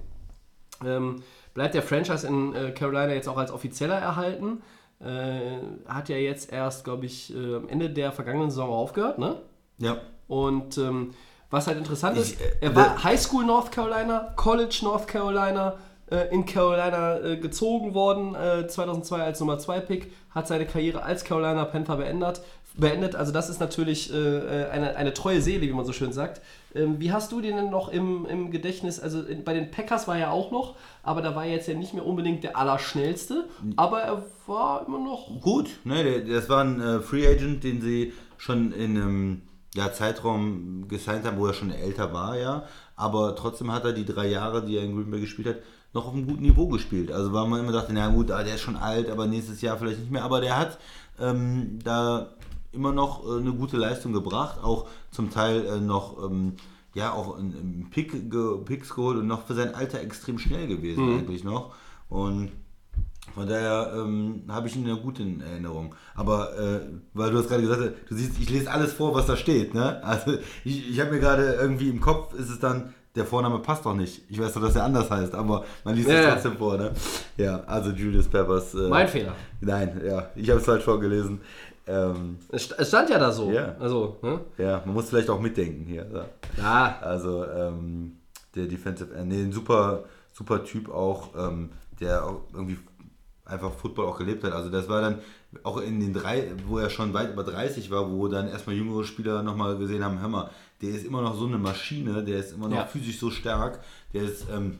Ähm, 0.84 1.22
bleibt 1.54 1.74
der 1.74 1.82
Franchise 1.82 2.26
in 2.26 2.54
äh, 2.54 2.72
Carolina 2.72 3.12
jetzt 3.12 3.28
auch 3.28 3.36
als 3.36 3.50
offizieller 3.50 3.96
erhalten. 3.96 4.62
Äh, 5.00 5.58
hat 5.86 6.08
ja 6.08 6.16
jetzt 6.16 6.52
erst, 6.52 6.84
glaube 6.84 7.06
ich, 7.06 7.34
äh, 7.34 7.56
am 7.56 7.68
Ende 7.68 7.90
der 7.90 8.12
vergangenen 8.12 8.50
Saison 8.50 8.70
aufgehört, 8.70 9.18
ne? 9.18 9.36
Ja. 9.78 9.98
Und 10.28 10.78
ähm, 10.78 11.14
was 11.50 11.66
halt 11.66 11.78
interessant 11.78 12.16
ist, 12.16 12.32
Ich, 12.32 12.40
äh, 12.40 12.56
er 12.60 12.74
war 12.74 13.04
High 13.04 13.20
School 13.20 13.44
North 13.44 13.70
Carolina, 13.70 14.32
College 14.36 14.80
North 14.82 15.06
Carolina, 15.06 15.76
äh, 16.10 16.32
in 16.34 16.44
Carolina 16.44 17.18
äh, 17.20 17.36
gezogen 17.36 17.94
worden, 17.94 18.34
äh, 18.34 18.66
2002 18.66 19.22
als 19.22 19.40
Nummer 19.40 19.58
2 19.58 19.80
Pick, 19.80 20.12
hat 20.30 20.46
seine 20.46 20.66
Karriere 20.66 21.02
als 21.02 21.24
Carolina 21.24 21.64
Panther 21.64 21.96
beendet. 21.96 22.40
Beendet. 22.76 23.14
Also 23.14 23.32
das 23.32 23.48
ist 23.48 23.60
natürlich 23.60 24.12
äh, 24.12 24.66
eine, 24.70 24.96
eine 24.96 25.14
treue 25.14 25.40
Seele, 25.40 25.62
wie 25.62 25.72
man 25.72 25.84
so 25.84 25.92
schön 25.92 26.12
sagt. 26.12 26.40
Ähm, 26.74 26.98
wie 26.98 27.12
hast 27.12 27.30
du 27.32 27.40
den 27.40 27.56
denn 27.56 27.70
noch 27.70 27.88
im, 27.88 28.26
im 28.26 28.50
Gedächtnis? 28.50 28.98
Also 28.98 29.22
in, 29.22 29.44
bei 29.44 29.54
den 29.54 29.70
Packers 29.70 30.08
war 30.08 30.18
er 30.18 30.32
auch 30.32 30.50
noch, 30.50 30.74
aber 31.02 31.22
da 31.22 31.36
war 31.36 31.44
er 31.44 31.52
jetzt 31.52 31.68
ja 31.68 31.74
nicht 31.74 31.94
mehr 31.94 32.04
unbedingt 32.04 32.42
der 32.42 32.56
Allerschnellste, 32.56 33.44
aber 33.76 34.00
er 34.00 34.24
war 34.46 34.86
immer 34.86 34.98
noch 34.98 35.40
Gut, 35.40 35.70
ne, 35.84 36.24
das 36.24 36.48
war 36.48 36.64
ein 36.64 36.80
äh, 36.80 37.00
Free 37.00 37.26
Agent, 37.26 37.62
den 37.62 37.80
sie 37.80 38.12
schon 38.38 38.72
in 38.72 38.96
einem 38.96 39.42
ja, 39.74 39.92
Zeitraum 39.92 40.86
gesigned 40.88 41.24
haben, 41.24 41.38
wo 41.38 41.46
er 41.46 41.54
schon 41.54 41.70
älter 41.70 42.12
war, 42.12 42.38
ja. 42.38 42.64
Aber 42.96 43.34
trotzdem 43.34 43.72
hat 43.72 43.84
er 43.84 43.92
die 43.92 44.04
drei 44.04 44.28
Jahre, 44.28 44.64
die 44.64 44.76
er 44.76 44.84
in 44.84 44.94
Green 44.94 45.10
Bay 45.10 45.20
gespielt 45.20 45.48
hat, 45.48 45.56
noch 45.92 46.06
auf 46.06 46.12
einem 46.12 46.26
guten 46.26 46.42
Niveau 46.42 46.68
gespielt. 46.68 47.10
Also 47.10 47.32
weil 47.32 47.46
man 47.46 47.60
immer 47.60 47.72
dachte, 47.72 47.92
na 47.92 48.08
gut, 48.08 48.30
ah, 48.30 48.42
der 48.42 48.56
ist 48.56 48.60
schon 48.60 48.76
alt, 48.76 49.08
aber 49.08 49.26
nächstes 49.26 49.60
Jahr 49.62 49.78
vielleicht 49.78 50.00
nicht 50.00 50.10
mehr. 50.10 50.24
Aber 50.24 50.40
der 50.40 50.56
hat 50.58 50.78
ähm, 51.20 51.78
da 51.82 52.33
immer 52.74 52.92
noch 52.92 53.24
äh, 53.26 53.38
eine 53.38 53.52
gute 53.52 53.76
Leistung 53.76 54.12
gebracht, 54.12 54.58
auch 54.62 54.86
zum 55.10 55.30
Teil 55.30 55.64
äh, 55.66 55.80
noch 55.80 56.22
ähm, 56.24 56.54
ja 56.94 57.12
auch 57.12 57.38
einen, 57.38 57.88
Pick 57.90 58.30
ge, 58.30 58.58
Picks 58.64 58.94
geholt 58.94 59.18
und 59.18 59.26
noch 59.26 59.46
für 59.46 59.54
sein 59.54 59.74
Alter 59.74 60.00
extrem 60.00 60.38
schnell 60.38 60.66
gewesen 60.66 61.18
eigentlich 61.18 61.44
noch. 61.44 61.74
Und 62.08 62.52
von 63.34 63.48
daher 63.48 63.92
ähm, 63.96 64.44
habe 64.48 64.68
ich 64.68 64.76
ihn 64.76 64.84
in 64.84 64.90
einer 64.90 65.00
guten 65.00 65.40
Erinnerung. 65.40 65.94
Aber 66.14 66.56
äh, 66.56 66.80
weil 67.14 67.30
du 67.30 67.38
hast 67.38 67.48
gerade 67.48 67.62
gesagt 67.62 67.80
hast, 67.80 68.10
du 68.10 68.14
siehst, 68.14 68.38
ich 68.40 68.50
lese 68.50 68.70
alles 68.70 68.92
vor, 68.92 69.14
was 69.14 69.26
da 69.26 69.36
steht. 69.36 69.74
Ne? 69.74 70.02
Also 70.04 70.34
ich, 70.64 70.90
ich 70.90 71.00
habe 71.00 71.10
mir 71.10 71.20
gerade 71.20 71.54
irgendwie 71.54 71.88
im 71.88 72.00
Kopf, 72.00 72.34
ist 72.34 72.50
es 72.50 72.60
dann, 72.60 72.94
der 73.16 73.24
Vorname 73.24 73.60
passt 73.60 73.86
doch 73.86 73.94
nicht. 73.94 74.22
Ich 74.28 74.40
weiß 74.40 74.52
doch, 74.52 74.60
dass 74.60 74.76
er 74.76 74.84
anders 74.84 75.10
heißt, 75.10 75.34
aber 75.34 75.64
man 75.84 75.94
liest 75.94 76.08
es 76.08 76.14
ja. 76.14 76.32
trotzdem 76.32 76.56
vor. 76.56 76.76
Ne? 76.76 76.92
Ja, 77.36 77.60
also 77.64 77.90
Julius 77.90 78.28
Peppers. 78.28 78.74
Äh, 78.74 78.88
mein 78.88 79.08
Fehler. 79.08 79.34
Nein, 79.60 80.00
ja, 80.04 80.30
ich 80.34 80.50
habe 80.50 80.60
es 80.60 80.66
falsch 80.66 80.84
vorgelesen. 80.84 81.40
Ähm, 81.86 82.38
Es 82.50 82.70
st- 82.70 82.74
es 82.78 82.88
stand 82.88 83.10
ja 83.10 83.18
da 83.18 83.30
so. 83.30 83.50
Ja. 83.50 83.74
Also, 83.78 84.16
ne? 84.22 84.40
ja, 84.58 84.82
man 84.84 84.94
muss 84.94 85.08
vielleicht 85.10 85.28
auch 85.30 85.40
mitdenken 85.40 85.84
hier. 85.84 86.06
Ja. 86.12 86.24
Ja, 86.56 86.98
Also 87.02 87.44
ähm, 87.46 88.16
der 88.54 88.66
Defensive 88.66 89.14
End, 89.14 89.28
nee, 89.28 89.42
ein 89.42 89.52
super, 89.52 90.04
super 90.32 90.64
Typ 90.64 90.88
auch, 90.88 91.30
ähm, 91.36 91.70
der 92.00 92.24
auch 92.24 92.40
irgendwie 92.52 92.78
einfach 93.44 93.72
Football 93.74 94.06
auch 94.06 94.16
gelebt 94.18 94.42
hat. 94.44 94.52
Also 94.52 94.70
das 94.70 94.88
war 94.88 95.02
dann 95.02 95.18
auch 95.62 95.76
in 95.80 96.00
den 96.00 96.14
drei, 96.14 96.50
wo 96.66 96.78
er 96.78 96.88
schon 96.88 97.12
weit 97.12 97.32
über 97.32 97.44
30 97.44 97.90
war, 97.90 98.10
wo 98.10 98.28
dann 98.28 98.48
erstmal 98.48 98.74
jüngere 98.76 99.04
Spieler 99.04 99.42
nochmal 99.42 99.76
gesehen 99.76 100.02
haben, 100.02 100.18
hör 100.20 100.28
mal, 100.28 100.50
der 100.80 100.90
ist 100.90 101.04
immer 101.04 101.20
noch 101.22 101.36
so 101.36 101.46
eine 101.46 101.58
Maschine, 101.58 102.24
der 102.24 102.38
ist 102.38 102.52
immer 102.52 102.68
noch 102.68 102.76
Ja. 102.78 102.86
physisch 102.86 103.18
so 103.18 103.30
stark, 103.30 103.80
der 104.14 104.22
ist, 104.22 104.46
ähm, 104.50 104.78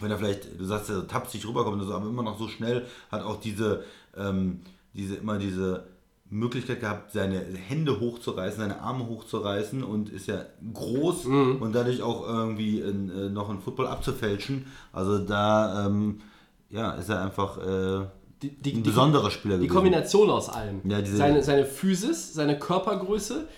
wenn 0.00 0.10
er 0.10 0.16
vielleicht, 0.18 0.58
du 0.58 0.64
sagst 0.64 0.88
ja, 0.88 1.00
tapsig 1.02 1.46
rüberkommt, 1.46 1.82
so, 1.84 1.92
aber 1.94 2.06
immer 2.08 2.22
noch 2.22 2.38
so 2.38 2.48
schnell, 2.48 2.86
hat 3.12 3.22
auch 3.22 3.38
diese, 3.40 3.84
ähm, 4.16 4.60
diese, 4.94 5.16
immer 5.16 5.38
diese 5.38 5.84
Möglichkeit 6.30 6.80
gehabt, 6.80 7.12
seine 7.12 7.40
Hände 7.40 7.98
hochzureißen, 7.98 8.60
seine 8.60 8.80
Arme 8.80 9.06
hochzureißen 9.08 9.82
und 9.82 10.10
ist 10.10 10.28
ja 10.28 10.44
groß 10.72 11.26
und 11.26 11.72
dadurch 11.74 12.02
auch 12.02 12.26
irgendwie 12.26 12.80
in, 12.80 13.10
äh, 13.10 13.28
noch 13.28 13.50
einen 13.50 13.60
Football 13.60 13.88
abzufälschen. 13.88 14.66
Also 14.92 15.18
da 15.18 15.86
ähm, 15.86 16.20
ja, 16.70 16.92
ist 16.92 17.08
er 17.08 17.22
einfach 17.22 17.58
äh, 17.58 18.06
die, 18.42 18.50
die, 18.50 18.70
ein 18.72 18.76
die, 18.76 18.80
besonderer 18.90 19.30
Spieler 19.30 19.56
die 19.56 19.62
gewesen. 19.66 19.74
Kombination 19.74 20.30
aus 20.30 20.48
allem. 20.48 20.80
Ja, 20.84 21.04
seine, 21.04 21.42
seine 21.42 21.66
Physis, 21.66 22.32
seine 22.32 22.58
Körpergröße, 22.58 23.48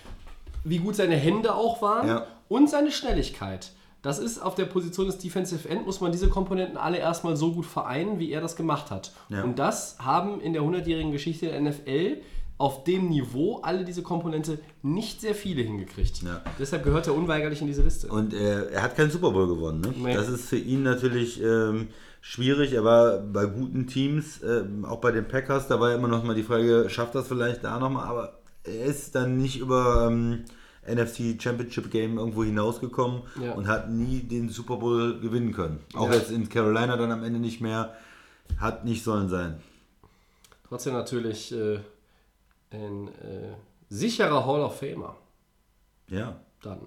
wie 0.64 0.78
gut 0.78 0.96
seine 0.96 1.16
Hände 1.16 1.54
auch 1.54 1.82
waren 1.82 2.08
Ja. 2.08 2.26
und 2.48 2.70
seine 2.70 2.90
Schnelligkeit. 2.90 3.72
Das 4.00 4.18
ist 4.18 4.42
auf 4.42 4.56
der 4.56 4.64
Position 4.64 5.06
des 5.06 5.18
Defensive 5.18 5.68
End, 5.68 5.86
muss 5.86 6.00
man 6.00 6.10
diese 6.10 6.28
Komponenten 6.28 6.76
alle 6.76 6.98
erstmal 6.98 7.36
so 7.36 7.52
gut 7.52 7.66
vereinen, 7.66 8.18
wie 8.18 8.32
er 8.32 8.40
das 8.40 8.56
gemacht 8.56 8.90
hat. 8.90 9.12
Ja. 9.28 9.44
Und 9.44 9.60
das 9.60 9.96
haben 10.00 10.40
in 10.40 10.52
der 10.52 10.62
100-jährigen 10.62 11.12
Geschichte 11.12 11.46
der 11.46 11.60
NFL 11.60 12.16
auf 12.62 12.84
dem 12.84 13.08
Niveau 13.08 13.58
alle 13.62 13.84
diese 13.84 14.02
Komponente 14.02 14.60
nicht 14.82 15.20
sehr 15.20 15.34
viele 15.34 15.62
hingekriegt. 15.62 16.22
Ja. 16.22 16.42
Deshalb 16.60 16.84
gehört 16.84 17.08
er 17.08 17.14
unweigerlich 17.16 17.60
in 17.60 17.66
diese 17.66 17.82
Liste. 17.82 18.06
Und 18.06 18.32
er, 18.32 18.70
er 18.70 18.82
hat 18.84 18.94
keinen 18.96 19.10
Super 19.10 19.32
Bowl 19.32 19.48
gewonnen. 19.48 19.80
Ne? 19.80 19.92
Nee. 19.96 20.14
Das 20.14 20.28
ist 20.28 20.48
für 20.48 20.58
ihn 20.58 20.84
natürlich 20.84 21.42
ähm, 21.42 21.88
schwierig. 22.20 22.72
Er 22.72 22.84
war 22.84 23.18
bei 23.18 23.46
guten 23.46 23.88
Teams, 23.88 24.40
ähm, 24.44 24.84
auch 24.84 25.00
bei 25.00 25.10
den 25.10 25.26
Packers, 25.26 25.66
da 25.66 25.80
war 25.80 25.90
ja 25.90 25.96
immer 25.96 26.06
noch 26.06 26.22
mal 26.22 26.36
die 26.36 26.44
Frage, 26.44 26.88
schafft 26.88 27.16
das 27.16 27.26
vielleicht 27.26 27.64
da 27.64 27.80
nochmal, 27.80 28.06
aber 28.06 28.38
er 28.62 28.84
ist 28.84 29.16
dann 29.16 29.38
nicht 29.38 29.58
über 29.58 30.06
ähm, 30.08 30.44
NFC 30.86 31.42
Championship 31.42 31.90
Game 31.90 32.16
irgendwo 32.18 32.44
hinausgekommen 32.44 33.22
Ja. 33.42 33.54
und 33.54 33.66
hat 33.66 33.90
nie 33.90 34.20
den 34.20 34.50
Super 34.50 34.76
Bowl 34.76 35.18
gewinnen 35.18 35.52
können. 35.52 35.80
Auch 35.94 36.10
Ja. 36.10 36.14
jetzt 36.14 36.30
in 36.30 36.48
Carolina 36.48 36.96
dann 36.96 37.10
am 37.10 37.24
Ende 37.24 37.40
nicht 37.40 37.60
mehr. 37.60 37.92
Hat 38.58 38.84
nicht 38.84 39.02
sollen 39.02 39.28
sein. 39.28 39.60
Trotzdem 40.68 40.92
natürlich 40.94 41.52
äh, 41.52 41.80
ein 42.72 43.08
äh, 43.08 43.54
sicherer 43.88 44.46
Hall 44.46 44.60
of 44.62 44.78
Famer. 44.78 45.16
Ja. 46.08 46.36
Dann. 46.62 46.80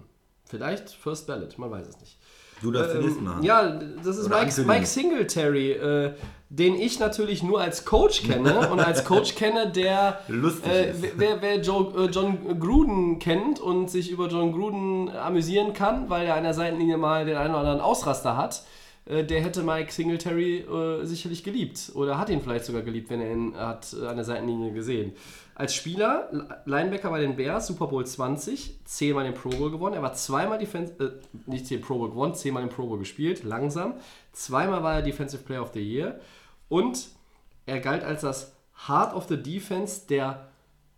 Vielleicht 0.45 0.89
First 0.91 1.27
Ballot, 1.27 1.57
man 1.57 1.71
weiß 1.71 1.87
es 1.87 1.99
nicht. 1.99 2.17
Du 2.61 2.71
darfst 2.71 2.93
den 2.93 3.01
nächsten 3.01 3.19
Ähm, 3.19 3.25
machen. 3.25 3.43
ja, 3.43 3.67
das 4.03 4.17
ist 4.17 4.29
Mike. 4.29 4.61
Mike 4.65 4.85
Singletary, 4.85 5.71
äh, 5.73 6.13
den 6.49 6.75
ich 6.75 6.99
natürlich 6.99 7.43
nur 7.43 7.59
als 7.59 7.83
Coach 7.83 8.23
kenne 8.23 8.69
und 8.71 8.79
als 8.79 9.03
Coach 9.03 9.35
kenne, 9.35 9.69
der 9.71 10.21
Lustig 10.29 10.71
äh, 10.71 10.93
wer, 11.17 11.41
wer 11.41 11.59
Joe, 11.59 12.05
äh, 12.05 12.09
John 12.09 12.57
Gruden 12.59 13.19
kennt 13.19 13.59
und 13.59 13.89
sich 13.89 14.09
über 14.09 14.27
John 14.27 14.53
Gruden 14.53 15.09
amüsieren 15.09 15.73
kann, 15.73 16.09
weil 16.09 16.27
er 16.27 16.35
an 16.35 16.43
der 16.43 16.53
Seitenlinie 16.53 16.97
mal 16.97 17.25
den 17.25 17.35
einen 17.35 17.49
oder 17.49 17.59
anderen 17.59 17.81
Ausraster 17.81 18.37
hat, 18.37 18.63
der 19.07 19.41
hätte 19.41 19.61
Mike 19.61 19.91
Singletary 19.91 20.61
äh, 20.61 21.05
sicherlich 21.05 21.43
geliebt 21.43 21.91
oder 21.93 22.17
hat 22.17 22.29
ihn 22.29 22.41
vielleicht 22.41 22.65
sogar 22.65 22.81
geliebt, 22.81 23.11
wenn 23.11 23.21
er 23.21 23.31
ihn 23.31 23.55
hat 23.55 23.93
äh, 23.93 24.07
an 24.07 24.15
der 24.15 24.25
Seitenlinie 24.25 24.73
gesehen. 24.73 25.13
Als 25.53 25.75
Spieler, 25.75 26.29
Linebacker 26.65 27.11
bei 27.11 27.19
den 27.19 27.35
Bears, 27.35 27.67
Super 27.67 27.87
Bowl 27.87 28.05
20, 28.05 28.79
zehnmal 28.83 29.23
den 29.23 29.35
Pro 29.35 29.49
Bowl 29.49 29.71
gewonnen. 29.71 29.95
Er 29.95 30.01
war 30.01 30.13
zweimal 30.13 30.57
Defense, 30.57 30.93
äh, 30.99 31.11
nicht 31.49 31.69
den 31.69 31.81
Pro 31.81 31.99
Bowl 31.99 32.09
gewonnen, 32.09 32.33
zehnmal 32.33 32.63
den 32.63 32.69
Pro 32.69 32.87
Bowl 32.87 32.97
gespielt, 32.97 33.43
langsam. 33.43 33.93
Zweimal 34.33 34.81
war 34.81 34.95
er 34.95 35.01
Defensive 35.03 35.43
Player 35.43 35.61
of 35.61 35.71
the 35.73 35.81
Year 35.81 36.19
und 36.67 37.07
er 37.67 37.79
galt 37.79 38.03
als 38.03 38.21
das 38.21 38.55
Heart 38.87 39.13
of 39.13 39.27
the 39.27 39.37
Defense 39.37 40.07
der 40.09 40.47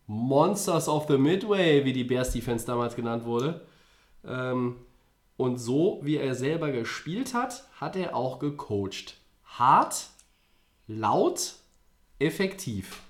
Monsters 0.07 0.87
of 0.87 1.07
the 1.09 1.17
Midway, 1.17 1.83
wie 1.83 1.91
die 1.93 2.05
Bears 2.05 2.31
Defense 2.31 2.65
damals 2.65 2.95
genannt 2.95 3.25
wurde. 3.25 3.61
Ähm, 4.25 4.77
und 5.37 5.57
so 5.57 5.99
wie 6.03 6.17
er 6.17 6.35
selber 6.35 6.71
gespielt 6.71 7.33
hat, 7.33 7.67
hat 7.79 7.95
er 7.95 8.15
auch 8.15 8.39
gecoacht. 8.39 9.17
Hart, 9.45 10.09
laut, 10.87 11.53
effektiv. 12.19 13.01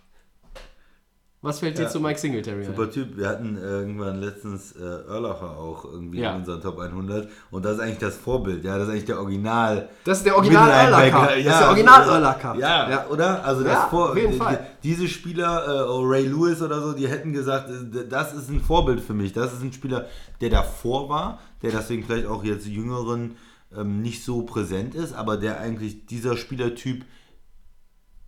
Was 1.48 1.60
fällt 1.60 1.78
dir 1.78 1.84
Ja. 1.84 1.90
zu 1.90 2.00
Mike 2.02 2.20
Singletary 2.20 2.62
ein? 2.62 2.66
Super 2.76 2.92
Typ. 2.92 3.16
Wir 3.18 3.30
hatten 3.30 3.58
irgendwann 3.58 4.20
letztens 4.20 4.74
äh, 4.74 4.84
Erlacher 4.84 5.58
auch 5.58 5.86
irgendwie 5.86 6.20
Ja. 6.20 6.32
in 6.34 6.40
unserer 6.42 6.60
Top 6.62 6.78
100 6.80 7.30
und 7.52 7.64
das 7.64 7.76
ist 7.76 7.80
eigentlich 7.80 7.98
das 8.00 8.18
Vorbild, 8.18 8.64
ja, 8.66 8.78
das 8.78 8.88
ist 8.88 8.92
eigentlich 8.94 9.06
der 9.06 9.20
Original. 9.20 9.90
Das 10.04 10.18
ist 10.18 10.26
der 10.26 10.36
Original 10.36 10.66
Mittellinebacker. 10.68 11.18
Urlacher. 11.22 11.44
Das 11.44 11.54
ist 11.54 11.60
der 11.62 11.70
Original 11.70 12.10
Urlacher. 12.10 12.56
Ja, 12.56 12.90
Ja. 12.90 13.06
oder? 13.08 13.46
Also 13.46 13.64
das 13.64 13.74
Ja, 13.74 13.88
Vor 13.90 14.10
auf 14.12 14.18
jeden 14.18 14.32
die- 14.34 14.38
Fall. 14.38 14.68
Diese 14.84 15.08
Spieler, 15.08 15.66
äh, 15.68 15.90
oh, 15.90 16.02
Ray 16.04 16.26
Lewis 16.28 16.62
oder 16.62 16.82
so, 16.82 16.94
die 16.94 17.08
hätten 17.08 17.32
gesagt, 17.34 17.70
äh, 17.70 18.08
das 18.10 18.34
ist 18.34 18.50
ein 18.50 18.60
Vorbild 18.62 19.00
für 19.00 19.14
mich. 19.14 19.32
Das 19.34 19.54
ist 19.54 19.62
ein 19.64 19.72
Spieler, 19.74 20.06
der 20.42 20.50
davor 20.50 21.08
war, 21.10 21.40
der 21.62 21.72
deswegen 21.72 22.04
vielleicht 22.04 22.28
auch 22.28 22.44
jetzt 22.44 22.68
Jüngeren 22.68 23.38
ähm, 23.76 24.02
nicht 24.02 24.24
so 24.24 24.44
präsent 24.44 24.96
ist, 24.96 25.14
aber 25.14 25.36
der 25.38 25.60
eigentlich 25.60 26.06
dieser 26.06 26.38
Spielertyp 26.38 27.04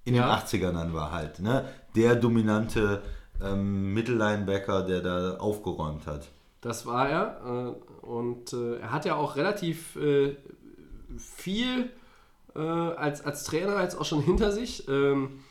in 0.05 0.15
Ja. 0.15 0.23
den 0.23 0.31
80ern 0.31 0.73
dann 0.73 0.93
war 0.93 1.11
halt. 1.11 1.39
Ne? 1.39 1.65
Der 1.99 2.15
dominante 2.15 3.01
ähm, 3.43 3.93
Mittellinebacker, 3.93 4.83
der 4.83 5.01
da 5.01 5.35
aufgeräumt 5.35 6.07
hat. 6.07 6.29
Das 6.61 6.85
war 6.85 7.09
er. 7.09 7.41
Äh, 7.45 8.05
und 8.05 8.53
äh, 8.53 8.77
er 8.77 8.91
hat 8.91 9.03
ja 9.03 9.15
auch 9.15 9.35
relativ 9.35 9.97
äh, 9.97 10.35
viel 11.17 11.89
äh, 12.55 12.59
als, 12.59 13.25
als 13.25 13.43
Trainer 13.43 13.81
jetzt 13.81 13.99
auch 13.99 14.05
schon 14.05 14.21
hinter 14.21 14.51
sich. 14.51 14.87
Ähm, 14.87 15.41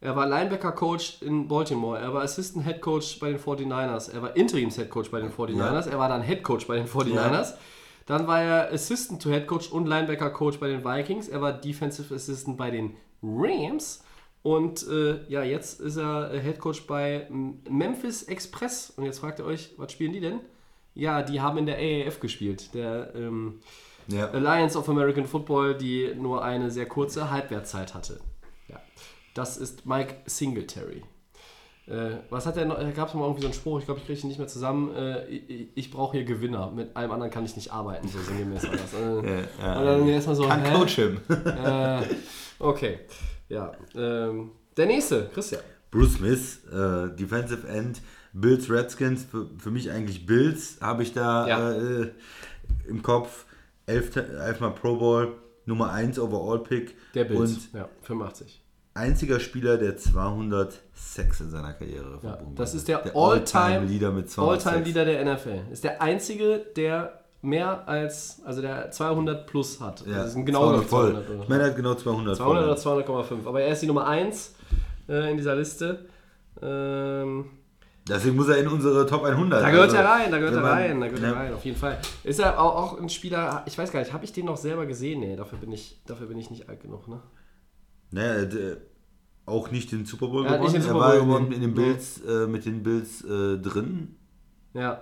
er 0.00 0.16
war 0.16 0.26
Linebacker-Coach 0.26 1.22
in 1.22 1.46
Baltimore. 1.46 2.00
Er 2.00 2.12
war 2.12 2.22
Assistant 2.22 2.64
Head 2.64 2.80
Coach 2.80 3.20
bei 3.20 3.30
den 3.30 3.38
49ers. 3.38 4.12
Er 4.12 4.22
war 4.22 4.36
Interims-Head 4.36 4.90
Coach 4.90 5.12
bei 5.12 5.20
den 5.20 5.30
49ers. 5.30 5.88
Er 5.88 5.98
war 6.00 6.08
dann 6.08 6.22
Head 6.22 6.42
Coach 6.42 6.66
bei 6.66 6.76
den 6.76 6.88
49ers. 6.88 7.54
Dann 8.06 8.26
war 8.26 8.42
er 8.42 8.72
Assistant 8.72 9.22
to 9.22 9.30
Head 9.30 9.46
Coach 9.46 9.70
und 9.70 9.86
Linebacker-Coach 9.86 10.58
bei 10.58 10.66
den 10.66 10.84
Vikings. 10.84 11.28
Er 11.28 11.40
war 11.40 11.52
Defensive 11.52 12.12
Assistant 12.12 12.56
bei 12.56 12.72
den 12.72 12.96
Rams. 13.22 14.02
Und 14.42 14.86
äh, 14.88 15.20
ja, 15.28 15.42
jetzt 15.44 15.80
ist 15.80 15.96
er 15.96 16.32
äh, 16.34 16.40
Head 16.40 16.58
Coach 16.58 16.86
bei 16.86 17.28
Memphis 17.30 18.24
Express. 18.24 18.92
Und 18.96 19.04
jetzt 19.04 19.20
fragt 19.20 19.38
ihr 19.38 19.44
euch, 19.44 19.70
was 19.76 19.92
spielen 19.92 20.12
die 20.12 20.20
denn? 20.20 20.40
Ja, 20.94 21.22
die 21.22 21.40
haben 21.40 21.58
in 21.58 21.66
der 21.66 21.76
AAF 21.78 22.18
gespielt. 22.20 22.74
Der 22.74 23.14
ähm, 23.14 23.60
Ja. 24.08 24.28
Alliance 24.30 24.76
of 24.76 24.88
American 24.88 25.26
Football, 25.26 25.74
die 25.76 26.12
nur 26.16 26.42
eine 26.44 26.70
sehr 26.70 26.86
kurze 26.86 27.30
Halbwertzeit 27.30 27.94
hatte. 27.94 28.18
Ja. 28.68 28.80
Das 29.34 29.56
ist 29.56 29.86
Mike 29.86 30.16
Singletary. 30.26 31.02
Äh, 31.86 32.16
was 32.30 32.46
hat 32.46 32.56
er 32.56 32.64
noch? 32.64 32.78
Gab 32.94 33.08
es 33.08 33.14
mal 33.14 33.22
irgendwie 33.22 33.42
so 33.42 33.46
einen 33.48 33.54
Spruch? 33.54 33.78
Ich 33.80 33.86
glaube, 33.86 34.00
ich 34.00 34.06
kriege 34.06 34.20
ihn 34.20 34.28
nicht 34.28 34.38
mehr 34.38 34.48
zusammen. 34.48 34.94
Äh, 34.94 35.26
ich 35.26 35.68
ich 35.74 35.90
brauche 35.90 36.16
hier 36.16 36.24
Gewinner. 36.24 36.70
Mit 36.70 36.96
allem 36.96 37.10
anderen 37.10 37.32
kann 37.32 37.44
ich 37.44 37.56
nicht 37.56 37.72
arbeiten. 37.72 38.06
So 38.08 38.18
sinngemäß 38.20 38.64
war 38.64 38.72
das. 38.72 38.92
Äh, 38.94 39.44
ja. 39.60 39.78
Und 39.78 39.86
dann 39.86 40.08
erstmal 40.08 40.36
so. 40.36 40.46
Kann 40.46 40.62
hä? 40.64 40.74
Coach 40.74 40.94
him. 40.96 41.20
Äh, 41.28 42.02
okay. 42.58 42.98
Ja. 43.52 43.72
Ähm, 43.94 44.50
der 44.76 44.86
nächste, 44.86 45.28
Christian. 45.34 45.60
Bruce 45.90 46.14
Smith, 46.14 46.60
äh, 46.72 47.14
Defensive 47.14 47.68
End, 47.68 48.00
Bills 48.32 48.70
Redskins, 48.70 49.24
für, 49.24 49.48
für 49.58 49.70
mich 49.70 49.90
eigentlich 49.90 50.24
Bills, 50.24 50.78
habe 50.80 51.02
ich 51.02 51.12
da 51.12 51.46
Ja. 51.46 51.72
äh, 51.72 52.10
im 52.88 53.02
Kopf. 53.02 53.44
Elf, 53.84 54.14
elfmal 54.16 54.70
Pro 54.74 54.96
Bowl, 54.96 55.34
Nummer 55.66 55.92
1 55.92 56.18
Overall 56.18 56.60
Pick 56.60 56.94
Der 57.14 57.24
Bills. 57.24 57.40
und 57.52 57.72
ja, 57.74 57.88
85. 58.02 58.62
einziger 58.94 59.38
Spieler, 59.40 59.76
der 59.76 59.96
200 59.96 60.80
Sex 60.94 61.40
in 61.40 61.50
seiner 61.50 61.72
Karriere 61.74 62.12
Ja, 62.22 62.30
verbunden 62.30 62.54
das 62.56 62.74
ist 62.74 62.86
der, 62.88 63.04
All-Time 63.14 63.84
Leader 63.86 64.12
mit 64.12 64.30
200 64.30 64.54
All-Time 64.66 64.74
Sacks. 64.76 64.86
Leader 64.86 65.04
der 65.04 65.34
NFL. 65.34 65.72
Ist 65.72 65.84
der 65.84 66.00
einzige, 66.00 66.58
der 66.76 67.21
mehr 67.42 67.86
als, 67.88 68.40
also 68.44 68.62
der 68.62 68.90
200 68.90 69.46
plus 69.46 69.80
hat. 69.80 70.04
Ja, 70.06 70.18
das 70.18 70.28
ist 70.28 70.36
ein 70.36 70.46
genau 70.46 70.68
200 70.70 70.84
voll. 70.86 71.10
200, 71.10 71.30
oder? 71.30 71.42
Ich 71.42 71.48
meine, 71.48 71.62
er 71.64 71.68
hat 71.70 71.76
genau 71.76 71.94
200 71.94 72.36
200 72.36 72.64
oder 72.64 72.76
voll. 72.76 73.02
200,5. 73.02 73.46
Aber 73.46 73.60
er 73.62 73.72
ist 73.72 73.82
die 73.82 73.86
Nummer 73.86 74.06
1 74.06 74.54
äh, 75.08 75.30
in 75.30 75.36
dieser 75.36 75.56
Liste. 75.56 76.06
Ähm, 76.60 77.46
Deswegen 78.08 78.34
muss 78.36 78.48
er 78.48 78.58
in 78.58 78.66
unsere 78.68 79.06
Top 79.06 79.24
100. 79.24 79.62
da 79.62 79.70
gehört 79.70 79.84
Also, 79.90 79.96
er 79.96 80.04
rein, 80.04 80.30
da 80.30 80.38
gehört 80.38 80.54
er 80.54 80.64
rein, 80.64 81.00
da 81.00 81.06
gehört 81.06 81.22
ja. 81.22 81.28
er 81.30 81.36
rein, 81.36 81.54
auf 81.54 81.64
jeden 81.64 81.76
Fall. 81.76 81.98
Ist 82.24 82.40
er 82.40 82.60
auch, 82.60 82.74
auch 82.94 83.00
ein 83.00 83.08
Spieler, 83.08 83.62
ich 83.66 83.78
weiß 83.78 83.92
gar 83.92 84.00
nicht, 84.00 84.12
habe 84.12 84.24
ich 84.24 84.32
den 84.32 84.46
noch 84.46 84.56
selber 84.56 84.86
gesehen? 84.86 85.20
Nee, 85.20 85.36
dafür 85.36 85.58
bin 85.58 85.70
ich, 85.72 86.00
dafür 86.06 86.26
bin 86.26 86.38
ich 86.38 86.50
nicht 86.50 86.68
alt 86.68 86.80
genug, 86.80 87.06
ne? 87.08 87.20
Naja, 88.10 88.34
er 88.34 88.52
äh, 88.52 88.76
auch 89.46 89.70
nicht 89.70 89.92
den 89.92 90.04
Super 90.04 90.28
Bowl 90.28 90.44
Er 90.46 90.58
gewonnen. 90.58 90.62
nicht 90.64 90.74
den 90.74 90.82
er 90.82 90.88
Super 90.88 91.00
war 91.00 91.10
Bowl 91.12 91.20
in 91.20 91.20
den, 91.20 91.28
gewonnen. 91.28 91.52
in 91.52 91.60
den. 91.60 91.74
Bills, 91.74 92.20
äh, 92.24 92.46
mit 92.48 92.64
den 92.66 92.82
Bills 92.82 93.22
äh, 93.24 93.58
drin. 93.58 94.16
Ja, 94.74 95.00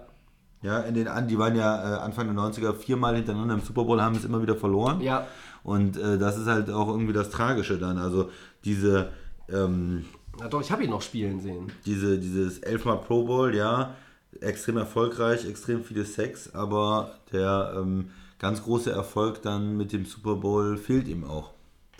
Ja, 0.62 0.80
in 0.80 0.94
den 0.94 1.08
an, 1.08 1.26
die 1.26 1.38
waren 1.38 1.56
ja 1.56 1.96
äh, 1.96 2.00
Anfang 2.00 2.26
der 2.26 2.36
90er 2.36 2.74
viermal 2.74 3.16
hintereinander 3.16 3.54
im 3.54 3.60
Super 3.60 3.84
Bowl, 3.84 4.00
haben 4.00 4.14
es 4.14 4.24
immer 4.24 4.42
wieder 4.42 4.56
verloren. 4.56 5.00
ja, 5.00 5.26
Und 5.62 5.96
äh, 5.96 6.18
das 6.18 6.36
ist 6.36 6.46
halt 6.46 6.70
auch 6.70 6.88
irgendwie 6.88 7.14
das 7.14 7.30
Tragische 7.30 7.78
dann. 7.78 7.96
Also 7.96 8.30
diese, 8.64 9.10
ähm, 9.48 10.04
ja 10.38 10.48
doch, 10.48 10.60
ich 10.60 10.70
habe 10.70 10.84
ihn 10.84 10.90
noch 10.90 11.02
spielen 11.02 11.40
sehen. 11.40 11.72
diese, 11.86 12.18
dieses 12.18 12.58
elfmal 12.58 12.98
Pro 12.98 13.24
Bowl, 13.24 13.54
ja, 13.54 13.94
extrem 14.40 14.76
erfolgreich, 14.76 15.48
extrem 15.48 15.82
viele 15.82 16.04
Sex, 16.04 16.54
aber 16.54 17.12
der 17.32 17.74
ähm, 17.76 18.10
ganz 18.38 18.62
große 18.62 18.90
Erfolg 18.90 19.42
dann 19.42 19.76
mit 19.76 19.92
dem 19.92 20.04
Super 20.04 20.36
Bowl 20.36 20.76
fehlt 20.76 21.08
ihm 21.08 21.24
auch. 21.24 21.50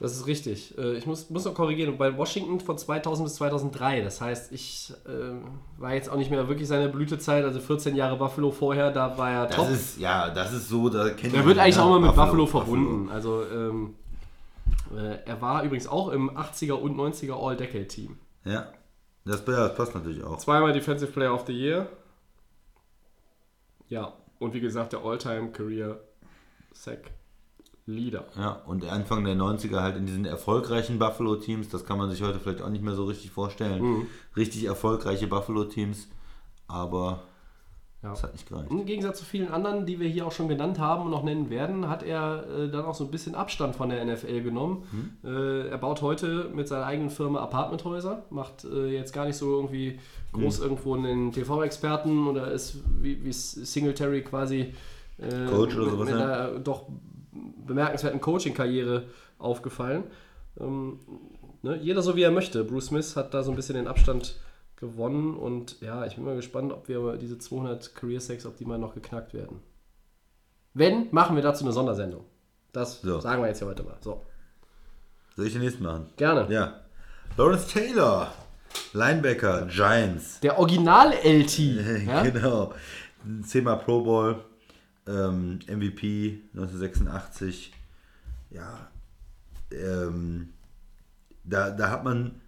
Das 0.01 0.13
ist 0.17 0.27
richtig. 0.27 0.77
Äh, 0.79 0.95
Ich 0.97 1.05
muss, 1.07 1.29
muss 1.31 1.45
noch 1.45 1.53
korrigieren. 1.55 1.97
Bei 1.99 2.17
Washington 2.17 2.59
von 2.59 2.77
2000 2.79 3.27
bis 3.27 3.35
2003. 3.37 4.01
Das 4.01 4.21
heißt, 4.23 4.51
ich 4.51 4.93
äh, 5.07 5.35
war 5.79 5.93
jetzt 5.95 6.09
auch 6.11 6.17
nicht 6.17 6.31
mehr 6.31 6.49
wirklich 6.49 6.67
seine 6.69 6.89
Blütezeit. 6.89 7.45
Also 7.45 7.61
14 7.61 7.95
Jahre 7.95 8.17
Buffalo 8.17 8.51
vorher, 8.51 8.91
da 8.91 9.17
war 9.19 9.31
er 9.31 9.47
Das 9.47 9.57
top. 9.57 9.69
ist, 9.71 9.99
ja, 9.99 10.31
das 10.31 10.53
ist 10.55 10.69
so, 10.71 10.89
da 10.89 11.11
kennt 11.11 11.35
man 11.35 11.45
wird 11.45 11.59
eigentlich 11.59 11.77
ne? 11.77 11.83
auch 11.85 11.91
mal 11.91 12.01
mit 12.01 12.15
Buffalo, 12.17 12.47
verbunden. 12.47 13.11
Also 13.11 13.45
ähm, 13.45 13.95
äh, 14.97 15.19
er 15.27 15.41
war 15.43 15.63
übrigens 15.65 15.87
auch 15.87 16.09
im 16.09 16.31
80er 16.31 16.73
und 16.73 16.97
90er 16.97 17.35
All-Decade-Team. 17.35 18.17
Ja, 18.45 18.73
das, 19.27 19.45
das 19.45 19.75
passt 19.75 19.95
natürlich 19.95 20.25
auch. 20.25 20.39
Zweimal 20.39 20.73
Defensive 20.73 21.13
Player 21.13 21.35
of 21.35 21.45
the 21.47 21.53
Year. 21.53 21.87
Ja, 23.89 24.15
und 24.39 24.55
wie 24.55 24.61
gesagt, 24.61 24.95
der 24.95 25.01
All-Time-Career-Sack 25.05 27.11
Leader. 27.91 28.25
Ja, 28.39 28.61
und 28.67 28.85
Anfang 28.85 29.25
der 29.25 29.37
90er 29.37 29.81
halt 29.81 29.97
in 29.97 30.07
diesen 30.07 30.25
erfolgreichen 30.25 30.99
Buffalo-Teams, 30.99 31.69
das 31.69 31.85
kann 31.85 31.99
man 31.99 32.11
sich 32.11 32.23
heute 32.23 32.39
vielleicht 32.39 32.63
auch 32.63 32.71
nicht 32.71 32.85
mehr 32.85 32.95
so 32.95 33.05
richtig 33.05 33.31
vorstellen. 33.31 33.83
Mhm. 33.83 34.07
Richtig 34.37 34.65
erfolgreiche 34.65 35.27
Buffalo-Teams, 35.27 36.09
aber 36.69 37.23
Ja. 38.03 38.11
das 38.11 38.23
hat 38.23 38.33
nicht 38.33 38.49
gereicht. 38.49 38.71
Im 38.71 38.87
Gegensatz 38.87 39.19
zu 39.19 39.25
vielen 39.27 39.49
anderen, 39.49 39.85
die 39.85 40.01
wir 40.01 40.09
hier 40.09 40.27
auch 40.27 40.33
schon 40.33 40.49
genannt 40.49 40.79
haben 40.79 41.05
und 41.05 41.11
noch 41.11 41.23
nennen 41.23 41.51
werden, 41.51 41.89
hat 41.89 42.03
er 42.03 42.45
äh, 42.49 42.69
dann 42.71 42.85
auch 42.87 42.95
so 42.95 43.05
ein 43.05 43.11
bisschen 43.11 43.35
Abstand 43.35 43.77
von 43.77 43.91
der 43.91 44.03
NFL 44.05 44.41
genommen. 44.43 44.85
Äh, 45.23 45.69
er 45.69 45.77
baut 45.79 46.01
heute 46.01 46.51
mit 46.55 46.67
seiner 46.67 46.87
eigenen 46.87 47.11
Firma 47.11 47.41
Apartmenthäuser, 47.41 48.25
macht 48.31 48.65
äh, 48.65 48.87
jetzt 48.87 49.13
gar 49.13 49.27
nicht 49.27 49.37
so 49.37 49.55
irgendwie 49.55 49.99
groß 50.33 50.61
irgendwo 50.61 50.95
einen 50.95 51.33
TV-Experten 51.33 52.27
oder 52.29 52.51
ist 52.53 52.77
wie, 53.01 53.23
wie 53.25 53.33
Singletary 53.33 54.23
quasi 54.23 54.73
äh, 55.19 55.47
Coach 55.51 55.77
oder 55.77 55.85
mit, 55.85 55.93
sowas, 55.93 56.09
mit 56.11 56.19
ja. 56.19 56.25
einer 56.25 56.59
doch 56.61 56.87
bemerkenswerten 57.33 58.21
Coaching-Karriere 58.21 59.05
aufgefallen. 59.39 60.05
Ähm, 60.59 60.99
ne? 61.63 61.77
Jeder 61.77 62.03
so 62.03 62.17
wie 62.17 62.23
er 62.23 62.31
möchte. 62.31 62.65
Bruce 62.65 62.87
Smith 62.87 63.17
hat 63.17 63.35
da 63.35 63.43
so 63.43 63.51
ein 63.51 63.57
bisschen 63.57 63.77
den 63.77 63.87
Abstand 63.89 64.39
gewonnen 64.77 65.37
und 65.37 65.81
ja, 65.83 66.07
ich 66.07 66.15
bin 66.17 66.25
mal 66.25 66.37
gespannt, 66.37 66.73
ob 66.73 66.89
wir 66.89 67.17
diese 67.19 67.39
200 67.39 67.95
Career 67.95 68.21
Sacks, 68.21 68.47
ob 68.47 68.57
die 68.57 68.65
mal 68.65 68.79
noch 68.79 68.95
geknackt 68.95 69.35
werden. 69.35 69.61
Wenn, 70.73 71.09
machen 71.11 71.37
wir 71.37 71.43
dazu 71.43 71.65
eine 71.65 71.73
Sondersendung. 71.73 72.25
Das 72.73 73.03
So. 73.03 73.21
sagen 73.21 73.43
wir 73.43 73.49
jetzt 73.49 73.61
ja 73.61 73.67
heute 73.67 73.83
mal. 73.83 73.97
So, 74.01 74.25
Soll 75.37 75.47
ich 75.47 75.53
den 75.53 75.63
nächsten 75.63 75.83
machen? 75.83 76.07
gerne. 76.17 76.47
Ja. 76.53 76.81
Lawrence 77.37 77.69
Taylor, 77.69 78.33
Linebacker, 78.93 79.67
Giants. 79.67 80.41
Der 80.41 80.59
Original-LT. 80.59 81.59
ja? 82.07 82.23
genau. 82.23 82.73
Zehnmal 83.45 83.79
Pro 83.79 84.03
Bowl, 84.03 84.37
ähm, 85.07 85.61
MVP 85.67 86.41
1986. 86.55 87.73
Ja. 88.51 88.89
Ähm, 89.73 90.51
da, 91.45 91.71
da 91.71 91.91
hat 91.91 92.05
man 92.05 92.41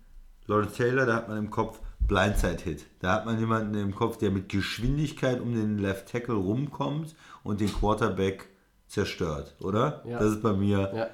Lawrence 0.46 0.76
Taylor, 0.76 1.07
da 1.07 1.16
hat 1.16 1.28
man 1.28 1.38
im 1.38 1.50
Kopf 1.50 1.80
Blindside-Hit. 2.07 2.84
Da 3.00 3.14
hat 3.14 3.26
man 3.26 3.38
jemanden 3.38 3.74
im 3.74 3.94
Kopf, 3.94 4.18
der 4.18 4.30
mit 4.30 4.48
Geschwindigkeit 4.48 5.40
um 5.40 5.55
den 5.55 5.78
Left 5.78 6.11
Tackle 6.11 6.34
rumkommt 6.34 7.14
und 7.44 7.61
den 7.61 7.72
Quarterback 7.72 8.48
zerstört, 8.88 9.55
oder? 9.61 10.03
Ja. 10.05 10.18
Das 10.18 10.32
ist 10.32 10.42
bei 10.42 10.53
mir 10.53 10.92
Ja. 10.94 11.07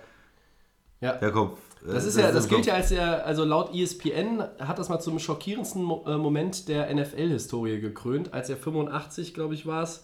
Ja. 1.01 1.13
der 1.17 1.31
Kopf. 1.31 1.61
Das 1.87 2.05
äh, 2.05 2.09
ist 2.09 2.19
ja, 2.19 2.33
das 2.33 2.49
gilt 2.49 2.63
Kopf. 2.63 2.67
ja 2.67 2.75
als 2.75 2.89
der, 2.89 3.25
also 3.25 3.45
laut 3.45 3.73
ESPN 3.75 4.43
hat 4.59 4.79
das 4.79 4.89
mal 4.89 4.99
zum 4.99 5.19
schockierendsten 5.19 5.83
äh, 6.07 6.17
Moment 6.17 6.69
der 6.69 6.93
NFL-Historie 6.93 7.81
gekrönt, 7.81 8.35
als 8.35 8.51
er 8.51 8.57
85, 8.57 9.33
glaube 9.33 9.55
ich, 9.55 9.67
war 9.67 9.85
es, 9.85 10.03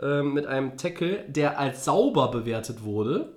ähm, 0.00 0.34
mit 0.34 0.46
einem 0.46 0.76
Tackle, 0.76 1.24
der 1.28 1.58
als 1.58 1.84
sauber 1.84 2.30
bewertet 2.30 2.82
wurde. 2.84 3.32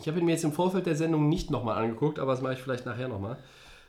Ich 0.00 0.06
habe 0.08 0.18
ihn 0.20 0.24
mir 0.26 0.32
jetzt 0.32 0.44
im 0.44 0.52
Vorfeld 0.52 0.86
der 0.86 0.94
Sendung 0.96 1.28
nicht 1.28 1.50
nochmal 1.50 1.82
angeguckt, 1.82 2.18
aber 2.18 2.32
das 2.32 2.42
mache 2.42 2.52
ich 2.54 2.60
vielleicht 2.60 2.86
nachher 2.86 3.08
nochmal. 3.08 3.36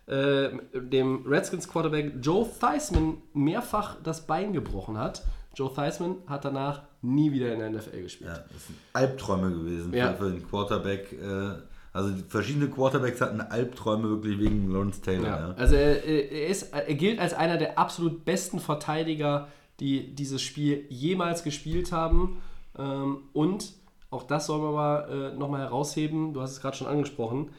Äh, 0.07 0.49
dem 0.73 1.23
Redskins 1.28 1.68
Quarterback 1.68 2.14
Joe 2.22 2.48
Theismann 2.60 3.18
mehrfach 3.34 3.98
das 4.03 4.26
Bein 4.26 4.53
gebrochen 4.53 4.98
hat. 4.98 5.23
Joe 5.56 5.72
Theismann 5.73 6.15
hat 6.26 6.45
danach 6.45 6.82
nie 7.02 7.32
wieder 7.32 7.53
in 7.53 7.60
der 7.60 7.69
NFL 7.69 8.02
gespielt. 8.02 8.30
Ja, 8.30 8.40
das 8.52 8.68
sind 8.68 8.78
Albträume 8.94 9.52
gewesen 9.52 9.94
Ja. 9.94 10.14
für, 10.14 10.32
den 10.32 10.48
Quarterback. 10.48 11.14
Äh, 11.14 11.61
Also 11.91 12.14
verschiedene 12.28 12.69
Quarterbacks 12.69 13.19
hatten 13.22 13.41
Albträume 13.41 14.10
wirklich 14.10 14.40
wegen 14.40 14.72
Lawrence 14.72 15.02
Taylor. 15.02 15.28
Ja. 15.28 15.48
Ja. 15.49 15.53
Also 15.57 15.76
er, 15.76 16.03
er, 16.06 16.48
ist, 16.48 16.72
er 16.73 16.94
gilt 16.95 17.19
als 17.19 17.34
einer 17.34 17.57
der 17.57 17.78
absolut 17.80 18.26
besten 18.26 18.60
Verteidiger, 18.60 19.48
die 19.80 20.15
dieses 20.15 20.41
Spiel 20.41 20.85
jemals 20.89 21.43
gespielt 21.43 21.91
haben. 21.91 22.41
Ähm, 22.77 23.30
und 23.34 23.73
auch 24.10 24.23
das 24.23 24.47
sollen 24.47 24.64
wir 24.64 24.72
mal 24.72 25.10
äh, 25.34 25.38
nochmal 25.38 25.61
herausheben, 25.61 26.34
du 26.34 26.41
hast 26.41 26.51
es 26.51 26.61
gerade 26.61 26.77
schon 26.77 26.88
angesprochen, 26.88 27.51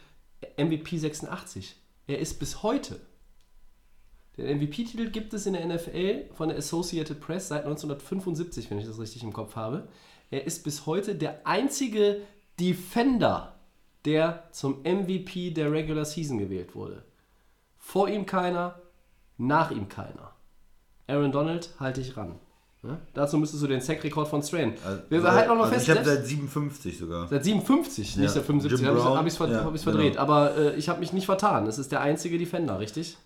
MVP 0.56 0.98
86. 0.98 1.76
Er 2.06 2.18
ist 2.18 2.38
bis 2.38 2.62
heute. 2.62 3.01
Den 4.36 4.59
MVP-Titel 4.59 5.10
gibt 5.10 5.34
es 5.34 5.47
in 5.47 5.52
der 5.52 5.66
NFL 5.66 6.30
von 6.32 6.48
der 6.48 6.59
Associated 6.59 7.20
Press 7.20 7.48
seit 7.48 7.64
1975, 7.64 8.70
wenn 8.70 8.78
ich 8.78 8.86
das 8.86 8.98
richtig 8.98 9.22
im 9.22 9.32
Kopf 9.32 9.56
habe. 9.56 9.88
Er 10.30 10.44
ist 10.44 10.64
bis 10.64 10.86
heute 10.86 11.14
der 11.14 11.47
einzige 11.47 12.22
Defender, 12.59 13.59
der 14.05 14.48
zum 14.52 14.82
MVP 14.82 15.51
der 15.51 15.72
Regular 15.72 16.05
Season 16.05 16.38
gewählt 16.38 16.74
wurde. 16.74 17.05
Vor 17.76 18.09
ihm 18.09 18.26
keiner, 18.26 18.80
nach 19.36 19.70
ihm 19.70 19.88
keiner. 19.88 20.32
Aaron 21.11 21.32
Donald 21.32 21.70
halte 21.78 22.01
ich 22.01 22.16
ran. 22.16 22.39
Ja? 22.82 22.99
Dazu 23.12 23.37
müsstest 23.37 23.62
du 23.62 23.66
den 23.66 23.81
Sack-Rekord 23.81 24.28
von 24.28 24.43
Strain. 24.43 24.74
Wir 25.11 25.23
halten 25.23 25.51
auch 25.51 25.57
noch 25.57 25.65
also 25.65 25.74
fest. 25.74 25.89
Ich 25.89 25.95
habe 25.95 26.05
seit 26.05 26.24
57 26.27 26.99
sogar. 26.99 27.28
Seit 27.28 27.45
57, 27.45 28.16
nicht 28.16 28.24
Ja. 28.24 28.31
seit 28.31 28.45
75. 28.45 28.81
Jim 28.81 28.89
Habe 28.89 28.99
ich 28.99 29.05
Brown, 29.05 29.19
hab 29.19 29.27
ich's 29.27 29.39
ja, 29.39 29.65
hab 29.65 29.74
ich's 29.74 29.85
genau. 29.85 29.97
verdreht. 29.97 30.16
Aber 30.16 30.57
äh, 30.57 30.77
ich 30.77 30.89
habe 30.89 31.01
mich 31.01 31.12
nicht 31.12 31.27
vertan. 31.27 31.66
Es 31.66 31.78
ist 31.78 31.93
der 31.93 32.01
einzige 32.01 32.39
Defender, 32.39 32.78
richtig? 32.78 33.19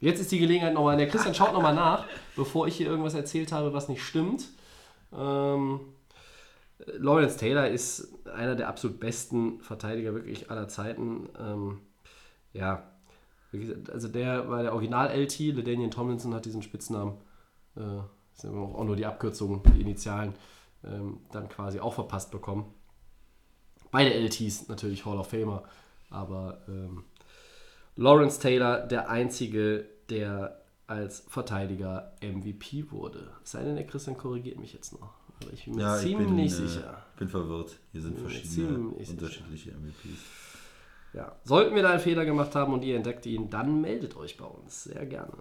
Jetzt 0.00 0.20
ist 0.20 0.32
die 0.32 0.38
Gelegenheit 0.38 0.74
nochmal. 0.74 0.96
Der 0.96 1.08
Christian 1.08 1.34
schaut 1.34 1.52
nochmal 1.52 1.74
nach, 1.74 2.04
bevor 2.36 2.66
ich 2.66 2.76
hier 2.76 2.86
irgendwas 2.88 3.14
erzählt 3.14 3.52
habe, 3.52 3.72
was 3.72 3.88
nicht 3.88 4.02
stimmt. 4.02 4.48
Ähm, 5.16 5.80
Lawrence 6.86 7.36
Taylor 7.36 7.68
ist 7.68 8.08
einer 8.28 8.54
der 8.54 8.68
absolut 8.68 9.00
besten 9.00 9.60
Verteidiger 9.60 10.14
wirklich 10.14 10.50
aller 10.50 10.68
Zeiten. 10.68 11.28
Ähm, 11.38 11.80
ja, 12.52 12.89
also 13.92 14.08
der 14.08 14.48
war 14.48 14.62
der 14.62 14.74
Original-LT. 14.74 15.38
LaDainian 15.56 15.90
Tomlinson 15.90 16.34
hat 16.34 16.44
diesen 16.44 16.62
Spitznamen. 16.62 17.14
Äh, 17.76 18.00
sind 18.34 18.54
auch 18.56 18.84
nur 18.84 18.96
die 18.96 19.06
Abkürzungen, 19.06 19.62
die 19.74 19.80
Initialen, 19.80 20.34
ähm, 20.84 21.20
dann 21.32 21.48
quasi 21.48 21.78
auch 21.80 21.94
verpasst 21.94 22.30
bekommen. 22.30 22.72
Beide 23.90 24.14
LTs 24.14 24.68
natürlich 24.68 25.04
Hall 25.04 25.18
of 25.18 25.28
Famer, 25.28 25.64
aber 26.10 26.62
ähm, 26.68 27.04
Lawrence 27.96 28.40
Taylor 28.40 28.86
der 28.86 29.10
einzige, 29.10 29.84
der 30.08 30.62
als 30.86 31.20
Verteidiger 31.28 32.12
MVP 32.22 32.90
wurde. 32.90 33.30
Sei 33.44 33.62
denn, 33.62 33.76
der 33.76 33.86
Christian 33.86 34.16
korrigiert 34.16 34.58
mich 34.58 34.72
jetzt 34.72 34.92
noch. 34.92 35.12
Aber 35.42 35.52
ich 35.52 35.64
bin 35.64 35.74
mir 35.76 35.82
Ja, 35.82 35.96
ich 35.96 36.02
ziemlich 36.02 36.28
bin, 36.28 36.38
äh, 36.38 36.48
sicher. 36.48 37.04
bin 37.18 37.28
verwirrt. 37.28 37.78
Hier 37.92 38.00
sind 38.02 38.18
verschiedene 38.18 38.48
ziemlich 38.68 39.08
sicher. 39.08 39.20
unterschiedliche 39.20 39.70
MVPs. 39.72 40.20
Ja. 41.12 41.36
Sollten 41.44 41.74
wir 41.74 41.82
da 41.82 41.90
einen 41.90 42.00
Fehler 42.00 42.24
gemacht 42.24 42.54
haben 42.54 42.72
und 42.72 42.84
ihr 42.84 42.96
entdeckt 42.96 43.26
ihn, 43.26 43.50
dann 43.50 43.80
meldet 43.80 44.16
euch 44.16 44.36
bei 44.36 44.44
uns. 44.44 44.84
Sehr 44.84 45.06
gerne. 45.06 45.32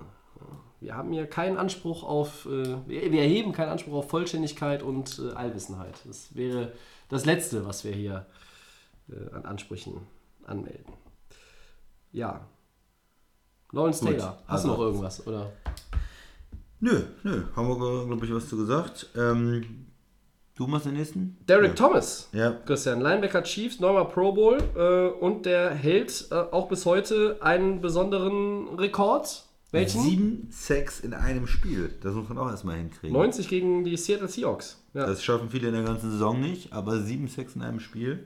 Wir 0.79 0.95
haben 0.95 1.11
hier 1.11 1.27
keinen 1.27 1.57
Anspruch 1.57 2.03
auf, 2.03 2.45
äh, 2.45 2.87
wir 2.87 3.11
wir 3.11 3.21
erheben 3.21 3.51
keinen 3.51 3.69
Anspruch 3.69 3.93
auf 3.95 4.09
Vollständigkeit 4.09 4.81
und 4.81 5.19
äh, 5.19 5.33
Allwissenheit. 5.33 5.99
Das 6.05 6.33
wäre 6.35 6.71
das 7.09 7.25
Letzte, 7.25 7.65
was 7.65 7.83
wir 7.83 7.91
hier 7.91 8.25
äh, 9.09 9.33
an 9.33 9.45
Ansprüchen 9.45 10.07
anmelden. 10.45 10.93
Ja. 12.11 12.47
Lawrence 13.71 13.99
Gut, 13.99 14.11
Taylor, 14.11 14.37
hast 14.47 14.63
du 14.65 14.69
also- 14.69 14.77
noch 14.77 14.79
irgendwas? 14.79 15.27
Oder? 15.27 15.51
Nö, 16.79 17.03
nö, 17.23 17.43
haben 17.57 17.67
wir, 17.67 18.05
glaube 18.07 18.25
ich, 18.25 18.33
was 18.33 18.47
zu 18.47 18.55
gesagt. 18.55 19.09
Ähm, 19.17 19.87
du 20.59 20.67
machst 20.67 20.85
den 20.85 20.93
nächsten? 20.93 21.37
Derek 21.47 21.69
ja. 21.69 21.73
Thomas. 21.75 22.29
Ja, 22.33 22.51
Christian, 22.65 22.99
Linebacker 22.99 23.43
Chiefs, 23.43 23.79
neunmal 23.79 24.09
Pro 24.09 24.33
Bowl 24.33 24.57
äh, 24.75 25.07
und 25.23 25.45
der 25.45 25.71
hält 25.71 26.27
äh, 26.31 26.35
auch 26.35 26.67
bis 26.67 26.85
heute 26.85 27.37
einen 27.41 27.79
besonderen 27.79 28.67
Rekord. 28.77 29.45
Welchen? 29.71 30.01
sieben 30.01 30.47
Sacks 30.49 30.99
in 30.99 31.13
einem 31.13 31.45
Spiel. 31.45 31.93
Das 32.01 32.15
muss 32.15 32.27
man 32.27 32.39
auch 32.39 32.49
erstmal 32.49 32.77
hinkriegen. 32.77 33.15
90 33.15 33.47
gegen 33.47 33.83
die 33.83 33.95
Seattle 33.95 34.27
Seahawks. 34.27 34.83
Ja, 34.95 35.05
Das 35.05 35.23
schaffen 35.23 35.49
viele 35.51 35.67
in 35.67 35.75
der 35.75 35.83
ganzen 35.83 36.11
Saison 36.11 36.41
nicht, 36.41 36.73
aber 36.73 36.99
sieben 37.01 37.27
Sacks 37.27 37.55
in 37.55 37.61
einem 37.61 37.79
Spiel. 37.79 38.25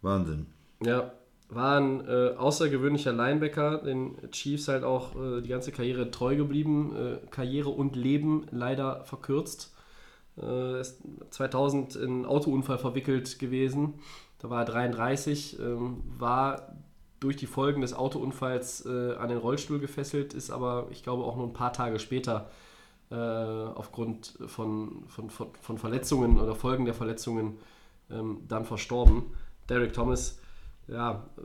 Wahnsinn. 0.00 0.46
ja 0.82 1.12
war 1.50 1.80
ein 1.80 2.06
äh, 2.06 2.34
außergewöhnlicher 2.36 3.12
Linebacker, 3.12 3.78
den 3.78 4.18
Chiefs 4.30 4.68
halt 4.68 4.84
auch 4.84 5.16
äh, 5.16 5.40
die 5.40 5.48
ganze 5.48 5.72
Karriere 5.72 6.10
treu 6.10 6.36
geblieben. 6.36 6.94
Äh, 6.94 7.26
Karriere 7.30 7.70
und 7.70 7.96
Leben 7.96 8.46
leider 8.50 9.02
verkürzt. 9.04 9.74
Äh, 10.40 10.80
ist 10.80 11.00
2000 11.30 11.96
in 11.96 12.02
einen 12.02 12.26
Autounfall 12.26 12.78
verwickelt 12.78 13.38
gewesen. 13.38 13.94
Da 14.38 14.50
war 14.50 14.60
er 14.60 14.64
33, 14.66 15.58
ähm, 15.58 16.02
war 16.16 16.76
durch 17.20 17.36
die 17.36 17.46
Folgen 17.46 17.80
des 17.80 17.94
Autounfalls 17.94 18.86
äh, 18.86 19.14
an 19.16 19.28
den 19.28 19.38
Rollstuhl 19.38 19.80
gefesselt, 19.80 20.34
ist 20.34 20.50
aber, 20.50 20.86
ich 20.90 21.02
glaube, 21.02 21.24
auch 21.24 21.36
nur 21.36 21.46
ein 21.46 21.52
paar 21.52 21.72
Tage 21.72 21.98
später 21.98 22.48
äh, 23.10 23.14
aufgrund 23.14 24.38
von, 24.46 25.04
von, 25.08 25.30
von, 25.30 25.78
Verletzungen 25.78 26.38
oder 26.38 26.54
Folgen 26.54 26.84
der 26.84 26.94
Verletzungen 26.94 27.58
ähm, 28.10 28.42
dann 28.46 28.64
verstorben. 28.64 29.24
Derek 29.68 29.92
Thomas, 29.92 30.38
ja, 30.86 31.26
äh, 31.38 31.40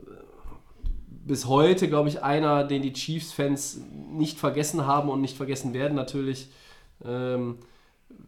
bis 1.08 1.46
heute, 1.46 1.88
glaube 1.88 2.10
ich, 2.10 2.22
einer, 2.22 2.64
den 2.64 2.82
die 2.82 2.92
Chiefs-Fans 2.92 3.80
nicht 4.12 4.38
vergessen 4.38 4.86
haben 4.86 5.08
und 5.08 5.20
nicht 5.20 5.36
vergessen 5.36 5.72
werden, 5.72 5.94
natürlich. 5.94 6.50
Ähm, 7.04 7.58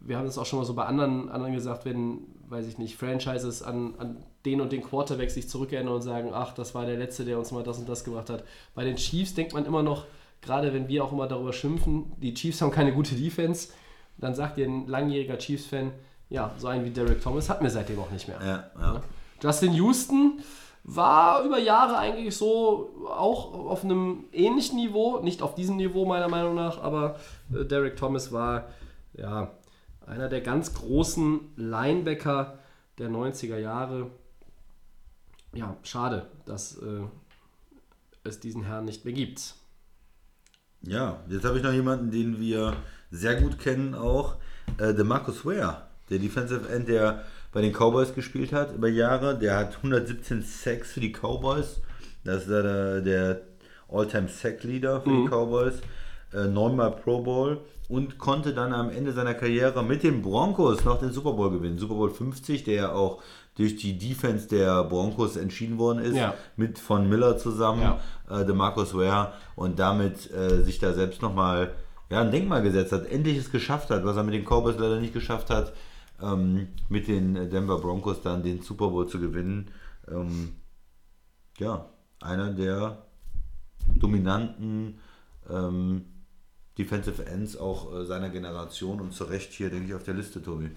wir 0.07 0.19
haben 0.19 0.27
es 0.27 0.39
auch 0.39 0.47
schon 0.47 0.59
mal 0.59 0.65
so 0.65 0.75
bei 0.75 0.85
anderen, 0.85 1.29
anderen 1.29 1.55
gesagt, 1.55 1.85
wenn, 1.85 2.21
weiß 2.49 2.67
ich 2.67 2.79
nicht, 2.79 2.97
Franchises 2.97 3.63
an, 3.63 3.95
an 3.99 4.17
den 4.45 4.61
und 4.61 4.73
den 4.73 4.83
Quarterback 4.83 5.31
sich 5.31 5.49
zurückerinnern 5.49 5.95
und 5.95 6.03
sagen, 6.03 6.31
ach, 6.33 6.55
das 6.55 6.75
war 6.75 6.87
der 6.87 6.97
Letzte, 6.97 7.25
der 7.25 7.39
uns 7.39 7.51
mal 7.51 7.65
das 7.65 7.79
und 7.79 7.89
das 7.89 8.05
gebracht 8.05 8.31
hat. 8.31 8.45
Bei 8.75 8.85
den 8.85 8.97
Chiefs 8.97 9.35
denkt 9.35 9.53
man 9.53 9.67
immer 9.67 9.83
noch, 9.83 10.05
gerade 10.41 10.73
wenn 10.73 10.89
wir 10.89 11.05
auch 11.05 11.13
immer 11.13 11.27
darüber 11.27 11.53
schimpfen, 11.53 12.13
die 12.21 12.35
Chiefs 12.35 12.63
haben 12.63 12.71
keine 12.71 12.93
gute 12.93 13.17
Defense, 13.17 13.71
dann 14.19 14.35
sagt 14.35 14.57
dir 14.57 14.67
ein 14.67 14.87
langjähriger 14.87 15.39
Chiefs-Fan, 15.39 15.93
ja, 16.29 16.53
so 16.59 16.69
einen 16.69 16.85
wie 16.85 16.91
Derek 16.91 17.21
Thomas 17.21 17.49
hatten 17.49 17.65
wir 17.65 17.71
seitdem 17.71 17.99
auch 17.99 18.11
nicht 18.11 18.29
mehr. 18.29 18.39
Ja, 18.41 18.71
ja. 18.81 19.03
Justin 19.43 19.75
Houston 19.75 20.41
war 20.85 21.43
über 21.45 21.59
Jahre 21.59 21.99
eigentlich 21.99 22.37
so 22.37 22.91
auch 23.09 23.53
auf 23.55 23.85
einem 23.85 24.25
ähnlichen 24.33 24.77
Niveau, 24.77 25.19
nicht 25.19 25.43
auf 25.43 25.55
diesem 25.55 25.77
Niveau 25.77 26.05
meiner 26.05 26.29
Meinung 26.29 26.55
nach, 26.55 26.81
aber 26.83 27.17
äh, 27.53 27.65
Derek 27.65 27.97
Thomas 27.97 28.33
war 28.33 28.69
ja 29.15 29.51
einer 30.07 30.29
der 30.29 30.41
ganz 30.41 30.75
großen 30.75 31.41
Linebacker 31.57 32.59
der 32.99 33.11
90er 33.11 33.59
Jahre. 33.59 34.11
Ja, 35.53 35.77
schade, 35.83 36.27
dass 36.45 36.79
äh, 36.79 37.03
es 38.25 38.41
diesen 38.41 38.65
Herrn 38.65 38.85
nicht 38.85 39.05
mehr 39.05 39.15
gibt. 39.15 39.55
Ja, 40.83 41.21
jetzt 41.29 41.45
habe 41.45 41.59
ich 41.59 41.65
noch 41.65 41.73
jemanden, 41.73 42.11
den 42.11 42.41
wir 42.41 42.77
sehr 43.11 43.41
gut 43.41 43.59
kennen 43.59 43.95
auch. 43.95 44.37
Äh, 44.79 44.95
der 44.95 45.05
Marcus 45.05 45.45
Ware, 45.45 45.87
der 46.11 46.19
Defensive 46.19 46.69
End, 46.69 46.89
der 46.89 47.25
bei 47.53 47.63
den 47.63 47.73
Cowboys 47.73 48.15
gespielt 48.15 48.53
hat 48.53 48.75
über 48.75 48.89
Jahre. 48.89 49.39
Der 49.39 49.57
hat 49.57 49.77
117 49.77 50.43
Sacks 50.43 50.93
für 50.93 51.01
die 51.01 51.13
Cowboys. 51.13 51.81
Das 52.25 52.43
ist 52.43 52.51
der, 52.51 53.01
der 53.01 53.41
All-Time 53.89 54.29
Sack 54.29 54.63
Leader 54.65 55.01
für 55.01 55.11
die 55.11 55.29
Cowboys. 55.29 55.81
Äh, 56.37 56.49
neunmal 56.49 56.91
Pro 56.91 57.23
Bowl 57.23 57.61
und 57.89 58.19
konnte 58.19 58.53
dann 58.53 58.73
am 58.75 58.91
Ende 58.91 59.13
seiner 59.13 59.33
Karriere 59.35 59.83
mit 59.83 60.03
den 60.03 60.21
Broncos 60.21 60.85
noch 60.85 60.99
den 60.99 61.13
Super 61.13 61.33
Bowl 61.33 61.51
gewinnen. 61.51 61.79
Super 61.79 61.95
Bowl 61.95 62.11
50, 62.11 62.65
der 62.65 62.75
ja 62.75 62.93
auch 62.93 63.23
durch 63.55 63.77
die 63.77 63.97
Defense 63.97 64.47
der 64.49 64.85
Broncos 64.85 65.37
entschieden 65.37 65.79
worden 65.79 66.01
ist, 66.01 66.17
Ja. 66.17 66.35
mit 66.57 66.79
von 66.79 67.09
Miller 67.09 67.39
zusammen, 67.39 67.81
Ja. 67.81 68.01
äh, 68.29 68.45
der 68.45 68.55
Marcus 68.55 68.93
Ware 68.95 69.33
und 69.55 69.79
damit 69.79 70.31
äh, 70.31 70.63
sich 70.63 70.79
da 70.79 70.93
selbst 70.93 71.23
nochmal 71.23 71.73
ja, 72.11 72.21
ein 72.21 72.31
Denkmal 72.31 72.63
gesetzt 72.63 72.93
hat, 72.93 73.07
endlich 73.07 73.39
es 73.39 73.51
geschafft 73.51 73.89
hat, 73.91 74.05
was 74.05 74.17
er 74.17 74.25
mit 74.25 74.35
den 74.35 74.45
Cowboys 74.45 74.77
leider 74.79 75.01
nicht 75.01 75.15
geschafft 75.15 75.49
hat, 75.51 75.73
ähm, 76.23 76.69
mit 76.91 77.09
den 77.09 77.35
Denver 77.51 77.79
Broncos 77.79 78.21
dann 78.21 78.43
den 78.43 78.61
Super 78.63 78.89
Bowl 78.89 79.09
zu 79.09 79.19
gewinnen. 79.21 79.71
Ähm, 80.09 80.53
ja, 81.59 81.87
einer 82.21 82.53
der 82.53 82.99
dominanten 83.99 84.99
ähm, 85.51 86.05
Defensive 86.79 87.25
Ends 87.25 87.57
auch 87.57 87.95
äh, 87.95 88.05
seiner 88.05 88.29
Generation 88.31 89.01
und 89.01 89.13
zu 89.13 89.25
Recht 89.25 89.53
hier, 89.53 89.71
denke 89.71 89.87
ich, 89.87 89.95
auf 89.95 90.05
der 90.05 90.15
Liste, 90.15 90.43
Tobi. 90.43 90.71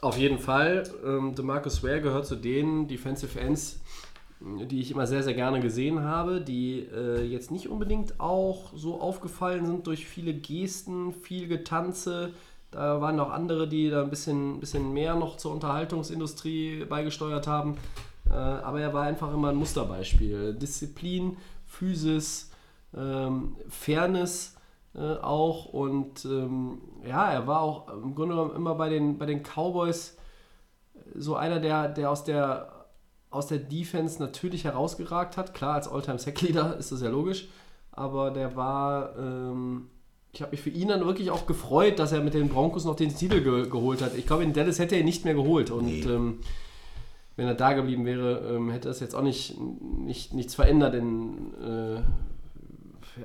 Auf 0.00 0.16
jeden 0.16 0.38
Fall. 0.38 0.84
Ähm, 1.04 1.34
DeMarcus 1.34 1.82
Ware 1.82 2.00
gehört 2.00 2.26
zu 2.26 2.36
den 2.36 2.86
Defensive 2.86 3.38
Ends, 3.38 3.80
die 4.40 4.80
ich 4.80 4.92
immer 4.92 5.06
sehr, 5.06 5.22
sehr 5.22 5.34
gerne 5.34 5.60
gesehen 5.60 6.04
habe, 6.04 6.40
die 6.40 6.86
äh, 6.94 7.24
jetzt 7.24 7.50
nicht 7.50 7.68
unbedingt 7.68 8.20
auch 8.20 8.72
so 8.76 9.00
aufgefallen 9.00 9.66
sind 9.66 9.86
durch 9.86 10.06
viele 10.06 10.34
Gesten, 10.34 11.12
viel 11.12 11.48
Getanze. 11.48 12.32
Da 12.70 13.00
waren 13.00 13.16
noch 13.16 13.30
andere, 13.30 13.66
die 13.66 13.90
da 13.90 14.02
ein 14.02 14.10
bisschen, 14.10 14.60
bisschen 14.60 14.92
mehr 14.92 15.16
noch 15.16 15.36
zur 15.36 15.52
Unterhaltungsindustrie 15.52 16.84
beigesteuert 16.84 17.46
haben. 17.46 17.76
Äh, 18.30 18.34
aber 18.34 18.80
er 18.80 18.92
war 18.92 19.04
einfach 19.04 19.32
immer 19.32 19.48
ein 19.48 19.56
Musterbeispiel. 19.56 20.54
Disziplin, 20.54 21.36
Physis, 21.66 22.50
ähm, 22.96 23.56
Fairness 23.68 24.57
äh, 24.98 25.16
auch. 25.22 25.66
Und 25.66 26.24
ähm, 26.24 26.78
ja, 27.06 27.30
er 27.30 27.46
war 27.46 27.60
auch 27.60 27.88
im 27.92 28.14
Grunde 28.14 28.34
genommen 28.34 28.54
immer 28.56 28.74
bei 28.74 28.88
den, 28.88 29.18
bei 29.18 29.26
den 29.26 29.42
Cowboys 29.42 30.16
so 31.14 31.36
einer, 31.36 31.60
der, 31.60 31.88
der 31.88 32.10
aus 32.10 32.24
der 32.24 32.72
aus 33.30 33.46
der 33.46 33.58
Defense 33.58 34.22
natürlich 34.22 34.64
herausgeragt 34.64 35.36
hat. 35.36 35.52
Klar, 35.54 35.74
als 35.74 35.86
All-Time-Sack-Leader 35.88 36.76
ist 36.78 36.92
das 36.92 37.02
ja 37.02 37.10
logisch, 37.10 37.48
aber 37.92 38.30
der 38.30 38.56
war, 38.56 39.16
ähm, 39.18 39.88
ich 40.32 40.40
habe 40.40 40.52
mich 40.52 40.62
für 40.62 40.70
ihn 40.70 40.88
dann 40.88 41.04
wirklich 41.04 41.30
auch 41.30 41.46
gefreut, 41.46 41.98
dass 41.98 42.12
er 42.12 42.22
mit 42.22 42.32
den 42.34 42.48
Broncos 42.48 42.84
noch 42.86 42.96
den 42.96 43.14
Titel 43.14 43.42
ge 43.42 43.68
geholt 43.68 44.00
hat. 44.00 44.14
Ich 44.16 44.26
glaube, 44.26 44.44
in 44.44 44.52
Dallas 44.54 44.78
hätte 44.78 44.94
er 44.94 45.00
ihn 45.00 45.04
nicht 45.06 45.24
mehr 45.26 45.34
geholt 45.34 45.70
und 45.70 45.84
Nee. 45.84 46.00
ähm, 46.02 46.38
wenn 47.36 47.46
er 47.46 47.54
da 47.54 47.74
geblieben 47.74 48.04
wäre, 48.06 48.54
ähm, 48.56 48.70
hätte 48.70 48.88
das 48.88 48.98
jetzt 49.00 49.14
auch 49.14 49.22
nicht, 49.22 49.56
nicht, 49.60 50.32
nichts 50.34 50.54
verändert 50.54 50.94
in, 50.94 51.52
äh, 51.62 52.00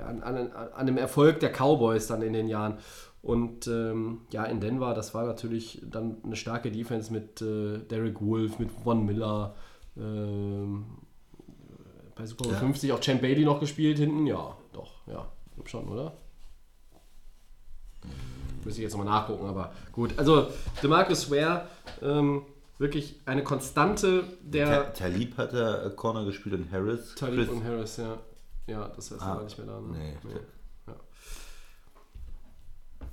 an, 0.02 0.22
an, 0.22 0.50
an 0.52 0.86
dem 0.86 0.96
Erfolg 0.96 1.40
der 1.40 1.50
Cowboys 1.50 2.06
dann 2.06 2.22
in 2.22 2.32
den 2.32 2.48
Jahren. 2.48 2.78
Und 3.22 3.66
ähm, 3.68 4.20
ja, 4.32 4.44
in 4.44 4.60
Denver, 4.60 4.92
das 4.94 5.14
war 5.14 5.24
natürlich 5.24 5.80
dann 5.90 6.16
eine 6.24 6.36
starke 6.36 6.70
Defense 6.70 7.12
mit 7.12 7.40
äh, 7.40 7.78
Derek 7.78 8.20
Wolf, 8.20 8.58
mit 8.58 8.70
Von 8.70 9.06
Miller, 9.06 9.54
ähm, 9.96 10.84
bei 12.16 12.26
Super 12.26 12.44
Bowl 12.44 12.52
Ja. 12.52 12.58
50 12.58 12.92
auch 12.92 13.00
Champ 13.00 13.22
Bailey 13.22 13.44
noch 13.44 13.60
gespielt 13.60 13.98
hinten. 13.98 14.26
Ja, 14.26 14.56
doch, 14.72 14.92
ja, 15.06 15.26
schon, 15.64 15.88
oder? 15.88 16.12
Müsste 18.64 18.80
ich 18.80 18.84
jetzt 18.84 18.92
nochmal 18.96 19.06
nachgucken, 19.20 19.46
aber 19.46 19.72
gut. 19.92 20.14
Also, 20.18 20.48
DeMarcus 20.82 21.30
Ware, 21.30 21.66
ähm, 22.02 22.42
wirklich 22.78 23.20
eine 23.26 23.42
Konstante 23.44 24.24
der. 24.42 24.66
Ta- 24.66 24.90
Talib 24.90 25.36
hat 25.36 25.52
er 25.52 25.86
äh, 25.86 25.90
Corner 25.90 26.24
gespielt 26.24 26.54
und 26.54 26.70
Harris. 26.72 27.14
Talib 27.14 27.36
Chris- 27.36 27.48
und 27.48 27.64
Harris, 27.64 27.96
ja. 27.98 28.18
Ja, 28.66 28.88
das 28.88 29.10
heißt, 29.10 29.22
Ah, 29.22 29.36
war 29.36 29.44
nicht 29.44 29.58
mehr 29.58 29.66
da. 29.66 29.80
Ne? 29.80 29.88
nee. 30.22 30.32
Ja. 30.86 30.94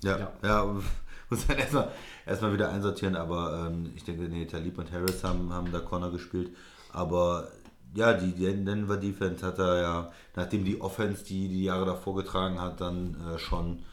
Ja, 0.04 0.18
Ja. 0.18 0.32
ja. 0.44 0.66
muss 1.30 1.48
man 1.48 1.58
erstmal 1.58 1.92
erstmal 2.26 2.54
wieder 2.54 2.70
einsortieren, 2.70 3.16
aber 3.16 3.68
ähm, 3.68 3.92
ich 3.96 4.04
denke, 4.04 4.24
nee, 4.24 4.46
Talib 4.46 4.78
und 4.78 4.92
Harris 4.92 5.24
haben, 5.24 5.52
haben 5.54 5.72
da 5.72 5.80
Corner 5.80 6.10
gespielt. 6.12 6.56
Aber 6.92 7.48
ja, 7.94 8.14
die 8.14 8.34
Den- 8.34 8.66
Denver 8.66 8.98
Defense 8.98 9.46
hat 9.46 9.60
er 9.60 9.82
ja, 9.82 10.12
nachdem 10.36 10.64
die 10.66 10.80
Offense, 10.82 11.24
die 11.24 11.48
die 11.48 11.64
Jahre 11.66 11.86
davor 11.86 12.16
getragen 12.16 12.60
hat, 12.60 12.82
dann 12.82 13.16
äh, 13.34 13.38
schon 13.40 13.84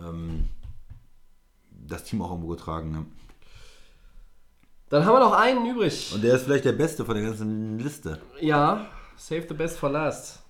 ähm, 0.00 0.48
das 1.70 2.04
Team 2.04 2.22
auch 2.22 2.30
irgendwo 2.30 2.48
getragen. 2.50 2.90
Ne? 2.92 3.06
Dann 4.88 5.04
haben 5.04 5.14
wir 5.14 5.20
noch 5.20 5.32
einen 5.34 5.66
übrig. 5.66 6.12
Und 6.14 6.22
der 6.24 6.34
ist 6.36 6.44
vielleicht 6.44 6.64
der 6.64 6.72
Beste 6.72 7.04
von 7.04 7.14
der 7.14 7.24
ganzen 7.24 7.78
Liste. 7.78 8.20
ja, 8.40 8.86
save 9.16 9.44
the 9.48 9.54
best 9.54 9.78
for 9.78 9.90
last. 9.90 10.40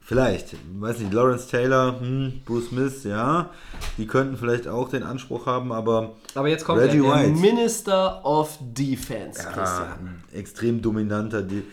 Vielleicht, 0.00 0.56
weiß 0.80 1.00
nicht, 1.00 1.12
Lawrence 1.12 1.48
Taylor, 1.48 2.00
hm, 2.00 2.40
Bruce 2.46 2.68
Smith, 2.68 3.04
ja, 3.04 3.50
die 3.98 4.06
könnten 4.06 4.38
vielleicht 4.38 4.66
auch 4.66 4.88
den 4.88 5.02
Anspruch 5.02 5.44
haben, 5.44 5.70
aber 5.70 6.16
Aber 6.34 6.48
jetzt 6.48 6.64
kommt 6.64 6.80
Reggie 6.80 7.00
der, 7.02 7.14
der. 7.18 7.28
Minister 7.28 8.24
of 8.24 8.58
Defense, 8.60 9.42
Ja, 9.42 9.50
Christian. 9.52 10.22
extrem 10.32 10.80
dominanter 10.80 11.42
Die- 11.42 11.64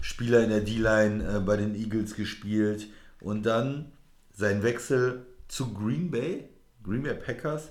Spieler 0.00 0.42
in 0.42 0.50
der 0.50 0.60
D-Line 0.60 1.22
äh, 1.36 1.40
bei 1.40 1.56
den 1.56 1.74
Eagles 1.76 2.14
gespielt. 2.16 2.88
Und 3.20 3.46
dann 3.46 3.92
sein 4.34 4.62
Wechsel 4.64 5.26
zu 5.46 5.72
Green 5.72 6.10
Bay, 6.10 6.48
Green 6.82 7.04
Bay 7.04 7.14
Packers. 7.14 7.68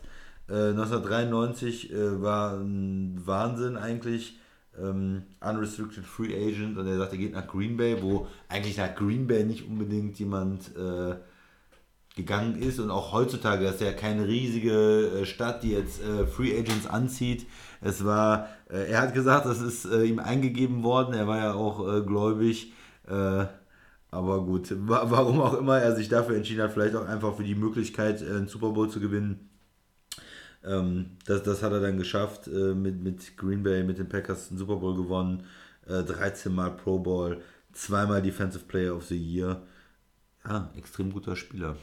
Äh, 0.47 0.69
1993 0.69 1.91
äh, 1.91 2.21
war 2.21 2.53
ein 2.57 3.19
Wahnsinn 3.25 3.75
eigentlich. 3.75 4.39
Ähm, 4.80 5.23
unrestricted 5.41 6.06
Free 6.06 6.34
Agent 6.34 6.77
und 6.77 6.88
er 6.88 6.98
sagt, 6.98 7.11
er 7.11 7.18
geht 7.18 7.34
nach 7.34 7.48
Green 7.48 7.76
Bay, 7.76 8.02
wo 8.02 8.27
eigentlich 8.48 8.77
nach 8.77 8.95
Green 8.95 9.27
Bay 9.27 9.43
nicht 9.43 9.68
unbedingt 9.68 10.18
jemand 10.18 10.76
äh, 10.77 11.15
gegangen 12.15 12.61
ist 12.61 12.80
und 12.80 12.91
auch 12.91 13.11
heutzutage 13.11 13.64
das 13.64 13.76
ist 13.76 13.81
ja 13.81 13.93
keine 13.93 14.27
riesige 14.27 15.22
äh, 15.22 15.26
Stadt, 15.26 15.64
die 15.64 15.72
jetzt 15.72 16.02
äh, 16.02 16.26
Free 16.26 16.57
Agents 16.57 16.88
anzieht. 16.88 17.48
Es 17.81 18.06
war, 18.06 18.48
äh, 18.69 18.89
er 18.91 19.02
hat 19.02 19.14
gesagt, 19.14 19.45
das 19.45 19.61
ist 19.61 19.85
äh, 19.85 20.03
ihm 20.03 20.19
eingegeben 20.19 20.84
worden. 20.84 21.14
Er 21.14 21.27
war 21.27 21.38
ja 21.38 21.53
auch 21.53 21.88
äh, 21.88 22.02
gläubig. 22.02 22.73
Aber 24.11 24.45
gut, 24.45 24.73
wa 24.88 25.06
warum 25.10 25.41
auch 25.41 25.53
immer 25.53 25.80
er 25.80 25.95
sich 25.95 26.07
dafür 26.07 26.35
entschieden 26.38 26.61
hat, 26.61 26.72
vielleicht 26.72 26.95
auch 26.95 27.07
einfach 27.07 27.35
für 27.35 27.43
die 27.43 27.56
Möglichkeit, 27.56 28.22
einen 28.22 28.48
Super 28.48 28.69
Bowl 28.69 28.89
zu 28.89 28.99
gewinnen. 28.99 29.51
Ähm, 30.63 31.17
das, 31.25 31.43
das 31.43 31.63
hat 31.63 31.71
er 31.71 31.79
dann 31.79 31.97
geschafft 31.97 32.47
äh, 32.47 32.73
mit, 32.73 33.01
mit 33.01 33.38
Green 33.38 33.63
Bay, 33.63 33.83
mit 33.83 33.97
den 33.97 34.09
Packers 34.09 34.49
einen 34.49 34.59
Super 34.59 34.75
Bowl 34.75 34.95
gewonnen, 34.95 35.43
äh, 35.88 36.03
13 36.03 36.53
Mal 36.53 36.71
Pro 36.71 36.99
Bowl, 36.99 37.41
zweimal 37.73 38.21
Defensive 38.21 38.65
Player 38.65 38.95
of 38.95 39.05
the 39.05 39.17
Year. 39.17 39.61
Ja, 40.45 40.71
extrem 40.75 41.11
guter 41.11 41.35
Spieler. 41.35 41.75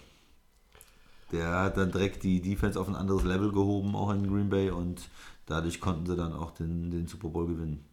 Der 1.33 1.49
hat 1.61 1.77
dann 1.77 1.93
direkt 1.93 2.23
die 2.23 2.41
Defense 2.41 2.81
auf 2.81 2.89
ein 2.89 2.97
anderes 2.97 3.25
Level 3.25 3.53
gehoben, 3.53 3.95
auch 3.95 4.11
in 4.11 4.27
Green 4.29 4.49
Bay, 4.49 4.71
und 4.71 5.03
dadurch 5.47 5.81
konnten 5.81 6.07
sie 6.07 6.17
dann 6.17 6.33
auch 6.33 6.53
den, 6.53 6.91
den 6.91 7.07
Super 7.07 7.29
Bowl 7.29 7.47
gewinnen. 7.47 7.85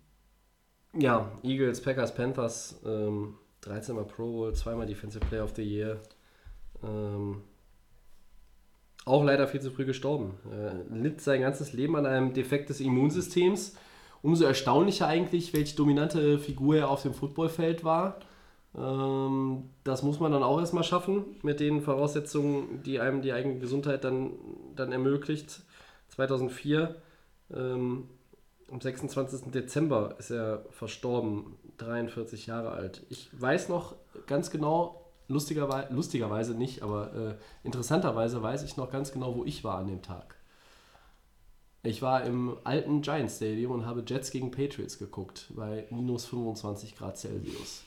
Ja, 0.93 1.29
Eagles, 1.43 1.81
Packers, 1.81 2.15
Panthers, 2.15 2.79
ähm, 2.85 3.35
13 3.61 3.95
Mal 3.95 4.05
Pro 4.05 4.31
Bowl, 4.31 4.53
zweimal 4.53 4.85
Defensive 4.85 5.25
Player 5.25 5.43
of 5.43 5.53
the 5.55 5.63
Year. 5.63 5.99
Ähm, 6.83 7.41
auch 9.05 9.23
leider 9.23 9.47
viel 9.47 9.61
zu 9.61 9.71
früh 9.71 9.85
gestorben. 9.85 10.33
Äh, 10.51 10.95
litt 10.95 11.21
sein 11.21 11.41
ganzes 11.41 11.73
Leben 11.73 11.95
an 11.95 12.05
einem 12.05 12.33
Defekt 12.33 12.69
des 12.69 12.81
Immunsystems. 12.81 13.77
Umso 14.21 14.45
erstaunlicher 14.45 15.07
eigentlich, 15.07 15.53
welche 15.53 15.75
dominante 15.75 16.39
Figur 16.39 16.77
er 16.77 16.89
auf 16.89 17.03
dem 17.03 17.13
Footballfeld 17.13 17.83
war. 17.83 18.19
Ähm, 18.75 19.69
das 19.83 20.01
muss 20.01 20.19
man 20.19 20.31
dann 20.31 20.41
auch 20.41 20.59
erstmal 20.59 20.83
schaffen, 20.83 21.37
mit 21.43 21.59
den 21.59 21.81
Voraussetzungen, 21.81 22.81
die 22.83 22.99
einem 22.99 23.21
die 23.21 23.31
eigene 23.31 23.59
Gesundheit 23.59 24.03
dann, 24.03 24.31
dann 24.75 24.91
ermöglicht. 24.91 25.61
2004, 26.09 26.95
ähm, 27.53 28.09
am 28.71 28.81
26. 28.81 29.51
Dezember 29.51 30.15
ist 30.17 30.31
er 30.31 30.65
verstorben, 30.71 31.57
43 31.77 32.47
Jahre 32.47 32.71
alt. 32.71 33.03
Ich 33.09 33.29
weiß 33.39 33.69
noch 33.69 33.95
ganz 34.25 34.49
genau, 34.49 35.04
lustigerweise, 35.27 35.93
lustigerweise 35.93 36.53
nicht, 36.55 36.81
aber 36.83 37.13
äh, 37.13 37.35
interessanterweise 37.63 38.41
weiß 38.41 38.63
ich 38.63 38.77
noch 38.77 38.91
ganz 38.91 39.11
genau, 39.11 39.35
wo 39.35 39.45
ich 39.45 39.63
war 39.63 39.77
an 39.77 39.87
dem 39.87 40.01
Tag. 40.01 40.35
Ich 41.83 42.01
war 42.01 42.23
im 42.23 42.57
alten 42.63 43.01
Giants 43.01 43.35
Stadium 43.37 43.71
und 43.71 43.85
habe 43.85 44.03
Jets 44.05 44.31
gegen 44.31 44.49
Patriots 44.51 44.97
geguckt, 44.97 45.51
bei 45.55 45.85
minus 45.91 46.25
25 46.25 46.95
Grad 46.95 47.17
Celsius. 47.17 47.83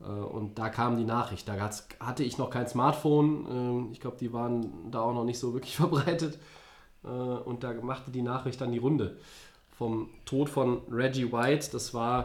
Äh, 0.00 0.04
Und 0.04 0.58
da 0.58 0.68
kam 0.68 0.96
die 0.96 1.04
Nachricht. 1.04 1.48
Da 1.48 1.54
hatte 2.00 2.22
ich 2.24 2.38
noch 2.38 2.50
kein 2.50 2.68
Smartphone. 2.68 3.46
Ähm, 3.50 3.88
Ich 3.92 4.00
glaube, 4.00 4.16
die 4.18 4.32
waren 4.32 4.90
da 4.90 5.00
auch 5.00 5.14
noch 5.14 5.24
nicht 5.24 5.38
so 5.38 5.52
wirklich 5.54 5.76
verbreitet. 5.82 6.38
Äh, 7.04 7.08
Und 7.08 7.64
da 7.64 7.72
machte 7.74 8.10
die 8.10 8.22
Nachricht 8.22 8.60
dann 8.60 8.72
die 8.72 8.78
Runde 8.78 9.16
vom 9.76 10.08
Tod 10.24 10.48
von 10.48 10.82
Reggie 10.90 11.32
White. 11.32 11.68
Das 11.72 11.94
war 11.94 12.22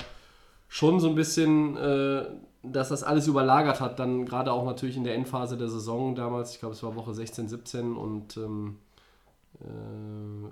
schon 0.68 1.00
so 1.00 1.10
ein 1.10 1.16
bisschen, 1.16 1.76
äh, 1.78 2.26
dass 2.64 2.90
das 2.90 3.04
alles 3.04 3.28
überlagert 3.28 3.80
hat. 3.82 4.00
Dann 4.00 4.26
gerade 4.26 4.52
auch 4.52 4.66
natürlich 4.66 4.98
in 4.98 5.04
der 5.04 5.16
Endphase 5.16 5.58
der 5.58 5.68
Saison 5.70 6.16
damals. 6.16 6.54
Ich 6.54 6.60
glaube, 6.60 6.74
es 6.76 6.84
war 6.84 6.96
Woche 6.96 7.14
16, 7.14 7.48
17 7.48 7.96
und 7.96 8.38
ähm, 8.38 8.78
äh, 9.62 10.48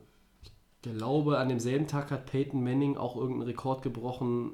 ich 0.45 0.51
glaube, 0.97 1.37
an 1.39 1.49
demselben 1.49 1.87
Tag 1.87 2.09
hat 2.11 2.25
Peyton 2.25 2.63
Manning 2.63 2.97
auch 2.97 3.15
irgendeinen 3.15 3.47
Rekord 3.47 3.81
gebrochen 3.81 4.51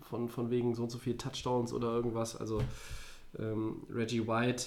von, 0.00 0.28
von 0.28 0.50
wegen 0.50 0.74
so 0.74 0.82
und 0.84 0.90
so 0.90 0.98
viel 0.98 1.16
Touchdowns 1.16 1.72
oder 1.72 1.88
irgendwas. 1.92 2.36
Also 2.36 2.60
ähm, 3.38 3.82
Reggie 3.90 4.26
White. 4.26 4.64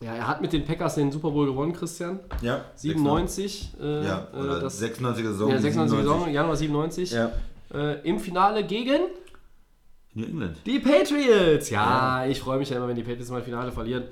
Ja, 0.00 0.14
er 0.14 0.26
hat 0.26 0.40
mit 0.42 0.52
den 0.52 0.64
Packers 0.64 0.96
den 0.96 1.12
Super 1.12 1.30
Bowl 1.30 1.46
gewonnen, 1.46 1.72
Christian. 1.72 2.18
Ja, 2.40 2.64
97. 2.74 3.74
Äh, 3.80 4.04
Ja, 4.04 4.28
äh, 4.32 4.36
oder 4.36 4.60
das, 4.60 4.82
96er 4.82 5.22
Saison. 5.22 5.50
ja, 5.50 5.58
96 5.58 5.60
97. 5.60 5.96
Saison, 5.96 6.32
Januar 6.32 6.56
97. 6.56 7.10
Ja, 7.12 7.30
Äh, 7.72 8.06
Im 8.08 8.18
Finale 8.18 8.64
gegen 8.66 9.00
New 10.14 10.24
England. 10.24 10.56
die 10.66 10.78
Patriots. 10.78 11.70
Ja, 11.70 12.26
ich 12.26 12.40
freue 12.40 12.58
mich 12.58 12.70
ja 12.70 12.76
immer, 12.76 12.88
wenn 12.88 12.96
die 12.96 13.02
Patriots 13.02 13.30
mal 13.30 13.42
Finale 13.42 13.72
verlieren. 13.72 14.04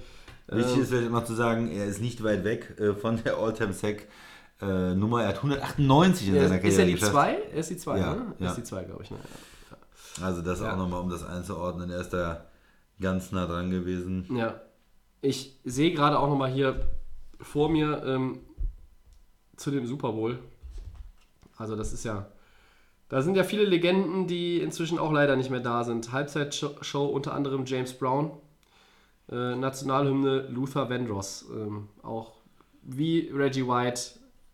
Wichtig 0.49 0.77
Ähm, 0.77 0.83
ist 0.83 0.89
vielleicht 0.89 1.11
noch 1.11 1.25
zu 1.25 1.35
sagen, 1.35 1.71
er 1.71 1.87
ist 1.87 2.01
nicht 2.01 2.23
weit 2.25 2.43
weg 2.45 2.75
äh, 2.81 2.95
von 2.95 3.23
der 3.23 3.37
All-Time-Sack-Nummer. 3.37 5.23
er 5.23 5.29
hat 5.29 5.37
198 5.37 6.29
in 6.29 6.35
ja, 6.35 6.43
seiner 6.43 6.55
Karriere 6.59 6.69
ist 6.73 6.79
er 6.79 6.87
die 6.87 6.93
geschafft. 6.95 7.13
2? 7.13 7.33
Er 7.53 7.59
ist 7.61 7.71
die 7.71 7.77
2, 7.77 7.99
Ja, 7.99 8.15
ne? 8.15 8.35
ja. 8.39 8.49
Ist 8.51 8.57
die 8.57 8.65
2, 8.65 8.85
glaube 8.85 9.03
ich. 9.05 9.11
Ne? 9.11 9.19
Also 10.23 10.43
das 10.43 10.61
Ja. 10.61 10.73
auch 10.73 10.77
nochmal, 10.77 11.01
um 11.01 11.11
das 11.11 11.25
einzuordnen. 11.25 11.91
Er 11.91 12.01
ist 12.01 12.11
da 12.11 12.45
ganz 13.01 13.31
nah 13.33 13.47
dran 13.47 13.71
gewesen. 13.71 14.27
Ja. 14.37 14.61
Ich 15.23 15.59
sehe 15.65 15.93
gerade 15.93 16.19
auch 16.19 16.29
nochmal 16.29 16.51
hier 16.51 16.87
vor 17.41 17.69
mir 17.69 18.03
ähm, 18.05 18.41
zu 19.57 19.71
dem 19.71 19.87
Super 19.87 20.13
Bowl. 20.13 20.39
Also 21.57 21.77
das 21.77 21.93
ist 21.93 22.05
ja, 22.05 22.27
da 23.11 23.21
sind 23.21 23.37
ja 23.37 23.45
viele 23.45 23.65
Legenden, 23.65 24.27
die 24.27 24.61
inzwischen 24.61 24.99
auch 24.99 25.13
leider 25.13 25.37
nicht 25.37 25.51
mehr 25.51 25.61
da 25.61 25.85
sind. 25.85 26.13
Halbzeitshow 26.13 27.05
unter 27.05 27.35
anderem 27.35 27.67
James 27.67 27.93
Brown, 27.93 28.31
äh, 29.31 29.55
Nationalhymne 29.55 30.49
Luther 30.49 30.89
Vandross, 30.89 31.45
ähm, 31.53 31.89
auch 32.03 32.33
wie 32.83 33.29
Reggie 33.29 33.69
White 33.69 34.01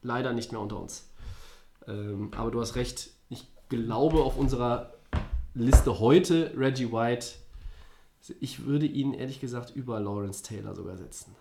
leider 0.03 0.33
nicht 0.33 0.51
mehr 0.51 0.61
unter 0.61 0.81
uns. 0.81 1.09
Ähm, 1.87 2.33
aber 2.37 2.51
du 2.51 2.61
hast 2.61 2.75
recht, 2.75 3.11
ich 3.29 3.47
glaube 3.69 4.19
auf 4.19 4.37
unserer 4.37 4.93
Liste 5.55 6.01
heute 6.01 6.53
Reggie 6.57 6.91
White 6.91 7.27
ich 8.41 8.67
würde 8.67 8.87
ihn 8.87 9.15
ehrlich 9.15 9.41
gesagt 9.41 9.75
über 9.75 10.01
Lawrence 10.01 10.43
Taylor 10.43 10.75
sogar 10.75 10.97
setzen. 10.97 11.35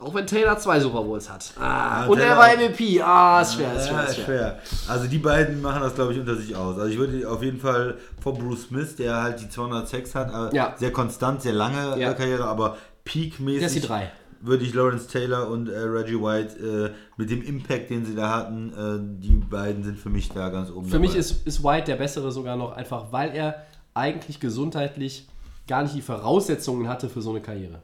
Auch 0.00 0.12
wenn 0.14 0.26
Taylor 0.26 0.58
zwei 0.58 0.80
Super 0.80 1.02
Bowls 1.02 1.30
hat. 1.30 1.52
Ah, 1.58 2.02
Ja, 2.02 2.06
und 2.08 2.18
er 2.18 2.24
Taylor- 2.24 2.38
war 2.38 2.52
MVP. 2.52 3.00
Ah, 3.00 3.40
ist 3.40 3.54
schwer, 3.54 3.74
ist 3.74 3.86
schwer, 3.88 3.96
Ja, 3.96 4.02
ist 4.02 4.14
schwer. 4.16 4.24
schwer. 4.24 4.58
Also 4.88 5.06
die 5.06 5.18
beiden 5.18 5.62
machen 5.62 5.80
das, 5.82 5.94
glaube 5.94 6.12
ich, 6.12 6.18
unter 6.18 6.34
sich 6.36 6.54
aus. 6.56 6.76
Also 6.78 6.88
ich 6.90 6.98
würde 6.98 7.30
auf 7.30 7.42
jeden 7.42 7.60
Fall 7.60 7.96
vor 8.20 8.34
Bruce 8.34 8.64
Smith, 8.64 8.96
der 8.96 9.22
halt 9.22 9.40
die 9.40 9.48
200 9.48 9.88
Sex 9.88 10.14
hat, 10.14 10.32
aber 10.34 10.52
Ja. 10.54 10.74
sehr 10.76 10.92
konstant, 10.92 11.42
sehr 11.42 11.52
lange 11.52 11.94
äh, 11.96 12.12
Karriere, 12.14 12.44
aber 12.46 12.76
peakmäßig 13.04 13.64
ist 13.66 13.74
die 13.76 13.80
drei. 13.80 14.10
würde 14.40 14.64
ich 14.64 14.74
Lawrence 14.74 15.06
Taylor 15.06 15.48
und 15.48 15.68
äh, 15.68 15.78
Reggie 15.78 16.20
White 16.20 16.90
äh, 16.92 16.94
mit 17.16 17.30
dem 17.30 17.42
Impact, 17.42 17.88
den 17.90 18.04
sie 18.04 18.16
da 18.16 18.30
hatten, 18.30 18.72
äh, 18.72 19.22
die 19.22 19.36
beiden 19.36 19.84
sind 19.84 19.98
für 19.98 20.10
mich 20.10 20.28
da 20.28 20.48
ganz 20.50 20.70
oben 20.70 20.88
Für 20.88 20.98
mich 20.98 21.10
dabei. 21.10 21.20
ist, 21.20 21.46
ist 21.46 21.62
White 21.62 21.84
der 21.86 21.96
bessere 21.96 22.32
sogar 22.32 22.56
noch, 22.56 22.72
einfach 22.72 23.12
weil 23.12 23.30
er 23.34 23.62
eigentlich 23.94 24.40
gesundheitlich 24.40 25.28
gar 25.68 25.82
nicht 25.84 25.94
die 25.94 26.02
Voraussetzungen 26.02 26.88
hatte 26.88 27.08
für 27.08 27.22
so 27.22 27.30
eine 27.30 27.40
Karriere. 27.40 27.80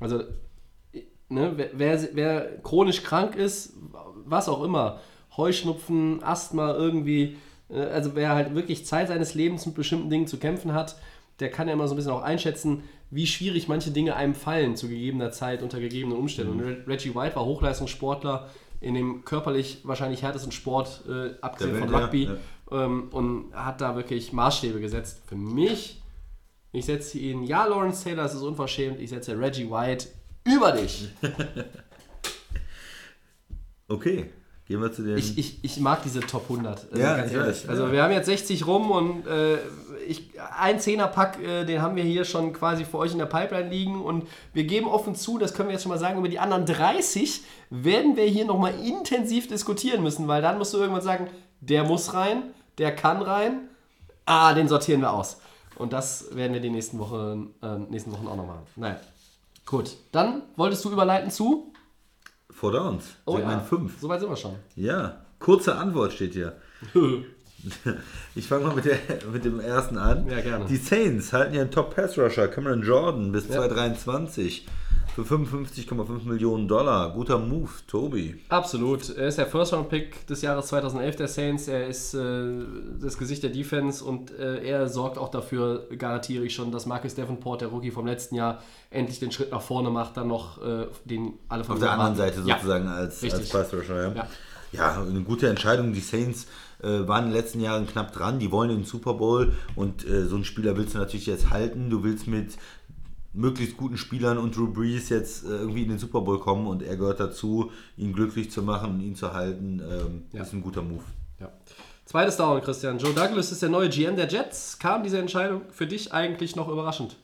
Also, 0.00 0.22
ne, 1.28 1.52
wer, 1.56 1.70
wer, 1.72 2.08
wer 2.14 2.62
chronisch 2.62 3.02
krank 3.02 3.36
ist, 3.36 3.74
was 4.24 4.48
auch 4.48 4.62
immer, 4.62 5.00
Heuschnupfen, 5.36 6.22
Asthma 6.22 6.74
irgendwie, 6.74 7.36
äh, 7.70 7.80
also 7.80 8.14
wer 8.14 8.30
halt 8.30 8.54
wirklich 8.54 8.86
Zeit 8.86 9.08
seines 9.08 9.34
Lebens 9.34 9.66
mit 9.66 9.74
bestimmten 9.74 10.10
Dingen 10.10 10.26
zu 10.26 10.38
kämpfen 10.38 10.72
hat, 10.74 10.96
der 11.40 11.50
kann 11.50 11.68
ja 11.68 11.74
immer 11.74 11.86
so 11.86 11.94
ein 11.94 11.96
bisschen 11.96 12.12
auch 12.12 12.22
einschätzen, 12.22 12.82
wie 13.10 13.26
schwierig 13.26 13.68
manche 13.68 13.90
Dinge 13.90 14.16
einem 14.16 14.34
fallen 14.34 14.76
zu 14.76 14.88
gegebener 14.88 15.30
Zeit 15.30 15.62
unter 15.62 15.80
gegebenen 15.80 16.18
Umständen. 16.18 16.54
Und 16.54 16.60
Re- 16.60 16.84
Reggie 16.86 17.14
White 17.14 17.36
war 17.36 17.44
Hochleistungssportler 17.44 18.48
in 18.80 18.94
dem 18.94 19.24
körperlich 19.24 19.80
wahrscheinlich 19.84 20.22
härtesten 20.22 20.52
Sport, 20.52 21.04
äh, 21.08 21.30
abgesehen 21.40 21.74
Der 21.74 21.82
von 21.82 21.92
Welt, 21.92 22.04
Rugby, 22.04 22.24
ja, 22.24 22.84
ähm, 22.84 23.08
und 23.12 23.54
hat 23.54 23.80
da 23.80 23.96
wirklich 23.96 24.32
Maßstäbe 24.32 24.80
gesetzt. 24.80 25.22
Für 25.26 25.36
mich, 25.36 26.02
ich 26.72 26.84
setze 26.84 27.18
ihn, 27.18 27.44
ja, 27.44 27.64
Lawrence 27.64 28.04
Taylor, 28.04 28.24
das 28.24 28.34
ist 28.34 28.42
unverschämt, 28.42 29.00
ich 29.00 29.10
setze 29.10 29.38
Reggie 29.38 29.70
White 29.70 30.08
über 30.54 30.72
dich. 30.72 31.08
Okay, 33.90 34.26
gehen 34.66 34.82
wir 34.82 34.92
zu 34.92 35.02
den... 35.02 35.16
Ich, 35.16 35.38
ich, 35.38 35.64
ich 35.64 35.80
mag 35.80 36.02
diese 36.02 36.20
Top 36.20 36.42
100. 36.50 36.88
Also 36.90 37.02
Ja, 37.02 37.16
ganz 37.16 37.30
ich 37.30 37.36
ehrlich. 37.36 37.62
weiß, 37.62 37.68
Also 37.70 37.86
ja. 37.86 37.92
wir 37.92 38.02
haben 38.02 38.12
jetzt 38.12 38.26
60 38.26 38.66
rum 38.66 38.90
und 38.90 39.26
äh, 39.26 39.56
ich, 40.06 40.32
ein 40.58 40.78
Zehnerpack, 40.78 41.42
äh, 41.42 41.64
den 41.64 41.80
haben 41.80 41.96
wir 41.96 42.04
hier 42.04 42.26
schon 42.26 42.52
quasi 42.52 42.84
für 42.84 42.98
euch 42.98 43.12
in 43.12 43.18
der 43.18 43.26
Pipeline 43.26 43.70
liegen 43.70 44.00
und 44.02 44.28
wir 44.52 44.64
geben 44.64 44.86
offen 44.88 45.14
zu, 45.14 45.38
das 45.38 45.54
können 45.54 45.70
wir 45.70 45.72
jetzt 45.72 45.84
schon 45.84 45.90
mal 45.90 45.98
sagen, 45.98 46.18
über 46.18 46.28
die 46.28 46.38
anderen 46.38 46.66
30 46.66 47.42
werden 47.70 48.16
wir 48.16 48.24
hier 48.24 48.44
nochmal 48.44 48.74
intensiv 48.78 49.48
diskutieren 49.48 50.02
müssen, 50.02 50.28
weil 50.28 50.42
dann 50.42 50.58
musst 50.58 50.74
du 50.74 50.78
irgendwann 50.78 51.02
sagen, 51.02 51.28
der 51.60 51.84
muss 51.84 52.12
rein, 52.12 52.42
der 52.76 52.94
kann 52.94 53.22
rein, 53.22 53.68
ah, 54.26 54.52
den 54.52 54.68
sortieren 54.68 55.00
wir 55.00 55.12
aus. 55.14 55.40
Und 55.76 55.94
das 55.94 56.36
werden 56.36 56.52
wir 56.52 56.60
die 56.60 56.68
nächsten 56.70 56.98
Wochen, 56.98 57.54
äh, 57.62 57.78
nächsten 57.90 58.12
Wochen 58.12 58.26
auch 58.26 58.36
noch 58.36 58.46
machen. 58.46 58.66
Naja. 58.76 59.00
Gut, 59.68 59.98
dann 60.12 60.44
wolltest 60.56 60.82
du 60.86 60.90
überleiten 60.90 61.30
zu? 61.30 61.74
Four 62.50 62.72
Downs, 62.72 63.04
Segment 63.26 63.62
5. 63.64 64.00
Soweit 64.00 64.20
sind 64.20 64.30
wir 64.30 64.36
schon. 64.36 64.54
Ja, 64.76 65.26
kurze 65.38 65.76
Antwort 65.76 66.12
steht 66.14 66.32
hier. 66.32 66.56
Ich 68.36 68.46
fange 68.46 68.66
mal 68.66 68.74
mit, 68.76 68.84
der, 68.84 68.98
mit 69.32 69.44
dem 69.44 69.58
ersten 69.58 69.98
an. 69.98 70.28
Ja, 70.30 70.40
gerne. 70.40 70.66
Die 70.66 70.76
Saints 70.76 71.32
halten 71.32 71.54
ihren 71.54 71.72
Top-Pass-Rusher 71.72 72.46
Cameron 72.46 72.82
Jordan 72.82 73.32
bis 73.32 73.48
Ja. 73.48 73.56
2023 73.56 74.68
für 75.24 75.34
55,5 75.36 76.24
Millionen 76.26 76.68
Dollar. 76.68 77.12
Guter 77.12 77.38
Move, 77.38 77.70
Tobi. 77.88 78.36
Absolut. 78.48 79.16
Er 79.16 79.28
ist 79.28 79.38
der 79.38 79.46
First-Round-Pick 79.46 80.26
des 80.26 80.42
Jahres 80.42 80.66
2011 80.66 81.16
der 81.16 81.28
Saints. 81.28 81.66
Er 81.66 81.88
ist 81.88 82.14
äh, 82.14 82.46
das 83.00 83.18
Gesicht 83.18 83.42
der 83.42 83.50
Defense 83.50 84.04
und 84.04 84.30
äh, 84.38 84.62
er 84.64 84.88
sorgt 84.88 85.18
auch 85.18 85.30
dafür, 85.30 85.86
garantiere 85.98 86.44
ich 86.44 86.54
schon, 86.54 86.70
dass 86.70 86.86
Marcus 86.86 87.14
Davenport, 87.16 87.62
der 87.62 87.68
Rookie 87.68 87.90
vom 87.90 88.06
letzten 88.06 88.36
Jahr, 88.36 88.62
endlich 88.90 89.18
den 89.18 89.32
Schritt 89.32 89.50
nach 89.50 89.62
vorne 89.62 89.90
macht, 89.90 90.16
dann 90.16 90.28
noch 90.28 90.62
äh, 90.62 90.86
den 91.04 91.34
alle 91.48 91.64
von 91.64 91.74
Auf 91.74 91.80
der 91.80 91.92
anderen. 91.92 92.14
Seite 92.14 92.40
Ja. 92.44 92.54
sozusagen 92.56 92.86
als, 92.86 93.22
als 93.22 93.22
Richtig. 93.22 93.50
Pass-Rusher. 93.50 94.02
Ja. 94.02 94.14
Ja. 94.14 94.28
ja, 94.72 95.02
eine 95.02 95.22
gute 95.22 95.48
Entscheidung. 95.48 95.92
Die 95.92 96.00
Saints 96.00 96.46
äh, 96.80 97.08
waren 97.08 97.24
in 97.24 97.30
den 97.30 97.36
letzten 97.36 97.60
Jahren 97.60 97.86
knapp 97.88 98.12
dran. 98.12 98.38
Die 98.38 98.52
wollen 98.52 98.68
den 98.70 98.84
Super 98.84 99.14
Bowl 99.14 99.52
und 99.74 100.06
äh, 100.08 100.26
so 100.26 100.36
einen 100.36 100.44
Spieler 100.44 100.76
willst 100.76 100.94
du 100.94 100.98
natürlich 100.98 101.26
jetzt 101.26 101.50
halten. 101.50 101.90
Du 101.90 102.04
willst 102.04 102.28
mit 102.28 102.52
möglichst 103.32 103.76
guten 103.76 103.98
Spielern 103.98 104.38
und 104.38 104.56
Drew 104.56 104.72
Brees 104.72 105.08
jetzt 105.10 105.44
äh, 105.44 105.48
irgendwie 105.48 105.82
in 105.82 105.88
den 105.90 105.98
Super 105.98 106.20
Bowl 106.20 106.40
kommen 106.40 106.66
und 106.66 106.82
er 106.82 106.96
gehört 106.96 107.20
dazu, 107.20 107.70
ihn 107.96 108.12
glücklich 108.12 108.50
zu 108.50 108.62
machen 108.62 108.90
und 108.94 109.00
ihn 109.00 109.14
zu 109.14 109.32
halten. 109.32 109.80
Ähm, 109.80 110.22
Ja. 110.32 110.42
Ist 110.42 110.52
ein 110.52 110.62
guter 110.62 110.82
Move. 110.82 111.04
Ja. 111.40 111.52
Zweites 112.04 112.36
Down, 112.36 112.60
Christian. 112.62 112.98
Joe 112.98 113.12
Douglas 113.12 113.52
ist 113.52 113.60
der 113.62 113.68
neue 113.68 113.90
GM 113.90 114.16
der 114.16 114.28
Jets. 114.28 114.78
Kam 114.78 115.02
diese 115.02 115.18
Entscheidung 115.18 115.62
für 115.70 115.86
dich 115.86 116.12
eigentlich 116.12 116.56
noch 116.56 116.68
überraschend? 116.68 117.16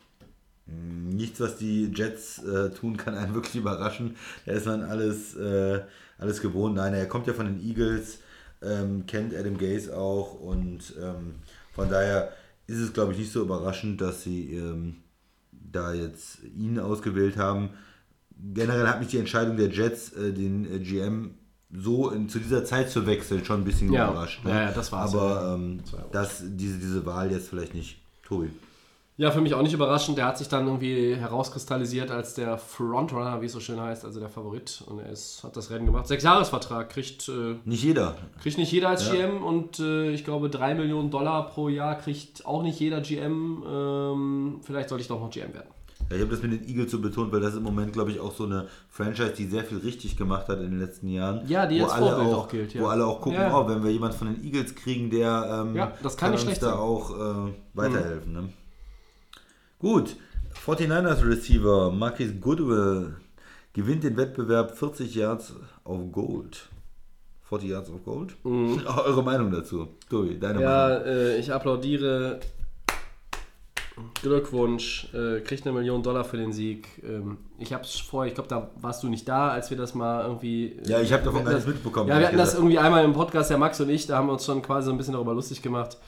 Nichts, 0.67 1.41
was 1.41 1.57
die 1.57 1.91
Jets 1.95 2.43
äh, 2.43 2.71
tun, 2.71 2.97
kann 2.97 3.15
einen 3.15 3.35
wirklich 3.35 3.57
überraschen. 3.57 4.17
Er 4.47 4.55
ist 4.55 4.67
man 4.67 4.83
alles, 4.83 5.35
äh, 5.37 5.81
alles 6.19 6.41
gewohnt. 6.41 6.77
Nein, 6.77 6.95
er 6.95 7.07
kommt 7.07 7.27
ja 7.27 7.33
von 7.33 7.47
den 7.47 7.63
Eagles, 7.67 8.19
ähm, 8.63 9.05
kennt 9.07 9.35
Adam 9.35 9.59
Gaze 9.59 9.97
auch 9.97 10.41
und 10.41 10.95
ähm, 11.03 11.37
von 11.73 11.89
daher 11.91 12.33
ist 12.67 12.79
es, 12.79 12.93
glaube 12.93 13.13
ich, 13.13 13.19
nicht 13.19 13.33
so 13.33 13.43
überraschend, 13.43 14.01
dass 14.01 14.23
sie 14.23 14.55
ähm, 14.55 14.97
da 15.75 15.93
jetzt 15.93 16.39
ihn 16.57 16.79
ausgewählt 16.79 17.37
haben. 17.37 17.71
Generell 18.53 18.87
hat 18.89 19.01
mich 19.01 19.09
die 19.09 19.19
Entscheidung 19.19 19.57
der 19.57 19.69
Jets, 19.71 20.13
äh, 20.13 20.33
den 20.33 20.65
äh, 20.73 20.79
GM 20.81 21.35
so 21.77 22.11
in, 22.11 22.29
zu 22.29 22.39
dieser 22.39 22.65
Zeit 22.65 22.91
zu 22.91 23.07
wechseln, 23.07 23.45
schon 23.45 23.61
ein 23.63 23.65
bisschen 23.65 23.93
Ja. 23.93 24.11
überrascht. 24.11 24.45
ne? 24.45 24.51
Ja, 24.51 24.61
ja, 24.67 24.73
das 24.73 24.93
war's, 24.93 25.15
Aber 25.15 25.55
ähm, 25.59 25.81
das, 26.13 26.43
diese, 26.45 26.79
diese 26.79 27.05
Wahl 27.07 27.31
jetzt 27.33 27.49
vielleicht 27.49 27.75
nicht. 27.75 28.01
Tobi. 28.25 28.49
Ja, 29.17 29.31
für 29.31 29.41
mich 29.41 29.55
auch 29.55 29.63
nicht 29.63 29.73
überraschend. 29.75 30.19
Der 30.19 30.27
hat 30.27 30.39
sich 30.39 30.49
dann 30.49 30.67
irgendwie 30.67 31.15
herauskristallisiert 31.15 32.11
als 32.11 32.35
der 32.35 32.59
Frontrunner, 32.59 33.41
wie 33.41 33.47
es 33.47 33.53
so 33.53 33.61
schön 33.61 33.81
heißt, 33.81 34.05
also 34.05 34.19
der 34.19 34.29
Favorit. 34.29 34.83
Und 34.89 34.99
er 34.99 35.11
ist, 35.11 35.45
hat 35.45 35.57
das 35.57 35.71
Rennen 35.71 35.87
gemacht. 35.87 36.09
Sechsjahresvertrag 36.09 36.91
kriegt, 36.91 37.29
äh, 37.29 37.55
Nicht 37.65 37.85
jeder. 37.85 38.17
kriegt 38.43 38.59
nicht 38.59 38.73
jeder 38.73 38.89
als 38.89 39.07
Ja. 39.07 39.15
GM 39.15 39.45
und 39.45 39.79
äh, 39.79 40.11
ich 40.11 40.25
glaube, 40.25 40.51
drei 40.51 40.75
Millionen 40.75 41.11
Dollar 41.13 41.47
pro 41.47 41.69
Jahr 41.69 41.95
kriegt 41.97 42.45
auch 42.45 42.63
nicht 42.65 42.81
jeder 42.81 43.01
GM. 43.03 43.63
Ähm, 43.69 44.61
vielleicht 44.63 44.89
sollte 44.89 45.03
ich 45.03 45.09
doch 45.09 45.21
noch 45.21 45.31
GM 45.31 45.55
werden. 45.55 45.69
Ja, 46.11 46.17
ich 46.17 46.23
habe 46.23 46.33
das 46.33 46.43
mit 46.43 46.53
den 46.53 46.69
Eagles 46.69 46.91
so 46.91 47.01
betont, 47.01 47.33
weil 47.33 47.41
das 47.41 47.53
ist 47.53 47.59
im 47.59 47.63
Moment, 47.63 47.93
glaube 47.93 48.11
ich, 48.11 48.19
auch 48.19 48.33
so 48.35 48.45
eine 48.45 48.67
Franchise, 48.91 49.33
die 49.39 49.47
sehr 49.47 49.63
viel 49.65 49.79
richtig 49.79 50.17
gemacht 50.17 50.49
hat 50.49 50.59
in 50.59 50.71
den 50.73 50.81
letzten 50.81 51.09
Jahren. 51.09 51.47
Ja, 51.47 51.67
die 51.67 51.81
wo 51.81 51.87
alle 51.87 52.07
Vorbild 52.11 52.29
auch, 52.35 52.39
auch 52.45 52.49
gilt, 52.49 52.75
ja. 52.75 52.83
Wo 52.83 52.87
alle 52.89 53.07
auch 53.07 53.21
gucken, 53.21 53.39
Ja, 53.41 53.57
oh, 53.57 53.67
wenn 53.69 53.83
wir 53.85 53.91
jemanden 53.93 54.17
von 54.19 54.35
den 54.35 54.45
Eagles 54.45 54.75
kriegen, 54.75 55.09
der 55.09 55.63
ähm, 55.67 55.77
Ja, 55.77 55.93
das 56.03 56.17
kann 56.17 56.33
nicht 56.33 56.41
uns 56.41 56.47
schlecht 56.59 56.63
da 56.65 56.71
sein. 56.71 56.77
Mhm. 56.79 56.83
auch 56.83 57.11
äh, 57.49 57.53
weiterhelfen. 57.75 58.33
Ne? 58.33 58.49
Gut, 59.85 60.17
49ers 60.65 61.23
Receiver 61.29 61.91
Marquis 61.91 62.33
Goodwill 62.41 63.17
gewinnt 63.75 64.03
den 64.03 64.17
Wettbewerb 64.17 64.79
40 64.79 65.15
Yards 65.15 65.53
auf 65.85 66.01
Gold. 66.11 66.71
40 67.51 67.69
Yards 67.69 67.91
auf 67.91 68.03
Gold? 68.03 68.35
Eure 68.45 69.23
Meinung 69.23 69.51
dazu? 69.51 69.89
Tobi, 70.09 70.41
deine 70.41 70.61
Meinung? 70.61 70.63
Mhm. 70.63 70.67
Ja, 70.67 70.97
äh, 71.05 71.37
ich 71.37 71.53
applaudiere. 71.53 72.41
Glückwunsch, 74.23 75.13
äh, 75.13 75.41
kriegt 75.43 75.67
eine 75.67 75.77
Million 75.77 76.03
Dollar 76.03 76.25
für 76.25 76.39
den 76.39 76.55
Sieg. 76.55 76.89
Ähm, 77.05 77.37
ich 77.59 77.75
habe 77.75 77.85
es 77.85 77.95
vorher, 77.97 78.29
ich 78.29 78.35
glaube, 78.35 78.49
da 78.49 78.71
warst 78.81 79.03
du 79.03 79.09
nicht 79.09 79.29
da, 79.29 79.51
als 79.51 79.69
wir 79.69 79.77
das 79.77 79.95
mal 79.95 80.25
irgendwie. 80.25 80.81
Ja, 80.87 81.03
ich 81.03 81.13
habe 81.13 81.25
davon 81.25 81.45
gar 81.45 81.53
nichts 81.53 81.69
mitbekommen. 81.69 82.09
Ja, 82.09 82.19
wir 82.19 82.29
hatten 82.29 82.39
das 82.39 82.55
irgendwie 82.55 82.79
einmal 82.79 83.05
im 83.05 83.13
Podcast, 83.13 83.51
der 83.51 83.59
Max 83.59 83.79
und 83.83 83.91
ich, 83.91 84.07
da 84.07 84.17
haben 84.17 84.29
wir 84.29 84.33
uns 84.33 84.47
schon 84.47 84.63
quasi 84.63 84.87
so 84.87 84.93
ein 84.93 84.97
bisschen 84.97 85.13
darüber 85.13 85.35
lustig 85.35 85.61
gemacht, 85.61 85.99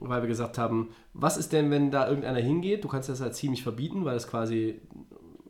weil 0.00 0.22
wir 0.22 0.28
gesagt 0.28 0.58
haben, 0.58 0.90
was 1.12 1.36
ist 1.36 1.52
denn, 1.52 1.70
wenn 1.70 1.90
da 1.90 2.08
irgendeiner 2.08 2.40
hingeht? 2.40 2.84
Du 2.84 2.88
kannst 2.88 3.08
das 3.08 3.22
als 3.22 3.38
Team 3.38 3.52
nicht 3.52 3.62
verbieten, 3.62 4.04
weil 4.04 4.16
es 4.16 4.28
quasi, 4.28 4.80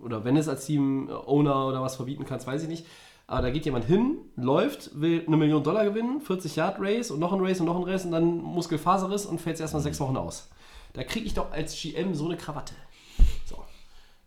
oder 0.00 0.24
wenn 0.24 0.36
es 0.36 0.48
als 0.48 0.66
Team-Owner 0.66 1.66
oder 1.66 1.82
was 1.82 1.96
verbieten 1.96 2.24
kannst, 2.24 2.46
weiß 2.46 2.62
ich 2.62 2.68
nicht. 2.68 2.86
Aber 3.26 3.42
da 3.42 3.50
geht 3.50 3.64
jemand 3.64 3.86
hin, 3.86 4.18
läuft, 4.36 5.00
will 5.00 5.24
eine 5.26 5.36
Million 5.36 5.62
Dollar 5.62 5.84
gewinnen, 5.84 6.20
40 6.20 6.56
Yard 6.56 6.76
Race 6.78 7.10
und 7.10 7.20
noch 7.20 7.32
ein 7.32 7.40
Race 7.40 7.58
und 7.60 7.66
noch 7.66 7.76
ein 7.76 7.84
Race 7.84 8.04
und 8.04 8.12
dann 8.12 8.42
Muskelfaserriss 8.42 9.24
und 9.24 9.40
fällt 9.40 9.60
erstmal 9.60 9.82
sechs 9.82 9.98
Wochen 10.00 10.16
aus. 10.16 10.50
Da 10.92 11.04
kriege 11.04 11.26
ich 11.26 11.34
doch 11.34 11.50
als 11.50 11.80
GM 11.80 12.14
so 12.14 12.26
eine 12.26 12.36
Krawatte. 12.36 12.74
So. 13.46 13.64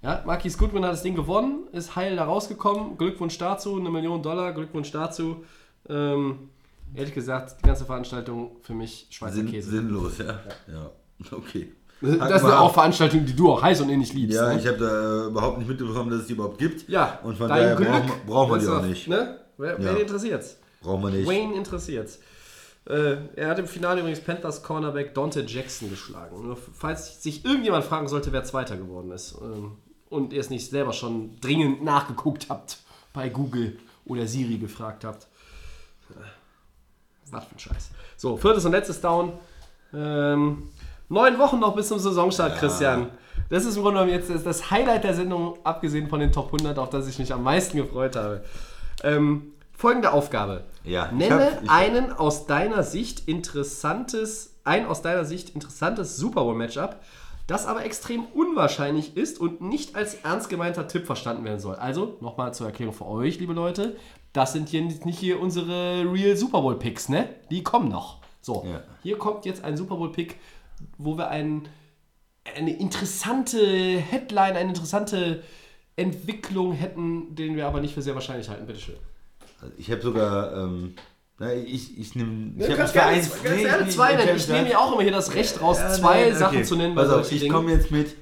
Ja, 0.02 0.24
Marquis 0.26 0.58
Goodwin 0.58 0.84
hat 0.84 0.94
das 0.94 1.04
Ding 1.04 1.16
gewonnen, 1.16 1.68
ist 1.72 1.96
heil 1.96 2.16
da 2.16 2.26
rausgekommen. 2.26 2.98
Glückwunsch 2.98 3.38
dazu, 3.38 3.78
eine 3.78 3.90
Million 3.90 4.24
Dollar, 4.24 4.52
Glückwunsch 4.54 4.92
dazu. 4.92 5.44
Ähm, 5.88 6.50
ehrlich 6.94 7.14
gesagt, 7.14 7.58
die 7.62 7.68
ganze 7.68 7.86
Veranstaltung 7.86 8.58
für 8.62 8.74
mich 8.74 9.08
Schweizer 9.10 9.36
Sinn, 9.36 9.52
Käse. 9.52 9.70
sinnlos, 9.72 10.18
ja. 10.20 10.40
Ja, 10.72 10.92
okay. 11.32 11.72
Das 12.00 12.12
Haken 12.20 12.46
eine 12.46 12.54
ab. 12.54 12.60
auch 12.62 12.74
Veranstaltung, 12.74 13.26
die 13.26 13.36
du 13.36 13.52
auch 13.52 13.62
heiß 13.62 13.82
und 13.82 13.90
innig 13.90 14.14
liebst. 14.14 14.36
Ja, 14.36 14.54
ne? 14.54 14.60
ich 14.60 14.68
habe 14.68 14.78
da 14.78 15.24
äh, 15.26 15.28
überhaupt 15.30 15.58
nicht 15.58 15.68
mitbekommen, 15.68 16.12
dass 16.12 16.22
es 16.22 16.28
die 16.28 16.34
überhaupt 16.34 16.60
gibt. 16.60 16.88
ja, 16.88 17.20
Und 17.24 17.38
von 17.38 17.50
daher 17.50 17.76
Glück. 17.76 17.90
brauchen, 17.90 18.08
wir- 18.08 18.16
brauchen 18.28 18.52
wir 18.52 18.60
die 18.60 18.66
Das 18.66 18.76
auch 18.76 18.86
nicht. 18.86 19.08
Ne? 19.08 19.40
Wer, 19.58 19.80
Ja. 19.82 19.96
wen 19.96 19.98
interessiert's? 20.02 20.58
Brauchen 20.82 21.02
wir 21.04 21.10
nicht. 21.10 21.28
Wayne 21.28 21.56
interessiert's. 21.56 22.20
Äh, 22.86 23.18
er 23.36 23.50
hat 23.50 23.60
im 23.60 23.66
Finale 23.68 24.00
übrigens 24.00 24.20
Panthers 24.22 24.62
Cornerback 24.64 25.14
Dante 25.16 25.42
Jackson 25.46 25.90
geschlagen. 25.90 26.42
Nur 26.46 26.56
falls 26.56 27.22
sich 27.24 27.44
irgendjemand 27.44 27.84
fragen 27.84 28.08
sollte, 28.08 28.32
wer 28.32 28.44
Zweiter 28.44 28.78
geworden 28.78 29.12
ist 29.12 29.36
ähm, 29.42 29.74
und 30.10 30.32
ihr 30.34 30.40
es 30.40 30.50
nicht 30.52 30.70
selber 30.70 30.94
schon 30.94 31.38
dringend 31.42 31.84
nachgeguckt 31.84 32.48
habt 32.50 32.78
bei 33.12 33.28
Google 33.30 33.78
oder 34.06 34.26
Siri 34.28 34.58
gefragt 34.58 35.04
habt. 35.04 35.28
Was 37.32 37.46
für 37.46 37.56
ein 37.56 37.60
Scheiß. 37.60 37.90
So, 38.16 38.38
viertes 38.38 38.66
und 38.66 38.72
letztes 38.72 39.02
Down. 39.02 39.34
Ähm, 39.94 40.64
Neun 41.10 41.40
Wochen 41.40 41.60
noch 41.60 41.74
bis 41.74 41.88
zum 41.88 42.00
Saisonstart, 42.00 42.58
Christian. 42.58 43.08
Das 43.50 43.64
ist 43.64 43.78
im 43.78 43.84
Grunde 43.84 44.02
genommen 44.02 44.12
jetzt 44.20 44.46
das- 44.46 44.70
Highlight 44.72 45.06
der 45.06 45.14
Sendung, 45.14 45.58
abgesehen 45.64 46.10
von 46.10 46.20
den 46.20 46.34
Top 46.34 46.52
100, 46.52 46.78
auf 46.78 46.90
das 46.90 47.08
ich 47.08 47.18
mich 47.18 47.32
am 47.32 47.44
meisten 47.44 47.78
gefreut 47.78 48.18
habe. 48.18 48.44
Ähm, 49.04 49.54
folgende 49.72 50.12
Aufgabe. 50.12 50.66
Ja, 50.84 51.06
ich 51.06 51.12
Nenne 51.18 51.46
hab- 51.54 51.64
ich- 51.64 51.70
einen 51.70 52.12
aus 52.12 52.46
deiner 52.46 52.84
Sicht 52.84 53.30
interessantes, 53.30 54.56
ein 54.66 54.86
aus 54.86 55.02
deiner 55.02 55.24
Sicht 55.24 55.52
interessantes 55.52 56.18
Super 56.18 56.44
Bowl 56.44 56.56
Matchup, 56.56 56.98
das 57.46 57.66
aber 57.68 57.86
extrem 57.86 58.26
unwahrscheinlich 58.34 59.16
ist 59.16 59.40
und 59.40 59.62
nicht 59.62 59.96
als 59.96 60.16
ernst 60.16 60.50
gemeinter 60.50 60.90
Tipp 60.90 61.06
verstanden 61.06 61.46
werden 61.46 61.62
soll. 61.62 61.76
Also, 61.76 62.18
nochmal 62.20 62.54
zur 62.54 62.68
Erklärung 62.68 62.94
für 62.94 63.06
euch, 63.08 63.40
liebe 63.40 63.54
Leute, 63.54 63.96
das 64.34 64.54
sind 64.54 64.70
hier 64.70 64.82
nicht 64.82 65.20
hier 65.20 65.40
unsere 65.40 66.04
Real 66.12 66.36
Super 66.38 66.62
Bowl 66.62 66.78
Picks, 66.78 67.10
ne? 67.10 67.30
Die 67.50 67.64
kommen 67.64 67.90
noch. 67.90 68.20
So, 68.42 68.66
Ja. 68.70 68.82
hier 69.04 69.18
kommt 69.18 69.46
jetzt 69.46 69.64
ein 69.64 69.76
Super 69.78 69.96
Bowl 69.96 70.12
Pick, 70.12 70.38
wo 70.98 71.18
wir 71.18 71.30
einen, 71.30 71.68
eine 72.56 72.76
interessante 72.78 73.98
Headline, 73.98 74.56
eine 74.56 74.70
interessante 74.70 75.44
Entwicklung 75.96 76.74
hätten, 76.74 77.34
den 77.36 77.56
wir 77.56 77.68
aber 77.68 77.82
nicht 77.82 77.94
für 77.94 78.02
sehr 78.02 78.14
wahrscheinlich 78.16 78.48
halten. 78.50 78.68
Bitteschön. 78.68 78.96
Ich 79.78 79.90
habe 79.92 80.02
sogar, 80.02 80.56
ähm, 80.56 80.94
na, 81.40 81.54
ich, 81.54 81.98
ich 82.00 82.14
nehme. 82.16 82.52
Du 82.52 82.76
kannst 82.76 82.94
gerne, 82.94 83.16
ganz 83.18 83.42
gerne 83.42 83.90
zwei 83.90 84.16
nennen. 84.16 84.38
Ich 84.38 84.48
nehme 84.48 84.70
mir 84.70 84.80
auch 84.80 84.94
immer 84.94 85.02
hier 85.02 85.12
das 85.12 85.34
Recht 85.34 85.60
raus, 85.62 85.80
zwei 85.96 86.32
Sachen 86.32 86.64
zu 86.64 86.76
nennen. 86.76 86.94
Pass 86.96 87.10
auf, 87.10 87.32
ich 87.32 87.50
komme 87.50 87.72
jetzt 87.72 87.90
mit 87.90 88.16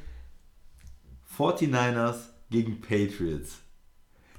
49ers 1.38 2.15
gegen 2.49 2.80
Patriots. 2.82 3.60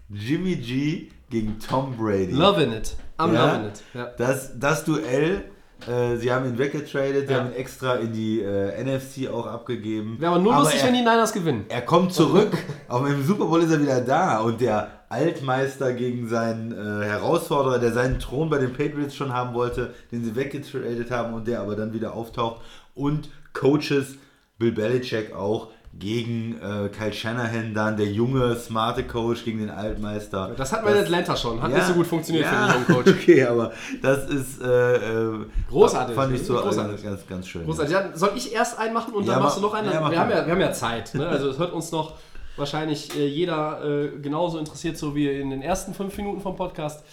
Jimmy 0.09 0.56
G 0.56 1.09
gegen 1.30 1.58
Tom 1.58 1.96
Brady. 1.96 2.32
Loving 2.32 2.72
it. 2.72 2.94
I'm 3.18 3.32
Ja? 3.34 3.46
loving 3.54 3.68
it. 3.68 3.82
Ja. 3.94 4.06
Das, 4.18 4.58
das 4.58 4.84
Duell, 4.84 5.44
äh, 5.88 6.16
sie 6.16 6.32
haben 6.32 6.46
ihn 6.46 6.58
weggetradet, 6.58 7.26
sie 7.28 7.32
Ja. 7.34 7.40
haben 7.40 7.50
ihn 7.50 7.56
extra 7.56 7.94
in 7.96 8.12
die 8.12 8.40
äh, 8.40 8.82
NFC 8.82 9.28
auch 9.30 9.46
abgegeben. 9.46 10.16
Wäre 10.20 10.32
aber 10.32 10.42
nur 10.42 10.54
lustig, 10.54 10.80
er, 10.80 10.86
wenn 10.86 10.94
die 10.94 11.00
Niners 11.00 11.32
gewinnen. 11.32 11.64
er 11.68 11.82
kommt 11.82 12.12
zurück, 12.12 12.52
aber 12.88 13.08
im 13.08 13.24
Super 13.24 13.46
Bowl 13.46 13.62
ist 13.62 13.70
er 13.72 13.80
wieder 13.80 14.00
da 14.00 14.40
und 14.40 14.60
der 14.60 14.90
Altmeister 15.08 15.92
gegen 15.92 16.28
seinen 16.28 16.72
äh, 16.72 17.04
Herausforderer, 17.04 17.78
der 17.78 17.92
seinen 17.92 18.18
Thron 18.18 18.50
bei 18.50 18.58
den 18.58 18.72
Patriots 18.72 19.14
schon 19.14 19.32
haben 19.32 19.54
wollte, 19.54 19.94
den 20.12 20.24
sie 20.24 20.34
weggetradet 20.36 21.10
haben 21.10 21.32
und 21.34 21.46
der 21.46 21.60
aber 21.60 21.76
dann 21.76 21.92
wieder 21.92 22.12
auftaucht 22.14 22.60
und 22.94 23.28
Coaches, 23.52 24.16
Bill 24.58 24.72
Belichick 24.72 25.34
auch, 25.34 25.68
gegen 25.98 26.60
äh, 26.60 26.89
Kyle 26.89 27.12
Shanahan 27.12 27.73
dann, 27.74 27.97
der 27.97 28.06
junge, 28.06 28.55
smarte 28.56 29.05
Coach 29.05 29.44
gegen 29.44 29.59
den 29.60 29.70
Altmeister. 29.70 30.52
Das 30.56 30.73
hatten 30.73 30.86
wir 30.86 30.94
in 30.94 31.02
Atlanta 31.05 31.36
schon. 31.36 31.60
Hat 31.62 31.70
Ja, 31.70 31.78
nicht 31.78 31.86
so 31.86 31.94
gut 31.94 32.06
funktioniert 32.06 32.44
ja, 32.44 32.51
für 32.51 32.73
den 32.73 32.82
jungen 32.82 33.05
Coach. 33.05 33.14
Okay, 33.23 33.44
aber 33.44 33.73
das 34.02 34.28
ist 34.28 34.60
äh, 34.62 34.97
äh, 34.97 35.47
Großartig. 35.70 36.14
Fand 36.14 36.35
ich 36.35 36.43
so 36.44 36.55
Großartig. 36.55 37.02
Ganz, 37.02 37.27
ganz, 37.27 37.48
schön. 37.48 37.64
Großartig. 37.64 37.93
Ja, 37.93 38.10
soll 38.14 38.32
ich 38.35 38.52
erst 38.52 38.78
einen 38.78 38.94
machen 38.94 39.14
und 39.14 39.27
dann 39.27 39.43
machst 39.43 39.56
mach- 39.56 39.62
du 39.62 39.68
noch 39.68 39.74
einen? 39.74 39.90
wir, 39.90 40.01
haben 40.18 40.31
ja, 40.31 40.47
wir 40.47 40.52
haben 40.52 40.60
ja 40.60 40.73
Zeit. 40.73 41.14
Ne? 41.14 41.27
Also 41.27 41.48
es 41.51 41.59
hört 41.59 41.73
uns 41.73 41.93
noch 41.93 42.14
wahrscheinlich 42.56 43.16
äh, 43.16 43.27
jeder 43.27 43.85
äh, 43.85 44.18
genauso 44.18 44.59
interessiert, 44.59 44.98
so 44.98 45.14
wie 45.14 45.28
in 45.28 45.51
den 45.51 45.62
ersten 45.62 45.94
fünf 45.94 46.16
Minuten 46.16 46.40
vom 46.40 46.56
Podcast. 46.56 47.05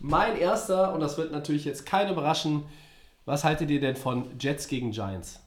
Mein 0.00 0.36
erster, 0.36 0.92
und 0.94 1.00
das 1.00 1.16
wird 1.18 1.32
natürlich 1.32 1.64
jetzt 1.64 1.86
keinen 1.86 2.12
überraschen, 2.12 2.64
was 3.24 3.44
haltet 3.44 3.70
ihr 3.70 3.80
denn 3.80 3.96
von 3.96 4.26
Jets 4.38 4.66
gegen 4.66 4.90
Giants? 4.90 5.40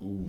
Uh. 0.00 0.26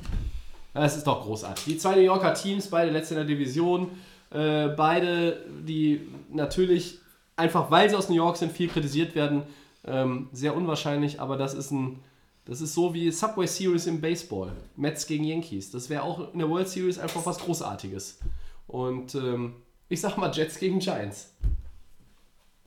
Das 0.73 0.95
ist 0.95 1.06
doch 1.06 1.22
großartig. 1.23 1.65
Die 1.65 1.77
zwei 1.77 1.95
New 1.95 2.02
Yorker 2.02 2.34
Teams, 2.34 2.69
beide 2.69 2.91
letzte 2.91 3.15
in 3.15 3.19
der 3.19 3.27
Division, 3.27 3.89
äh, 4.31 4.69
beide, 4.69 5.43
die 5.68 6.02
natürlich 6.30 6.99
einfach, 7.35 7.69
weil 7.72 7.89
sie 7.89 7.95
aus 7.95 8.07
New 8.10 8.15
York 8.15 8.38
sind, 8.38 8.52
viel 8.52 8.69
kritisiert 8.69 9.14
werden. 9.15 9.43
Ähm, 9.85 10.30
sehr 10.31 10.56
unwahrscheinlich, 10.56 11.19
aber 11.19 11.38
das 11.38 11.53
ist 11.53 11.72
ein, 11.72 11.99
das 12.45 12.61
ist 12.61 12.73
so 12.73 12.93
wie 12.93 13.11
Subway 13.11 13.48
Series 13.48 13.88
im 13.88 13.99
Baseball. 13.99 14.52
Mets 14.77 15.07
gegen 15.07 15.23
Yankees. 15.26 15.72
Das 15.72 15.89
wäre 15.89 16.03
auch 16.03 16.31
in 16.34 16.39
der 16.39 16.49
World 16.49 16.69
Series 16.69 16.99
einfach 16.99 17.26
was 17.26 17.39
Großartiges. 17.39 18.19
Und 18.68 19.15
ähm, 19.15 19.56
ich 19.89 19.99
sag 19.99 20.18
mal 20.18 20.31
Jets 20.31 20.57
gegen 20.60 20.80
Giants. 20.80 21.34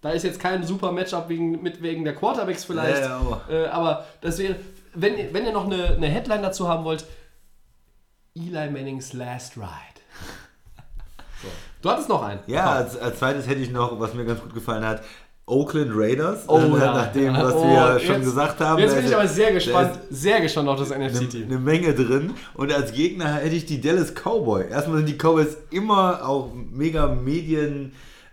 Da 0.01 0.11
ist 0.11 0.25
jetzt 0.25 0.39
kein 0.41 0.63
super 0.65 0.93
Matchup 0.93 1.29
wegen, 1.31 1.63
mit, 1.63 1.81
wegen 1.83 2.05
der 2.05 2.15
Quarterbacks 2.15 2.65
vielleicht. 2.65 3.01
Ja, 3.03 3.09
ja, 3.09 3.17
aber- 3.19 3.43
Äh, 3.51 3.67
aber 3.69 4.05
das 4.21 4.39
wäre, 4.39 4.57
wenn, 4.95 5.17
ihr- 5.17 5.33
wenn 5.33 5.47
ihr 5.47 5.53
noch 5.53 5.65
eine, 5.65 5.95
eine 5.97 6.09
Headline 6.09 6.43
dazu 6.43 6.69
haben 6.69 6.85
wollt, 6.85 7.07
Eli 8.37 8.71
Mannings 8.71 9.13
Last 9.13 9.57
Ride. 9.57 9.69
So. 11.43 11.49
Du 11.83 11.91
hattest 11.91 12.09
noch 12.09 12.23
einen. 12.23 12.41
Ja, 12.47 12.71
als, 12.73 12.97
als 12.97 13.19
zweites 13.19 13.47
hätte 13.47 13.61
ich 13.61 13.71
noch, 13.71 14.01
was 14.01 14.15
mir 14.15 14.25
ganz 14.25 14.41
gut 14.41 14.55
gefallen 14.55 14.83
hat, 14.85 15.03
Oakland 15.45 15.91
Raiders. 15.95 16.45
Oh, 16.49 16.59
äh, 16.59 16.69
ja. 16.79 16.95
Nach 16.95 17.13
dem, 17.13 17.35
was 17.35 17.53
Oh, 17.53 17.65
wir 17.69 18.01
schon 18.01 18.15
jetzt- 18.15 18.25
gesagt 18.25 18.61
haben. 18.61 18.79
Jetzt 18.81 18.95
bin 18.97 19.05
ich 19.05 19.15
aber 19.15 19.29
sehr 19.29 19.53
gespannt, 19.53 19.99
sehr 20.09 20.41
gespannt 20.41 20.69
auf 20.71 20.79
das 20.79 20.91
Eine, 20.91 21.11
NFC-Team. 21.11 21.45
eine 21.45 21.59
Menge 21.59 21.93
drin. 21.93 22.33
Und 22.55 22.73
als 22.73 22.93
Gegner 22.93 23.35
hätte 23.35 23.55
ich 23.57 23.67
die 23.67 23.79
Dallas 23.81 24.15
Cowboy. 24.15 24.69
Erstmal 24.71 24.99
sind 24.99 25.09
die 25.11 25.19
Cowboys 25.19 25.59
immer 25.71 26.27
auch 26.27 26.51
mega 26.55 27.09
medien 27.09 27.93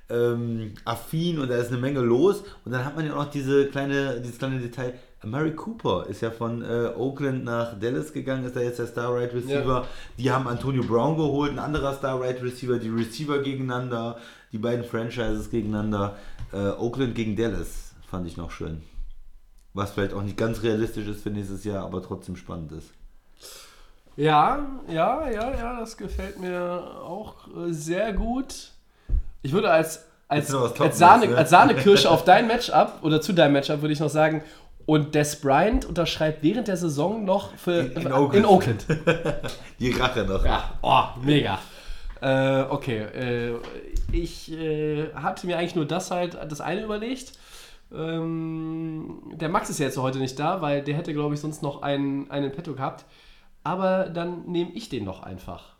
ähm, 0.09 0.75
affin 0.85 1.39
und 1.39 1.49
da 1.49 1.57
ist 1.57 1.67
eine 1.67 1.79
Menge 1.79 1.99
los. 1.99 2.43
Und 2.63 2.71
dann 2.71 2.85
hat 2.85 2.95
man 2.95 3.05
ja 3.05 3.11
auch 3.11 3.25
noch 3.25 3.31
diese 3.31 3.65
kleine, 3.67 4.21
dieses 4.21 4.37
kleine 4.37 4.59
Detail. 4.59 4.93
Murray 5.23 5.51
Cooper 5.51 6.07
ist 6.07 6.21
ja 6.21 6.31
von 6.31 6.63
äh, 6.63 6.91
Oakland 6.97 7.43
nach 7.43 7.79
Dallas 7.79 8.11
gegangen, 8.11 8.43
ist 8.43 8.55
da 8.55 8.59
jetzt 8.59 8.79
der 8.79 8.87
Star 8.87 9.13
Right 9.13 9.33
Receiver. 9.33 9.85
Die 10.17 10.31
haben 10.31 10.47
Antonio 10.47 10.83
Brown 10.83 11.15
geholt, 11.15 11.51
ein 11.51 11.59
anderer 11.59 11.93
Star 11.93 12.19
Right 12.19 12.41
Receiver, 12.41 12.79
die 12.79 12.89
Receiver 12.89 13.39
gegeneinander, 13.39 14.17
die 14.51 14.57
beiden 14.57 14.83
Franchises 14.83 15.51
gegeneinander. 15.51 16.17
Äh, 16.51 16.69
Oakland 16.71 17.13
gegen 17.13 17.35
Dallas 17.35 17.93
fand 18.09 18.25
ich 18.25 18.35
noch 18.35 18.49
schön. 18.49 18.81
Was 19.73 19.91
vielleicht 19.91 20.13
auch 20.13 20.23
nicht 20.23 20.37
ganz 20.37 20.63
realistisch 20.63 21.07
ist 21.07 21.21
für 21.21 21.29
nächstes 21.29 21.63
Jahr, 21.63 21.85
aber 21.85 22.01
trotzdem 22.01 22.35
spannend 22.35 22.71
ist. 22.71 22.91
Ja, 24.17 24.59
ja, 24.87 25.29
ja, 25.29 25.51
ja, 25.55 25.79
das 25.79 25.95
gefällt 25.95 26.39
mir 26.39 26.83
auch 27.03 27.47
äh, 27.47 27.71
sehr 27.71 28.11
gut. 28.11 28.71
Ich 29.43 29.53
würde 29.53 29.69
als, 29.69 30.05
als, 30.27 30.53
als, 30.53 30.97
Sahne, 30.97 31.27
ne? 31.27 31.37
als 31.37 31.51
Sahnekirsche 31.51 32.09
auf 32.09 32.25
dein 32.25 32.47
Matchup 32.47 32.99
oder 33.03 33.21
zu 33.21 33.33
deinem 33.33 33.53
Matchup 33.53 33.81
würde 33.81 33.93
ich 33.93 33.99
noch 33.99 34.09
sagen, 34.09 34.43
und 34.85 35.15
Des 35.15 35.39
Bryant 35.41 35.85
unterschreibt 35.85 36.43
während 36.43 36.67
der 36.67 36.77
Saison 36.77 37.23
noch 37.25 37.55
für, 37.55 37.79
In- 37.81 37.91
in 37.93 38.01
in 38.03 38.11
Oakland. 38.13 38.45
Oakland. 38.47 38.85
Die 39.79 39.91
Rache 39.91 40.23
noch. 40.23 40.43
Ja, 40.45 40.73
oh, 40.81 41.03
mega. 41.23 41.59
Äh, 42.21 42.63
okay, 42.69 42.99
äh, 42.99 43.53
ich 44.11 44.51
äh, 44.51 45.11
hatte 45.13 45.47
mir 45.47 45.57
eigentlich 45.57 45.75
nur 45.75 45.85
das 45.85 46.11
halt, 46.11 46.37
das 46.49 46.61
eine 46.61 46.83
überlegt. 46.83 47.33
Ähm, 47.93 49.21
der 49.33 49.49
Max 49.49 49.69
ist 49.69 49.79
ja 49.79 49.87
jetzt 49.87 49.97
heute 49.97 50.19
nicht 50.19 50.37
da, 50.39 50.61
weil 50.61 50.81
der 50.83 50.95
hätte, 50.95 51.13
glaube 51.13 51.33
ich, 51.33 51.41
sonst 51.41 51.61
noch 51.63 51.81
einen, 51.81 52.29
einen 52.29 52.45
in 52.47 52.51
petto 52.51 52.73
gehabt. 52.73 53.05
Aber 53.63 54.09
dann 54.09 54.45
nehme 54.45 54.71
ich 54.73 54.89
den 54.89 55.05
doch 55.05 55.23
einfach. 55.23 55.75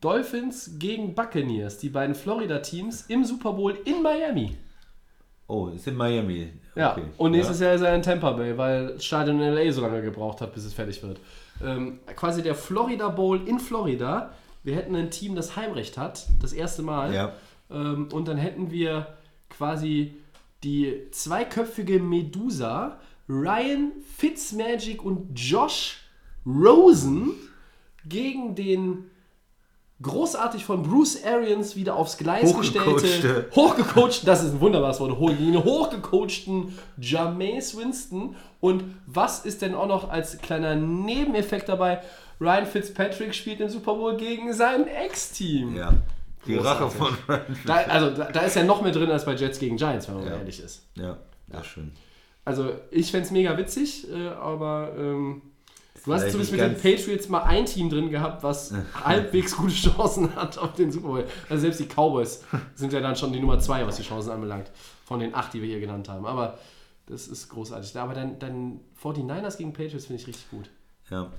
Dolphins 0.00 0.72
gegen 0.78 1.14
Buccaneers, 1.14 1.78
die 1.78 1.88
beiden 1.88 2.14
Florida-Teams 2.14 3.02
im 3.08 3.24
Super 3.24 3.54
Bowl 3.54 3.76
in 3.84 4.02
Miami. 4.02 4.56
Oh, 5.46 5.68
ist 5.68 5.86
in 5.86 5.94
Miami. 5.96 6.52
Ja, 6.74 6.92
Okay. 6.92 7.04
und 7.18 7.32
nächstes 7.32 7.60
Jahr 7.60 7.74
ist 7.74 7.82
er 7.82 7.94
in 7.94 8.02
Tampa 8.02 8.32
Bay, 8.32 8.56
weil 8.56 8.94
das 8.94 9.04
Stadion 9.04 9.40
in 9.40 9.54
LA 9.54 9.70
so 9.72 9.80
lange 9.82 10.02
gebraucht 10.02 10.40
hat, 10.40 10.54
bis 10.54 10.64
es 10.64 10.72
fertig 10.74 11.02
wird. 11.02 11.20
Ähm, 11.62 12.00
quasi 12.16 12.42
der 12.42 12.54
Florida 12.54 13.08
Bowl 13.10 13.46
in 13.46 13.60
Florida. 13.60 14.32
Wir 14.64 14.74
hätten 14.76 14.96
ein 14.96 15.10
Team, 15.10 15.34
das 15.36 15.54
Heimrecht 15.56 15.98
hat, 15.98 16.26
das 16.40 16.52
erste 16.52 16.82
Mal. 16.82 17.14
Ja. 17.14 17.32
Ähm, 17.70 18.08
und 18.12 18.26
dann 18.26 18.38
hätten 18.38 18.70
wir 18.70 19.06
quasi 19.50 20.16
die 20.64 21.08
zweiköpfige 21.10 22.00
Medusa, 22.00 22.98
Ryan 23.28 23.92
Fitzmagic 24.16 25.04
und 25.04 25.38
Josh 25.38 26.00
Rosen 26.46 27.32
gegen 28.06 28.54
den 28.54 29.10
großartig 30.04 30.64
von 30.64 30.82
Bruce 30.84 31.24
Arians 31.24 31.74
wieder 31.74 31.96
aufs 31.96 32.16
Gleis 32.16 32.56
gestellte, 32.56 32.90
Hochgecoachte. 32.90 33.46
hochgecoachten, 33.56 34.26
das 34.26 34.44
ist 34.44 34.52
ein 34.52 34.60
wunderbares 34.60 35.00
Wort, 35.00 35.18
hochgecoachten 35.18 36.78
Jameis 36.98 37.76
Winston. 37.76 38.36
Und 38.60 38.84
was 39.06 39.44
ist 39.44 39.62
denn 39.62 39.74
auch 39.74 39.88
noch 39.88 40.08
als 40.08 40.38
kleiner 40.38 40.74
Nebeneffekt 40.76 41.68
dabei? 41.68 42.00
Ryan 42.40 42.66
Fitzpatrick 42.66 43.34
spielt 43.34 43.60
im 43.60 43.68
Super 43.68 43.94
Bowl 43.94 44.16
gegen 44.16 44.52
sein 44.52 44.86
Ex-Team. 44.86 45.76
Ja. 45.76 45.94
Die 46.46 46.56
Rache 46.56 46.90
von 46.90 47.16
Ryan. 47.28 47.40
Da, 47.66 47.74
also 47.76 48.10
da, 48.10 48.24
da 48.30 48.40
ist 48.40 48.56
ja 48.56 48.64
noch 48.64 48.82
mehr 48.82 48.92
drin 48.92 49.10
als 49.10 49.24
bei 49.24 49.34
Jets 49.34 49.58
gegen 49.58 49.76
Giants, 49.76 50.08
wenn 50.08 50.16
man 50.16 50.26
Ja. 50.26 50.32
ehrlich 50.36 50.60
ist. 50.60 50.86
Ja, 50.94 51.16
ja, 51.52 51.64
schön. 51.64 51.92
Also 52.44 52.70
ich 52.90 53.10
fände 53.10 53.24
es 53.26 53.30
mega 53.32 53.56
witzig, 53.56 54.06
äh, 54.12 54.28
aber 54.28 54.92
ähm, 54.98 55.40
du 56.04 56.14
hast 56.14 56.30
zumindest 56.30 56.52
mit 56.52 56.60
den 56.60 56.74
Patriots 56.74 57.28
mal 57.28 57.42
ein 57.42 57.66
Team 57.66 57.90
drin 57.90 58.10
gehabt, 58.10 58.42
was 58.42 58.72
halbwegs 59.04 59.56
gute 59.56 59.74
Chancen 59.74 60.34
hat 60.36 60.58
auf 60.58 60.74
den 60.74 60.90
Super 60.92 61.08
Bowl. 61.08 61.26
Also 61.48 61.62
selbst 61.62 61.80
die 61.80 61.86
Cowboys 61.86 62.44
sind 62.74 62.92
ja 62.92 63.00
dann 63.00 63.16
schon 63.16 63.32
die 63.32 63.40
Nummer 63.40 63.58
zwei, 63.58 63.86
was 63.86 63.96
die 63.96 64.02
Chancen 64.02 64.30
anbelangt, 64.30 64.70
von 65.04 65.20
den 65.20 65.34
acht, 65.34 65.52
die 65.54 65.62
wir 65.62 65.68
hier 65.68 65.80
genannt 65.80 66.08
haben. 66.08 66.26
Aber 66.26 66.58
das 67.06 67.28
ist 67.28 67.48
großartig. 67.48 67.96
Aber 67.98 68.14
dann, 68.14 68.38
dann 68.38 68.80
49ers 69.02 69.56
gegen 69.58 69.72
Patriots 69.72 70.06
finde 70.06 70.22
ich 70.22 70.26
richtig 70.28 70.50
gut. 70.50 70.70
Ja. 71.10 71.30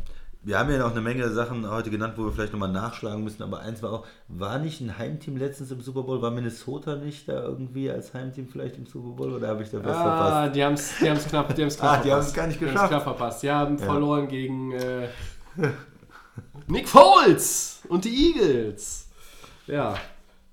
Wir 0.45 0.59
haben 0.59 0.69
ja 0.72 0.77
noch 0.77 0.91
eine 0.91 1.01
Menge 1.01 1.27
Sachen 1.31 1.69
heute 1.69 1.89
genannt, 1.89 2.13
wo 2.17 2.23
wir 2.26 2.31
vielleicht 2.31 2.53
nochmal 2.53 2.72
nachschlagen 2.72 3.23
müssen, 3.23 3.41
aber 3.43 3.59
eins 3.59 3.81
war 3.84 3.91
auch, 3.91 4.05
war 4.27 4.59
nicht 4.59 4.80
ein 4.80 4.97
Heimteam 4.97 5.38
letztens 5.38 5.72
im 5.72 5.81
Super 5.81 6.03
Bowl? 6.03 6.22
War 6.22 6.31
Minnesota 6.31 6.95
nicht 6.95 7.27
da 7.27 7.41
irgendwie 7.43 7.89
als 7.89 8.13
Heimteam 8.13 8.47
vielleicht 8.47 8.77
im 8.77 8.85
Super 8.85 9.09
Bowl 9.15 9.34
oder 9.34 9.47
habe 9.49 9.63
ich 9.63 9.72
da 9.72 9.84
was 9.84 9.97
Ah, 9.97 10.03
verpasst? 10.03 10.55
die 10.55 10.63
haben 10.63 10.73
es 10.73 10.97
die 10.99 11.09
haben's 11.09 11.26
knapp, 11.27 11.55
die 11.55 11.61
haben's 11.61 11.77
knapp 11.80 11.91
Ah, 11.91 11.97
die 11.97 12.09
verpasst. 12.09 12.11
haben's 12.27 12.34
gar 12.35 12.47
nicht 12.47 12.61
Die 12.61 12.65
haben's 12.65 12.73
geschafft. 12.73 12.91
knapp 12.91 13.03
verpasst. 13.03 13.43
Die 13.43 13.51
haben 13.51 13.80
verloren 13.80 14.27
gegen 14.27 14.72
äh, 14.73 15.07
Nick 16.67 16.88
Foles 16.88 17.81
und 17.89 18.05
die 18.05 18.34
Eagles. 18.34 19.09
Ja. 19.67 19.95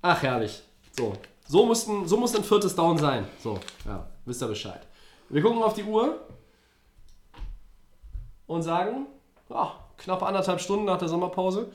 Ach, 0.01 0.21
herrlich. 0.23 0.63
So. 0.97 1.13
So, 1.47 1.65
mussten, 1.65 2.07
so 2.07 2.17
muss 2.17 2.35
ein 2.35 2.43
viertes 2.43 2.75
Down 2.75 2.97
sein. 2.97 3.25
So, 3.39 3.59
ja, 3.85 4.07
wisst 4.25 4.41
ihr 4.41 4.47
Bescheid. 4.47 4.81
Wir 5.29 5.41
gucken 5.41 5.61
auf 5.61 5.73
die 5.73 5.83
Uhr 5.83 6.19
und 8.47 8.61
sagen, 8.63 9.07
ja, 9.49 9.73
knapp 10.03 10.23
anderthalb 10.23 10.59
Stunden 10.61 10.85
nach 10.85 10.97
der 10.97 11.07
Sommerpause 11.07 11.67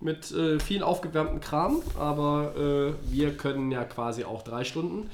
mit 0.00 0.30
äh, 0.32 0.58
viel 0.58 0.82
aufgewärmten 0.82 1.40
Kram, 1.40 1.82
aber 1.98 2.54
äh, 2.56 2.94
wir 3.12 3.36
können 3.36 3.70
ja 3.70 3.84
quasi 3.84 4.24
auch 4.24 4.42
drei 4.42 4.64
Stunden. 4.64 5.10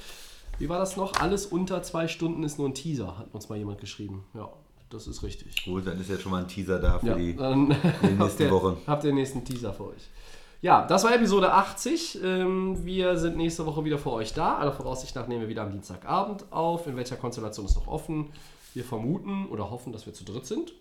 Wie 0.59 0.69
war 0.69 0.79
das 0.79 0.97
noch? 0.97 1.21
Alles 1.21 1.47
unter 1.47 1.83
zwei 1.83 2.09
Stunden 2.09 2.43
ist 2.45 2.59
nur 2.59 2.69
ein 2.69 2.75
Teaser, 2.75 3.19
hat 3.19 3.27
uns 3.33 3.49
mal 3.49 3.59
jemand 3.59 3.81
geschrieben. 3.81 4.25
Ja, 4.35 4.49
das 4.91 5.07
ist 5.07 5.23
richtig. 5.23 5.65
Gut, 5.65 5.87
dann 5.87 6.01
ist 6.01 6.09
jetzt 6.09 6.23
schon 6.23 6.33
mal 6.33 6.43
ein 6.43 6.49
Teaser 6.49 6.79
da 6.79 6.99
für 6.99 7.07
Ja, 7.09 7.15
die. 7.17 7.37
dann 7.37 7.75
habt 7.83 8.19
nächste 8.19 8.45
ihr, 8.45 8.51
Woche. 8.53 8.77
habt 8.87 9.05
ihr 9.05 9.11
den 9.11 9.17
nächsten 9.17 9.45
Teaser 9.45 9.73
für 9.73 9.89
euch. 9.89 10.03
Ja, 10.63 10.87
das 10.87 11.05
war 11.05 11.15
Episode 11.15 11.53
80. 11.53 12.21
Ähm, 12.25 12.85
wir 12.87 13.19
sind 13.19 13.37
nächste 13.37 13.67
Woche 13.67 13.85
wieder 13.85 13.99
für 13.99 14.13
euch 14.13 14.33
da. 14.33 14.57
Aller 14.57 14.73
Voraussicht 14.73 15.15
nach 15.15 15.27
nehmen 15.27 15.43
wir 15.43 15.49
wieder 15.49 15.63
am 15.63 15.71
Dienstagabend 15.73 16.47
auf. 16.51 16.87
In 16.87 16.97
welcher 16.97 17.17
Konstellation 17.17 17.67
ist 17.67 17.75
noch 17.77 17.87
offen? 17.89 18.31
Wir 18.73 18.85
vermuten 18.85 19.47
oder 19.51 19.71
hoffen, 19.71 19.93
dass 19.93 20.07
wir 20.07 20.15
zu 20.15 20.25
dritt 20.25 20.47
sind. 20.47 20.73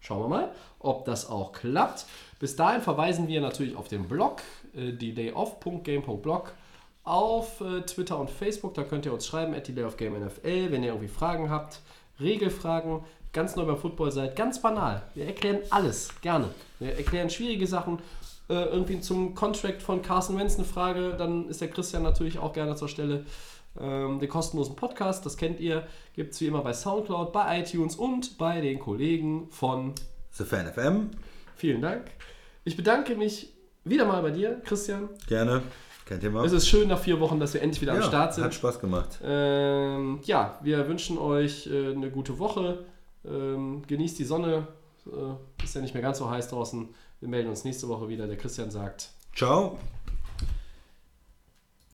Schauen 0.00 0.22
wir 0.22 0.28
mal, 0.28 0.52
ob 0.78 1.04
das 1.04 1.28
auch 1.28 1.52
klappt. 1.52 2.06
Bis 2.38 2.56
dahin 2.56 2.80
verweisen 2.80 3.28
wir 3.28 3.40
natürlich 3.40 3.76
auf 3.76 3.88
den 3.88 4.08
Blog, 4.08 4.40
äh, 4.74 4.92
dedayoff.game.blog, 4.92 6.52
auf 7.04 7.60
äh, 7.60 7.82
Twitter 7.82 8.18
und 8.18 8.30
Facebook. 8.30 8.74
Da 8.74 8.84
könnt 8.84 9.06
ihr 9.06 9.12
uns 9.12 9.26
schreiben, 9.26 9.54
at 9.54 9.68
delayofgamenfl, 9.68 10.72
wenn 10.72 10.82
ihr 10.82 10.90
irgendwie 10.90 11.08
Fragen 11.08 11.50
habt, 11.50 11.80
Regelfragen, 12.18 13.04
ganz 13.32 13.56
neu 13.56 13.64
beim 13.64 13.76
Football 13.76 14.10
seid. 14.10 14.36
Ganz 14.36 14.60
banal. 14.60 15.02
Wir 15.14 15.26
erklären 15.26 15.60
alles, 15.70 16.10
gerne. 16.22 16.48
Wir 16.78 16.96
erklären 16.96 17.30
schwierige 17.30 17.66
Sachen. 17.66 17.98
Äh, 18.48 18.64
irgendwie 18.64 19.00
zum 19.00 19.34
Contract 19.34 19.80
von 19.80 20.02
Carson 20.02 20.36
Wentz 20.36 20.56
eine 20.56 20.64
Frage, 20.64 21.14
dann 21.16 21.48
ist 21.48 21.60
der 21.60 21.68
Christian 21.68 22.02
natürlich 22.02 22.38
auch 22.38 22.52
gerne 22.52 22.74
zur 22.74 22.88
Stelle. 22.88 23.24
Ähm, 23.78 24.18
den 24.18 24.28
kostenlosen 24.28 24.74
Podcast, 24.76 25.24
das 25.24 25.36
kennt 25.36 25.60
ihr, 25.60 25.86
gibt 26.14 26.32
es 26.32 26.40
wie 26.40 26.46
immer 26.46 26.62
bei 26.62 26.72
Soundcloud, 26.72 27.32
bei 27.32 27.60
iTunes 27.60 27.96
und 27.96 28.36
bei 28.36 28.60
den 28.60 28.78
Kollegen 28.78 29.48
von 29.50 29.94
The 30.32 30.44
Fan 30.44 30.66
FM, 30.66 31.10
Vielen 31.54 31.82
Dank. 31.82 32.10
Ich 32.64 32.76
bedanke 32.76 33.14
mich 33.14 33.52
wieder 33.84 34.06
mal 34.06 34.22
bei 34.22 34.30
dir, 34.30 34.60
Christian. 34.64 35.10
gerne. 35.26 35.62
Kein 36.06 36.20
Thema. 36.20 36.42
Es 36.44 36.52
ist 36.52 36.66
schön 36.66 36.88
nach 36.88 36.98
vier 36.98 37.20
Wochen, 37.20 37.38
dass 37.38 37.54
wir 37.54 37.62
endlich 37.62 37.80
wieder 37.80 37.92
am 37.92 38.00
ja, 38.00 38.04
Start 38.04 38.34
sind. 38.34 38.42
Hat 38.42 38.54
Spaß 38.54 38.80
gemacht. 38.80 39.20
Ähm, 39.22 40.18
ja, 40.24 40.58
wir 40.62 40.88
wünschen 40.88 41.18
euch 41.18 41.68
äh, 41.68 41.92
eine 41.92 42.10
gute 42.10 42.38
Woche. 42.40 42.84
Ähm, 43.24 43.82
genießt 43.86 44.18
die 44.18 44.24
Sonne. 44.24 44.66
Äh, 45.06 45.64
ist 45.64 45.74
ja 45.74 45.80
nicht 45.80 45.94
mehr 45.94 46.02
ganz 46.02 46.18
so 46.18 46.28
heiß 46.28 46.48
draußen. 46.48 46.88
Wir 47.20 47.28
melden 47.28 47.48
uns 47.48 47.62
nächste 47.64 47.86
Woche 47.88 48.08
wieder. 48.08 48.26
Der 48.26 48.36
Christian 48.36 48.70
sagt 48.72 49.10
Ciao. 49.36 49.78